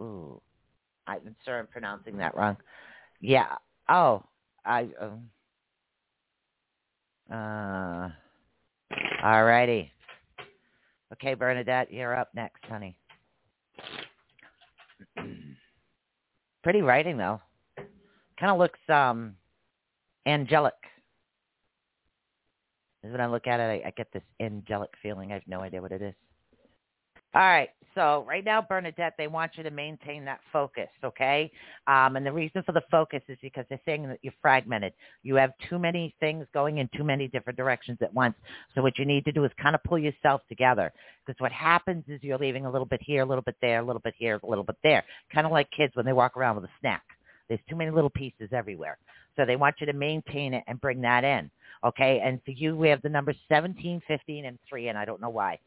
Ooh, 0.00 0.40
I'm 1.06 1.34
sorry 1.44 1.60
I'm 1.60 1.66
pronouncing 1.66 2.16
that 2.18 2.36
wrong. 2.36 2.56
Yeah. 3.20 3.56
Oh, 3.88 4.22
I. 4.64 4.88
Um, 5.00 5.30
uh. 7.32 8.08
All 9.22 9.44
righty. 9.44 9.90
Okay, 11.12 11.34
Bernadette, 11.34 11.92
you're 11.92 12.14
up 12.14 12.28
next, 12.34 12.64
honey. 12.64 12.97
Pretty 16.62 16.82
writing 16.82 17.16
though. 17.16 17.40
Kind 18.38 18.52
of 18.52 18.58
looks 18.58 18.80
um 18.88 19.34
angelic. 20.26 20.74
When 23.02 23.20
I 23.20 23.26
look 23.26 23.46
at 23.46 23.60
it, 23.60 23.84
I, 23.84 23.88
I 23.88 23.90
get 23.96 24.12
this 24.12 24.22
angelic 24.40 24.90
feeling. 25.02 25.30
I 25.30 25.34
have 25.34 25.46
no 25.46 25.60
idea 25.60 25.80
what 25.80 25.92
it 25.92 26.02
is. 26.02 26.14
All 27.34 27.42
right. 27.42 27.70
So 27.98 28.24
right 28.28 28.44
now, 28.44 28.62
Bernadette, 28.62 29.14
they 29.18 29.26
want 29.26 29.56
you 29.56 29.64
to 29.64 29.72
maintain 29.72 30.24
that 30.26 30.38
focus, 30.52 30.86
okay? 31.02 31.50
Um, 31.88 32.14
and 32.14 32.24
the 32.24 32.30
reason 32.30 32.62
for 32.62 32.70
the 32.70 32.84
focus 32.92 33.22
is 33.26 33.36
because 33.42 33.64
they're 33.68 33.80
saying 33.84 34.06
that 34.06 34.20
you're 34.22 34.32
fragmented. 34.40 34.92
You 35.24 35.34
have 35.34 35.50
too 35.68 35.80
many 35.80 36.14
things 36.20 36.46
going 36.54 36.78
in 36.78 36.88
too 36.96 37.02
many 37.02 37.26
different 37.26 37.56
directions 37.56 37.98
at 38.00 38.14
once. 38.14 38.36
So 38.76 38.82
what 38.82 39.00
you 39.00 39.04
need 39.04 39.24
to 39.24 39.32
do 39.32 39.44
is 39.44 39.50
kind 39.60 39.74
of 39.74 39.82
pull 39.82 39.98
yourself 39.98 40.42
together. 40.48 40.92
Because 41.26 41.40
what 41.40 41.50
happens 41.50 42.04
is 42.06 42.22
you're 42.22 42.38
leaving 42.38 42.66
a 42.66 42.70
little 42.70 42.86
bit 42.86 43.00
here, 43.02 43.22
a 43.22 43.26
little 43.26 43.42
bit 43.42 43.56
there, 43.60 43.80
a 43.80 43.84
little 43.84 44.00
bit 44.00 44.14
here, 44.16 44.38
a 44.40 44.46
little 44.46 44.62
bit 44.62 44.76
there. 44.84 45.02
Kind 45.34 45.44
of 45.44 45.52
like 45.52 45.68
kids 45.72 45.96
when 45.96 46.06
they 46.06 46.12
walk 46.12 46.36
around 46.36 46.54
with 46.54 46.66
a 46.66 46.72
snack. 46.78 47.02
There's 47.48 47.58
too 47.68 47.74
many 47.74 47.90
little 47.90 48.10
pieces 48.10 48.50
everywhere. 48.52 48.96
So 49.34 49.44
they 49.44 49.56
want 49.56 49.74
you 49.80 49.86
to 49.86 49.92
maintain 49.92 50.54
it 50.54 50.62
and 50.68 50.80
bring 50.80 51.00
that 51.00 51.24
in. 51.24 51.50
Okay. 51.84 52.20
And 52.24 52.40
for 52.44 52.52
you, 52.52 52.76
we 52.76 52.90
have 52.90 53.02
the 53.02 53.08
numbers 53.08 53.36
17, 53.48 54.02
15, 54.06 54.44
and 54.44 54.56
3, 54.68 54.86
and 54.86 54.96
I 54.96 55.04
don't 55.04 55.20
know 55.20 55.30
why. 55.30 55.58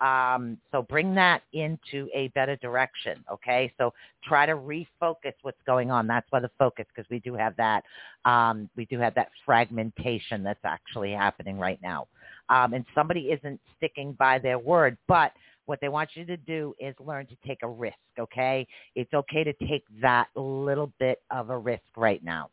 Um, 0.00 0.56
so 0.72 0.82
bring 0.82 1.14
that 1.16 1.42
into 1.52 2.08
a 2.14 2.28
better 2.28 2.56
direction. 2.56 3.22
Okay. 3.30 3.72
So 3.78 3.92
try 4.24 4.46
to 4.46 4.54
refocus 4.54 5.34
what's 5.42 5.60
going 5.66 5.90
on. 5.90 6.06
That's 6.06 6.26
why 6.30 6.40
the 6.40 6.50
focus, 6.58 6.86
because 6.94 7.08
we 7.10 7.18
do 7.18 7.34
have 7.34 7.54
that, 7.56 7.84
um, 8.24 8.68
we 8.76 8.86
do 8.86 8.98
have 8.98 9.14
that 9.14 9.28
fragmentation 9.44 10.42
that's 10.42 10.64
actually 10.64 11.12
happening 11.12 11.58
right 11.58 11.78
now. 11.82 12.06
Um, 12.48 12.72
and 12.72 12.84
somebody 12.94 13.30
isn't 13.30 13.60
sticking 13.76 14.12
by 14.12 14.38
their 14.38 14.58
word, 14.58 14.96
but 15.06 15.32
what 15.66 15.80
they 15.80 15.88
want 15.88 16.10
you 16.14 16.24
to 16.24 16.36
do 16.36 16.74
is 16.80 16.94
learn 16.98 17.26
to 17.26 17.36
take 17.46 17.58
a 17.62 17.68
risk, 17.68 17.94
okay? 18.18 18.66
It's 18.96 19.12
okay 19.14 19.44
to 19.44 19.52
take 19.68 19.84
that 20.00 20.28
little 20.34 20.92
bit 20.98 21.22
of 21.30 21.50
a 21.50 21.58
risk 21.58 21.82
right 21.96 22.24
now. 22.24 22.50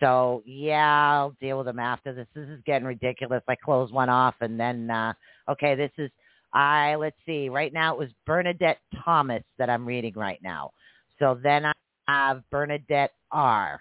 So 0.00 0.42
yeah, 0.46 1.12
I'll 1.12 1.36
deal 1.40 1.58
with 1.58 1.66
them 1.66 1.78
after 1.78 2.12
this. 2.12 2.26
This 2.34 2.48
is 2.48 2.60
getting 2.64 2.86
ridiculous. 2.86 3.42
I 3.48 3.56
close 3.56 3.90
one 3.92 4.08
off 4.08 4.34
and 4.40 4.58
then 4.58 4.90
uh 4.90 5.12
okay, 5.48 5.74
this 5.74 5.90
is 5.98 6.10
I 6.52 6.94
let's 6.96 7.16
see. 7.26 7.48
Right 7.48 7.72
now 7.72 7.94
it 7.94 7.98
was 7.98 8.08
Bernadette 8.26 8.78
Thomas 9.04 9.42
that 9.58 9.70
I'm 9.70 9.86
reading 9.86 10.14
right 10.14 10.40
now. 10.42 10.72
So 11.18 11.38
then 11.42 11.66
I 11.66 11.72
have 12.06 12.42
Bernadette 12.50 13.12
R. 13.30 13.80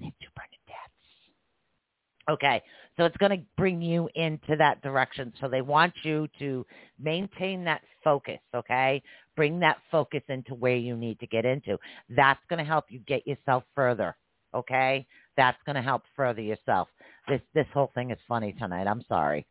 They 0.00 0.06
two 0.06 0.28
Bernadettes. 0.38 2.32
Okay, 2.32 2.62
so 2.96 3.04
it's 3.04 3.16
going 3.18 3.38
to 3.38 3.44
bring 3.56 3.82
you 3.82 4.08
into 4.14 4.56
that 4.56 4.82
direction. 4.82 5.32
So 5.40 5.48
they 5.48 5.62
want 5.62 5.92
you 6.02 6.28
to 6.38 6.66
maintain 6.98 7.64
that 7.64 7.82
focus, 8.02 8.40
okay? 8.54 9.02
Bring 9.36 9.60
that 9.60 9.78
focus 9.90 10.22
into 10.28 10.54
where 10.54 10.76
you 10.76 10.96
need 10.96 11.20
to 11.20 11.26
get 11.26 11.44
into. 11.44 11.78
That's 12.08 12.40
going 12.48 12.58
to 12.58 12.64
help 12.64 12.86
you 12.88 13.00
get 13.00 13.26
yourself 13.26 13.64
further, 13.74 14.16
okay? 14.54 15.06
That's 15.36 15.58
going 15.66 15.76
to 15.76 15.82
help 15.82 16.02
further 16.16 16.40
yourself. 16.40 16.88
This 17.28 17.40
this 17.54 17.66
whole 17.74 17.90
thing 17.94 18.10
is 18.10 18.18
funny 18.26 18.54
tonight. 18.58 18.86
I'm 18.86 19.04
sorry. 19.08 19.46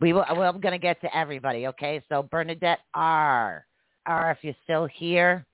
We 0.00 0.12
will, 0.12 0.24
well, 0.30 0.50
I'm 0.50 0.60
going 0.60 0.72
to 0.72 0.78
get 0.78 1.00
to 1.00 1.16
everybody, 1.16 1.68
okay? 1.68 2.02
So 2.08 2.22
Bernadette 2.22 2.80
R. 2.94 3.66
R, 4.06 4.30
if 4.30 4.38
you're 4.42 4.54
still 4.64 4.86
here. 4.86 5.46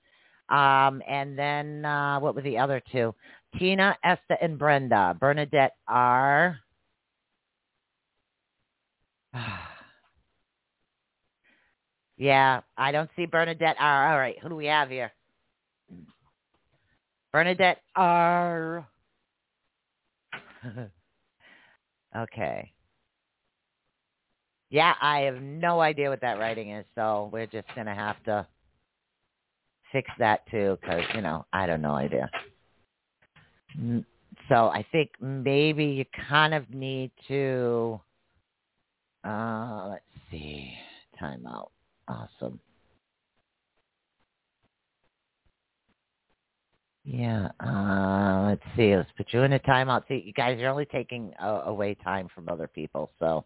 Um, 0.48 1.02
and 1.08 1.38
then 1.38 1.84
uh, 1.84 2.18
what 2.20 2.34
were 2.34 2.42
the 2.42 2.58
other 2.58 2.82
two? 2.92 3.14
Tina, 3.58 3.96
Esther, 4.04 4.36
and 4.40 4.58
Brenda. 4.58 5.16
Bernadette 5.18 5.76
R. 5.86 6.58
yeah, 12.16 12.60
I 12.76 12.92
don't 12.92 13.10
see 13.16 13.26
Bernadette 13.26 13.76
R. 13.78 14.12
All 14.12 14.18
right, 14.18 14.38
who 14.42 14.48
do 14.48 14.56
we 14.56 14.66
have 14.66 14.90
here? 14.90 15.12
Bernadette 17.32 17.80
R. 17.96 18.86
okay. 22.16 22.72
Yeah, 24.72 24.94
I 25.02 25.20
have 25.20 25.42
no 25.42 25.82
idea 25.82 26.08
what 26.08 26.22
that 26.22 26.38
writing 26.38 26.70
is, 26.70 26.86
so 26.94 27.28
we're 27.30 27.46
just 27.46 27.68
going 27.74 27.86
to 27.86 27.94
have 27.94 28.16
to 28.24 28.46
fix 29.92 30.10
that 30.18 30.40
too 30.50 30.78
because, 30.80 31.02
you 31.14 31.20
know, 31.20 31.44
I 31.52 31.66
don't 31.66 31.82
know 31.82 31.92
idea. 31.92 32.30
So 34.48 34.54
I 34.54 34.82
think 34.90 35.10
maybe 35.20 35.84
you 35.84 36.06
kind 36.28 36.54
of 36.54 36.70
need 36.70 37.10
to 37.28 38.00
uh, 39.24 39.88
let's 39.90 40.04
see. 40.30 40.72
Timeout. 41.20 41.68
Awesome. 42.08 42.58
Yeah. 47.04 47.48
Uh, 47.60 48.46
let's 48.48 48.62
see. 48.74 48.96
Let's 48.96 49.10
put 49.16 49.26
you 49.32 49.42
in 49.42 49.52
a 49.52 49.58
timeout. 49.58 50.08
See, 50.08 50.22
you 50.24 50.32
guys 50.32 50.60
are 50.62 50.68
only 50.68 50.86
taking 50.86 51.32
uh, 51.40 51.62
away 51.66 51.94
time 51.94 52.28
from 52.34 52.48
other 52.48 52.66
people. 52.66 53.12
So, 53.18 53.44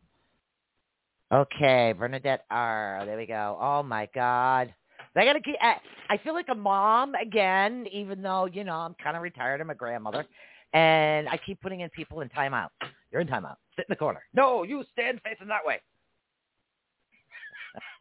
okay, 1.32 1.94
Bernadette 1.96 2.44
R. 2.50 3.02
There 3.06 3.16
we 3.16 3.26
go. 3.26 3.58
Oh 3.60 3.82
my 3.82 4.08
God. 4.14 4.74
I 5.16 5.24
gotta 5.24 5.40
keep. 5.40 5.56
I, 5.62 5.76
I 6.10 6.18
feel 6.18 6.34
like 6.34 6.48
a 6.50 6.54
mom 6.54 7.14
again, 7.14 7.86
even 7.90 8.20
though 8.20 8.46
you 8.46 8.64
know 8.64 8.74
I'm 8.74 8.94
kind 9.02 9.16
of 9.16 9.22
retired. 9.22 9.60
I'm 9.62 9.70
a 9.70 9.74
grandmother, 9.74 10.26
and 10.74 11.28
I 11.28 11.38
keep 11.38 11.60
putting 11.62 11.80
in 11.80 11.88
people 11.90 12.20
in 12.20 12.28
timeout. 12.28 12.68
You're 13.10 13.22
in 13.22 13.28
timeout. 13.28 13.56
Sit 13.76 13.86
in 13.88 13.92
the 13.92 13.96
corner. 13.96 14.22
No, 14.34 14.62
you 14.62 14.84
stand 14.92 15.20
facing 15.24 15.48
that 15.48 15.64
way. 15.64 15.80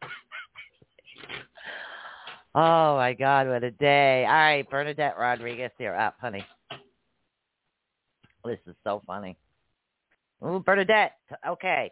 oh 2.54 2.96
my 2.96 3.14
God, 3.14 3.48
what 3.48 3.64
a 3.64 3.70
day! 3.70 4.26
All 4.26 4.34
right, 4.34 4.68
Bernadette 4.68 5.16
Rodriguez, 5.18 5.70
you're 5.78 5.98
up, 5.98 6.16
honey. 6.20 6.44
This 8.44 8.58
is 8.66 8.76
so 8.84 9.00
funny. 9.06 9.38
Ooh, 10.44 10.62
Bernadette. 10.64 11.16
Okay. 11.48 11.90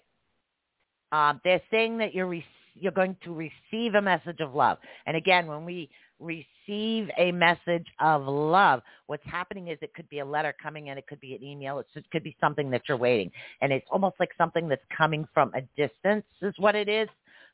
Um, 1.14 1.40
they're 1.44 1.62
saying 1.70 1.98
that 1.98 2.12
you're 2.12 2.26
re- 2.26 2.44
you're 2.74 2.92
going 2.92 3.16
to 3.22 3.32
receive 3.32 3.94
a 3.94 4.02
message 4.02 4.40
of 4.40 4.52
love. 4.52 4.78
And 5.06 5.16
again, 5.16 5.46
when 5.46 5.64
we 5.64 5.88
receive 6.18 7.08
a 7.16 7.30
message 7.30 7.86
of 8.00 8.26
love, 8.26 8.82
what's 9.06 9.24
happening 9.24 9.68
is 9.68 9.78
it 9.80 9.94
could 9.94 10.08
be 10.08 10.18
a 10.18 10.24
letter 10.24 10.52
coming 10.60 10.88
in, 10.88 10.98
it 10.98 11.06
could 11.06 11.20
be 11.20 11.36
an 11.36 11.44
email, 11.44 11.78
it 11.78 11.86
could 12.10 12.24
be 12.24 12.36
something 12.40 12.68
that 12.70 12.82
you're 12.88 12.96
waiting. 12.96 13.30
And 13.60 13.72
it's 13.72 13.86
almost 13.92 14.16
like 14.18 14.30
something 14.36 14.68
that's 14.68 14.82
coming 14.96 15.24
from 15.32 15.52
a 15.54 15.60
distance 15.80 16.24
is 16.42 16.54
what 16.58 16.74
it 16.74 16.88
is. 16.88 17.08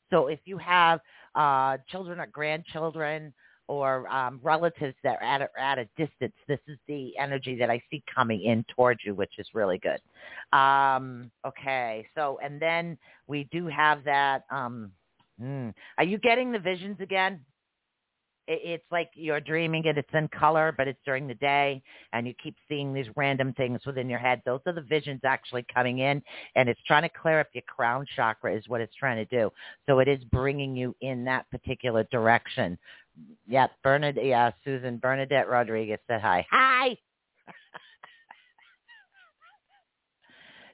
So 0.09 0.25
if 0.25 0.39
you 0.45 0.57
have 0.57 0.99
uh, 1.35 1.77
children 1.87 2.19
or 2.19 2.25
grandchildren 2.25 3.31
or 3.71 4.05
um, 4.13 4.37
relatives 4.43 4.95
that 5.01 5.17
are 5.21 5.23
at 5.23 5.41
a, 5.41 5.47
at 5.57 5.79
a 5.79 5.85
distance, 5.95 6.33
this 6.45 6.59
is 6.67 6.77
the 6.89 7.17
energy 7.17 7.55
that 7.55 7.69
I 7.69 7.81
see 7.89 8.03
coming 8.13 8.43
in 8.43 8.65
towards 8.75 8.99
you, 9.05 9.15
which 9.15 9.31
is 9.37 9.47
really 9.53 9.79
good. 9.79 10.01
Um, 10.57 11.31
okay, 11.47 12.05
so 12.13 12.37
and 12.43 12.61
then 12.61 12.97
we 13.27 13.47
do 13.49 13.67
have 13.67 14.03
that. 14.03 14.43
Um, 14.51 14.91
mm, 15.41 15.73
are 15.97 16.03
you 16.03 16.17
getting 16.17 16.51
the 16.51 16.59
visions 16.59 16.97
again? 16.99 17.39
it's 18.47 18.83
like 18.91 19.09
you're 19.13 19.39
dreaming 19.39 19.85
it. 19.85 19.97
It's 19.97 20.09
in 20.13 20.27
color, 20.27 20.73
but 20.75 20.87
it's 20.87 20.99
during 21.05 21.27
the 21.27 21.35
day, 21.35 21.81
and 22.11 22.27
you 22.27 22.33
keep 22.41 22.55
seeing 22.67 22.93
these 22.93 23.05
random 23.15 23.53
things 23.53 23.79
within 23.85 24.09
your 24.09 24.19
head. 24.19 24.41
Those 24.45 24.59
are 24.65 24.73
the 24.73 24.81
visions 24.81 25.21
actually 25.23 25.65
coming 25.73 25.99
in, 25.99 26.21
and 26.55 26.67
it's 26.67 26.81
trying 26.85 27.03
to 27.03 27.09
clear 27.09 27.39
up 27.39 27.47
your 27.53 27.63
crown 27.67 28.05
chakra 28.15 28.55
is 28.55 28.67
what 28.67 28.81
it's 28.81 28.95
trying 28.95 29.17
to 29.17 29.25
do. 29.25 29.51
So 29.87 29.99
it 29.99 30.07
is 30.07 30.23
bringing 30.25 30.75
you 30.75 30.95
in 31.01 31.23
that 31.25 31.49
particular 31.49 32.05
direction. 32.11 32.77
Yeah, 33.47 33.67
Bernadette, 33.83 34.25
yeah, 34.25 34.51
Susan 34.63 34.97
Bernadette 34.97 35.49
Rodriguez 35.49 35.99
said 36.07 36.21
hi. 36.21 36.45
Hi. 36.49 36.97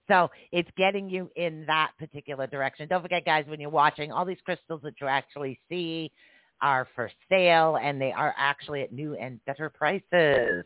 So 0.10 0.32
it's 0.54 0.70
getting 0.78 1.10
you 1.10 1.30
in 1.36 1.66
that 1.66 1.92
particular 2.00 2.48
direction. 2.48 2.88
Don't 2.88 3.02
forget, 3.02 3.26
guys, 3.26 3.44
when 3.46 3.60
you're 3.60 3.70
watching, 3.70 4.10
all 4.10 4.24
these 4.24 4.38
crystals 4.46 4.80
that 4.84 4.94
you 5.02 5.08
actually 5.08 5.60
see, 5.68 6.14
are 6.62 6.88
for 6.96 7.12
sale 7.30 7.78
and 7.82 8.02
they 8.02 8.12
are 8.12 8.34
actually 8.38 8.82
at 8.82 8.92
new 8.92 9.16
and 9.16 9.44
better 9.46 9.70
prices. 9.70 10.66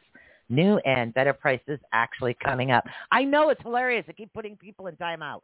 New 0.49 0.77
and 0.79 1.13
better 1.13 1.33
prices 1.33 1.79
actually 1.93 2.35
coming 2.43 2.71
up. 2.71 2.85
I 3.11 3.23
know 3.23 3.49
it's 3.49 3.61
hilarious. 3.61 4.05
I 4.09 4.11
keep 4.11 4.33
putting 4.33 4.57
people 4.57 4.87
in 4.87 4.95
timeout. 4.95 5.41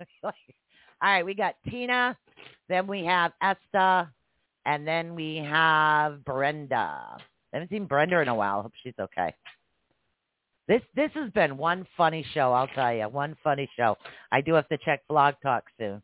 All 0.22 0.32
right, 1.02 1.24
we 1.24 1.34
got 1.34 1.56
Tina, 1.68 2.16
then 2.70 2.86
we 2.86 3.04
have 3.04 3.32
Esther, 3.42 4.10
and 4.66 4.86
then 4.86 5.14
we 5.14 5.36
have 5.36 6.24
Brenda. 6.24 6.76
I 6.76 7.20
haven't 7.52 7.70
seen 7.70 7.86
Brenda 7.86 8.20
in 8.20 8.28
a 8.28 8.34
while. 8.34 8.62
Hope 8.62 8.72
she's 8.82 8.92
okay. 9.00 9.32
This 10.68 10.82
this 10.96 11.10
has 11.14 11.30
been 11.30 11.56
one 11.56 11.86
funny 11.96 12.26
show, 12.34 12.52
I'll 12.52 12.66
tell 12.66 12.92
you. 12.92 13.08
One 13.08 13.36
funny 13.42 13.70
show. 13.76 13.96
I 14.32 14.40
do 14.40 14.54
have 14.54 14.68
to 14.68 14.78
check 14.84 15.06
Blog 15.08 15.36
Talk 15.42 15.64
soon. 15.78 16.02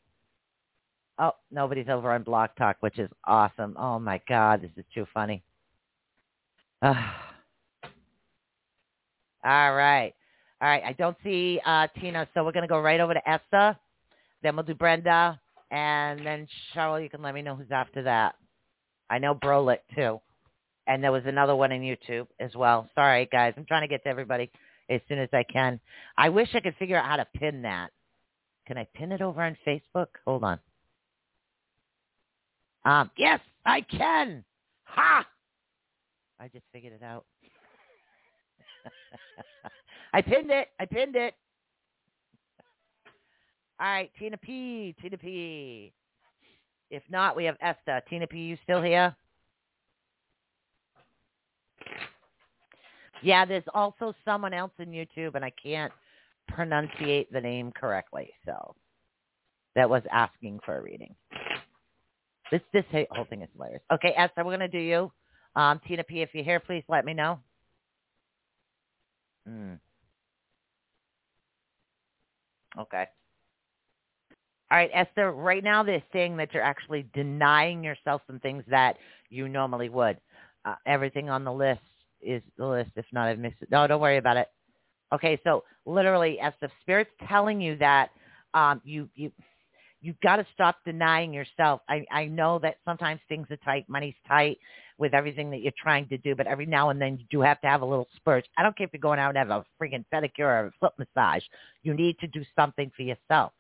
Oh, 1.19 1.33
nobody's 1.51 1.89
over 1.89 2.13
on 2.13 2.23
Blog 2.23 2.51
Talk, 2.57 2.77
which 2.81 2.99
is 2.99 3.11
awesome. 3.25 3.77
Oh 3.79 3.99
my 3.99 4.21
God, 4.29 4.63
this 4.63 4.71
is 4.77 4.85
too 4.95 5.07
funny. 5.13 5.43
all 6.83 6.95
right. 9.45 10.15
All 10.61 10.69
right. 10.69 10.83
I 10.87 10.95
don't 10.97 11.17
see 11.25 11.61
uh, 11.67 11.89
Tina, 12.01 12.29
so 12.33 12.45
we're 12.45 12.53
going 12.53 12.63
to 12.63 12.69
go 12.69 12.81
right 12.81 13.01
over 13.01 13.15
to 13.15 13.29
Esther. 13.29 13.77
Then 14.43 14.57
we'll 14.57 14.65
do 14.65 14.75
Brenda. 14.75 15.39
And 15.71 16.25
then, 16.25 16.47
Cheryl, 16.75 17.03
you 17.03 17.09
can 17.09 17.23
let 17.23 17.35
me 17.35 17.43
know 17.43 17.57
who's 17.57 17.71
after 17.71 18.03
that. 18.03 18.37
I 19.13 19.19
know 19.19 19.35
Brolick, 19.35 19.81
too. 19.95 20.21
And 20.87 21.05
there 21.05 21.13
was 21.13 21.23
another 21.27 21.55
one 21.55 21.71
in 21.71 21.83
YouTube 21.83 22.27
as 22.41 22.55
well. 22.55 22.89
Sorry, 22.95 23.29
guys. 23.31 23.53
I'm 23.59 23.67
trying 23.67 23.83
to 23.83 23.89
get 23.89 24.03
to 24.05 24.09
everybody 24.09 24.51
as 24.89 25.03
soon 25.07 25.19
as 25.19 25.29
I 25.35 25.43
can. 25.45 25.79
I 26.17 26.31
wish 26.31 26.49
I 26.55 26.61
could 26.61 26.75
figure 26.79 26.97
out 26.97 27.05
how 27.05 27.17
to 27.17 27.27
pin 27.37 27.61
that. 27.63 27.91
Can 28.67 28.79
I 28.79 28.87
pin 28.95 29.13
it 29.13 29.21
over 29.21 29.43
on 29.43 29.55
Facebook? 29.67 30.07
Hold 30.25 30.45
on. 30.45 30.59
Um, 32.87 33.11
yes, 33.19 33.39
I 33.67 33.83
can. 33.83 34.43
Ha! 34.85 35.27
I 36.41 36.49
just 36.49 36.65
figured 36.73 36.95
it 36.95 37.03
out. 37.05 37.27
I 40.15 40.23
pinned 40.23 40.51
it. 40.51 40.69
I 40.81 40.87
pinned 40.87 41.17
it. 41.17 41.35
All 43.79 43.87
right, 43.89 44.11
Tina 44.19 44.39
P. 44.39 44.95
Tina 45.03 45.19
P. 45.19 45.93
If 46.93 47.03
not, 47.09 47.35
we 47.35 47.45
have 47.45 47.57
Esther. 47.63 48.03
Tina 48.09 48.27
P, 48.27 48.39
you 48.39 48.59
still 48.63 48.83
here? 48.83 49.17
Yeah, 53.23 53.47
there's 53.47 53.65
also 53.73 54.15
someone 54.27 54.53
else 54.53 54.73
in 54.79 54.91
YouTube, 54.91 55.35
and 55.35 55.45
I 55.45 55.51
can't 55.51 55.93
pronunciate 56.51 57.33
the 57.33 57.41
name 57.41 57.73
correctly. 57.73 58.31
So 58.45 58.75
that 59.75 59.89
was 59.89 60.03
asking 60.13 60.61
for 60.67 60.77
a 60.77 60.83
reading. 60.83 61.15
This 62.51 62.61
this 62.75 62.85
whole 63.11 63.25
thing 63.25 63.41
is 63.41 63.49
hilarious. 63.55 63.81
Okay, 63.91 64.13
Esther, 64.15 64.45
we're 64.45 64.53
gonna 64.53 64.69
do 64.69 64.79
you. 64.79 65.11
Um, 65.57 65.81
Tina 65.89 66.05
P, 66.05 66.21
if 66.21 66.31
you're 66.35 66.45
here, 66.45 66.61
please 66.61 66.85
let 66.89 67.07
me 67.07 67.15
know. 67.15 67.39
Mm. 69.49 69.79
Okay. 72.79 73.07
All 74.73 74.79
right, 74.79 74.91
Esther, 74.95 75.33
right 75.33 75.63
now 75.63 75.83
they're 75.83 76.03
saying 76.15 76.39
that 76.39 76.55
you're 76.55 76.63
actually 76.63 77.07
denying 77.13 77.85
yourself 77.85 78.23
some 78.27 78.41
things 78.41 78.65
that 78.69 78.97
you 79.29 79.47
normally 79.47 79.91
would. 79.91 80.17
Uh, 80.65 80.77
everything 80.87 81.29
on 81.29 81.45
the 81.45 81.53
list 81.53 81.83
is 82.23 82.41
the 82.57 82.67
list. 82.67 82.93
If 82.97 83.05
not, 83.13 83.29
I've 83.29 83.39
missed 83.39 83.57
it. 83.61 83.71
No, 83.71 83.87
don't 83.87 84.01
worry 84.01 84.17
about 84.17 84.39
it. 84.39 84.49
Okay, 85.13 85.39
so 85.45 85.63
literally, 85.85 86.41
as 86.41 86.55
the 86.63 86.71
Spirit's 86.81 87.11
telling 87.29 87.61
you 87.61 87.77
that 87.81 88.13
um, 88.55 88.81
you 88.83 89.11
you 89.15 89.31
you've 90.01 90.21
got 90.23 90.37
to 90.37 90.47
stop 90.55 90.77
denying 90.87 91.35
yourself. 91.35 91.83
I 91.91 92.07
I 92.11 92.25
know 92.25 92.59
that 92.61 92.77
sometimes 92.87 93.21
things 93.29 93.49
are 93.51 93.59
tight, 93.59 93.85
money's 93.91 94.15
tight 94.27 94.57
with 94.97 95.13
everything 95.13 95.51
that 95.51 95.61
you're 95.61 95.73
trying 95.77 96.09
to 96.09 96.17
do, 96.17 96.35
but 96.35 96.47
every 96.47 96.65
now 96.65 96.89
and 96.89 96.99
then 96.99 97.19
you 97.19 97.27
do 97.31 97.43
have 97.43 97.61
to 97.61 97.67
have 97.67 97.83
a 97.83 97.87
little 97.87 98.09
spurt. 98.17 98.49
I 98.57 98.63
don't 98.63 98.75
care 98.75 98.87
if 98.87 98.93
you're 98.95 99.01
going 99.01 99.19
out 99.19 99.37
and 99.37 99.39
have 99.39 99.51
a 99.51 99.67
freaking 99.79 100.07
pedicure 100.15 100.41
or 100.41 100.67
a 100.69 100.73
foot 100.81 100.95
massage. 100.99 101.43
You 101.83 101.93
need 101.93 102.19
to 102.21 102.27
do 102.27 102.43
something 102.57 102.91
for 102.97 103.03
yourself 103.03 103.53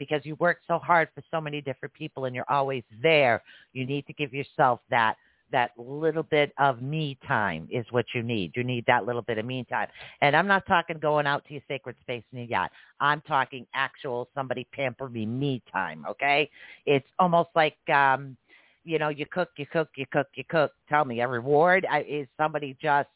because 0.00 0.22
you 0.24 0.34
work 0.36 0.58
so 0.66 0.78
hard 0.78 1.08
for 1.14 1.22
so 1.30 1.40
many 1.40 1.60
different 1.60 1.94
people 1.94 2.24
and 2.24 2.34
you're 2.34 2.50
always 2.50 2.82
there. 3.00 3.42
You 3.72 3.86
need 3.86 4.06
to 4.08 4.12
give 4.14 4.34
yourself 4.34 4.80
that 4.90 5.14
that 5.52 5.72
little 5.76 6.22
bit 6.22 6.52
of 6.58 6.80
me 6.80 7.18
time 7.26 7.68
is 7.72 7.84
what 7.90 8.06
you 8.14 8.22
need. 8.22 8.52
You 8.54 8.62
need 8.62 8.84
that 8.86 9.04
little 9.04 9.22
bit 9.22 9.36
of 9.36 9.44
me 9.44 9.66
time. 9.68 9.88
And 10.22 10.36
I'm 10.36 10.46
not 10.46 10.64
talking 10.66 10.98
going 10.98 11.26
out 11.26 11.44
to 11.46 11.54
your 11.54 11.62
sacred 11.66 11.96
space 12.00 12.22
in 12.32 12.38
your 12.38 12.46
yacht. 12.46 12.70
I'm 13.00 13.20
talking 13.22 13.66
actual 13.74 14.28
somebody 14.32 14.66
pamper 14.72 15.08
me 15.08 15.26
me 15.26 15.60
time, 15.72 16.06
okay? 16.08 16.48
It's 16.86 17.08
almost 17.18 17.50
like 17.54 17.76
um 17.92 18.36
you 18.82 18.98
know, 18.98 19.10
you 19.10 19.26
cook, 19.26 19.50
you 19.56 19.66
cook, 19.66 19.90
you 19.96 20.06
cook, 20.10 20.28
you 20.34 20.44
cook. 20.48 20.72
Tell 20.88 21.04
me, 21.04 21.20
a 21.20 21.28
reward 21.28 21.86
is 22.08 22.26
somebody 22.38 22.74
just 22.80 23.10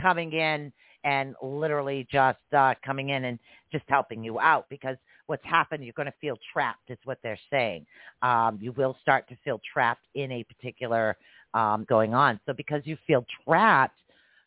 coming 0.00 0.32
in 0.32 0.72
and 1.04 1.36
literally 1.40 2.06
just 2.10 2.38
uh, 2.56 2.74
coming 2.84 3.10
in 3.10 3.26
and 3.26 3.38
just 3.70 3.84
helping 3.88 4.24
you 4.24 4.40
out 4.40 4.66
because 4.68 4.96
what's 5.26 5.44
happened, 5.44 5.84
you're 5.84 5.92
going 5.92 6.06
to 6.06 6.14
feel 6.20 6.38
trapped 6.52 6.90
is 6.90 6.98
what 7.04 7.18
they're 7.22 7.38
saying. 7.50 7.86
Um, 8.22 8.58
you 8.60 8.72
will 8.72 8.96
start 9.02 9.28
to 9.28 9.36
feel 9.44 9.60
trapped 9.72 10.04
in 10.14 10.32
a 10.32 10.44
particular 10.44 11.16
um, 11.54 11.84
going 11.88 12.14
on. 12.14 12.40
So 12.46 12.52
because 12.52 12.82
you 12.84 12.96
feel 13.06 13.24
trapped, 13.44 13.98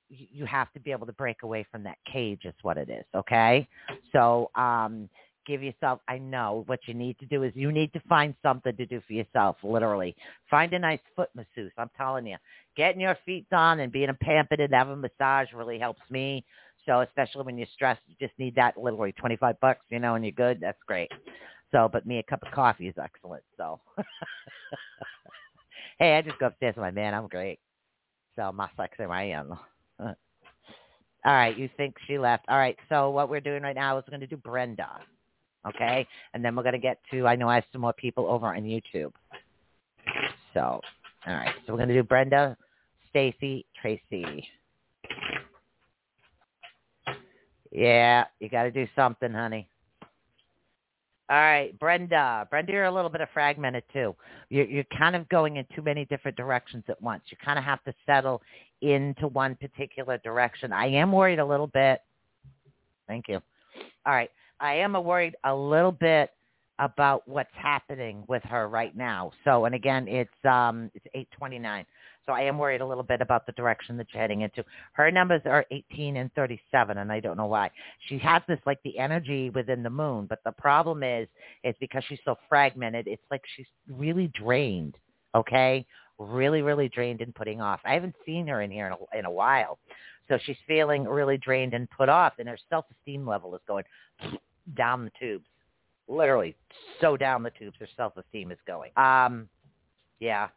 you 0.09 0.45
have 0.45 0.71
to 0.73 0.79
be 0.79 0.91
able 0.91 1.05
to 1.05 1.13
break 1.13 1.43
away 1.43 1.65
from 1.71 1.83
that 1.83 1.97
cage 2.11 2.41
is 2.45 2.55
what 2.63 2.77
it 2.77 2.89
is. 2.89 3.05
Okay. 3.15 3.67
So, 4.11 4.49
um, 4.55 5.07
give 5.49 5.63
yourself, 5.63 5.99
I 6.07 6.19
know 6.19 6.63
what 6.67 6.79
you 6.85 6.93
need 6.93 7.17
to 7.19 7.25
do 7.25 7.41
is 7.41 7.51
you 7.55 7.71
need 7.71 7.91
to 7.93 7.99
find 8.07 8.35
something 8.43 8.75
to 8.75 8.85
do 8.85 9.01
for 9.07 9.13
yourself, 9.13 9.57
literally. 9.63 10.15
Find 10.49 10.71
a 10.73 10.79
nice 10.79 10.99
foot 11.15 11.29
masseuse. 11.35 11.71
I'm 11.77 11.89
telling 11.97 12.27
you, 12.27 12.37
getting 12.77 13.01
your 13.01 13.17
feet 13.25 13.49
done 13.49 13.79
and 13.79 13.91
being 13.91 14.15
pampered 14.21 14.59
and 14.59 14.73
having 14.73 14.93
a 14.93 14.97
massage 14.97 15.47
really 15.53 15.79
helps 15.79 16.01
me. 16.11 16.45
So 16.89 17.01
especially 17.01 17.43
when 17.43 17.55
you're 17.55 17.67
stressed, 17.75 18.01
you 18.07 18.15
just 18.19 18.37
need 18.39 18.55
that 18.55 18.75
literally 18.75 19.11
25 19.11 19.59
bucks, 19.59 19.85
you 19.89 19.99
know, 19.99 20.15
and 20.15 20.25
you're 20.25 20.31
good. 20.31 20.59
That's 20.59 20.81
great. 20.87 21.11
So, 21.71 21.87
but 21.93 22.07
me, 22.07 22.17
a 22.17 22.23
cup 22.23 22.41
of 22.41 22.51
coffee 22.51 22.87
is 22.87 22.95
excellent. 22.99 23.43
So, 23.57 23.79
hey, 25.99 26.17
I 26.17 26.23
just 26.23 26.39
go 26.39 26.47
upstairs 26.47 26.75
with 26.75 26.81
my 26.81 26.89
man. 26.89 27.13
I'm 27.13 27.27
great. 27.27 27.59
So, 28.35 28.51
my 28.51 28.67
sexy, 28.75 29.03
I 29.03 29.25
am. 29.25 29.51
All 29.99 30.15
right, 31.25 31.55
you 31.55 31.69
think 31.77 31.93
she 32.07 32.17
left. 32.17 32.45
All 32.49 32.57
right, 32.57 32.77
so 32.89 33.11
what 33.11 33.29
we're 33.29 33.39
doing 33.39 33.61
right 33.61 33.75
now 33.75 33.99
is 33.99 34.03
we're 34.07 34.17
going 34.17 34.27
to 34.27 34.35
do 34.35 34.37
Brenda. 34.37 34.89
Okay? 35.67 36.07
And 36.33 36.43
then 36.43 36.55
we're 36.55 36.63
going 36.63 36.73
to 36.73 36.79
get 36.79 36.97
to, 37.11 37.27
I 37.27 37.35
know 37.35 37.49
I 37.49 37.55
have 37.55 37.65
some 37.71 37.81
more 37.81 37.93
people 37.93 38.25
over 38.25 38.47
on 38.47 38.63
YouTube. 38.63 39.11
So, 40.55 40.81
all 41.27 41.33
right. 41.35 41.53
So 41.67 41.73
we're 41.73 41.77
going 41.77 41.89
to 41.89 41.93
do 41.93 42.01
Brenda, 42.01 42.57
Stacy, 43.11 43.67
Tracy. 43.79 44.47
Yeah, 47.71 48.25
you 48.39 48.49
got 48.49 48.63
to 48.63 48.71
do 48.71 48.87
something, 48.95 49.31
honey. 49.31 49.67
All 51.29 51.37
right, 51.37 51.77
Brenda. 51.77 52.47
Brenda, 52.49 52.71
you're 52.71 52.85
a 52.85 52.91
little 52.91 53.11
bit 53.11 53.21
of 53.21 53.29
fragmented 53.33 53.83
too. 53.93 54.15
You're, 54.49 54.65
you're 54.65 54.83
kind 54.97 55.15
of 55.15 55.29
going 55.29 55.57
in 55.57 55.65
too 55.75 55.83
many 55.83 56.05
different 56.05 56.35
directions 56.35 56.83
at 56.89 56.99
once. 57.03 57.21
You 57.27 57.37
kind 57.43 57.59
of 57.59 57.65
have 57.65 57.83
to 57.83 57.93
settle 58.07 58.41
into 58.81 59.27
one 59.27 59.55
particular 59.55 60.17
direction. 60.19 60.73
I 60.73 60.87
am 60.87 61.11
worried 61.11 61.37
a 61.37 61.45
little 61.45 61.67
bit. 61.67 62.01
Thank 63.07 63.27
you. 63.27 63.41
All 64.07 64.13
right, 64.13 64.31
I 64.59 64.73
am 64.75 64.93
worried 65.03 65.35
a 65.43 65.53
little 65.53 65.91
bit 65.91 66.31
about 66.79 67.27
what's 67.27 67.53
happening 67.53 68.23
with 68.27 68.41
her 68.43 68.67
right 68.67 68.95
now. 68.95 69.31
So, 69.43 69.65
and 69.65 69.75
again, 69.75 70.07
it's 70.07 70.29
um, 70.45 70.89
it's 70.95 71.05
829. 71.13 71.85
So 72.29 72.33
I 72.33 72.41
am 72.41 72.59
worried 72.59 72.81
a 72.81 72.85
little 72.85 73.03
bit 73.03 73.21
about 73.21 73.47
the 73.47 73.53
direction 73.53 73.97
that 73.97 74.05
you're 74.13 74.21
heading 74.21 74.41
into. 74.41 74.63
Her 74.91 75.09
numbers 75.09 75.41
are 75.45 75.65
18 75.71 76.15
and 76.15 76.31
37, 76.35 76.99
and 76.99 77.11
I 77.11 77.19
don't 77.19 77.37
know 77.37 77.47
why. 77.47 77.71
She 78.07 78.19
has 78.19 78.43
this 78.47 78.59
like 78.67 78.77
the 78.83 78.99
energy 78.99 79.49
within 79.49 79.81
the 79.81 79.89
moon, 79.89 80.27
but 80.29 80.37
the 80.45 80.51
problem 80.51 81.01
is, 81.01 81.27
it's 81.63 81.79
because 81.79 82.03
she's 82.07 82.19
so 82.23 82.35
fragmented. 82.47 83.07
It's 83.07 83.23
like 83.31 83.41
she's 83.55 83.65
really 83.89 84.27
drained. 84.27 84.95
Okay, 85.33 85.87
really, 86.19 86.61
really 86.61 86.87
drained 86.87 87.21
and 87.21 87.33
putting 87.33 87.61
off. 87.61 87.79
I 87.83 87.95
haven't 87.95 88.13
seen 88.27 88.45
her 88.45 88.61
in 88.61 88.69
here 88.69 88.85
in 88.85 88.93
a, 88.93 89.17
in 89.17 89.25
a 89.25 89.31
while, 89.31 89.79
so 90.27 90.37
she's 90.45 90.57
feeling 90.67 91.05
really 91.05 91.39
drained 91.39 91.73
and 91.73 91.89
put 91.89 92.09
off, 92.09 92.33
and 92.37 92.47
her 92.47 92.59
self-esteem 92.69 93.27
level 93.27 93.55
is 93.55 93.61
going 93.67 93.85
down 94.77 95.03
the 95.03 95.11
tubes. 95.19 95.47
Literally, 96.07 96.55
so 97.01 97.17
down 97.17 97.41
the 97.41 97.51
tubes. 97.57 97.77
Her 97.79 97.87
self-esteem 97.97 98.51
is 98.51 98.59
going. 98.67 98.91
Um, 98.97 99.49
yeah 100.19 100.49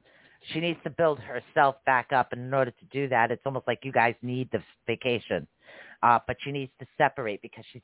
she 0.52 0.60
needs 0.60 0.78
to 0.84 0.90
build 0.90 1.18
herself 1.20 1.76
back 1.86 2.12
up. 2.12 2.32
And 2.32 2.42
in 2.42 2.54
order 2.54 2.70
to 2.70 2.84
do 2.92 3.08
that, 3.08 3.30
it's 3.30 3.42
almost 3.44 3.66
like 3.66 3.80
you 3.82 3.92
guys 3.92 4.14
need 4.22 4.48
the 4.52 4.62
vacation. 4.86 5.46
Uh, 6.02 6.18
but 6.26 6.36
she 6.42 6.52
needs 6.52 6.72
to 6.80 6.86
separate 6.98 7.40
because 7.42 7.64
she's 7.72 7.82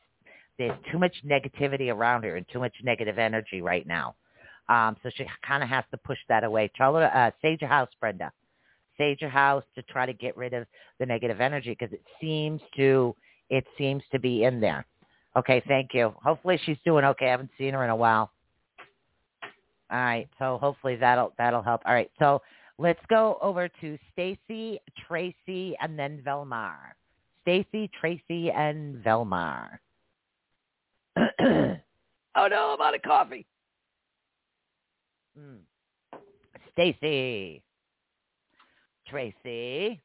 there's 0.58 0.76
too 0.90 0.98
much 0.98 1.14
negativity 1.24 1.94
around 1.94 2.24
her 2.24 2.34
and 2.34 2.44
too 2.52 2.58
much 2.58 2.74
negative 2.82 3.16
energy 3.16 3.62
right 3.62 3.86
now. 3.86 4.16
Um, 4.68 4.96
so 5.02 5.10
she 5.14 5.24
kind 5.46 5.62
of 5.62 5.68
has 5.68 5.84
to 5.92 5.96
push 5.96 6.18
that 6.28 6.42
away. 6.42 6.70
Tell 6.76 6.96
her, 6.96 7.04
uh, 7.14 7.30
sage 7.40 7.60
your 7.60 7.70
house, 7.70 7.88
Brenda. 8.00 8.32
Sage 8.98 9.20
your 9.20 9.30
house 9.30 9.62
to 9.76 9.82
try 9.82 10.04
to 10.04 10.12
get 10.12 10.36
rid 10.36 10.52
of 10.52 10.66
the 10.98 11.06
negative 11.06 11.40
energy 11.40 11.70
because 11.78 11.92
it 11.92 12.02
seems 12.20 12.60
to 12.76 13.14
it 13.48 13.64
seems 13.78 14.02
to 14.12 14.18
be 14.18 14.44
in 14.44 14.60
there. 14.60 14.84
Okay, 15.36 15.62
thank 15.68 15.94
you. 15.94 16.12
Hopefully 16.22 16.60
she's 16.64 16.76
doing 16.84 17.04
okay. 17.04 17.28
I 17.28 17.30
haven't 17.30 17.50
seen 17.56 17.72
her 17.74 17.84
in 17.84 17.90
a 17.90 17.96
while. 17.96 18.32
All 19.90 19.98
right. 19.98 20.28
So 20.38 20.58
hopefully 20.60 20.96
that'll 20.96 21.32
that'll 21.38 21.62
help. 21.62 21.82
All 21.86 21.94
right. 21.94 22.10
So 22.18 22.42
let's 22.78 23.00
go 23.08 23.38
over 23.40 23.68
to 23.80 23.98
Stacy, 24.12 24.80
Tracy, 25.06 25.76
and 25.80 25.98
then 25.98 26.22
Velmar. 26.24 26.76
Stacy, 27.42 27.90
Tracy, 27.98 28.50
and 28.50 29.02
Velmar. 29.02 29.78
oh 31.16 31.26
no, 32.36 32.76
I'm 32.76 32.80
out 32.80 32.94
of 32.94 33.02
coffee. 33.02 33.46
Mm. 35.38 35.58
Stacy, 36.72 37.62
Tracy, 39.08 40.00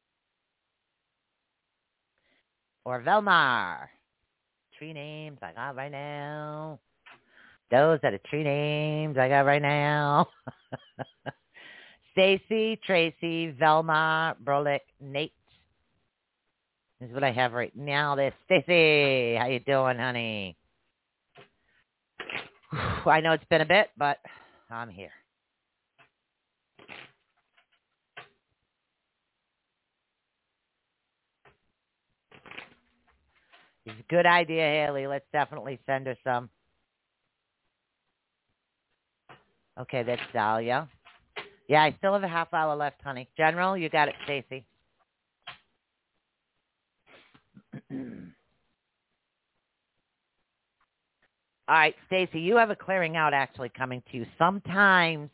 or 2.84 3.02
Velmar. 3.02 3.88
Three 4.78 4.92
names 4.92 5.38
I 5.42 5.52
got 5.52 5.76
right 5.76 5.92
now. 5.92 6.80
Those 7.74 7.98
are 8.04 8.12
the 8.12 8.20
three 8.30 8.44
names 8.44 9.18
I 9.18 9.28
got 9.28 9.46
right 9.46 9.60
now. 9.60 10.28
Stacy, 12.12 12.78
Tracy, 12.86 13.50
Velma, 13.50 14.36
Brolick, 14.44 14.78
Nate, 15.00 15.32
This 17.00 17.08
is 17.08 17.14
what 17.14 17.24
I 17.24 17.32
have 17.32 17.52
right 17.52 17.74
now. 17.74 18.14
This 18.14 18.32
Stacy, 18.44 19.34
how 19.34 19.48
you 19.48 19.58
doing, 19.58 19.98
honey? 19.98 20.56
I 23.06 23.20
know 23.20 23.32
it's 23.32 23.44
been 23.50 23.62
a 23.62 23.66
bit, 23.66 23.88
but 23.96 24.18
I'm 24.70 24.88
here. 24.88 25.10
It's 33.84 33.98
a 33.98 34.04
good 34.08 34.26
idea, 34.26 34.62
Haley. 34.62 35.08
Let's 35.08 35.26
definitely 35.32 35.80
send 35.86 36.06
her 36.06 36.16
some. 36.22 36.50
Okay, 39.80 40.02
that's 40.04 40.22
Dahlia. 40.32 40.88
Yeah, 41.68 41.82
I 41.82 41.94
still 41.98 42.12
have 42.12 42.22
a 42.22 42.28
half 42.28 42.52
hour 42.54 42.76
left, 42.76 43.00
honey. 43.02 43.28
General, 43.36 43.76
you 43.76 43.88
got 43.88 44.08
it, 44.08 44.14
Stacy. 44.24 44.64
All 51.66 51.76
right, 51.76 51.94
Stacy, 52.06 52.40
you 52.40 52.56
have 52.56 52.70
a 52.70 52.76
clearing 52.76 53.16
out 53.16 53.32
actually 53.32 53.70
coming 53.70 54.02
to 54.10 54.18
you. 54.18 54.26
Sometimes 54.38 55.30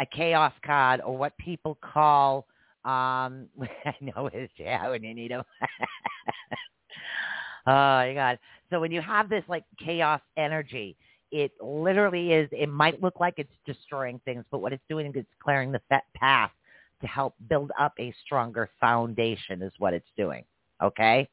a 0.00 0.06
chaos 0.06 0.52
card 0.64 1.00
or 1.00 1.16
what 1.16 1.36
people 1.38 1.78
call 1.80 2.46
um 2.84 3.46
I 3.86 3.94
know 4.00 4.28
it's 4.32 4.52
yeah 4.58 4.90
when 4.90 5.02
you 5.04 5.14
need 5.14 5.30
them. 5.30 5.44
oh 7.66 7.70
my 7.72 8.12
God. 8.14 8.38
So 8.70 8.80
when 8.80 8.90
you 8.92 9.00
have 9.00 9.28
this 9.28 9.44
like 9.48 9.64
chaos 9.84 10.20
energy, 10.36 10.96
it 11.32 11.52
literally 11.60 12.32
is 12.32 12.48
it 12.52 12.68
might 12.68 13.02
look 13.02 13.18
like 13.18 13.34
it's 13.38 13.52
destroying 13.66 14.20
things, 14.24 14.44
but 14.50 14.58
what 14.58 14.72
it's 14.72 14.84
doing 14.88 15.06
is 15.06 15.12
it's 15.16 15.28
clearing 15.42 15.72
the 15.72 15.80
path 16.14 16.50
to 17.00 17.06
help 17.06 17.34
build 17.48 17.72
up 17.80 17.94
a 17.98 18.14
stronger 18.24 18.70
foundation 18.80 19.62
is 19.62 19.72
what 19.78 19.94
it's 19.94 20.08
doing. 20.16 20.44
Okay? 20.82 21.28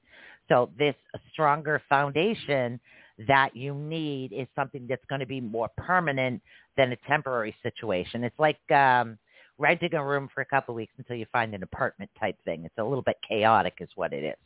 So 0.47 0.71
this 0.79 0.95
stronger 1.31 1.81
foundation 1.87 2.79
that 3.27 3.55
you 3.55 3.73
need 3.73 4.31
is 4.31 4.47
something 4.55 4.87
that's 4.87 5.03
going 5.09 5.19
to 5.19 5.27
be 5.27 5.41
more 5.41 5.69
permanent 5.77 6.41
than 6.77 6.91
a 6.93 6.95
temporary 7.07 7.55
situation. 7.61 8.23
It's 8.23 8.39
like 8.39 8.59
um, 8.71 9.17
renting 9.57 9.93
a 9.93 10.03
room 10.03 10.29
for 10.33 10.41
a 10.41 10.45
couple 10.45 10.73
of 10.73 10.77
weeks 10.77 10.93
until 10.97 11.17
you 11.17 11.25
find 11.31 11.53
an 11.53 11.61
apartment 11.61 12.09
type 12.19 12.37
thing. 12.45 12.63
It's 12.63 12.77
a 12.77 12.83
little 12.83 13.03
bit 13.03 13.17
chaotic 13.27 13.75
is 13.79 13.89
what 13.95 14.13
it 14.13 14.23
is. 14.23 14.37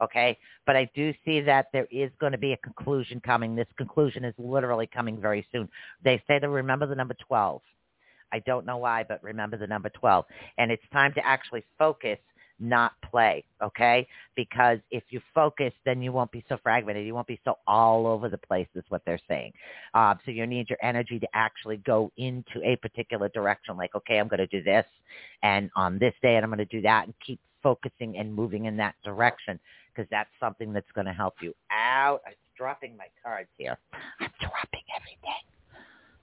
Okay. 0.00 0.38
But 0.66 0.76
I 0.76 0.88
do 0.94 1.12
see 1.24 1.40
that 1.40 1.66
there 1.72 1.88
is 1.90 2.10
going 2.20 2.32
to 2.32 2.38
be 2.38 2.52
a 2.52 2.56
conclusion 2.58 3.20
coming. 3.20 3.54
This 3.54 3.66
conclusion 3.76 4.24
is 4.24 4.34
literally 4.38 4.86
coming 4.86 5.20
very 5.20 5.46
soon. 5.52 5.68
They 6.04 6.22
say 6.26 6.38
to 6.38 6.48
remember 6.48 6.86
the 6.86 6.94
number 6.94 7.16
12. 7.26 7.60
I 8.30 8.40
don't 8.40 8.66
know 8.66 8.76
why, 8.76 9.04
but 9.08 9.22
remember 9.22 9.56
the 9.56 9.66
number 9.66 9.88
12. 9.88 10.24
And 10.58 10.70
it's 10.70 10.82
time 10.92 11.14
to 11.14 11.26
actually 11.26 11.64
focus 11.78 12.18
not 12.60 12.92
play, 13.02 13.44
okay? 13.62 14.06
Because 14.34 14.78
if 14.90 15.04
you 15.10 15.20
focus, 15.34 15.72
then 15.84 16.02
you 16.02 16.12
won't 16.12 16.32
be 16.32 16.44
so 16.48 16.58
fragmented. 16.62 17.06
You 17.06 17.14
won't 17.14 17.26
be 17.26 17.40
so 17.44 17.58
all 17.66 18.06
over 18.06 18.28
the 18.28 18.38
place 18.38 18.66
is 18.74 18.84
what 18.88 19.02
they're 19.06 19.20
saying. 19.28 19.52
Uh, 19.94 20.14
so 20.24 20.30
you 20.30 20.46
need 20.46 20.68
your 20.68 20.78
energy 20.82 21.18
to 21.20 21.28
actually 21.34 21.76
go 21.78 22.10
into 22.16 22.60
a 22.64 22.76
particular 22.76 23.28
direction, 23.28 23.76
like, 23.76 23.94
okay, 23.94 24.18
I'm 24.18 24.28
going 24.28 24.38
to 24.38 24.46
do 24.46 24.62
this, 24.62 24.84
and 25.42 25.70
on 25.76 25.98
this 25.98 26.14
day, 26.20 26.36
and 26.36 26.44
I'm 26.44 26.50
going 26.50 26.58
to 26.58 26.64
do 26.64 26.82
that, 26.82 27.04
and 27.04 27.14
keep 27.24 27.40
focusing 27.62 28.16
and 28.18 28.32
moving 28.32 28.66
in 28.66 28.76
that 28.76 28.94
direction 29.04 29.58
because 29.98 30.08
that's 30.10 30.30
something 30.38 30.72
that's 30.72 30.90
going 30.94 31.06
to 31.06 31.12
help 31.12 31.34
you 31.40 31.52
out. 31.72 32.20
I'm 32.24 32.34
dropping 32.56 32.96
my 32.96 33.06
cards 33.22 33.48
here. 33.58 33.76
I'm 34.20 34.30
dropping 34.40 34.82
everything. 34.96 35.42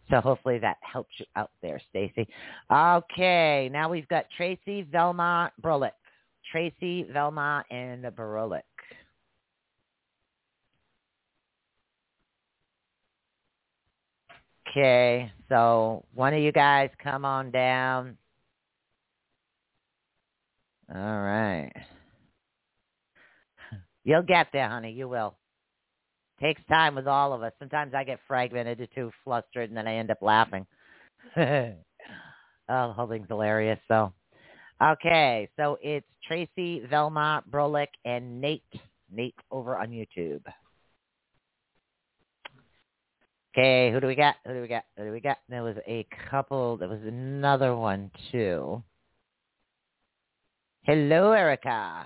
So 0.10 0.22
hopefully 0.22 0.60
that 0.60 0.78
helps 0.82 1.12
you 1.18 1.26
out 1.36 1.52
there, 1.62 1.82
Stacy. 1.90 2.28
Okay, 2.72 3.70
now 3.74 3.90
we've 3.90 4.08
got 4.08 4.26
Tracy 4.38 4.84
Velma 4.84 5.52
Brulick. 5.62 5.92
Tracy, 6.52 7.04
Velma, 7.12 7.66
and 7.70 8.06
Barolik. 8.06 8.62
Okay, 14.70 15.32
so 15.50 16.06
one 16.14 16.34
of 16.34 16.40
you 16.40 16.52
guys 16.52 16.90
come 17.04 17.26
on 17.26 17.50
down. 17.52 18.18
All 20.94 21.22
right. 21.22 21.74
You'll 24.06 24.22
get 24.22 24.48
there, 24.54 24.70
honey. 24.70 24.94
You 24.94 25.10
will. 25.10 25.36
Takes 26.40 26.62
time 26.70 26.96
with 26.96 27.08
all 27.08 27.34
of 27.34 27.44
us. 27.44 27.52
Sometimes 27.60 27.94
I 27.94 28.06
get 28.06 28.20
fragmented 28.28 28.80
or 28.80 28.88
too 28.88 29.12
flustered, 29.24 29.70
and 29.70 29.78
then 29.78 29.88
I 29.88 29.96
end 29.96 30.12
up 30.12 30.22
laughing. 30.22 30.66
oh, 31.38 31.74
the 32.70 32.94
whole 32.94 33.08
thing's 33.08 33.28
hilarious. 33.28 33.80
So 33.90 34.14
Okay, 34.82 35.48
so 35.56 35.78
it's 35.82 36.06
Tracy, 36.28 36.82
Velma, 36.90 37.44
Brolick, 37.50 37.88
and 38.04 38.42
Nate. 38.42 38.62
Nate 39.10 39.36
over 39.50 39.78
on 39.78 39.90
YouTube. 39.90 40.42
Okay, 43.54 43.90
who 43.92 44.02
do 44.02 44.08
we 44.08 44.16
got? 44.16 44.36
Who 44.46 44.54
do 44.54 44.62
we 44.62 44.68
got? 44.68 44.84
Who 44.98 45.06
do 45.06 45.12
we 45.14 45.22
got? 45.22 45.38
There 45.48 45.64
was 45.64 45.78
a 45.88 46.06
couple. 46.30 46.76
There 46.76 46.90
was 46.90 47.00
another 47.04 47.74
one 47.74 48.12
too. 48.34 48.84
Hello, 50.82 51.32
Erica. 51.32 52.06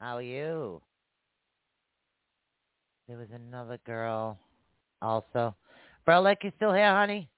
How 0.00 0.16
are 0.16 0.22
you? 0.22 0.82
There 3.08 3.16
was 3.16 3.28
another 3.32 3.78
girl 3.86 4.38
also. 5.00 5.54
Brolick, 6.06 6.42
you 6.42 6.52
still 6.56 6.72
here, 6.72 6.90
honey? 6.92 7.28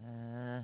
Uh, 0.00 0.60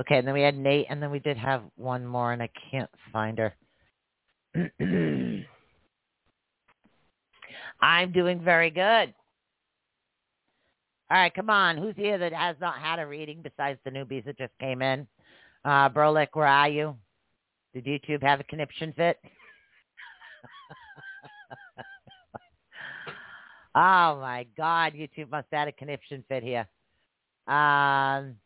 okay, 0.00 0.18
and 0.18 0.26
then 0.26 0.34
we 0.34 0.42
had 0.42 0.56
Nate, 0.56 0.86
and 0.88 1.02
then 1.02 1.10
we 1.10 1.18
did 1.18 1.36
have 1.36 1.62
one 1.76 2.06
more, 2.06 2.32
and 2.32 2.42
I 2.42 2.50
can't 2.70 2.90
find 3.12 3.38
her. 3.38 3.54
I'm 7.80 8.12
doing 8.12 8.40
very 8.40 8.70
good. 8.70 9.14
All 11.12 11.18
right, 11.18 11.34
come 11.34 11.50
on. 11.50 11.76
Who's 11.76 11.94
here 11.94 12.16
that 12.16 12.32
has 12.32 12.56
not 12.58 12.78
had 12.78 12.98
a 12.98 13.06
reading 13.06 13.42
besides 13.42 13.78
the 13.84 13.90
newbies 13.90 14.24
that 14.24 14.38
just 14.38 14.56
came 14.58 14.80
in? 14.80 15.06
Uh, 15.62 15.90
Brolick, 15.90 16.28
where 16.32 16.46
are 16.46 16.70
you? 16.70 16.96
Did 17.74 17.84
YouTube 17.84 18.22
have 18.22 18.40
a 18.40 18.44
conniption 18.44 18.94
fit? 18.96 19.18
oh 23.74 24.18
my 24.22 24.46
God, 24.56 24.94
YouTube 24.94 25.30
must 25.30 25.48
have 25.52 25.58
had 25.58 25.68
a 25.68 25.72
conniption 25.72 26.24
fit 26.30 26.42
here. 26.42 26.66
Um, 27.46 28.36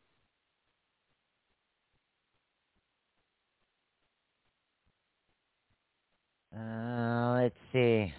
uh, 6.53 7.43
let's 7.43 7.55
see. 7.73 8.13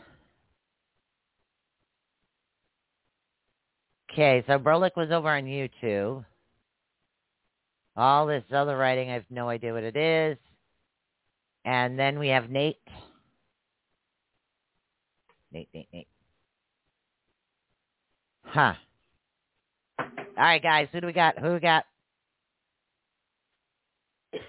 Okay, 4.17 4.43
so 4.47 4.57
Berlick 4.57 4.95
was 4.95 5.11
over 5.11 5.29
on 5.29 5.43
YouTube. 5.43 6.25
All 7.95 8.25
this 8.25 8.43
other 8.51 8.75
writing, 8.75 9.11
I 9.11 9.13
have 9.13 9.25
no 9.29 9.47
idea 9.47 9.73
what 9.73 9.83
it 9.83 9.95
is. 9.95 10.39
And 11.63 11.99
then 11.99 12.17
we 12.17 12.29
have 12.29 12.49
Nate. 12.49 12.79
Nate, 15.51 15.69
Nate, 15.71 15.87
Nate. 15.93 16.07
Huh. 18.43 18.73
All 19.99 20.07
right, 20.35 20.63
guys. 20.63 20.87
Who 20.91 21.01
do 21.01 21.05
we 21.05 21.13
got? 21.13 21.37
Who 21.37 21.53
we 21.53 21.59
got? 21.59 21.85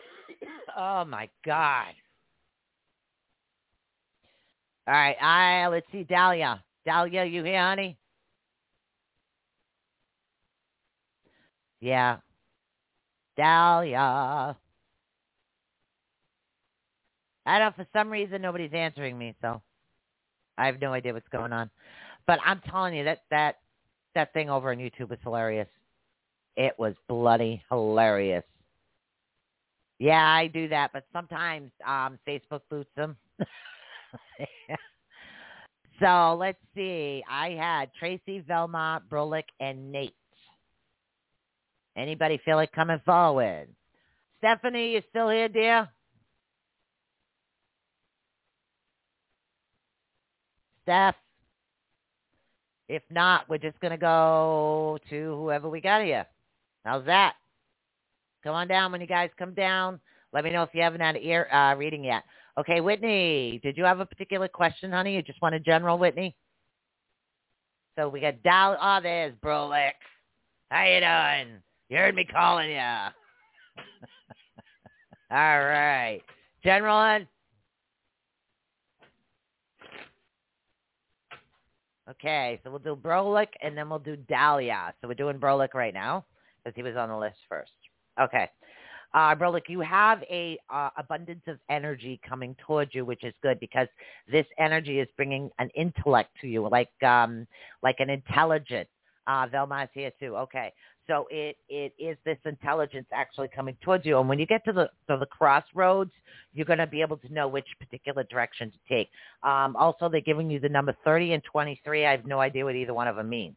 Oh 0.81 1.05
my 1.05 1.29
God. 1.45 1.93
All 4.87 4.95
right. 4.95 5.17
I 5.21 5.67
let's 5.67 5.87
see 5.93 6.05
Dahlia. 6.05 6.63
Dahlia, 6.87 7.25
you 7.25 7.43
here, 7.45 7.61
honey? 7.61 7.99
Yeah. 11.81 12.19
Dahlia. 13.37 14.57
I 17.47 17.59
don't. 17.59 17.75
For 17.77 17.87
some 17.93 18.11
reason, 18.11 18.43
nobody's 18.43 18.73
answering 18.75 19.17
me, 19.17 19.35
so 19.41 19.63
I 20.59 20.67
have 20.67 20.81
no 20.81 20.93
idea 20.93 21.15
what's 21.15 21.29
going 21.29 21.53
on. 21.53 21.71
But 22.27 22.41
I'm 22.45 22.61
telling 22.71 22.95
you 22.95 23.05
that 23.05 23.23
that 23.31 23.57
that 24.15 24.33
thing 24.35 24.51
over 24.51 24.71
on 24.71 24.79
YouTube 24.79 25.13
is 25.13 25.19
hilarious. 25.23 25.69
It 26.57 26.75
was 26.79 26.95
bloody 27.09 27.63
hilarious. 27.71 28.45
Yeah, 29.99 30.25
I 30.25 30.49
do 30.49 30.69
that, 30.69 30.91
but 30.93 31.05
sometimes 31.13 31.71
um, 31.87 32.19
Facebook 32.27 32.61
boots 32.71 32.91
them. 32.97 33.17
so 36.01 36.37
let's 36.39 36.59
see. 36.75 37.25
I 37.29 37.51
had 37.51 37.91
Tracy, 37.99 38.41
Velma, 38.41 39.03
Brolick, 39.11 39.45
and 39.61 39.91
Nate. 39.91 40.15
Anybody 41.99 42.41
feel 42.45 42.55
like 42.55 42.71
coming 42.71 43.01
forward? 43.05 43.67
Stephanie, 44.39 44.93
you 44.93 45.03
still 45.11 45.29
here, 45.31 45.49
dear? 45.49 45.89
Steph? 50.85 51.17
If 52.89 53.03
not, 53.11 53.49
we're 53.49 53.59
just 53.59 53.81
going 53.81 53.91
to 53.91 53.99
go 53.99 54.99
to 55.11 55.37
whoever 55.37 55.69
we 55.69 55.81
got 55.81 56.05
here. 56.05 56.25
How's 56.85 57.05
that? 57.07 57.35
Come 58.45 58.55
on 58.55 58.69
down 58.69 58.93
when 58.93 59.01
you 59.01 59.09
guys 59.09 59.31
come 59.37 59.53
down. 59.53 59.99
Let 60.33 60.45
me 60.45 60.51
know 60.51 60.63
if 60.63 60.71
you 60.75 60.83
haven't 60.83 61.01
had 61.01 61.17
ear 61.17 61.49
uh, 61.53 61.75
reading 61.75 62.05
yet. 62.05 62.23
Okay, 62.57 62.81
Whitney, 62.81 63.59
did 63.65 63.77
you 63.77 63.83
have 63.85 63.99
a 63.99 64.07
particular 64.07 64.47
question, 64.47 64.93
honey? 64.93 65.17
You 65.17 65.23
just 65.23 65.43
want 65.43 65.57
a 65.57 65.61
general, 65.61 65.99
Whitney? 65.99 66.37
So 67.99 68.09
we 68.09 68.21
got 68.21 68.41
Dal. 68.45 68.77
Oh, 68.81 69.01
there's 69.03 69.35
Brolick. 69.45 69.93
How 70.71 70.85
you 70.85 71.01
doing? 71.01 71.61
You 71.89 71.97
heard 71.97 72.15
me 72.15 72.25
calling 72.25 72.71
you. 72.71 72.77
All 75.31 75.61
right. 75.65 76.21
General 76.63 76.97
on. 76.97 77.29
Okay, 82.11 82.59
so 82.65 82.71
we'll 82.71 82.79
do 82.79 82.97
Brolick 82.97 83.49
and 83.63 83.77
then 83.77 83.91
we'll 83.91 83.99
do 83.99 84.17
Dahlia. 84.17 84.95
So 85.01 85.09
we're 85.09 85.15
doing 85.15 85.39
Brolick 85.39 85.75
right 85.75 85.93
now 85.93 86.25
because 86.65 86.75
he 86.75 86.83
was 86.83 86.97
on 86.97 87.11
the 87.11 87.17
list 87.17 87.37
first. 87.49 87.73
Okay. 88.19 88.49
Uh, 89.15 89.35
Brolick, 89.35 89.69
you 89.69 89.81
have 89.81 90.23
a 90.31 90.59
uh, 90.71 90.91
abundance 90.97 91.43
of 91.47 91.59
energy 91.71 92.21
coming 92.27 92.55
towards 92.67 92.95
you, 92.95 93.05
which 93.05 93.25
is 93.25 93.35
good 93.43 93.59
because 93.61 93.89
this 94.31 94.47
energy 94.59 95.01
is 95.01 95.09
bringing 95.17 95.51
an 95.59 95.71
intellect 95.75 96.31
to 96.41 96.47
you, 96.47 96.69
like 96.69 96.91
um, 97.03 97.47
like 97.83 97.97
an 98.01 98.11
intelligent. 98.11 98.89
Uh, 99.27 99.47
Velma 99.51 99.85
is 99.85 99.91
here 99.95 100.13
too. 100.19 100.37
Okay, 100.37 100.73
so 101.09 101.27
it 101.31 101.57
it 101.69 101.93
is 101.99 102.17
this 102.25 102.39
intelligence 102.45 103.07
actually 103.13 103.49
coming 103.49 103.77
towards 103.83 104.07
you, 104.07 104.19
and 104.19 104.29
when 104.29 104.39
you 104.39 104.47
get 104.47 104.65
to 104.67 104.73
the 104.73 104.91
to 105.09 105.17
the 105.19 105.27
crossroads, 105.27 106.13
you're 106.55 106.67
going 106.67 106.79
to 106.79 106.87
be 106.87 107.01
able 107.01 107.17
to 107.17 107.33
know 107.33 107.49
which 107.49 107.67
particular 107.81 108.25
direction 108.25 108.71
to 108.71 108.79
take. 108.89 109.09
Um, 109.43 109.75
also, 109.77 110.09
they're 110.09 110.21
giving 110.21 110.51
you 110.51 110.61
the 110.61 110.69
number 110.69 110.95
30 111.05 111.33
and 111.33 111.43
23. 111.45 112.07
I 112.07 112.11
have 112.13 112.27
no 112.27 112.41
idea 112.41 112.65
what 112.65 112.77
either 112.77 112.95
one 112.95 113.09
of 113.09 113.17
them 113.17 113.29
means, 113.29 113.57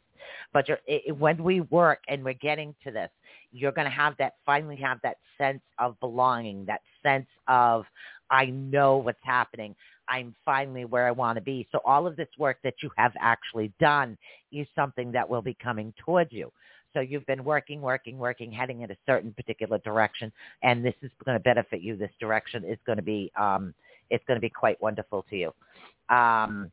but 0.54 0.66
it, 0.88 1.16
when 1.18 1.44
we 1.44 1.62
work 1.62 2.00
and 2.08 2.24
we're 2.24 2.34
getting 2.34 2.74
to 2.86 2.92
this, 2.92 3.10
you're 3.52 3.72
going 3.74 3.86
to 3.86 3.92
have 3.92 4.16
that 4.18 4.36
finally 4.46 4.78
have 4.78 5.00
that 5.04 5.18
sense 5.38 5.62
of 5.78 6.00
belonging, 6.00 6.66
that 6.66 6.82
sense 7.04 7.28
of 7.48 7.86
I 8.30 8.46
know 8.46 8.98
what's 8.98 9.20
happening. 9.24 9.76
I'm 10.08 10.36
finally 10.46 10.86
where 10.86 11.08
I 11.08 11.12
want 11.12 11.38
to 11.38 11.42
be. 11.42 11.68
So 11.72 11.80
all 11.86 12.08
of 12.08 12.16
this 12.16 12.28
work 12.38 12.58
that 12.64 12.76
you 12.82 12.90
have 12.98 13.14
actually 13.20 13.72
done 13.80 14.18
is 14.52 14.68
something 14.76 15.12
that 15.12 15.30
will 15.30 15.42
be 15.42 15.56
coming 15.62 15.94
towards 16.06 16.32
you. 16.32 16.52
So 16.94 17.00
you've 17.00 17.26
been 17.26 17.44
working, 17.44 17.82
working, 17.82 18.18
working, 18.18 18.52
heading 18.52 18.82
in 18.82 18.92
a 18.92 18.98
certain 19.06 19.34
particular 19.34 19.78
direction, 19.80 20.32
and 20.62 20.84
this 20.84 20.94
is 21.02 21.12
going 21.24 21.38
to 21.38 21.44
benefit 21.44 21.82
you. 21.82 21.96
This 21.96 22.12
direction 22.20 22.64
is 22.66 22.78
going 22.86 22.98
to 22.98 23.04
be 23.04 23.32
um, 23.40 23.74
it's 24.10 24.24
going 24.26 24.36
to 24.36 24.42
be 24.42 24.50
quite 24.50 24.82
wonderful 24.82 25.26
to 25.30 25.38
you. 25.38 26.16
Um, 26.16 26.72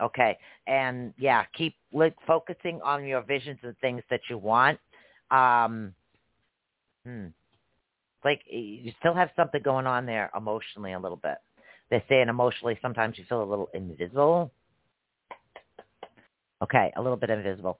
okay, 0.00 0.36
and 0.66 1.14
yeah, 1.18 1.44
keep 1.56 1.74
like, 1.92 2.14
focusing 2.26 2.80
on 2.82 3.06
your 3.06 3.22
visions 3.22 3.58
and 3.62 3.76
things 3.78 4.02
that 4.10 4.20
you 4.28 4.38
want. 4.38 4.78
Um, 5.30 5.94
hmm. 7.06 7.26
Like 8.24 8.42
you 8.46 8.92
still 9.00 9.14
have 9.14 9.30
something 9.36 9.60
going 9.62 9.86
on 9.86 10.06
there 10.06 10.30
emotionally 10.36 10.92
a 10.92 10.98
little 10.98 11.18
bit. 11.18 11.36
They're 11.90 12.02
saying 12.08 12.28
emotionally 12.28 12.78
sometimes 12.80 13.18
you 13.18 13.24
feel 13.28 13.42
a 13.42 13.44
little 13.44 13.68
invisible. 13.74 14.50
Okay, 16.62 16.92
a 16.96 17.02
little 17.02 17.18
bit 17.18 17.28
invisible. 17.28 17.78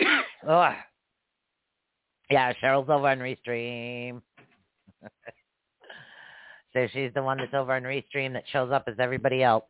oh. 0.48 0.74
Yeah, 2.30 2.52
Cheryl's 2.62 2.88
over 2.88 3.08
on 3.08 3.18
Restream. 3.18 4.22
so 6.72 6.88
she's 6.92 7.12
the 7.14 7.22
one 7.22 7.38
that's 7.38 7.54
over 7.54 7.74
on 7.74 7.82
Restream 7.82 8.32
that 8.32 8.44
shows 8.52 8.72
up 8.72 8.84
as 8.86 8.94
everybody 8.98 9.42
else. 9.42 9.64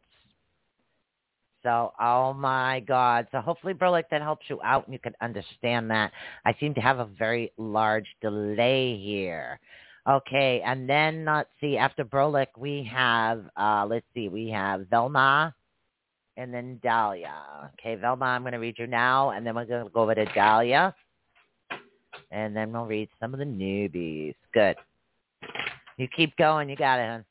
So, 1.63 1.93
oh 2.01 2.33
my 2.33 2.81
God. 2.81 3.29
So 3.31 3.41
hopefully, 3.41 3.75
Brolick, 3.75 4.05
that 4.11 4.21
helps 4.21 4.47
you 4.49 4.61
out 4.63 4.87
and 4.87 4.93
you 4.93 4.99
can 4.99 5.15
understand 5.21 5.91
that. 5.91 6.11
I 6.45 6.55
seem 6.59 6.75
to 6.75 6.81
have 6.81 6.99
a 6.99 7.09
very 7.19 7.53
large 7.57 8.07
delay 8.21 8.99
here. 8.99 9.61
Okay, 10.09 10.61
and 10.67 10.91
then 10.91 11.25
let's 11.25 11.49
see, 11.61 11.77
after 11.77 12.05
Brolick, 12.05 12.49
we 12.59 12.89
have, 12.93 13.45
uh, 13.57 13.87
let's 13.89 14.07
see, 14.15 14.29
we 14.29 14.49
have 14.49 14.89
Velma 14.89 15.55
and 16.37 16.53
then 16.53 16.79
Dahlia. 16.83 17.71
Okay, 17.75 17.95
Velma, 17.97 18.25
I'm 18.25 18.43
going 18.43 18.53
to 18.53 18.59
read 18.59 18.79
you 18.79 18.87
now, 18.87 19.31
and 19.31 19.47
then 19.47 19.55
we're 19.55 19.65
going 19.65 19.85
to 19.85 19.91
go 19.91 20.03
over 20.03 20.15
to 20.15 20.25
Dahlia, 20.27 20.95
and 22.31 22.57
then 22.57 22.73
we'll 22.73 22.87
read 22.87 23.09
some 23.21 23.33
of 23.35 23.39
the 23.39 23.45
newbies. 23.45 24.35
Good. 24.53 24.77
You 25.99 26.09
keep 26.09 26.37
going. 26.37 26.69
You 26.69 26.77
got 26.77 26.99
it, 26.99 27.09
hon. 27.09 27.25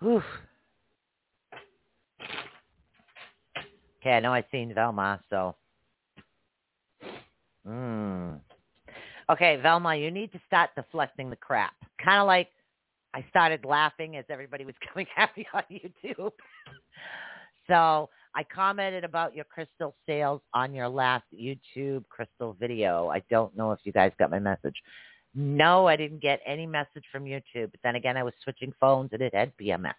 Whew. 0.00 0.22
Okay, 4.00 4.12
I 4.12 4.20
know 4.20 4.32
I've 4.32 4.44
seen 4.52 4.72
Velma, 4.72 5.20
so. 5.28 5.56
Mm. 7.66 8.38
Okay, 9.30 9.56
Velma, 9.56 9.96
you 9.96 10.10
need 10.10 10.32
to 10.32 10.40
start 10.46 10.70
deflecting 10.76 11.30
the 11.30 11.36
crap. 11.36 11.74
Kind 12.02 12.20
of 12.20 12.26
like 12.26 12.48
I 13.18 13.24
started 13.30 13.64
laughing 13.64 14.16
as 14.16 14.24
everybody 14.30 14.64
was 14.64 14.76
coming 14.92 15.06
at 15.16 15.36
me 15.36 15.44
on 15.52 15.64
YouTube. 15.72 16.30
so 17.66 18.08
I 18.36 18.44
commented 18.44 19.02
about 19.02 19.34
your 19.34 19.44
crystal 19.44 19.96
sales 20.06 20.40
on 20.54 20.72
your 20.72 20.88
last 20.88 21.24
YouTube 21.34 22.04
crystal 22.08 22.56
video. 22.60 23.08
I 23.08 23.22
don't 23.28 23.56
know 23.56 23.72
if 23.72 23.80
you 23.82 23.90
guys 23.92 24.12
got 24.20 24.30
my 24.30 24.38
message. 24.38 24.76
No, 25.34 25.88
I 25.88 25.96
didn't 25.96 26.20
get 26.22 26.40
any 26.46 26.64
message 26.64 27.02
from 27.10 27.24
YouTube. 27.24 27.72
But 27.72 27.80
then 27.82 27.96
again, 27.96 28.16
I 28.16 28.22
was 28.22 28.34
switching 28.44 28.72
phones 28.78 29.10
and 29.12 29.20
it 29.20 29.34
had 29.34 29.52
BMS. 29.60 29.94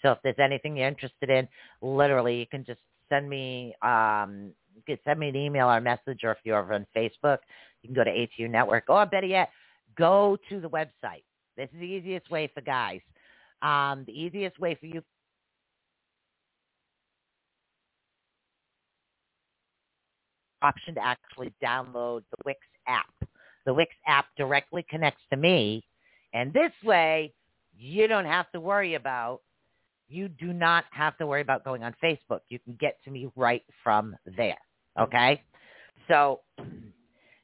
So 0.00 0.12
if 0.12 0.18
there's 0.22 0.38
anything 0.38 0.76
you're 0.76 0.86
interested 0.86 1.30
in, 1.30 1.48
literally, 1.82 2.38
you 2.38 2.46
can 2.46 2.64
just 2.64 2.80
send 3.08 3.28
me 3.28 3.74
um, 3.82 4.52
you 4.76 4.82
can 4.86 4.98
send 5.04 5.18
me 5.18 5.30
an 5.30 5.36
email 5.36 5.66
or 5.66 5.80
message, 5.80 6.20
or 6.22 6.30
if 6.30 6.38
you're 6.44 6.60
over 6.60 6.74
on 6.74 6.86
Facebook, 6.96 7.38
you 7.82 7.88
can 7.88 7.94
go 7.94 8.04
to 8.04 8.10
ATU 8.10 8.48
Network. 8.48 8.84
Or 8.88 9.04
better 9.06 9.26
yet, 9.26 9.50
go 9.96 10.38
to 10.48 10.60
the 10.60 10.70
website. 10.70 11.24
This 11.58 11.68
is 11.74 11.80
the 11.80 11.86
easiest 11.86 12.30
way 12.30 12.50
for 12.54 12.62
guys. 12.62 13.00
Um, 13.60 14.04
the 14.06 14.12
easiest 14.12 14.58
way 14.60 14.76
for 14.76 14.86
you 14.86 15.02
option 20.62 20.94
to 20.94 21.04
actually 21.04 21.52
download 21.62 22.22
the 22.30 22.36
Wix 22.44 22.60
app. 22.86 23.12
The 23.66 23.74
Wix 23.74 23.94
app 24.06 24.26
directly 24.36 24.86
connects 24.88 25.22
to 25.30 25.36
me, 25.36 25.84
and 26.32 26.52
this 26.52 26.72
way 26.84 27.34
you 27.76 28.06
don't 28.06 28.24
have 28.24 28.50
to 28.52 28.60
worry 28.60 28.94
about 28.94 29.40
you 30.08 30.28
do 30.28 30.52
not 30.52 30.84
have 30.90 31.16
to 31.18 31.26
worry 31.26 31.42
about 31.42 31.64
going 31.64 31.82
on 31.82 31.94
Facebook. 32.02 32.40
You 32.48 32.58
can 32.58 32.76
get 32.80 32.96
to 33.04 33.10
me 33.10 33.28
right 33.36 33.62
from 33.84 34.16
there. 34.36 34.58
Okay? 34.98 35.42
So 36.08 36.40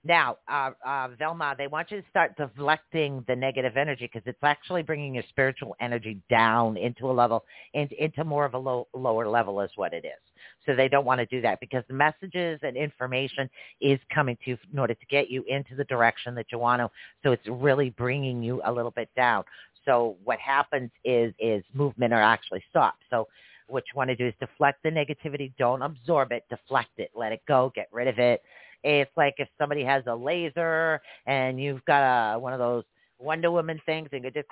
now, 0.06 0.36
uh, 0.48 0.70
uh, 0.86 1.08
Velma, 1.18 1.54
they 1.56 1.66
want 1.66 1.90
you 1.90 2.02
to 2.02 2.08
start 2.10 2.36
deflecting 2.36 3.24
the 3.26 3.34
negative 3.34 3.78
energy 3.78 4.10
because 4.12 4.26
it's 4.26 4.42
actually 4.42 4.82
bringing 4.82 5.14
your 5.14 5.24
spiritual 5.30 5.74
energy 5.80 6.20
down 6.28 6.76
into 6.76 7.10
a 7.10 7.12
level, 7.12 7.44
into, 7.72 8.02
into 8.02 8.22
more 8.22 8.44
of 8.44 8.52
a 8.52 8.58
low, 8.58 8.86
lower 8.92 9.26
level 9.26 9.62
is 9.62 9.70
what 9.76 9.94
it 9.94 10.04
is. 10.04 10.20
So 10.66 10.76
they 10.76 10.88
don't 10.88 11.06
want 11.06 11.20
to 11.20 11.26
do 11.26 11.40
that 11.40 11.58
because 11.58 11.84
the 11.88 11.94
messages 11.94 12.60
and 12.62 12.76
information 12.76 13.48
is 13.80 13.98
coming 14.14 14.36
to 14.44 14.50
you 14.50 14.58
in 14.70 14.78
order 14.78 14.92
to 14.92 15.06
get 15.06 15.30
you 15.30 15.42
into 15.48 15.74
the 15.74 15.84
direction 15.84 16.34
that 16.34 16.46
you 16.52 16.58
want 16.58 16.80
to. 16.80 16.90
So 17.22 17.32
it's 17.32 17.46
really 17.48 17.88
bringing 17.88 18.42
you 18.42 18.60
a 18.66 18.72
little 18.72 18.90
bit 18.90 19.08
down. 19.16 19.44
So 19.86 20.16
what 20.22 20.38
happens 20.38 20.90
is, 21.04 21.32
is 21.38 21.64
movement 21.72 22.12
are 22.12 22.22
actually 22.22 22.62
stopped. 22.68 23.02
So 23.08 23.26
what 23.68 23.84
you 23.86 23.96
want 23.96 24.08
to 24.10 24.16
do 24.16 24.26
is 24.26 24.34
deflect 24.38 24.82
the 24.82 24.90
negativity. 24.90 25.50
Don't 25.58 25.80
absorb 25.80 26.30
it. 26.32 26.44
Deflect 26.50 26.90
it. 26.98 27.10
Let 27.14 27.32
it 27.32 27.40
go. 27.48 27.72
Get 27.74 27.88
rid 27.90 28.08
of 28.08 28.18
it 28.18 28.42
it's 28.84 29.10
like 29.16 29.34
if 29.38 29.48
somebody 29.58 29.82
has 29.82 30.04
a 30.06 30.14
laser 30.14 31.00
and 31.26 31.58
you've 31.58 31.84
got 31.86 32.34
a 32.34 32.38
one 32.38 32.52
of 32.52 32.58
those 32.58 32.84
Wonder 33.18 33.50
Woman 33.50 33.80
things 33.86 34.08
and 34.12 34.22
you 34.22 34.30
just 34.30 34.46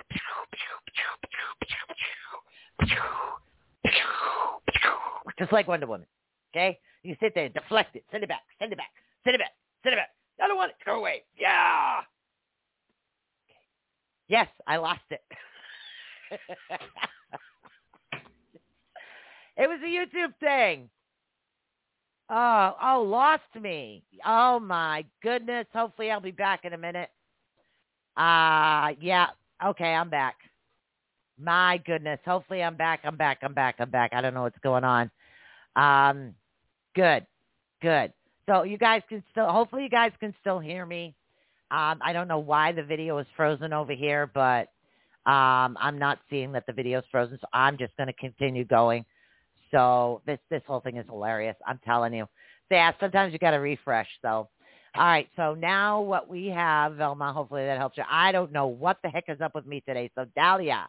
just 5.38 5.52
like 5.52 5.68
Wonder 5.68 5.86
Woman. 5.86 6.06
Okay? 6.52 6.78
You 7.02 7.16
sit 7.20 7.34
there, 7.34 7.48
deflect 7.48 7.96
it, 7.96 8.04
send 8.10 8.22
it 8.22 8.28
back, 8.28 8.42
send 8.58 8.72
it 8.72 8.78
back, 8.78 8.90
send 9.24 9.34
it 9.34 9.38
back, 9.38 9.52
send 9.82 9.92
it 9.94 9.96
back. 9.96 10.10
I 10.42 10.48
don't 10.48 10.56
want 10.56 10.70
it. 10.70 10.76
Go 10.84 10.96
away. 10.98 11.22
Yeah. 11.38 12.00
Okay. 13.44 13.58
Yes, 14.28 14.48
I 14.66 14.76
lost 14.76 15.00
it. 15.10 15.22
it 19.56 19.68
was 19.68 19.78
a 19.82 19.86
YouTube 19.86 20.34
thing. 20.40 20.88
Oh, 22.30 22.76
oh, 22.82 23.02
lost 23.02 23.42
me. 23.60 24.04
Oh 24.26 24.58
my 24.60 25.04
goodness. 25.22 25.66
Hopefully 25.72 26.10
I'll 26.10 26.20
be 26.20 26.30
back 26.30 26.64
in 26.64 26.72
a 26.72 26.78
minute. 26.78 27.10
Uh 28.16 28.94
yeah. 29.00 29.28
Okay, 29.64 29.94
I'm 29.94 30.10
back. 30.10 30.36
My 31.38 31.78
goodness. 31.86 32.20
Hopefully 32.24 32.62
I'm 32.62 32.76
back. 32.76 33.00
I'm 33.04 33.16
back. 33.16 33.38
I'm 33.42 33.54
back. 33.54 33.76
I'm 33.78 33.90
back. 33.90 34.12
I 34.14 34.20
don't 34.20 34.34
know 34.34 34.42
what's 34.42 34.58
going 34.62 34.84
on. 34.84 35.10
Um 35.76 36.34
good. 36.94 37.26
Good. 37.82 38.12
So 38.48 38.64
you 38.64 38.78
guys 38.78 39.02
can 39.08 39.22
still 39.30 39.50
hopefully 39.50 39.84
you 39.84 39.90
guys 39.90 40.12
can 40.20 40.34
still 40.40 40.58
hear 40.60 40.86
me. 40.86 41.14
Um 41.70 41.98
I 42.02 42.12
don't 42.12 42.28
know 42.28 42.38
why 42.38 42.72
the 42.72 42.82
video 42.82 43.18
is 43.18 43.26
frozen 43.36 43.72
over 43.72 43.92
here, 43.94 44.30
but 44.32 44.68
Um, 45.26 45.76
I'm 45.80 45.98
not 45.98 46.18
seeing 46.30 46.52
that 46.52 46.66
the 46.66 46.72
video's 46.72 47.04
frozen, 47.10 47.38
so 47.40 47.46
I'm 47.52 47.78
just 47.78 47.96
going 47.96 48.08
to 48.08 48.12
continue 48.14 48.64
going. 48.64 49.04
So 49.72 50.22
this 50.26 50.38
this 50.50 50.62
whole 50.66 50.80
thing 50.80 50.96
is 50.96 51.06
hilarious. 51.06 51.56
I'm 51.66 51.80
telling 51.84 52.14
you. 52.14 52.28
Yeah, 52.70 52.92
sometimes 53.00 53.32
you 53.32 53.38
got 53.38 53.50
to 53.50 53.58
refresh. 53.58 54.08
So, 54.22 54.48
all 54.94 55.04
right. 55.04 55.28
So 55.36 55.54
now 55.54 56.00
what 56.00 56.28
we 56.28 56.46
have, 56.46 56.94
Velma. 56.94 57.32
Hopefully 57.32 57.64
that 57.66 57.78
helps 57.78 57.98
you. 57.98 58.04
I 58.10 58.32
don't 58.32 58.52
know 58.52 58.66
what 58.66 58.98
the 59.02 59.10
heck 59.10 59.24
is 59.28 59.40
up 59.40 59.54
with 59.54 59.66
me 59.66 59.82
today. 59.86 60.10
So 60.14 60.26
Dahlia, 60.36 60.88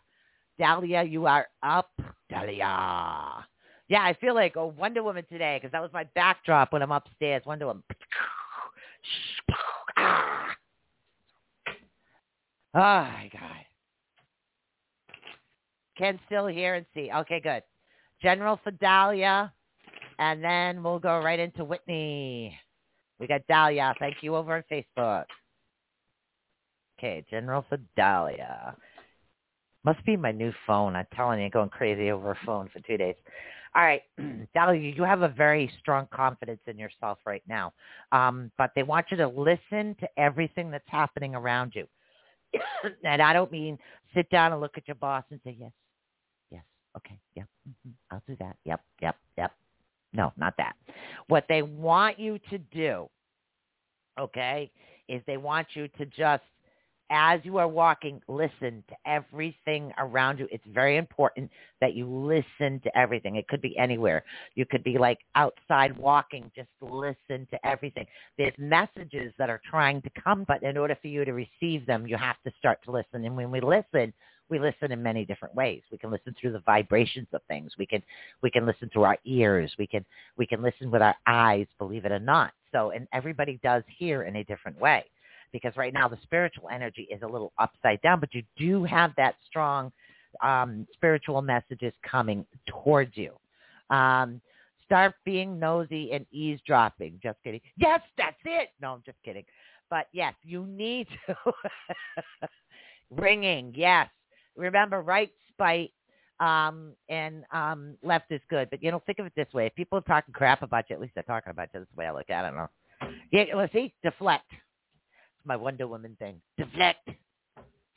Dahlia, 0.58 1.04
you 1.04 1.26
are 1.26 1.48
up, 1.62 1.92
Dahlia. 2.30 3.46
Yeah, 3.90 4.02
I 4.02 4.16
feel 4.20 4.34
like 4.34 4.56
a 4.56 4.66
Wonder 4.66 5.04
Woman 5.04 5.26
today 5.30 5.58
because 5.58 5.72
that 5.74 5.82
was 5.82 5.92
my 5.94 6.06
backdrop 6.16 6.72
when 6.72 6.82
I'm 6.82 6.92
upstairs. 6.92 7.44
Wonder 7.46 7.68
Woman. 7.68 7.84
Oh 12.76 12.80
my 12.80 13.30
God. 13.32 13.66
Can 15.98 16.20
still 16.26 16.48
hear 16.48 16.74
and 16.76 16.86
see. 16.96 17.12
Okay, 17.14 17.40
good. 17.40 17.62
General 18.24 18.60
for 18.64 18.72
Dahlia, 18.72 19.52
and 20.18 20.42
then 20.42 20.82
we'll 20.82 20.98
go 20.98 21.22
right 21.22 21.40
into 21.40 21.66
Whitney. 21.66 22.58
We 23.20 23.28
got 23.28 23.46
Dahlia. 23.48 23.94
Thank 24.00 24.18
you 24.22 24.36
over 24.36 24.56
on 24.56 24.64
Facebook. 24.72 25.26
Okay, 26.98 27.26
General 27.30 27.66
for 27.68 27.78
Dahlia. 27.98 28.76
Must 29.84 30.04
be 30.06 30.16
my 30.16 30.32
new 30.32 30.54
phone. 30.66 30.96
I'm 30.96 31.06
telling 31.14 31.42
you, 31.42 31.50
going 31.50 31.70
crazy 31.70 32.12
over 32.12 32.32
a 32.32 32.38
phone 32.46 32.70
for 32.72 32.80
two 32.80 32.96
days. 32.96 33.16
All 33.76 33.84
right, 33.84 34.04
Dahlia, 34.54 34.80
you 34.80 35.04
have 35.04 35.24
a 35.24 35.28
very 35.28 35.70
strong 35.82 36.08
confidence 36.14 36.62
in 36.68 36.80
yourself 36.80 37.18
right 37.26 37.44
now, 37.48 37.74
um, 38.14 38.52
but 38.58 38.72
they 38.74 38.84
want 38.84 39.08
you 39.12 39.18
to 39.18 39.28
listen 39.28 39.96
to 40.00 40.08
everything 40.16 40.72
that's 40.72 40.88
happening 40.88 41.36
around 41.36 41.74
you. 41.76 41.86
and 43.04 43.22
I 43.22 43.34
don't 43.34 43.52
mean 43.52 43.78
sit 44.16 44.30
down 44.30 44.54
and 44.54 44.62
look 44.62 44.78
at 44.78 44.88
your 44.88 44.96
boss 44.96 45.24
and 45.30 45.42
say, 45.44 45.58
yes, 45.60 45.72
okay, 46.98 47.20
yep, 47.36 47.48
mm-hmm, 47.68 47.92
I'll 48.12 48.24
do 48.28 48.36
that. 48.40 48.56
Yep, 48.66 48.82
yep, 49.02 49.16
yep. 49.38 49.52
No, 50.14 50.32
not 50.38 50.56
that. 50.58 50.76
What 51.28 51.46
they 51.50 51.62
want 51.62 52.20
you 52.20 52.40
to 52.50 52.58
do, 52.58 53.10
okay, 54.20 54.72
is 55.10 55.22
they 55.26 55.38
want 55.38 55.68
you 55.74 55.88
to 55.98 56.06
just 56.06 56.44
as 57.14 57.40
you 57.44 57.58
are 57.58 57.68
walking, 57.68 58.20
listen 58.28 58.84
to 58.90 58.96
everything 59.06 59.94
around 60.00 60.40
you. 60.40 60.48
It's 60.52 60.64
very 60.74 60.98
important 60.98 61.52
that 61.80 61.94
you 61.94 62.08
listen 62.08 62.80
to 62.82 62.98
everything. 62.98 63.36
It 63.36 63.48
could 63.48 63.62
be 63.62 63.78
anywhere. 63.78 64.24
You 64.56 64.66
could 64.66 64.84
be 64.84 64.98
like 64.98 65.20
outside 65.36 65.96
walking, 65.96 66.52
just 66.56 66.70
listen 66.82 67.48
to 67.52 67.66
everything. 67.66 68.08
There's 68.38 68.54
messages 68.58 69.32
that 69.38 69.50
are 69.50 69.62
trying 69.70 70.02
to 70.02 70.10
come, 70.22 70.44
but 70.48 70.64
in 70.64 70.76
order 70.76 70.98
for 71.00 71.08
you 71.08 71.24
to 71.24 71.34
receive 71.34 71.86
them, 71.86 72.08
you 72.08 72.18
have 72.18 72.38
to 72.46 72.52
start 72.58 72.80
to 72.86 72.92
listen. 72.92 73.26
And 73.26 73.38
when 73.38 73.52
we 73.52 73.62
listen, 73.62 74.12
we 74.50 74.60
listen 74.60 74.92
in 74.92 75.02
many 75.02 75.26
different 75.26 75.56
ways. 75.56 75.82
We 75.92 75.98
can 75.98 76.12
listen 76.12 76.36
through 76.40 76.52
the 76.52 76.60
vibrations 76.60 77.28
of 77.34 77.42
things. 77.48 77.72
We 77.78 77.86
can 77.86 78.04
we 78.42 78.52
can 78.52 78.66
listen 78.66 78.90
through 78.92 79.04
our 79.04 79.18
ears. 79.26 79.74
We 79.78 79.88
can 79.88 80.06
we 80.38 80.46
can 80.46 80.62
listen 80.62 80.92
with 80.92 81.02
our 81.02 81.16
eyes, 81.28 81.68
believe 81.80 82.06
it 82.06 82.12
or 82.12 82.20
not. 82.20 82.52
So 82.72 82.92
and 82.92 83.08
everybody 83.14 83.60
does 83.64 83.84
hear 83.98 84.24
in 84.24 84.38
a 84.38 84.44
different 84.44 84.80
way 84.80 85.06
because 85.52 85.76
right 85.78 85.94
now 85.94 86.08
the 86.08 86.18
spiritual 86.24 86.70
energy 86.70 87.08
is 87.12 87.22
a 87.22 87.28
little 87.28 87.54
upside 87.58 88.02
down, 88.02 88.20
but 88.20 88.34
you 88.34 88.44
do 88.58 88.84
have 88.84 89.12
that 89.18 89.36
strong 89.48 89.92
um, 90.42 90.88
spiritual 90.94 91.42
messages 91.42 91.94
coming 92.10 92.46
towards 92.68 93.16
you. 93.16 93.34
Um, 93.90 94.42
start 94.84 95.16
being 95.24 95.60
nosy 95.60 96.12
and 96.12 96.26
eavesdropping. 96.32 97.20
Just 97.22 97.38
kidding. 97.44 97.62
Yes, 97.78 98.02
that's 98.18 98.38
it. 98.46 98.70
No, 98.82 98.94
I'm 98.94 99.04
just 99.06 99.18
kidding. 99.24 99.46
But 99.90 100.08
yes, 100.12 100.34
you 100.44 100.66
need 100.66 101.08
to. 101.28 101.36
Ringing, 103.12 103.74
yes. 103.76 104.10
Remember, 104.56 105.02
right's 105.02 105.34
spite 105.50 105.92
um, 106.40 106.94
and 107.10 107.44
um, 107.52 107.96
left 108.04 108.32
is 108.32 108.42
good. 108.50 108.70
But, 108.70 108.84
you 108.84 108.92
know, 108.92 109.02
think 109.06 109.20
of 109.20 109.26
it 109.26 109.34
this 109.36 109.48
way. 109.54 109.68
If 109.68 109.76
people 109.76 109.98
are 109.98 110.02
talking 110.02 110.34
crap 110.34 110.62
about 110.62 110.90
you, 110.90 110.96
at 110.96 111.02
least 111.02 111.14
they're 111.16 111.24
talking 111.24 111.52
about 111.52 111.70
you. 111.74 111.82
The 111.82 111.88
way 111.96 112.08
I 112.08 112.12
look 112.12 112.30
at 112.30 112.44
it. 112.44 112.48
I 112.48 112.52
don't 112.52 112.58
know. 112.58 112.70
Yeah, 113.32 113.46
let's 113.56 113.74
see. 113.74 113.94
Deflect 114.04 114.46
It's 114.52 115.46
my 115.46 115.56
Wonder 115.56 115.88
Woman 115.88 116.16
thing. 116.20 116.42
Deflect. 116.58 117.10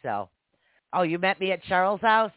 So, 0.02 0.28
oh, 0.92 1.02
you 1.02 1.18
met 1.18 1.40
me 1.40 1.52
at 1.52 1.62
Cheryl's 1.64 2.02
house? 2.02 2.32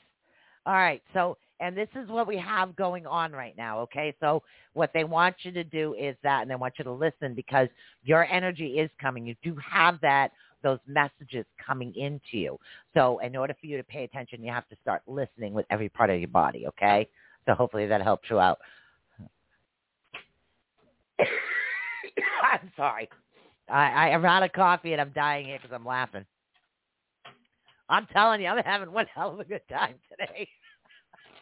All 0.65 0.73
right. 0.73 1.01
So, 1.13 1.37
and 1.59 1.75
this 1.75 1.89
is 1.95 2.09
what 2.09 2.27
we 2.27 2.37
have 2.37 2.75
going 2.75 3.05
on 3.05 3.31
right 3.31 3.55
now. 3.57 3.79
Okay. 3.81 4.15
So 4.19 4.43
what 4.73 4.91
they 4.93 5.03
want 5.03 5.35
you 5.43 5.51
to 5.51 5.63
do 5.63 5.93
is 5.99 6.15
that, 6.23 6.41
and 6.41 6.49
they 6.49 6.55
want 6.55 6.75
you 6.77 6.85
to 6.85 6.91
listen 6.91 7.33
because 7.35 7.67
your 8.03 8.25
energy 8.25 8.79
is 8.79 8.89
coming. 9.01 9.25
You 9.25 9.35
do 9.43 9.55
have 9.55 9.99
that, 10.01 10.31
those 10.63 10.79
messages 10.87 11.45
coming 11.65 11.93
into 11.95 12.37
you. 12.37 12.57
So 12.93 13.19
in 13.19 13.35
order 13.35 13.55
for 13.59 13.67
you 13.67 13.77
to 13.77 13.83
pay 13.83 14.03
attention, 14.03 14.43
you 14.43 14.51
have 14.51 14.67
to 14.69 14.75
start 14.81 15.01
listening 15.07 15.53
with 15.53 15.65
every 15.69 15.89
part 15.89 16.09
of 16.09 16.19
your 16.19 16.29
body. 16.29 16.67
Okay. 16.67 17.07
So 17.45 17.53
hopefully 17.53 17.87
that 17.87 18.01
helps 18.01 18.29
you 18.29 18.39
out. 18.39 18.59
I'm 21.19 22.71
sorry. 22.75 23.09
I, 23.69 24.11
I'm 24.11 24.25
out 24.25 24.43
of 24.43 24.51
coffee 24.51 24.93
and 24.93 25.01
I'm 25.01 25.11
dying 25.11 25.45
here 25.45 25.59
because 25.61 25.73
I'm 25.73 25.85
laughing. 25.85 26.25
I'm 27.89 28.07
telling 28.07 28.41
you, 28.41 28.47
I'm 28.47 28.63
having 28.63 28.91
one 28.91 29.05
hell 29.13 29.33
of 29.33 29.39
a 29.39 29.43
good 29.43 29.61
time 29.69 29.95
today. 30.09 30.47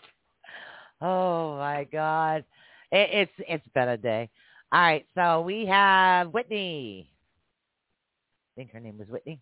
oh 1.01 1.57
my 1.57 1.85
God, 1.91 2.43
it, 2.91 3.09
it's 3.11 3.31
it's 3.47 3.67
been 3.73 3.89
a 3.89 3.97
day. 3.97 4.29
All 4.71 4.79
right, 4.81 5.05
so 5.15 5.41
we 5.41 5.65
have 5.65 6.33
Whitney. 6.33 7.09
Think 8.57 8.71
her 8.71 8.79
name 8.79 8.97
was 8.97 9.07
Whitney. 9.07 9.39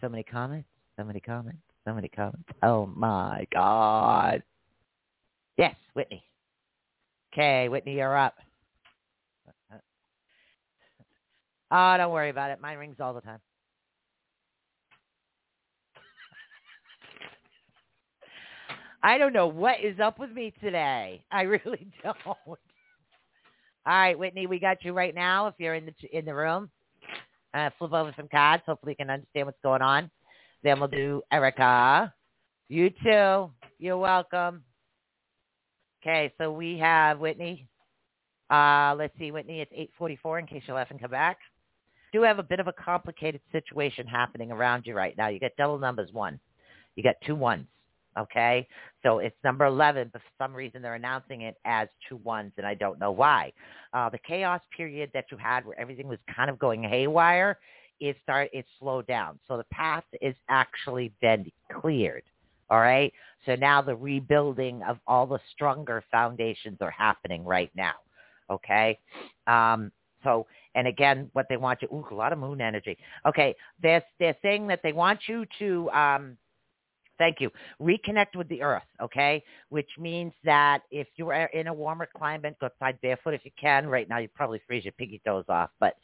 So 0.00 0.08
many 0.08 0.22
comments, 0.22 0.68
so 0.96 1.02
many 1.02 1.18
comments, 1.18 1.58
so 1.84 1.92
many 1.92 2.08
comments. 2.08 2.48
Oh 2.62 2.86
my 2.86 3.44
God. 3.52 4.40
Yes, 5.58 5.74
Whitney. 5.94 6.22
Okay, 7.32 7.68
Whitney, 7.68 7.96
you're 7.96 8.16
up. 8.16 8.36
Oh, 11.72 11.96
don't 11.96 12.12
worry 12.12 12.30
about 12.30 12.52
it. 12.52 12.60
Mine 12.60 12.78
rings 12.78 12.98
all 13.00 13.14
the 13.14 13.20
time. 13.20 13.40
I 19.02 19.18
don't 19.18 19.32
know 19.32 19.48
what 19.48 19.80
is 19.82 19.98
up 19.98 20.20
with 20.20 20.30
me 20.30 20.54
today. 20.62 21.24
I 21.32 21.42
really 21.42 21.88
don't. 22.04 22.16
All 22.26 22.58
right, 23.86 24.16
Whitney, 24.16 24.46
we 24.46 24.60
got 24.60 24.84
you 24.84 24.92
right 24.92 25.16
now. 25.16 25.48
If 25.48 25.54
you're 25.58 25.74
in 25.74 25.86
the 25.86 25.94
in 26.16 26.24
the 26.24 26.34
room, 26.34 26.70
uh, 27.54 27.70
flip 27.78 27.92
over 27.92 28.12
some 28.16 28.28
cards. 28.28 28.62
Hopefully, 28.66 28.92
you 28.92 29.04
can 29.04 29.10
understand 29.10 29.46
what's 29.46 29.58
going 29.62 29.82
on. 29.82 30.10
Then 30.62 30.80
we'll 30.80 30.88
do 30.88 31.22
Erica. 31.32 32.12
You 32.68 32.90
too. 32.90 33.50
You're 33.78 33.98
welcome. 33.98 34.62
Okay, 36.02 36.32
so 36.38 36.52
we 36.52 36.78
have 36.78 37.18
Whitney. 37.18 37.66
Uh, 38.50 38.94
let's 38.98 39.16
see, 39.18 39.30
Whitney. 39.30 39.60
It's 39.60 39.72
8:44. 40.00 40.40
In 40.40 40.46
case 40.46 40.62
you 40.66 40.74
left 40.74 40.90
and 40.90 41.00
come 41.00 41.10
back 41.10 41.38
do 42.14 42.22
have 42.22 42.38
a 42.38 42.44
bit 42.44 42.60
of 42.60 42.68
a 42.68 42.72
complicated 42.72 43.40
situation 43.50 44.06
happening 44.06 44.52
around 44.52 44.86
you 44.86 44.94
right 44.94 45.16
now. 45.18 45.26
You 45.26 45.40
got 45.40 45.50
double 45.58 45.80
numbers 45.80 46.10
one. 46.12 46.38
You 46.94 47.02
got 47.02 47.16
two 47.26 47.34
ones. 47.34 47.66
Okay. 48.18 48.66
So 49.02 49.18
it's 49.18 49.36
number 49.44 49.64
11, 49.64 50.10
but 50.12 50.22
for 50.22 50.44
some 50.44 50.54
reason 50.54 50.82
they're 50.82 50.94
announcing 50.94 51.42
it 51.42 51.56
as 51.64 51.88
two 52.08 52.16
ones, 52.16 52.52
and 52.56 52.66
I 52.66 52.74
don't 52.74 52.98
know 52.98 53.10
why. 53.10 53.52
Uh, 53.92 54.08
the 54.08 54.18
chaos 54.18 54.60
period 54.76 55.10
that 55.14 55.26
you 55.30 55.36
had 55.36 55.66
where 55.66 55.78
everything 55.78 56.08
was 56.08 56.18
kind 56.34 56.48
of 56.48 56.58
going 56.58 56.82
haywire, 56.82 57.58
it 58.00 58.16
start 58.22 58.50
it 58.52 58.66
slowed 58.78 59.06
down. 59.06 59.38
So 59.48 59.56
the 59.56 59.64
path 59.72 60.04
is 60.20 60.34
actually 60.48 61.12
been 61.20 61.50
cleared. 61.80 62.24
All 62.70 62.80
right. 62.80 63.12
So 63.46 63.54
now 63.56 63.82
the 63.82 63.94
rebuilding 63.94 64.82
of 64.82 64.98
all 65.06 65.26
the 65.26 65.38
stronger 65.52 66.02
foundations 66.10 66.78
are 66.80 66.90
happening 66.90 67.44
right 67.44 67.70
now. 67.74 67.94
Okay. 68.50 68.98
Um, 69.46 69.92
so 70.22 70.46
and 70.74 70.88
again, 70.88 71.30
what 71.32 71.46
they 71.48 71.56
want 71.56 71.82
you, 71.82 71.88
ooh, 71.92 72.06
a 72.10 72.14
lot 72.14 72.32
of 72.32 72.38
moon 72.38 72.60
energy. 72.60 72.98
Okay, 73.26 73.54
they're, 73.82 74.02
they're 74.18 74.36
saying 74.42 74.66
that 74.68 74.80
they 74.82 74.92
want 74.92 75.20
you 75.28 75.44
to, 75.58 75.90
um, 75.90 76.36
thank 77.18 77.40
you, 77.40 77.50
reconnect 77.80 78.36
with 78.36 78.48
the 78.48 78.62
earth, 78.62 78.82
okay? 79.00 79.42
Which 79.68 79.88
means 79.98 80.32
that 80.44 80.82
if 80.90 81.06
you 81.16 81.28
are 81.30 81.46
in 81.46 81.68
a 81.68 81.74
warmer 81.74 82.08
climate, 82.16 82.56
go 82.60 82.66
outside 82.66 82.98
barefoot 83.02 83.34
if 83.34 83.44
you 83.44 83.50
can. 83.60 83.86
Right 83.86 84.08
now, 84.08 84.18
you 84.18 84.28
probably 84.34 84.60
freeze 84.66 84.84
your 84.84 84.92
piggy 84.92 85.20
toes 85.24 85.44
off, 85.48 85.70
but 85.80 85.94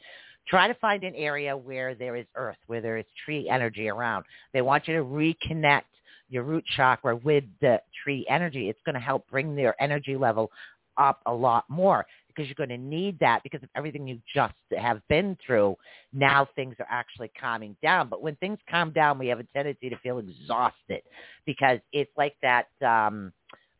try 0.47 0.67
to 0.67 0.73
find 0.75 1.03
an 1.03 1.15
area 1.15 1.55
where 1.55 1.95
there 1.95 2.15
is 2.15 2.25
earth, 2.35 2.57
where 2.67 2.81
there 2.81 2.97
is 2.97 3.05
tree 3.25 3.49
energy 3.49 3.89
around. 3.89 4.25
They 4.53 4.61
want 4.61 4.87
you 4.87 4.95
to 4.95 5.03
reconnect 5.03 5.83
your 6.29 6.43
root 6.43 6.63
chakra 6.75 7.15
with 7.15 7.43
the 7.59 7.81
tree 8.03 8.25
energy. 8.29 8.69
It's 8.69 8.79
going 8.85 8.95
to 8.95 9.01
help 9.01 9.29
bring 9.29 9.55
their 9.55 9.79
energy 9.81 10.15
level 10.15 10.51
up 10.97 11.21
a 11.25 11.33
lot 11.33 11.65
more 11.69 12.05
because 12.35 12.47
you're 12.47 12.67
going 12.67 12.69
to 12.69 12.77
need 12.77 13.19
that 13.19 13.43
because 13.43 13.63
of 13.63 13.69
everything 13.75 14.07
you 14.07 14.19
just 14.33 14.53
have 14.77 15.01
been 15.07 15.37
through. 15.45 15.75
Now 16.13 16.47
things 16.55 16.75
are 16.79 16.87
actually 16.89 17.31
calming 17.39 17.75
down. 17.81 18.09
But 18.09 18.21
when 18.21 18.35
things 18.37 18.59
calm 18.69 18.91
down, 18.91 19.19
we 19.19 19.27
have 19.27 19.39
a 19.39 19.45
tendency 19.53 19.89
to 19.89 19.97
feel 19.97 20.19
exhausted 20.19 21.01
because 21.45 21.79
it's 21.93 22.11
like 22.17 22.35
that, 22.41 22.67
um, 22.85 23.31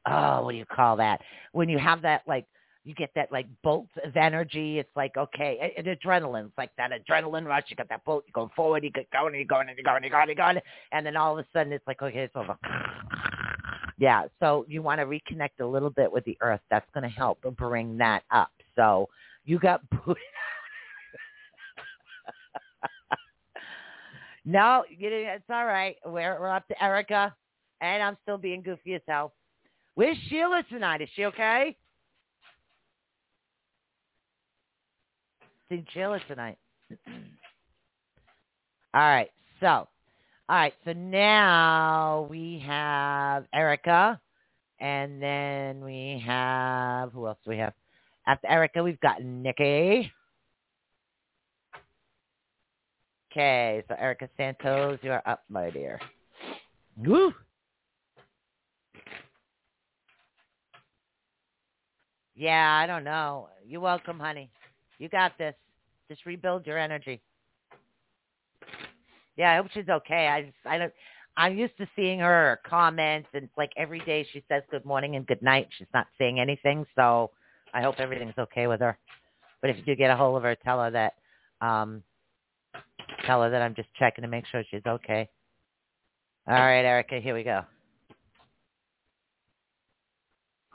oh, 0.06 0.44
what 0.44 0.52
do 0.52 0.58
you 0.58 0.66
call 0.66 0.98
that? 0.98 1.22
When 1.52 1.70
you 1.70 1.78
have 1.80 2.02
that 2.04 2.24
like 2.28 2.46
you 2.84 2.96
get 2.96 3.12
that 3.16 3.32
like 3.32 3.46
bolt 3.64 3.88
of 4.04 4.18
energy. 4.18 4.80
It's 4.80 4.90
like 4.96 5.16
okay, 5.18 5.74
an 5.78 5.86
adrenaline. 5.86 6.48
It's 6.48 6.58
like 6.58 6.72
that 6.78 6.92
adrenaline 6.92 7.46
rush. 7.46 7.66
You 7.68 7.76
got 7.76 7.90
that 7.90 8.04
bolt. 8.06 8.24
You're 8.28 8.34
going 8.34 8.52
forward. 8.56 8.84
You 8.84 8.90
get 8.90 9.10
going. 9.12 9.36
You're 9.36 9.46
going. 9.46 9.70
And 9.70 9.78
you're 9.78 9.84
going. 9.84 10.04
You're 10.04 10.12
going. 10.12 10.28
You're 10.28 10.36
going. 10.36 10.58
And 10.92 11.06
then 11.06 11.16
all 11.16 11.38
of 11.38 11.46
a 11.46 11.48
sudden, 11.54 11.74
it's 11.74 11.86
like 11.86 12.02
okay, 12.02 12.20
it's 12.20 12.36
over. 12.36 12.58
Yeah. 14.02 14.24
So 14.40 14.66
you 14.68 14.82
want 14.82 15.00
to 15.00 15.06
reconnect 15.06 15.60
a 15.60 15.66
little 15.66 15.92
bit 15.92 16.12
with 16.12 16.26
the 16.26 16.36
earth. 16.42 16.60
That's 16.72 16.90
going 16.92 17.04
to 17.04 17.10
help 17.10 17.40
bring 17.56 17.98
that 17.98 18.24
up. 18.32 18.50
So 18.76 19.08
you 19.46 19.60
got 19.60 19.88
booted 20.06 20.18
no, 24.44 24.84
it's 24.90 25.44
all 25.52 25.66
right. 25.66 25.98
We're, 26.04 26.40
we're 26.40 26.50
up 26.50 26.68
to 26.70 26.84
Erica, 26.84 27.36
and 27.80 28.02
I'm 28.02 28.18
still 28.24 28.40
being 28.40 28.64
goofy 28.64 28.96
as 28.96 29.02
hell. 29.08 29.34
Where's 29.94 30.18
Sheila 30.30 30.64
tonight? 30.68 31.02
Is 31.02 31.10
she 31.16 31.26
okay? 31.26 31.78
See 35.70 35.86
Sheila 35.94 36.20
tonight. 36.28 36.58
all 38.96 39.02
right. 39.02 39.30
So, 39.60 39.88
all 40.50 40.56
right. 40.58 40.74
So 40.86 40.94
now 40.94 42.28
we 42.30 42.64
have 42.66 43.46
Erica, 43.54 44.20
and 44.80 45.22
then 45.22 45.84
we 45.84 46.22
have 46.26 47.12
who 47.14 47.28
else 47.28 47.38
do 47.44 47.52
we 47.52 47.58
have? 47.58 47.74
After 48.28 48.48
Erica, 48.48 48.84
we've 48.84 49.00
got 49.00 49.24
Nikki. 49.24 50.12
Okay, 53.32 53.82
so 53.88 53.96
Erica 53.98 54.28
Santos, 54.36 55.00
you 55.02 55.12
are 55.12 55.24
up, 55.26 55.44
my 55.50 55.70
dear. 55.70 56.00
Woo! 56.98 57.34
Yeah, 62.36 62.80
I 62.82 62.88
don't 62.88 63.06
know. 63.06 63.48
You're 63.66 63.80
welcome, 63.80 64.20
honey. 64.20 64.50
You 65.00 65.08
got 65.08 65.38
this. 65.38 65.56
Just 66.10 66.26
rebuild 66.26 66.68
your 66.68 66.78
energy. 66.78 67.22
Yeah, 69.38 69.54
I 69.54 69.58
hope 69.58 69.68
she's 69.74 69.90
okay. 69.90 70.28
I 70.28 70.42
just, 70.44 70.56
I 70.66 70.78
don't. 70.78 70.94
I'm 71.38 71.58
used 71.58 71.78
to 71.78 71.88
seeing 71.96 72.20
her 72.20 72.60
comments, 72.68 73.30
and 73.34 73.48
like 73.58 73.72
every 73.78 74.00
day 74.00 74.28
she 74.34 74.44
says 74.50 74.64
good 74.70 74.86
morning 74.86 75.16
and 75.16 75.26
good 75.26 75.42
night. 75.42 75.70
She's 75.78 75.88
not 75.94 76.08
saying 76.18 76.40
anything, 76.40 76.86
so 76.96 77.32
I 77.74 77.82
hope 77.82 77.96
everything's 78.00 78.38
okay 78.38 78.68
with 78.68 78.82
her. 78.82 78.98
But 79.62 79.70
if 79.70 79.78
you 79.78 79.84
do 79.84 79.96
get 79.96 80.12
a 80.12 80.16
hold 80.16 80.36
of 80.36 80.44
her, 80.44 80.56
tell 80.56 80.82
her 80.84 80.92
that 80.92 81.14
um, 81.66 82.04
Tell 83.26 83.44
her 83.44 83.50
that 83.50 83.62
I'm 83.62 83.76
just 83.76 83.90
checking 83.98 84.24
to 84.24 84.28
make 84.28 84.46
sure 84.48 84.64
she's 84.70 84.86
okay. 84.88 85.30
All 86.48 86.56
right, 86.56 86.84
Erica, 86.84 87.20
here 87.20 87.36
we 87.36 87.44
go. 87.44 87.64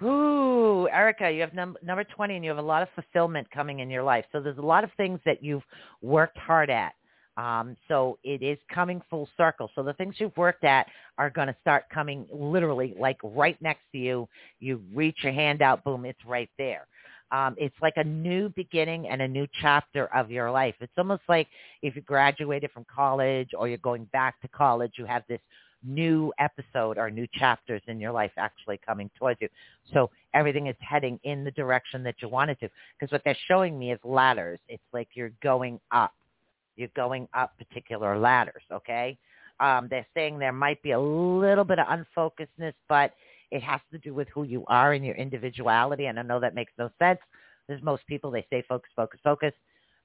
Ooh, 0.02 0.88
Erica, 0.88 1.30
you 1.30 1.40
have 1.40 1.54
num- 1.54 1.76
number 1.82 2.04
20 2.04 2.36
and 2.36 2.44
you 2.44 2.50
have 2.50 2.58
a 2.58 2.62
lot 2.62 2.82
of 2.82 2.88
fulfillment 2.94 3.50
coming 3.50 3.80
in 3.80 3.90
your 3.90 4.02
life. 4.02 4.24
So 4.30 4.40
there's 4.40 4.58
a 4.58 4.62
lot 4.62 4.84
of 4.84 4.90
things 4.96 5.18
that 5.24 5.42
you've 5.42 5.64
worked 6.02 6.38
hard 6.38 6.70
at. 6.70 6.92
Um, 7.36 7.76
so 7.88 8.18
it 8.24 8.42
is 8.42 8.58
coming 8.72 9.02
full 9.10 9.28
circle. 9.36 9.70
So 9.74 9.82
the 9.82 9.92
things 9.92 10.14
you've 10.18 10.36
worked 10.36 10.64
at 10.64 10.86
are 11.18 11.30
going 11.30 11.48
to 11.48 11.56
start 11.60 11.84
coming 11.92 12.26
literally 12.32 12.94
like 12.98 13.18
right 13.22 13.60
next 13.60 13.82
to 13.92 13.98
you. 13.98 14.28
You 14.58 14.80
reach 14.94 15.18
your 15.22 15.32
hand 15.32 15.60
out, 15.60 15.84
boom, 15.84 16.04
it's 16.04 16.24
right 16.26 16.50
there. 16.56 16.86
Um, 17.32 17.56
it's 17.58 17.74
like 17.82 17.94
a 17.96 18.04
new 18.04 18.50
beginning 18.50 19.08
and 19.08 19.20
a 19.20 19.28
new 19.28 19.46
chapter 19.60 20.06
of 20.14 20.30
your 20.30 20.50
life. 20.50 20.76
It's 20.80 20.92
almost 20.96 21.22
like 21.28 21.48
if 21.82 21.96
you 21.96 22.02
graduated 22.02 22.70
from 22.70 22.86
college 22.92 23.50
or 23.56 23.68
you're 23.68 23.78
going 23.78 24.04
back 24.12 24.40
to 24.42 24.48
college, 24.48 24.92
you 24.96 25.06
have 25.06 25.24
this 25.28 25.40
new 25.84 26.32
episode 26.38 26.98
or 26.98 27.10
new 27.10 27.26
chapters 27.34 27.82
in 27.86 28.00
your 28.00 28.12
life 28.12 28.32
actually 28.36 28.78
coming 28.86 29.10
towards 29.18 29.40
you. 29.40 29.48
So 29.92 30.10
everything 30.34 30.68
is 30.68 30.76
heading 30.80 31.18
in 31.24 31.44
the 31.44 31.50
direction 31.52 32.02
that 32.04 32.16
you 32.20 32.28
wanted 32.28 32.58
to. 32.60 32.70
Because 32.98 33.12
what 33.12 33.22
they're 33.24 33.36
showing 33.48 33.78
me 33.78 33.92
is 33.92 34.00
ladders. 34.04 34.58
It's 34.68 34.82
like 34.92 35.08
you're 35.14 35.32
going 35.42 35.80
up. 35.90 36.12
You're 36.76 36.88
going 36.94 37.28
up 37.34 37.56
particular 37.58 38.18
ladders, 38.18 38.62
okay? 38.72 39.18
Um, 39.60 39.88
they're 39.88 40.06
saying 40.14 40.38
there 40.38 40.52
might 40.52 40.82
be 40.82 40.90
a 40.92 41.00
little 41.00 41.64
bit 41.64 41.78
of 41.78 41.86
unfocusedness, 41.86 42.74
but 42.88 43.14
it 43.50 43.62
has 43.62 43.80
to 43.92 43.98
do 43.98 44.12
with 44.12 44.28
who 44.28 44.42
you 44.42 44.64
are 44.68 44.92
and 44.92 45.04
your 45.04 45.14
individuality. 45.14 46.06
And 46.06 46.18
I 46.18 46.22
know 46.22 46.40
that 46.40 46.54
makes 46.54 46.72
no 46.78 46.90
sense. 46.98 47.20
There's 47.68 47.82
most 47.82 48.06
people, 48.06 48.30
they 48.30 48.46
say 48.50 48.62
focus, 48.68 48.90
focus, 48.94 49.20
focus. 49.24 49.52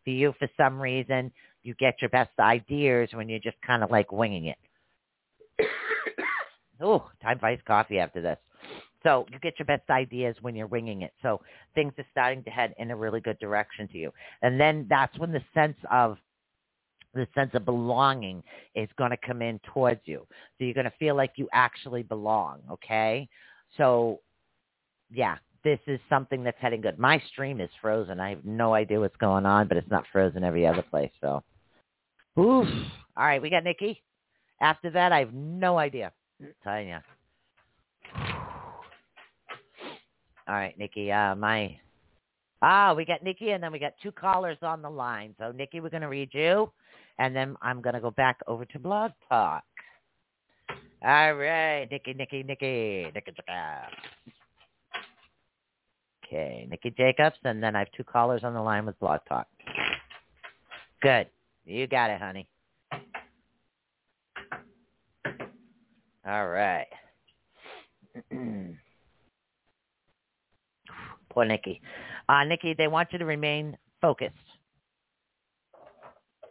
For 0.04 0.10
you, 0.10 0.34
for 0.40 0.48
some 0.58 0.80
reason, 0.80 1.32
you 1.64 1.76
get 1.76 2.02
your 2.02 2.10
best 2.10 2.32
ideas 2.40 3.10
when 3.14 3.30
you're 3.30 3.40
just 3.40 3.58
kind 3.66 3.84
of 3.84 3.92
like 3.92 4.12
winging 4.12 4.46
it. 4.48 4.58
oh, 6.82 7.08
time 7.22 7.38
for 7.38 7.48
iced 7.48 7.66
coffee 7.66 8.00
after 8.00 8.22
this. 8.22 8.38
So 9.04 9.26
you 9.32 9.40
get 9.40 9.58
your 9.60 9.66
best 9.66 9.90
ideas 9.90 10.36
when 10.42 10.56
you're 10.56 10.68
winging 10.68 11.02
it. 11.02 11.12
So 11.22 11.42
things 11.76 11.94
are 11.98 12.06
starting 12.12 12.44
to 12.44 12.50
head 12.50 12.74
in 12.78 12.92
a 12.92 12.96
really 12.96 13.20
good 13.20 13.40
direction 13.40 13.88
to 13.90 13.98
you. 13.98 14.12
And 14.42 14.60
then 14.60 14.86
that's 14.90 15.18
when 15.18 15.32
the 15.32 15.42
sense 15.54 15.78
of 15.92 16.18
the 17.14 17.28
sense 17.36 17.52
of 17.54 17.66
belonging 17.66 18.44
is 18.76 18.90
going 18.98 19.12
to 19.12 19.18
come 19.18 19.42
in 19.42 19.60
towards 19.74 20.02
you. 20.06 20.26
So 20.58 20.66
you're 20.66 20.74
going 20.74 20.86
to 20.86 20.94
feel 20.98 21.16
like 21.16 21.34
you 21.36 21.50
actually 21.54 22.04
belong, 22.04 22.60
okay? 22.72 23.28
So 23.78 24.20
yeah, 25.14 25.38
this 25.64 25.80
is 25.88 26.00
something 26.10 26.44
that's 26.44 26.58
heading 26.60 26.82
good. 26.82 26.98
My 26.98 27.22
stream 27.32 27.62
is 27.62 27.70
frozen. 27.82 28.20
I 28.20 28.30
have 28.30 28.46
no 28.46 28.74
idea 28.74 29.00
what's 29.00 29.16
going 29.18 29.46
on, 29.46 29.68
but 29.68 29.78
it's 29.78 29.90
not 29.90 30.06
frozen 30.12 30.44
every 30.44 30.66
other 30.66 30.82
place. 30.82 31.12
So, 31.22 31.44
oof. 32.40 32.68
All 33.18 33.26
right, 33.26 33.42
we 33.42 33.50
got 33.50 33.64
Nikki. 33.64 34.02
After 34.62 34.90
that, 34.92 35.12
I 35.12 35.20
have 35.20 35.34
no 35.34 35.78
idea. 35.78 36.12
you. 36.40 36.98
All 40.48 40.56
right, 40.56 40.78
Nikki. 40.78 41.12
Uh, 41.12 41.36
my 41.36 41.78
ah, 42.62 42.94
we 42.94 43.06
got 43.06 43.24
Nikki, 43.24 43.52
and 43.52 43.62
then 43.62 43.72
we 43.72 43.80
got 43.80 43.94
two 44.02 44.12
callers 44.12 44.58
on 44.62 44.82
the 44.82 44.90
line. 44.90 45.36
So, 45.40 45.52
Nikki, 45.52 45.80
we're 45.80 45.90
going 45.90 46.02
to 46.02 46.08
read 46.08 46.30
you, 46.34 46.72
and 47.20 47.36
then 47.36 47.56
I'm 47.62 47.82
going 47.82 47.96
to 47.96 48.02
go 48.02 48.12
back 48.12 48.40
over 48.48 48.66
to 48.66 48.80
Blog 48.80 49.12
Talk. 49.30 49.64
All 51.04 51.34
right, 51.34 51.88
Nikki, 51.90 52.14
Nikki, 52.14 52.44
Nikki, 52.44 53.12
Nikki, 53.14 53.32
Nikki. 53.32 53.52
Okay, 56.26 56.68
Nikki 56.70 56.92
Jacobs, 56.92 57.38
and 57.44 57.62
then 57.62 57.76
I 57.76 57.80
have 57.80 57.92
two 57.96 58.04
callers 58.04 58.44
on 58.44 58.54
the 58.54 58.62
line 58.62 58.86
with 58.86 59.00
Blog 59.00 59.20
Talk. 59.28 59.48
Good. 61.02 61.28
You 61.66 61.88
got 61.88 62.10
it, 62.12 62.22
honey. 62.22 62.48
All 66.26 66.48
right. 66.48 66.88
Poor 71.32 71.46
Nikki. 71.46 71.82
Uh, 72.30 72.44
Nikki, 72.44 72.76
they 72.78 72.88
want 72.88 73.12
you 73.12 73.20
to 73.20 73.26
remain 73.26 73.78
focused. 74.02 74.36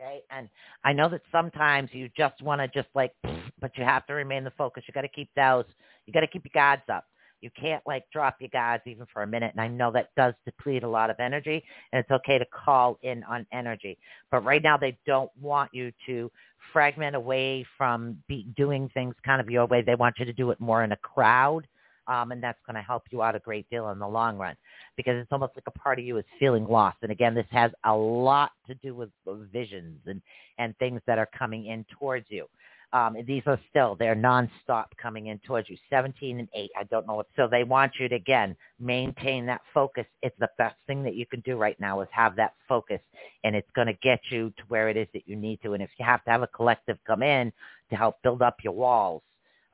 Okay, 0.01 0.23
and 0.31 0.49
I 0.85 0.93
know 0.93 1.09
that 1.11 1.21
sometimes 1.31 1.91
you 1.93 2.09
just 2.17 2.41
want 2.43 2.61
to 2.61 2.69
just 2.69 2.89
like, 2.95 3.13
but 3.61 3.73
you 3.77 3.85
have 3.85 4.07
to 4.07 4.15
remain 4.15 4.45
the 4.45 4.53
focus. 4.53 4.85
You 4.87 4.95
got 4.95 5.03
to 5.03 5.09
keep 5.09 5.29
those. 5.37 5.65
You 6.07 6.13
got 6.13 6.21
to 6.21 6.27
keep 6.27 6.45
your 6.45 6.53
guards 6.55 6.83
up. 6.93 7.05
You 7.41 7.51
can't 7.59 7.83
like 7.87 8.05
drop 8.13 8.37
your 8.41 8.51
guards 8.51 8.83
even 8.87 9.07
for 9.13 9.23
a 9.23 9.27
minute. 9.27 9.53
And 9.53 9.61
I 9.61 9.69
know 9.69 9.91
that 9.93 10.11
does 10.17 10.35
deplete 10.45 10.83
a 10.83 10.89
lot 10.89 11.09
of 11.11 11.17
energy 11.21 11.65
and 11.93 12.01
it's 12.01 12.11
okay 12.11 12.39
to 12.39 12.45
call 12.47 12.99
in 13.03 13.25
on 13.25 13.47
energy. 13.53 13.97
But 14.31 14.45
right 14.45 14.63
now 14.63 14.77
they 14.77 14.99
don't 15.07 15.31
want 15.41 15.71
you 15.73 15.91
to 16.07 16.31
fragment 16.73 17.17
away 17.17 17.65
from 17.79 18.19
be 18.29 18.47
doing 18.57 18.91
things 18.93 19.15
kind 19.25 19.41
of 19.41 19.49
your 19.49 19.67
way. 19.67 19.83
They 19.83 19.95
want 19.95 20.17
you 20.19 20.27
to 20.27 20.35
do 20.35 20.51
it 20.51 20.61
more 20.61 20.85
in 20.85 20.93
a 20.93 20.97
crowd. 20.97 21.67
Um, 22.11 22.33
and 22.33 22.43
that's 22.43 22.59
going 22.67 22.75
to 22.75 22.83
help 22.83 23.05
you 23.11 23.23
out 23.23 23.37
a 23.37 23.39
great 23.39 23.71
deal 23.71 23.91
in 23.91 24.01
the 24.01 24.09
long 24.09 24.37
run 24.37 24.57
because 24.97 25.15
it's 25.17 25.31
almost 25.31 25.53
like 25.55 25.65
a 25.69 25.79
part 25.79 26.01
of 26.01 26.05
you 26.05 26.19
is 26.19 26.25
feeling 26.41 26.67
lost. 26.67 26.99
And 27.03 27.13
again, 27.13 27.35
this 27.37 27.47
has 27.53 27.71
a 27.85 27.95
lot 27.97 28.51
to 28.67 28.75
do 28.75 28.97
with 28.97 29.11
visions 29.53 30.01
and, 30.07 30.21
and 30.59 30.77
things 30.79 31.01
that 31.07 31.19
are 31.19 31.29
coming 31.39 31.67
in 31.67 31.87
towards 31.99 32.27
you. 32.29 32.47
Um, 32.93 33.17
these 33.25 33.45
are 33.47 33.61
still, 33.71 33.95
they're 33.97 34.17
nonstop 34.17 34.87
coming 35.01 35.29
in 35.29 35.39
towards 35.47 35.71
you. 35.71 35.77
17 35.89 36.41
and 36.41 36.49
8, 36.53 36.71
I 36.77 36.83
don't 36.85 37.07
know 37.07 37.15
what. 37.15 37.29
So 37.37 37.47
they 37.49 37.63
want 37.63 37.93
you 38.01 38.09
to, 38.09 38.17
again, 38.17 38.57
maintain 38.81 39.47
that 39.47 39.61
focus. 39.73 40.07
It's 40.23 40.35
the 40.41 40.51
best 40.59 40.75
thing 40.89 41.05
that 41.05 41.15
you 41.15 41.25
can 41.27 41.39
do 41.41 41.57
right 41.57 41.79
now 41.79 42.01
is 42.01 42.09
have 42.11 42.35
that 42.37 42.55
focus. 42.69 43.01
And 43.45 43.55
it's 43.55 43.71
going 43.77 43.87
to 43.87 43.95
get 44.03 44.19
you 44.31 44.53
to 44.57 44.63
where 44.67 44.89
it 44.89 44.97
is 44.97 45.07
that 45.15 45.29
you 45.29 45.37
need 45.37 45.61
to. 45.63 45.75
And 45.75 45.83
if 45.83 45.91
you 45.99 46.05
have 46.05 46.25
to 46.25 46.31
have 46.31 46.43
a 46.43 46.49
collective 46.49 46.99
come 47.07 47.23
in 47.23 47.53
to 47.91 47.97
help 47.97 48.21
build 48.25 48.43
up 48.43 48.57
your 48.65 48.73
walls, 48.73 49.23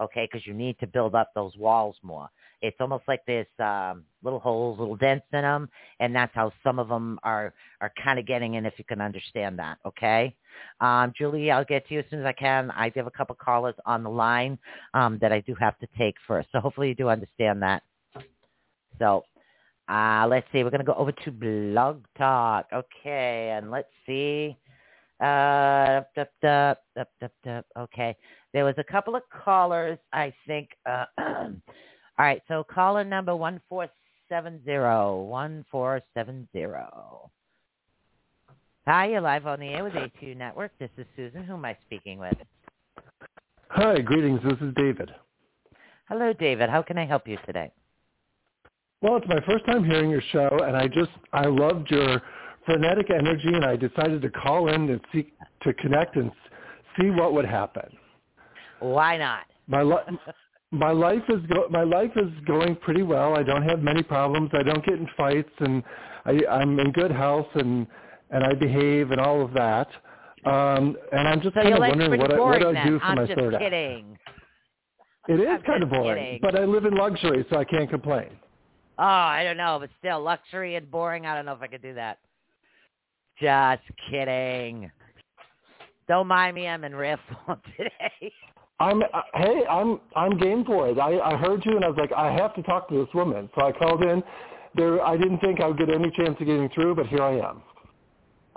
okay, 0.00 0.28
because 0.30 0.46
you 0.46 0.54
need 0.54 0.78
to 0.78 0.86
build 0.86 1.14
up 1.14 1.30
those 1.34 1.56
walls 1.56 1.96
more. 2.02 2.28
It's 2.62 2.76
almost 2.80 3.04
like 3.06 3.20
there's 3.26 3.46
um, 3.58 4.04
little 4.22 4.38
holes, 4.38 4.78
little 4.78 4.96
dents 4.96 5.26
in 5.32 5.42
them, 5.42 5.68
and 6.00 6.14
that's 6.14 6.34
how 6.34 6.52
some 6.64 6.78
of 6.78 6.88
them 6.88 7.18
are 7.22 7.52
are 7.80 7.92
kind 8.02 8.18
of 8.18 8.26
getting 8.26 8.54
in. 8.54 8.66
If 8.66 8.74
you 8.78 8.84
can 8.84 9.00
understand 9.00 9.58
that, 9.58 9.78
okay. 9.86 10.34
Um, 10.80 11.12
Julie, 11.16 11.50
I'll 11.50 11.64
get 11.64 11.86
to 11.88 11.94
you 11.94 12.00
as 12.00 12.06
soon 12.10 12.20
as 12.20 12.26
I 12.26 12.32
can. 12.32 12.70
I 12.70 12.88
do 12.88 13.00
have 13.00 13.06
a 13.06 13.10
couple 13.10 13.34
callers 13.34 13.74
on 13.84 14.02
the 14.02 14.10
line 14.10 14.58
um, 14.94 15.18
that 15.20 15.32
I 15.32 15.40
do 15.40 15.54
have 15.60 15.78
to 15.80 15.88
take 15.98 16.14
first, 16.26 16.48
so 16.52 16.60
hopefully 16.60 16.88
you 16.88 16.94
do 16.94 17.08
understand 17.08 17.62
that. 17.62 17.82
So 18.98 19.24
uh, 19.88 20.26
let's 20.28 20.46
see. 20.52 20.64
We're 20.64 20.70
going 20.70 20.80
to 20.80 20.86
go 20.86 20.94
over 20.94 21.12
to 21.12 21.30
Blog 21.30 22.04
Talk. 22.16 22.66
Okay, 22.72 23.50
and 23.56 23.70
let's 23.70 23.88
see. 24.06 24.56
Uh, 25.20 26.02
dup, 26.14 26.28
dup, 26.42 26.82
dup, 26.94 27.08
dup, 27.20 27.32
dup. 27.44 27.66
Okay. 27.78 28.16
There 28.56 28.64
was 28.64 28.74
a 28.78 28.84
couple 28.84 29.14
of 29.14 29.22
callers, 29.28 29.98
I 30.14 30.32
think. 30.46 30.70
Uh, 30.86 31.04
all 31.18 31.52
right, 32.18 32.40
so 32.48 32.64
caller 32.64 33.04
number 33.04 33.36
146, 33.36 33.92
seven 34.30 34.62
zero 34.64 35.20
one 35.24 35.62
four 35.70 36.00
seven 36.14 36.48
zero. 36.54 37.30
Hi, 38.86 39.08
you're 39.08 39.20
live 39.20 39.46
on 39.46 39.60
the 39.60 39.66
air 39.66 39.84
with 39.84 39.92
ATU 39.92 40.34
Network. 40.34 40.72
This 40.78 40.88
is 40.96 41.04
Susan. 41.16 41.44
Who 41.44 41.52
am 41.52 41.66
I 41.66 41.76
speaking 41.84 42.18
with? 42.18 42.32
Hi, 43.68 44.00
greetings. 44.00 44.40
This 44.42 44.58
is 44.62 44.72
David. 44.74 45.10
Hello, 46.08 46.32
David. 46.32 46.70
How 46.70 46.80
can 46.80 46.96
I 46.96 47.04
help 47.04 47.28
you 47.28 47.36
today? 47.44 47.70
Well, 49.02 49.18
it's 49.18 49.28
my 49.28 49.40
first 49.46 49.66
time 49.66 49.84
hearing 49.84 50.08
your 50.08 50.22
show, 50.32 50.60
and 50.64 50.74
I 50.74 50.88
just 50.88 51.10
I 51.34 51.44
loved 51.44 51.90
your 51.90 52.22
frenetic 52.64 53.10
energy, 53.10 53.48
and 53.52 53.66
I 53.66 53.76
decided 53.76 54.22
to 54.22 54.30
call 54.30 54.68
in 54.68 54.88
and 54.88 55.00
see 55.12 55.30
to 55.60 55.74
connect 55.74 56.16
and 56.16 56.30
see 56.98 57.10
what 57.10 57.34
would 57.34 57.44
happen. 57.44 57.98
Why 58.80 59.16
not? 59.16 59.44
My 59.66 59.82
li- 59.82 60.18
my 60.70 60.90
life 60.90 61.22
is 61.28 61.44
go- 61.46 61.68
my 61.70 61.82
life 61.84 62.10
is 62.16 62.30
going 62.46 62.76
pretty 62.76 63.02
well. 63.02 63.36
I 63.36 63.42
don't 63.42 63.62
have 63.62 63.80
many 63.80 64.02
problems. 64.02 64.50
I 64.52 64.62
don't 64.62 64.84
get 64.84 64.94
in 64.94 65.08
fights, 65.16 65.50
and 65.60 65.82
I, 66.24 66.40
I'm 66.50 66.78
in 66.78 66.92
good 66.92 67.10
health, 67.10 67.48
and 67.54 67.86
and 68.30 68.44
I 68.44 68.54
behave, 68.54 69.10
and 69.12 69.20
all 69.20 69.42
of 69.42 69.52
that. 69.54 69.88
Um, 70.44 70.96
and 71.12 71.26
I'm 71.26 71.40
just 71.40 71.54
so 71.54 71.62
kind 71.62 71.74
of 71.74 71.80
wondering 71.80 72.20
what 72.20 72.32
I, 72.32 72.38
what 72.38 72.64
I 72.76 72.86
do 72.86 72.98
for 72.98 73.04
I'm 73.04 73.16
my 73.16 73.26
just 73.26 73.38
third 73.38 73.54
act. 73.54 73.62
kidding. 73.64 74.18
It 75.28 75.40
is 75.40 75.48
I'm 75.48 75.62
kind 75.62 75.82
of 75.82 75.90
boring, 75.90 76.24
kidding. 76.24 76.38
but 76.40 76.54
I 76.54 76.64
live 76.64 76.84
in 76.84 76.94
luxury, 76.94 77.44
so 77.50 77.56
I 77.58 77.64
can't 77.64 77.90
complain. 77.90 78.28
Oh, 78.98 79.04
I 79.04 79.42
don't 79.42 79.56
know, 79.56 79.78
but 79.80 79.90
still, 79.98 80.22
luxury 80.22 80.76
and 80.76 80.88
boring. 80.90 81.26
I 81.26 81.34
don't 81.34 81.44
know 81.46 81.52
if 81.52 81.62
I 81.62 81.66
could 81.66 81.82
do 81.82 81.94
that. 81.94 82.18
Just 83.40 83.82
kidding. 84.10 84.90
Don't 86.08 86.28
mind 86.28 86.54
me. 86.54 86.68
I'm 86.68 86.84
in 86.84 86.94
rare 86.94 87.18
form 87.44 87.60
today. 87.76 88.32
I'm 88.78 89.02
uh, 89.02 89.22
hey, 89.34 89.62
I'm 89.70 90.00
I'm 90.14 90.36
game 90.38 90.64
for 90.64 90.88
it. 90.88 90.98
I 90.98 91.18
I 91.18 91.36
heard 91.36 91.64
you 91.64 91.76
and 91.76 91.84
I 91.84 91.88
was 91.88 91.96
like, 91.98 92.12
I 92.12 92.30
have 92.32 92.54
to 92.56 92.62
talk 92.62 92.88
to 92.90 92.94
this 92.94 93.12
woman. 93.14 93.48
So 93.54 93.66
I 93.66 93.72
called 93.72 94.02
in. 94.02 94.22
There, 94.74 95.02
I 95.02 95.16
didn't 95.16 95.38
think 95.38 95.60
I 95.60 95.66
would 95.68 95.78
get 95.78 95.88
any 95.88 96.10
chance 96.10 96.36
of 96.38 96.46
getting 96.46 96.68
through, 96.74 96.96
but 96.96 97.06
here 97.06 97.22
I 97.22 97.38
am. 97.38 97.62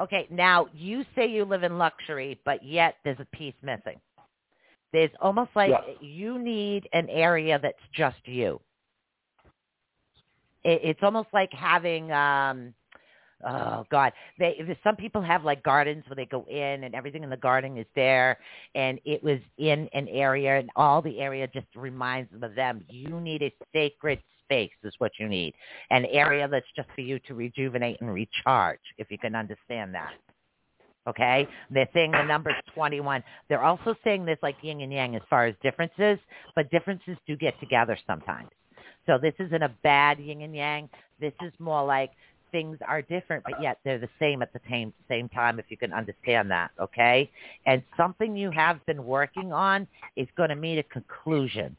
Okay, 0.01 0.27
now 0.29 0.67
you 0.73 1.05
say 1.15 1.27
you 1.27 1.45
live 1.45 1.63
in 1.63 1.77
luxury, 1.77 2.39
but 2.43 2.63
yet 2.63 2.95
there's 3.05 3.19
a 3.19 3.37
piece 3.37 3.53
missing. 3.61 3.99
There's 4.91 5.11
almost 5.21 5.51
like 5.55 5.69
Yes. 5.69 5.97
you 6.01 6.39
need 6.39 6.89
an 6.93 7.07
area 7.09 7.59
that's 7.61 7.77
just 7.93 8.17
you. 8.25 8.59
It, 10.65 10.81
it's 10.83 10.99
almost 11.03 11.29
like 11.31 11.53
having 11.53 12.11
um 12.11 12.73
oh 13.45 13.85
god. 13.91 14.13
They 14.37 14.77
some 14.83 14.95
people 14.95 15.21
have 15.21 15.43
like 15.43 15.63
gardens 15.63 16.03
where 16.07 16.15
they 16.15 16.25
go 16.25 16.45
in 16.49 16.83
and 16.83 16.95
everything 16.95 17.23
in 17.23 17.29
the 17.29 17.37
garden 17.37 17.77
is 17.77 17.85
there 17.95 18.37
and 18.75 18.99
it 19.05 19.23
was 19.23 19.39
in 19.57 19.89
an 19.93 20.07
area 20.09 20.59
and 20.59 20.69
all 20.75 21.01
the 21.01 21.19
area 21.19 21.47
just 21.47 21.67
reminds 21.75 22.31
them 22.31 22.43
of 22.43 22.55
them. 22.55 22.83
You 22.89 23.19
need 23.21 23.41
a 23.41 23.53
sacred 23.73 24.19
space 24.43 24.71
is 24.83 24.93
what 24.97 25.11
you 25.19 25.27
need 25.27 25.53
an 25.91 26.05
area 26.05 26.47
that's 26.47 26.65
just 26.75 26.89
for 26.95 27.01
you 27.01 27.19
to 27.19 27.35
rejuvenate 27.35 28.01
and 28.01 28.13
recharge 28.13 28.79
if 28.97 29.11
you 29.11 29.17
can 29.17 29.35
understand 29.35 29.93
that. 29.93 30.13
Okay? 31.07 31.47
They're 31.69 31.89
saying 31.93 32.11
the 32.11 32.23
number's 32.23 32.55
21 32.73 33.23
they're 33.47 33.63
also 33.63 33.95
saying 34.03 34.25
there's 34.25 34.37
like 34.41 34.55
yin 34.61 34.81
and 34.81 34.91
yang 34.91 35.15
as 35.15 35.21
far 35.29 35.45
as 35.45 35.55
differences 35.63 36.19
but 36.55 36.69
differences 36.71 37.17
do 37.27 37.35
get 37.35 37.59
together 37.59 37.97
sometimes. 38.05 38.49
So 39.05 39.17
this 39.17 39.33
isn't 39.39 39.63
a 39.63 39.73
bad 39.81 40.19
yin 40.19 40.41
and 40.41 40.55
yang. 40.55 40.89
This 41.19 41.33
is 41.41 41.51
more 41.57 41.83
like 41.83 42.11
things 42.51 42.77
are 42.87 43.01
different, 43.01 43.43
but 43.43 43.61
yet 43.61 43.79
they're 43.83 43.99
the 43.99 44.09
same 44.19 44.41
at 44.41 44.51
the 44.53 44.59
same 44.69 44.93
same 45.07 45.29
time. 45.29 45.59
If 45.59 45.65
you 45.69 45.77
can 45.77 45.93
understand 45.93 46.49
that, 46.51 46.71
okay? 46.79 47.29
And 47.65 47.83
something 47.97 48.35
you 48.35 48.51
have 48.51 48.85
been 48.85 49.05
working 49.05 49.51
on 49.51 49.87
is 50.15 50.27
going 50.37 50.49
to 50.49 50.55
meet 50.55 50.77
a 50.77 50.83
conclusion. 50.83 51.75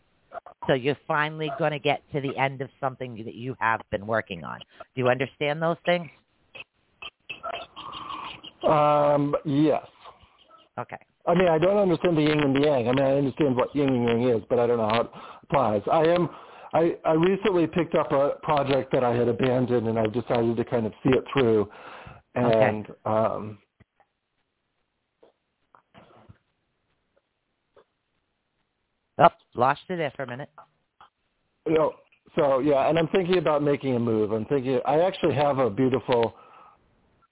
So 0.67 0.75
you're 0.75 0.99
finally 1.09 1.51
going 1.59 1.73
to 1.73 1.79
get 1.79 2.03
to 2.13 2.21
the 2.21 2.37
end 2.39 2.61
of 2.61 2.69
something 2.81 3.17
that 3.25 3.35
you 3.35 3.57
have 3.59 3.81
been 3.91 4.07
working 4.07 4.45
on. 4.45 4.61
Do 4.95 5.03
you 5.03 5.09
understand 5.09 5.61
those 5.61 5.77
things? 5.85 6.09
Um, 8.69 9.35
yes. 9.45 9.87
Okay. 10.79 10.99
I 11.27 11.35
mean, 11.35 11.49
I 11.49 11.59
don't 11.59 11.77
understand 11.77 12.17
the 12.17 12.23
yin 12.23 12.41
and 12.41 12.55
the 12.55 12.61
yang. 12.61 12.89
I 12.89 12.93
mean, 12.93 13.05
I 13.05 13.17
understand 13.17 13.57
what 13.57 13.75
yin 13.75 13.89
and 13.89 14.07
yang 14.07 14.37
is, 14.37 14.43
but 14.49 14.59
I 14.59 14.67
don't 14.67 14.79
know 14.79 14.89
how 14.89 15.01
it 15.03 15.11
applies. 15.45 15.83
I 15.91 16.05
am. 16.05 16.29
I, 16.73 16.97
I 17.05 17.13
recently 17.13 17.67
picked 17.67 17.95
up 17.95 18.13
a 18.13 18.35
project 18.43 18.93
that 18.93 19.03
I 19.03 19.15
had 19.15 19.29
abandoned, 19.29 19.89
and 19.89 19.99
I've 19.99 20.13
decided 20.13 20.57
to 20.57 20.65
kind 20.65 20.87
of 20.87 20.93
see 21.03 21.11
it 21.11 21.25
through. 21.33 21.69
And 22.37 22.87
um, 23.05 23.59
Oh, 29.21 29.29
lost 29.55 29.83
you 29.89 29.97
there 29.97 30.13
for 30.17 30.23
a 30.23 30.27
minute. 30.27 30.49
you 31.67 31.75
know, 31.75 31.93
so 32.37 32.61
yeah, 32.61 32.89
and 32.89 32.99
I'm 32.99 33.09
thinking 33.09 33.37
about 33.37 33.63
making 33.63 33.95
a 33.95 33.99
move. 33.99 34.33
I'm 34.33 34.47
thinking 34.47 34.81
I 34.87 35.01
actually 35.01 35.35
have 35.35 35.59
a 35.59 35.69
beautiful 35.69 36.35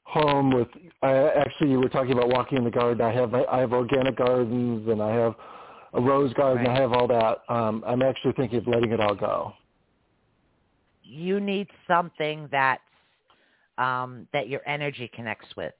home 0.03 0.51
with. 0.51 0.69
I 1.03 1.13
actually 1.13 1.71
you 1.71 1.79
were 1.79 1.89
talking 1.89 2.13
about 2.13 2.29
walking 2.29 2.59
in 2.59 2.65
the 2.65 2.71
garden. 2.71 3.01
I 3.01 3.13
have 3.13 3.35
I 3.35 3.61
have 3.61 3.73
organic 3.73 4.17
gardens 4.17 4.87
and 4.89 5.01
I 5.01 5.15
have 5.15 5.35
a 5.95 6.01
rose 6.01 6.33
garden. 6.35 6.67
Right. 6.67 6.77
I 6.77 6.81
have 6.81 6.93
all 6.93 7.09
that. 7.09 7.39
Um, 7.49 7.83
I'm 7.87 8.03
actually 8.03 8.33
thinking 8.33 8.59
of 8.59 8.67
letting 8.67 8.93
it 8.93 9.01
all 9.01 9.15
go. 9.15 9.53
You 11.03 11.41
need 11.41 11.69
something 11.87 12.49
that's 12.53 12.83
um, 13.79 14.27
that 14.33 14.49
your 14.49 14.61
energy 14.67 15.11
connects 15.15 15.49
with, 15.57 15.73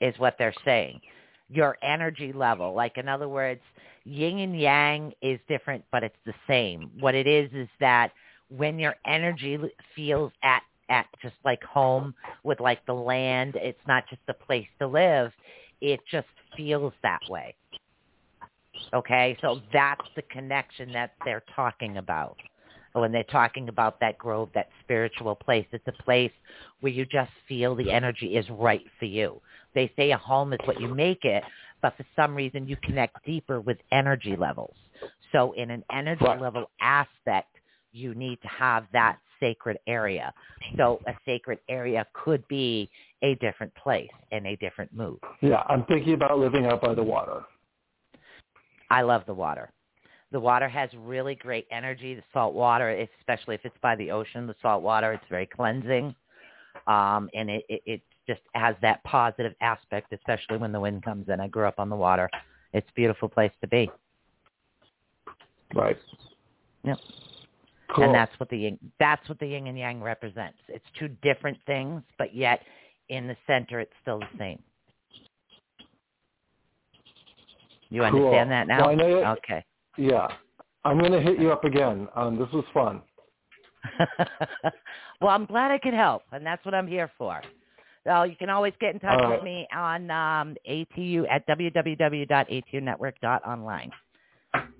is 0.00 0.16
what 0.18 0.36
they're 0.38 0.54
saying. 0.64 1.00
Your 1.48 1.78
energy 1.82 2.32
level, 2.32 2.74
like 2.74 2.98
in 2.98 3.08
other 3.08 3.28
words, 3.28 3.62
yin 4.04 4.38
and 4.38 4.60
yang 4.60 5.12
is 5.22 5.40
different, 5.48 5.84
but 5.90 6.04
it's 6.04 6.16
the 6.24 6.34
same. 6.46 6.90
What 7.00 7.14
it 7.14 7.26
is 7.26 7.50
is 7.52 7.68
that 7.80 8.12
when 8.48 8.78
your 8.78 8.94
energy 9.06 9.58
feels 9.94 10.32
at 10.42 10.62
at 10.88 11.06
just 11.20 11.34
like 11.44 11.62
home 11.64 12.14
with 12.44 12.60
like 12.60 12.84
the 12.86 12.94
land, 12.94 13.56
it's 13.56 13.80
not 13.88 14.04
just 14.08 14.22
a 14.28 14.34
place 14.34 14.68
to 14.78 14.86
live. 14.86 15.32
It 15.80 16.00
just 16.10 16.28
feels 16.56 16.92
that 17.02 17.20
way. 17.28 17.54
Okay, 18.94 19.36
so 19.40 19.60
that's 19.72 20.00
the 20.14 20.22
connection 20.22 20.92
that 20.92 21.14
they're 21.24 21.44
talking 21.54 21.98
about 21.98 22.36
when 23.00 23.12
they're 23.12 23.24
talking 23.24 23.68
about 23.68 24.00
that 24.00 24.16
grove, 24.16 24.48
that 24.54 24.68
spiritual 24.80 25.34
place. 25.34 25.66
It's 25.72 25.86
a 25.86 26.02
place 26.02 26.32
where 26.80 26.92
you 26.92 27.04
just 27.04 27.30
feel 27.46 27.74
the 27.74 27.90
energy 27.90 28.36
is 28.36 28.48
right 28.50 28.84
for 28.98 29.04
you. 29.04 29.40
They 29.74 29.92
say 29.96 30.12
a 30.12 30.16
home 30.16 30.52
is 30.52 30.60
what 30.64 30.80
you 30.80 30.88
make 30.88 31.24
it, 31.24 31.44
but 31.82 31.96
for 31.96 32.06
some 32.16 32.34
reason 32.34 32.66
you 32.66 32.76
connect 32.82 33.24
deeper 33.24 33.60
with 33.60 33.78
energy 33.92 34.36
levels. 34.36 34.76
So 35.32 35.52
in 35.52 35.70
an 35.70 35.84
energy 35.92 36.24
Right. 36.24 36.40
level 36.40 36.70
aspect, 36.80 37.54
you 37.92 38.14
need 38.14 38.40
to 38.42 38.48
have 38.48 38.86
that 38.92 39.18
sacred 39.40 39.78
area. 39.86 40.32
So 40.76 41.00
a 41.06 41.14
sacred 41.26 41.58
area 41.68 42.06
could 42.14 42.46
be 42.48 42.90
a 43.22 43.34
different 43.36 43.74
place 43.74 44.10
and 44.32 44.46
a 44.46 44.56
different 44.56 44.92
mood. 44.94 45.18
Yeah, 45.40 45.62
I'm 45.68 45.84
thinking 45.84 46.14
about 46.14 46.38
living 46.38 46.66
out 46.66 46.80
by 46.80 46.94
the 46.94 47.02
water. 47.02 47.44
I 48.90 49.02
love 49.02 49.22
the 49.26 49.34
water. 49.34 49.70
The 50.32 50.40
water 50.40 50.68
has 50.68 50.90
really 50.98 51.34
great 51.34 51.66
energy. 51.70 52.14
The 52.14 52.22
salt 52.32 52.54
water, 52.54 53.06
especially 53.20 53.54
if 53.54 53.60
it's 53.64 53.76
by 53.80 53.96
the 53.96 54.10
ocean, 54.10 54.46
the 54.46 54.56
salt 54.60 54.82
water, 54.82 55.12
it's 55.12 55.24
very 55.30 55.46
cleansing, 55.46 56.14
um, 56.86 57.30
and 57.32 57.48
it, 57.48 57.64
it 57.68 57.82
it 57.86 58.00
just 58.26 58.40
has 58.54 58.74
that 58.82 59.02
positive 59.04 59.54
aspect, 59.60 60.12
especially 60.12 60.58
when 60.58 60.72
the 60.72 60.80
wind 60.80 61.04
comes 61.04 61.28
in. 61.28 61.40
I 61.40 61.46
grew 61.48 61.66
up 61.66 61.78
on 61.78 61.88
the 61.88 61.96
water. 61.96 62.28
It's 62.72 62.88
a 62.88 62.94
beautiful 62.94 63.28
place 63.28 63.52
to 63.60 63.68
be. 63.68 63.90
Right. 65.74 65.96
Yep. 66.84 66.98
Cool. 67.94 68.04
And 68.04 68.14
that's 68.14 68.38
what 68.38 68.48
the 68.50 68.58
yin, 68.58 68.78
that's 68.98 69.26
what 69.28 69.38
the 69.38 69.46
yin 69.46 69.68
and 69.68 69.78
yang 69.78 70.02
represents. 70.02 70.58
It's 70.68 70.84
two 70.98 71.08
different 71.22 71.58
things, 71.66 72.02
but 72.18 72.34
yet 72.34 72.60
in 73.08 73.28
the 73.28 73.36
center, 73.46 73.78
it's 73.80 73.92
still 74.02 74.18
the 74.18 74.38
same. 74.38 74.60
You 77.90 78.00
Cool. 78.02 78.06
understand 78.20 78.50
that 78.50 78.66
now? 78.66 78.80
Well, 78.80 78.88
I 78.90 78.94
know 78.94 79.06
you- 79.08 79.24
Okay. 79.24 79.64
Yeah. 79.96 80.28
I'm 80.84 80.98
going 80.98 81.12
to 81.12 81.20
hit 81.20 81.38
you 81.40 81.50
up 81.52 81.64
again. 81.64 82.08
Um, 82.14 82.36
this 82.38 82.50
was 82.52 82.64
fun. 82.72 83.02
well, 85.20 85.30
I'm 85.30 85.44
glad 85.46 85.70
I 85.70 85.78
could 85.78 85.94
help, 85.94 86.22
and 86.32 86.44
that's 86.46 86.62
what 86.64 86.74
I'm 86.74 86.86
here 86.86 87.10
for. 87.18 87.42
So 88.04 88.22
you 88.24 88.36
can 88.36 88.50
always 88.50 88.72
get 88.80 88.94
in 88.94 89.00
touch 89.00 89.18
All 89.20 89.30
with 89.30 89.42
me 89.42 89.66
on 89.74 90.10
um, 90.10 90.54
ATU 90.68 91.24
at 91.30 91.46
www.atunetwork.online. 91.48 93.90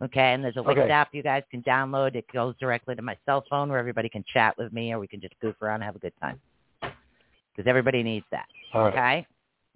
Okay, 0.02 0.34
and 0.34 0.44
there's 0.44 0.56
a 0.56 0.62
Wix 0.62 0.78
Okay. 0.78 0.92
app 0.92 1.14
you 1.14 1.22
guys 1.22 1.42
can 1.50 1.62
download. 1.62 2.14
It 2.14 2.26
goes 2.32 2.54
directly 2.60 2.94
to 2.94 3.02
my 3.02 3.16
cell 3.24 3.42
phone 3.48 3.68
where 3.70 3.78
everybody 3.78 4.08
can 4.08 4.24
chat 4.32 4.56
with 4.58 4.72
me, 4.72 4.92
or 4.92 4.98
we 4.98 5.06
can 5.08 5.20
just 5.20 5.34
goof 5.40 5.54
around 5.62 5.76
and 5.76 5.84
have 5.84 5.96
a 5.96 6.00
good 6.00 6.12
time. 6.20 6.40
Because 6.80 7.66
everybody 7.68 8.02
needs 8.02 8.26
that. 8.30 8.46
All 8.74 8.84
right. 8.84 8.92
Okay. 8.92 9.26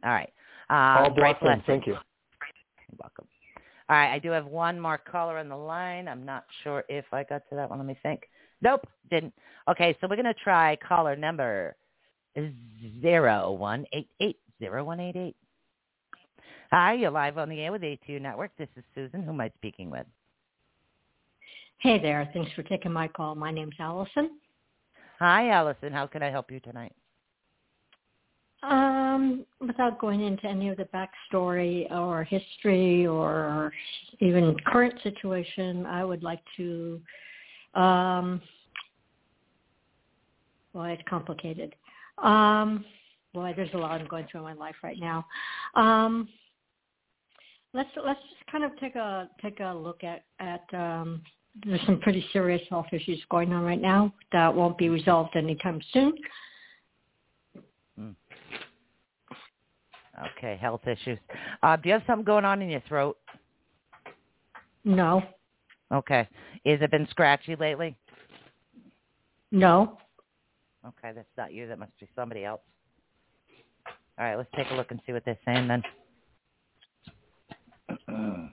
All 0.05 0.11
right. 0.11 0.31
All 0.69 1.07
Um, 1.07 1.15
great 1.15 1.41
blessings. 1.41 1.65
blessings. 1.65 1.67
Thank 1.67 1.87
you. 1.87 1.97
Welcome. 2.99 3.27
All 3.89 3.97
right, 3.97 4.13
I 4.13 4.19
do 4.19 4.31
have 4.31 4.47
one 4.47 4.79
more 4.79 4.99
caller 4.99 5.39
on 5.39 5.49
the 5.49 5.57
line. 5.57 6.07
I'm 6.07 6.25
not 6.25 6.45
sure 6.63 6.85
if 6.89 7.05
I 7.13 7.25
got 7.25 7.43
to 7.51 7.57
that 7.57 7.69
one. 7.69 7.79
Let 7.79 7.87
me 7.87 7.99
think. 8.03 8.23
Nope, 8.63 8.87
didn't. 9.11 9.35
Okay, 9.69 9.97
so 10.01 10.07
we're 10.09 10.17
gonna 10.17 10.35
try 10.35 10.77
caller 10.77 11.17
number 11.17 11.77
zero 13.03 13.53
one 13.53 13.85
eight 13.93 14.09
eight 14.21 14.39
zero 14.59 14.85
one 14.85 15.01
eight 15.01 15.17
eight. 15.17 15.37
Hi, 16.71 16.95
you're 16.95 17.11
live 17.11 17.37
on 17.37 17.49
the 17.49 17.61
air 17.61 17.73
with 17.73 17.83
ATU 17.83 18.21
Network. 18.21 18.53
This 18.57 18.69
is 18.77 18.85
Susan. 18.95 19.23
Who 19.23 19.31
am 19.31 19.41
I 19.41 19.51
speaking 19.57 19.91
with? 19.91 20.07
Hey 21.79 21.99
there. 22.01 22.31
Thanks 22.33 22.53
for 22.53 22.63
taking 22.63 22.93
my 22.93 23.09
call. 23.09 23.35
My 23.35 23.51
name's 23.51 23.75
Allison. 23.81 24.39
Hi, 25.19 25.51
Allison. 25.51 25.93
How 25.93 26.07
can 26.07 26.23
I 26.23 26.31
help 26.31 26.51
you 26.51 26.61
tonight? 26.61 26.93
Um, 28.63 29.47
without 29.67 29.99
going 29.99 30.21
into 30.21 30.47
any 30.47 30.69
of 30.69 30.77
the 30.77 30.87
backstory 30.95 31.91
or 31.91 32.25
history 32.25 33.07
or 33.07 33.73
even 34.21 34.55
current 34.67 34.95
situation, 35.03 35.87
I 35.87 36.05
would 36.05 36.23
like 36.23 36.43
to. 36.59 37.01
Um, 37.75 38.43
boy, 40.75 40.91
it's 40.91 41.03
complicated. 41.09 41.75
Um, 42.19 42.85
boy, 43.33 43.55
there's 43.57 43.73
a 43.73 43.79
lot 43.79 44.01
I'm 44.01 44.07
going 44.09 44.27
through 44.31 44.41
in 44.41 44.45
my 44.45 44.53
life 44.53 44.77
right 44.83 44.99
now. 44.99 45.27
Um, 45.75 46.29
let's 47.73 47.91
let's 48.05 48.21
just 48.21 48.51
kind 48.51 48.65
of 48.65 48.79
take 48.79 48.97
a 48.97 49.29
take 49.41 49.61
a 49.61 49.73
look 49.73 50.05
at 50.05 50.25
at 50.39 50.65
um, 50.75 51.23
there's 51.65 51.81
some 51.87 52.01
pretty 52.01 52.25
serious 52.33 52.63
health 52.69 52.87
issues 52.93 53.21
going 53.31 53.53
on 53.53 53.63
right 53.63 53.81
now 53.81 54.13
that 54.33 54.55
won't 54.55 54.79
be 54.79 54.89
resolved 54.89 55.37
anytime 55.37 55.81
soon. 55.93 56.13
Okay, 60.19 60.59
health 60.61 60.87
issues. 60.87 61.19
Uh, 61.63 61.77
do 61.77 61.89
you 61.89 61.93
have 61.93 62.03
something 62.07 62.25
going 62.25 62.45
on 62.45 62.61
in 62.63 62.69
your 62.69 62.83
throat? 62.89 63.17
No. 64.85 65.23
Okay. 65.93 66.29
Is 66.65 66.81
it 66.83 66.91
been 66.91 67.07
scratchy 67.11 67.57
lately? 67.57 67.97
No. 69.51 69.99
Okay, 70.87 71.13
that's 71.15 71.29
not 71.37 71.53
you. 71.53 71.67
That 71.67 71.79
must 71.79 71.99
be 72.01 72.09
somebody 72.15 72.45
else. 72.45 72.61
All 74.19 74.25
right, 74.25 74.37
let's 74.37 74.51
take 74.55 74.71
a 74.71 74.75
look 74.75 74.91
and 74.91 75.01
see 75.07 75.13
what 75.13 75.25
they're 75.25 75.39
saying 75.45 75.69
then. 75.69 75.83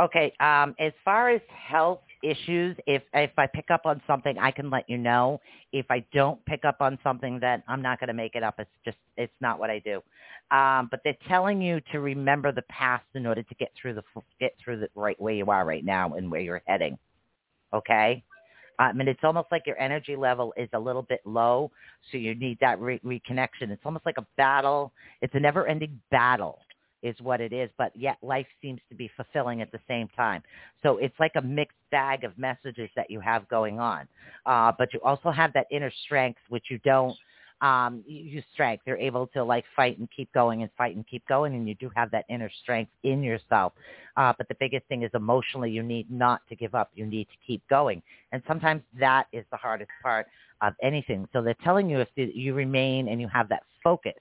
okay, 0.00 0.32
um, 0.40 0.74
as 0.78 0.92
far 1.04 1.30
as 1.30 1.40
health 1.48 2.00
issues, 2.22 2.76
if 2.86 3.02
if 3.14 3.30
I 3.38 3.46
pick 3.46 3.70
up 3.70 3.82
on 3.84 4.00
something, 4.06 4.38
I 4.38 4.50
can 4.50 4.70
let 4.70 4.88
you 4.88 4.98
know. 4.98 5.40
If 5.72 5.86
I 5.90 6.04
don't 6.12 6.44
pick 6.46 6.64
up 6.64 6.76
on 6.80 6.98
something, 7.02 7.38
then 7.40 7.62
I'm 7.68 7.82
not 7.82 8.00
going 8.00 8.08
to 8.08 8.14
make 8.14 8.34
it 8.34 8.42
up. 8.42 8.56
It's 8.58 8.70
just 8.84 8.98
it's 9.16 9.32
not 9.40 9.58
what 9.58 9.70
I 9.70 9.78
do. 9.80 10.02
Um, 10.50 10.88
but 10.90 11.00
they're 11.04 11.16
telling 11.28 11.60
you 11.62 11.80
to 11.92 12.00
remember 12.00 12.52
the 12.52 12.62
past 12.62 13.04
in 13.14 13.26
order 13.26 13.42
to 13.42 13.54
get 13.56 13.70
through 13.80 13.94
the 13.94 14.02
get 14.38 14.54
through 14.62 14.80
the 14.80 14.88
right 14.94 15.20
where 15.20 15.34
you 15.34 15.46
are 15.50 15.64
right 15.64 15.84
now 15.84 16.14
and 16.14 16.30
where 16.30 16.40
you're 16.40 16.62
heading. 16.66 16.98
Okay. 17.72 18.22
I 18.78 18.94
mean, 18.94 19.08
it's 19.08 19.20
almost 19.22 19.48
like 19.52 19.66
your 19.66 19.78
energy 19.78 20.16
level 20.16 20.54
is 20.56 20.68
a 20.72 20.78
little 20.78 21.02
bit 21.02 21.20
low, 21.26 21.70
so 22.10 22.16
you 22.16 22.34
need 22.34 22.56
that 22.62 22.80
re- 22.80 22.98
reconnection. 23.04 23.68
It's 23.68 23.82
almost 23.84 24.06
like 24.06 24.16
a 24.16 24.26
battle. 24.38 24.90
It's 25.20 25.34
a 25.34 25.40
never-ending 25.40 26.00
battle, 26.10 26.60
is 27.02 27.16
what 27.20 27.40
it 27.40 27.52
is. 27.52 27.70
But 27.78 27.94
yet, 27.96 28.16
life 28.22 28.46
seems 28.60 28.80
to 28.88 28.94
be 28.94 29.10
fulfilling 29.16 29.62
at 29.62 29.72
the 29.72 29.80
same 29.88 30.08
time. 30.16 30.42
So 30.82 30.98
it's 30.98 31.18
like 31.18 31.32
a 31.36 31.42
mixed 31.42 31.78
bag 31.90 32.24
of 32.24 32.36
messages 32.38 32.90
that 32.96 33.10
you 33.10 33.20
have 33.20 33.48
going 33.48 33.78
on. 33.78 34.06
Uh, 34.46 34.72
but 34.78 34.92
you 34.92 35.00
also 35.02 35.30
have 35.30 35.52
that 35.54 35.66
inner 35.70 35.92
strength, 36.04 36.40
which 36.48 36.64
you 36.70 36.78
don't 36.84 37.16
um, 37.60 38.02
you 38.06 38.22
use 38.22 38.44
strength. 38.52 38.82
You're 38.86 38.96
able 38.96 39.26
to 39.28 39.44
like 39.44 39.64
fight 39.76 39.98
and 39.98 40.08
keep 40.14 40.32
going 40.32 40.62
and 40.62 40.70
fight 40.78 40.96
and 40.96 41.06
keep 41.06 41.26
going, 41.26 41.54
and 41.54 41.68
you 41.68 41.74
do 41.74 41.90
have 41.94 42.10
that 42.12 42.24
inner 42.28 42.50
strength 42.62 42.90
in 43.02 43.22
yourself. 43.22 43.72
Uh, 44.16 44.32
but 44.36 44.48
the 44.48 44.56
biggest 44.58 44.86
thing 44.86 45.02
is 45.02 45.10
emotionally, 45.14 45.70
you 45.70 45.82
need 45.82 46.10
not 46.10 46.40
to 46.48 46.56
give 46.56 46.74
up. 46.74 46.90
You 46.94 47.06
need 47.06 47.26
to 47.26 47.36
keep 47.46 47.62
going, 47.68 48.02
and 48.32 48.42
sometimes 48.48 48.82
that 48.98 49.26
is 49.32 49.44
the 49.50 49.56
hardest 49.56 49.90
part 50.02 50.26
of 50.62 50.74
anything. 50.82 51.28
So 51.32 51.42
they're 51.42 51.54
telling 51.64 51.88
you 51.88 52.00
if 52.00 52.08
you 52.16 52.54
remain 52.54 53.08
and 53.08 53.20
you 53.20 53.28
have 53.28 53.48
that 53.48 53.62
focus. 53.82 54.14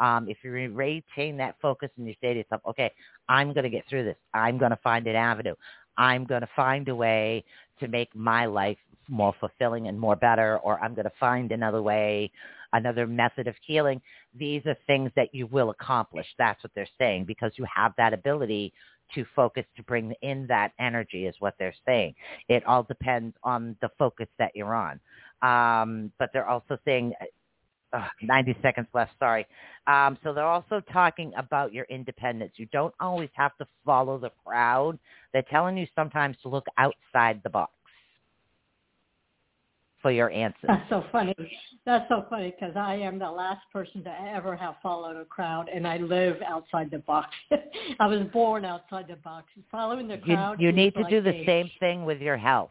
Um, 0.00 0.28
if 0.28 0.38
you 0.42 0.52
retain 0.52 1.36
that 1.38 1.56
focus 1.60 1.90
and 1.96 2.06
you 2.06 2.14
say 2.20 2.32
to 2.32 2.38
yourself, 2.40 2.62
okay, 2.68 2.92
I'm 3.28 3.52
going 3.52 3.64
to 3.64 3.70
get 3.70 3.84
through 3.88 4.04
this. 4.04 4.16
I'm 4.34 4.58
going 4.58 4.70
to 4.70 4.78
find 4.82 5.06
an 5.06 5.16
avenue. 5.16 5.54
I'm 5.96 6.24
going 6.24 6.42
to 6.42 6.48
find 6.54 6.88
a 6.88 6.94
way 6.94 7.44
to 7.80 7.88
make 7.88 8.14
my 8.14 8.46
life 8.46 8.78
more 9.08 9.34
fulfilling 9.40 9.88
and 9.88 9.98
more 9.98 10.16
better, 10.16 10.58
or 10.58 10.80
I'm 10.80 10.94
going 10.94 11.04
to 11.04 11.12
find 11.18 11.50
another 11.50 11.82
way, 11.82 12.30
another 12.72 13.06
method 13.06 13.46
of 13.48 13.54
healing. 13.66 14.00
These 14.34 14.62
are 14.66 14.76
things 14.86 15.10
that 15.16 15.34
you 15.34 15.46
will 15.46 15.70
accomplish. 15.70 16.26
That's 16.38 16.62
what 16.62 16.72
they're 16.74 16.88
saying 16.98 17.24
because 17.24 17.52
you 17.56 17.66
have 17.74 17.92
that 17.96 18.12
ability 18.12 18.72
to 19.14 19.24
focus 19.34 19.64
to 19.76 19.82
bring 19.84 20.14
in 20.22 20.46
that 20.48 20.72
energy 20.78 21.26
is 21.26 21.34
what 21.38 21.54
they're 21.58 21.74
saying. 21.86 22.14
It 22.48 22.64
all 22.66 22.82
depends 22.82 23.34
on 23.42 23.76
the 23.80 23.88
focus 23.98 24.28
that 24.38 24.52
you're 24.54 24.74
on. 24.74 25.00
Um, 25.40 26.12
but 26.18 26.30
they're 26.32 26.48
also 26.48 26.78
saying 26.84 27.14
uh, 27.92 28.06
90 28.22 28.56
seconds 28.62 28.86
left, 28.94 29.12
sorry. 29.18 29.46
Um, 29.86 30.18
so 30.22 30.32
they're 30.32 30.44
also 30.44 30.80
talking 30.92 31.32
about 31.36 31.72
your 31.72 31.86
independence. 31.88 32.52
You 32.56 32.66
don't 32.72 32.94
always 33.00 33.30
have 33.34 33.56
to 33.58 33.66
follow 33.84 34.18
the 34.18 34.30
crowd. 34.44 34.98
They're 35.32 35.44
telling 35.50 35.76
you 35.76 35.86
sometimes 35.94 36.36
to 36.42 36.48
look 36.48 36.66
outside 36.76 37.40
the 37.42 37.50
box 37.50 37.72
for 40.00 40.12
your 40.12 40.30
answers. 40.30 40.64
That's 40.66 40.88
so 40.88 41.04
funny. 41.10 41.34
That's 41.84 42.08
so 42.08 42.26
funny 42.30 42.54
because 42.58 42.76
I 42.76 42.94
am 42.94 43.18
the 43.18 43.30
last 43.30 43.62
person 43.72 44.04
to 44.04 44.20
ever 44.22 44.54
have 44.56 44.76
followed 44.82 45.16
a 45.16 45.24
crowd, 45.24 45.68
and 45.68 45.86
I 45.86 45.96
live 45.96 46.36
outside 46.46 46.90
the 46.90 46.98
box. 46.98 47.34
I 48.00 48.06
was 48.06 48.20
born 48.32 48.64
outside 48.64 49.06
the 49.08 49.16
box. 49.16 49.46
Following 49.70 50.08
the 50.08 50.18
crowd. 50.18 50.60
You, 50.60 50.68
you 50.68 50.72
need 50.72 50.94
to 50.94 51.00
like 51.00 51.10
do 51.10 51.20
the 51.20 51.34
a, 51.34 51.46
same 51.46 51.70
thing 51.80 52.04
with 52.04 52.20
your 52.20 52.36
health. 52.36 52.70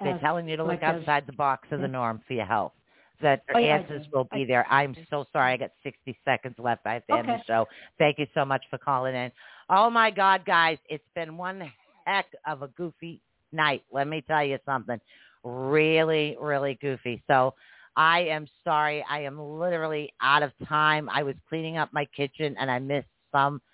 They're 0.00 0.14
as- 0.14 0.20
telling 0.20 0.48
you 0.48 0.56
to 0.56 0.62
look 0.62 0.80
like 0.80 0.82
a- 0.82 0.98
outside 0.98 1.24
the 1.26 1.32
box 1.32 1.68
of 1.72 1.80
the 1.80 1.88
norm 1.88 2.20
for 2.26 2.34
your 2.34 2.46
health. 2.46 2.72
That 3.20 3.42
Oh, 3.54 3.58
yeah, 3.58 3.76
answers 3.76 4.06
will 4.12 4.28
be 4.32 4.44
there. 4.44 4.66
I'm 4.70 4.94
so 5.10 5.24
sorry. 5.32 5.52
I 5.52 5.56
got 5.56 5.70
60 5.82 6.16
seconds 6.24 6.54
left. 6.58 6.82
I 6.86 6.94
have 6.94 7.06
to 7.08 7.14
end 7.14 7.28
the 7.28 7.42
show. 7.46 7.66
Thank 7.98 8.18
you 8.18 8.26
so 8.34 8.44
much 8.44 8.64
for 8.70 8.78
calling 8.78 9.14
in. 9.14 9.32
Oh 9.70 9.90
my 9.90 10.10
God, 10.10 10.44
guys, 10.46 10.78
it's 10.88 11.04
been 11.14 11.36
one 11.36 11.70
heck 12.06 12.26
of 12.46 12.62
a 12.62 12.68
goofy 12.68 13.20
night. 13.52 13.82
Let 13.92 14.08
me 14.08 14.22
tell 14.26 14.44
you 14.44 14.58
something. 14.64 15.00
Really, 15.44 16.36
really 16.40 16.78
goofy. 16.80 17.22
So 17.26 17.54
I 17.96 18.20
am 18.20 18.46
sorry. 18.64 19.04
I 19.10 19.20
am 19.22 19.40
literally 19.40 20.12
out 20.22 20.42
of 20.42 20.52
time. 20.68 21.08
I 21.08 21.22
was 21.22 21.34
cleaning 21.48 21.76
up 21.76 21.92
my 21.92 22.04
kitchen 22.16 22.54
and 22.58 22.70
I 22.70 22.78
missed 22.78 23.08
some. 23.32 23.60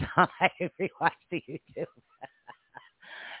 So 0.00 0.26
I 0.40 0.50
rewatched 0.80 1.10
the 1.30 1.42
YouTube. 1.48 1.84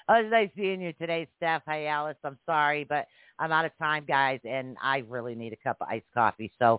Oh, 0.08 0.14
it's 0.14 0.30
nice 0.30 0.50
seeing 0.56 0.80
you 0.80 0.92
today, 0.94 1.28
Steph. 1.36 1.62
Hey, 1.66 1.86
Alice. 1.88 2.16
I'm 2.24 2.38
sorry, 2.46 2.84
but 2.84 3.06
I'm 3.38 3.50
out 3.52 3.64
of 3.64 3.72
time, 3.78 4.04
guys, 4.06 4.40
and 4.44 4.76
I 4.80 4.98
really 5.08 5.34
need 5.34 5.52
a 5.52 5.56
cup 5.56 5.78
of 5.80 5.88
iced 5.88 6.06
coffee. 6.14 6.52
So 6.58 6.74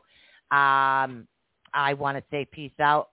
um, 0.51 1.27
I 1.73 1.93
want 1.97 2.17
to 2.17 2.23
say 2.31 2.45
peace 2.51 2.71
out. 2.79 3.09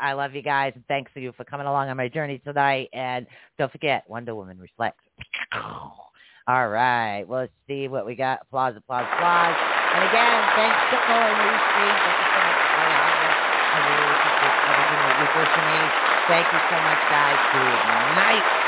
I 0.00 0.12
love 0.12 0.34
you 0.34 0.42
guys, 0.42 0.72
and 0.74 0.84
thanks 0.86 1.10
for 1.12 1.20
you 1.20 1.32
for 1.36 1.44
coming 1.44 1.66
along 1.66 1.88
on 1.88 1.96
my 1.96 2.08
journey 2.08 2.38
tonight. 2.38 2.88
And 2.92 3.26
don't 3.58 3.72
forget, 3.72 4.04
Wonder 4.08 4.34
Woman 4.34 4.58
reflects. 4.58 5.04
All 5.52 6.68
right. 6.68 7.24
well, 7.28 7.40
Let's 7.40 7.52
see 7.66 7.88
what 7.88 8.06
we 8.06 8.14
got. 8.14 8.40
Applause, 8.42 8.74
applause, 8.76 9.04
applause. 9.14 9.54
And 9.94 10.04
again, 10.04 10.42
thanks 10.56 10.80
to 10.90 10.96
Cole 11.06 11.28
and 11.28 11.40
Lucy. 11.44 12.00
Thank 12.04 12.16
you 12.20 12.26
so 12.34 12.40
much. 12.40 12.56
I 13.74 13.78
really 13.84 14.12
appreciate 14.12 14.54
to 15.44 15.62
me. 15.62 15.92
Thank 16.26 16.46
you 16.52 16.60
so 16.70 16.80
much, 16.80 16.98
guys. 17.10 17.36
Good 17.52 17.84
night. 18.16 18.67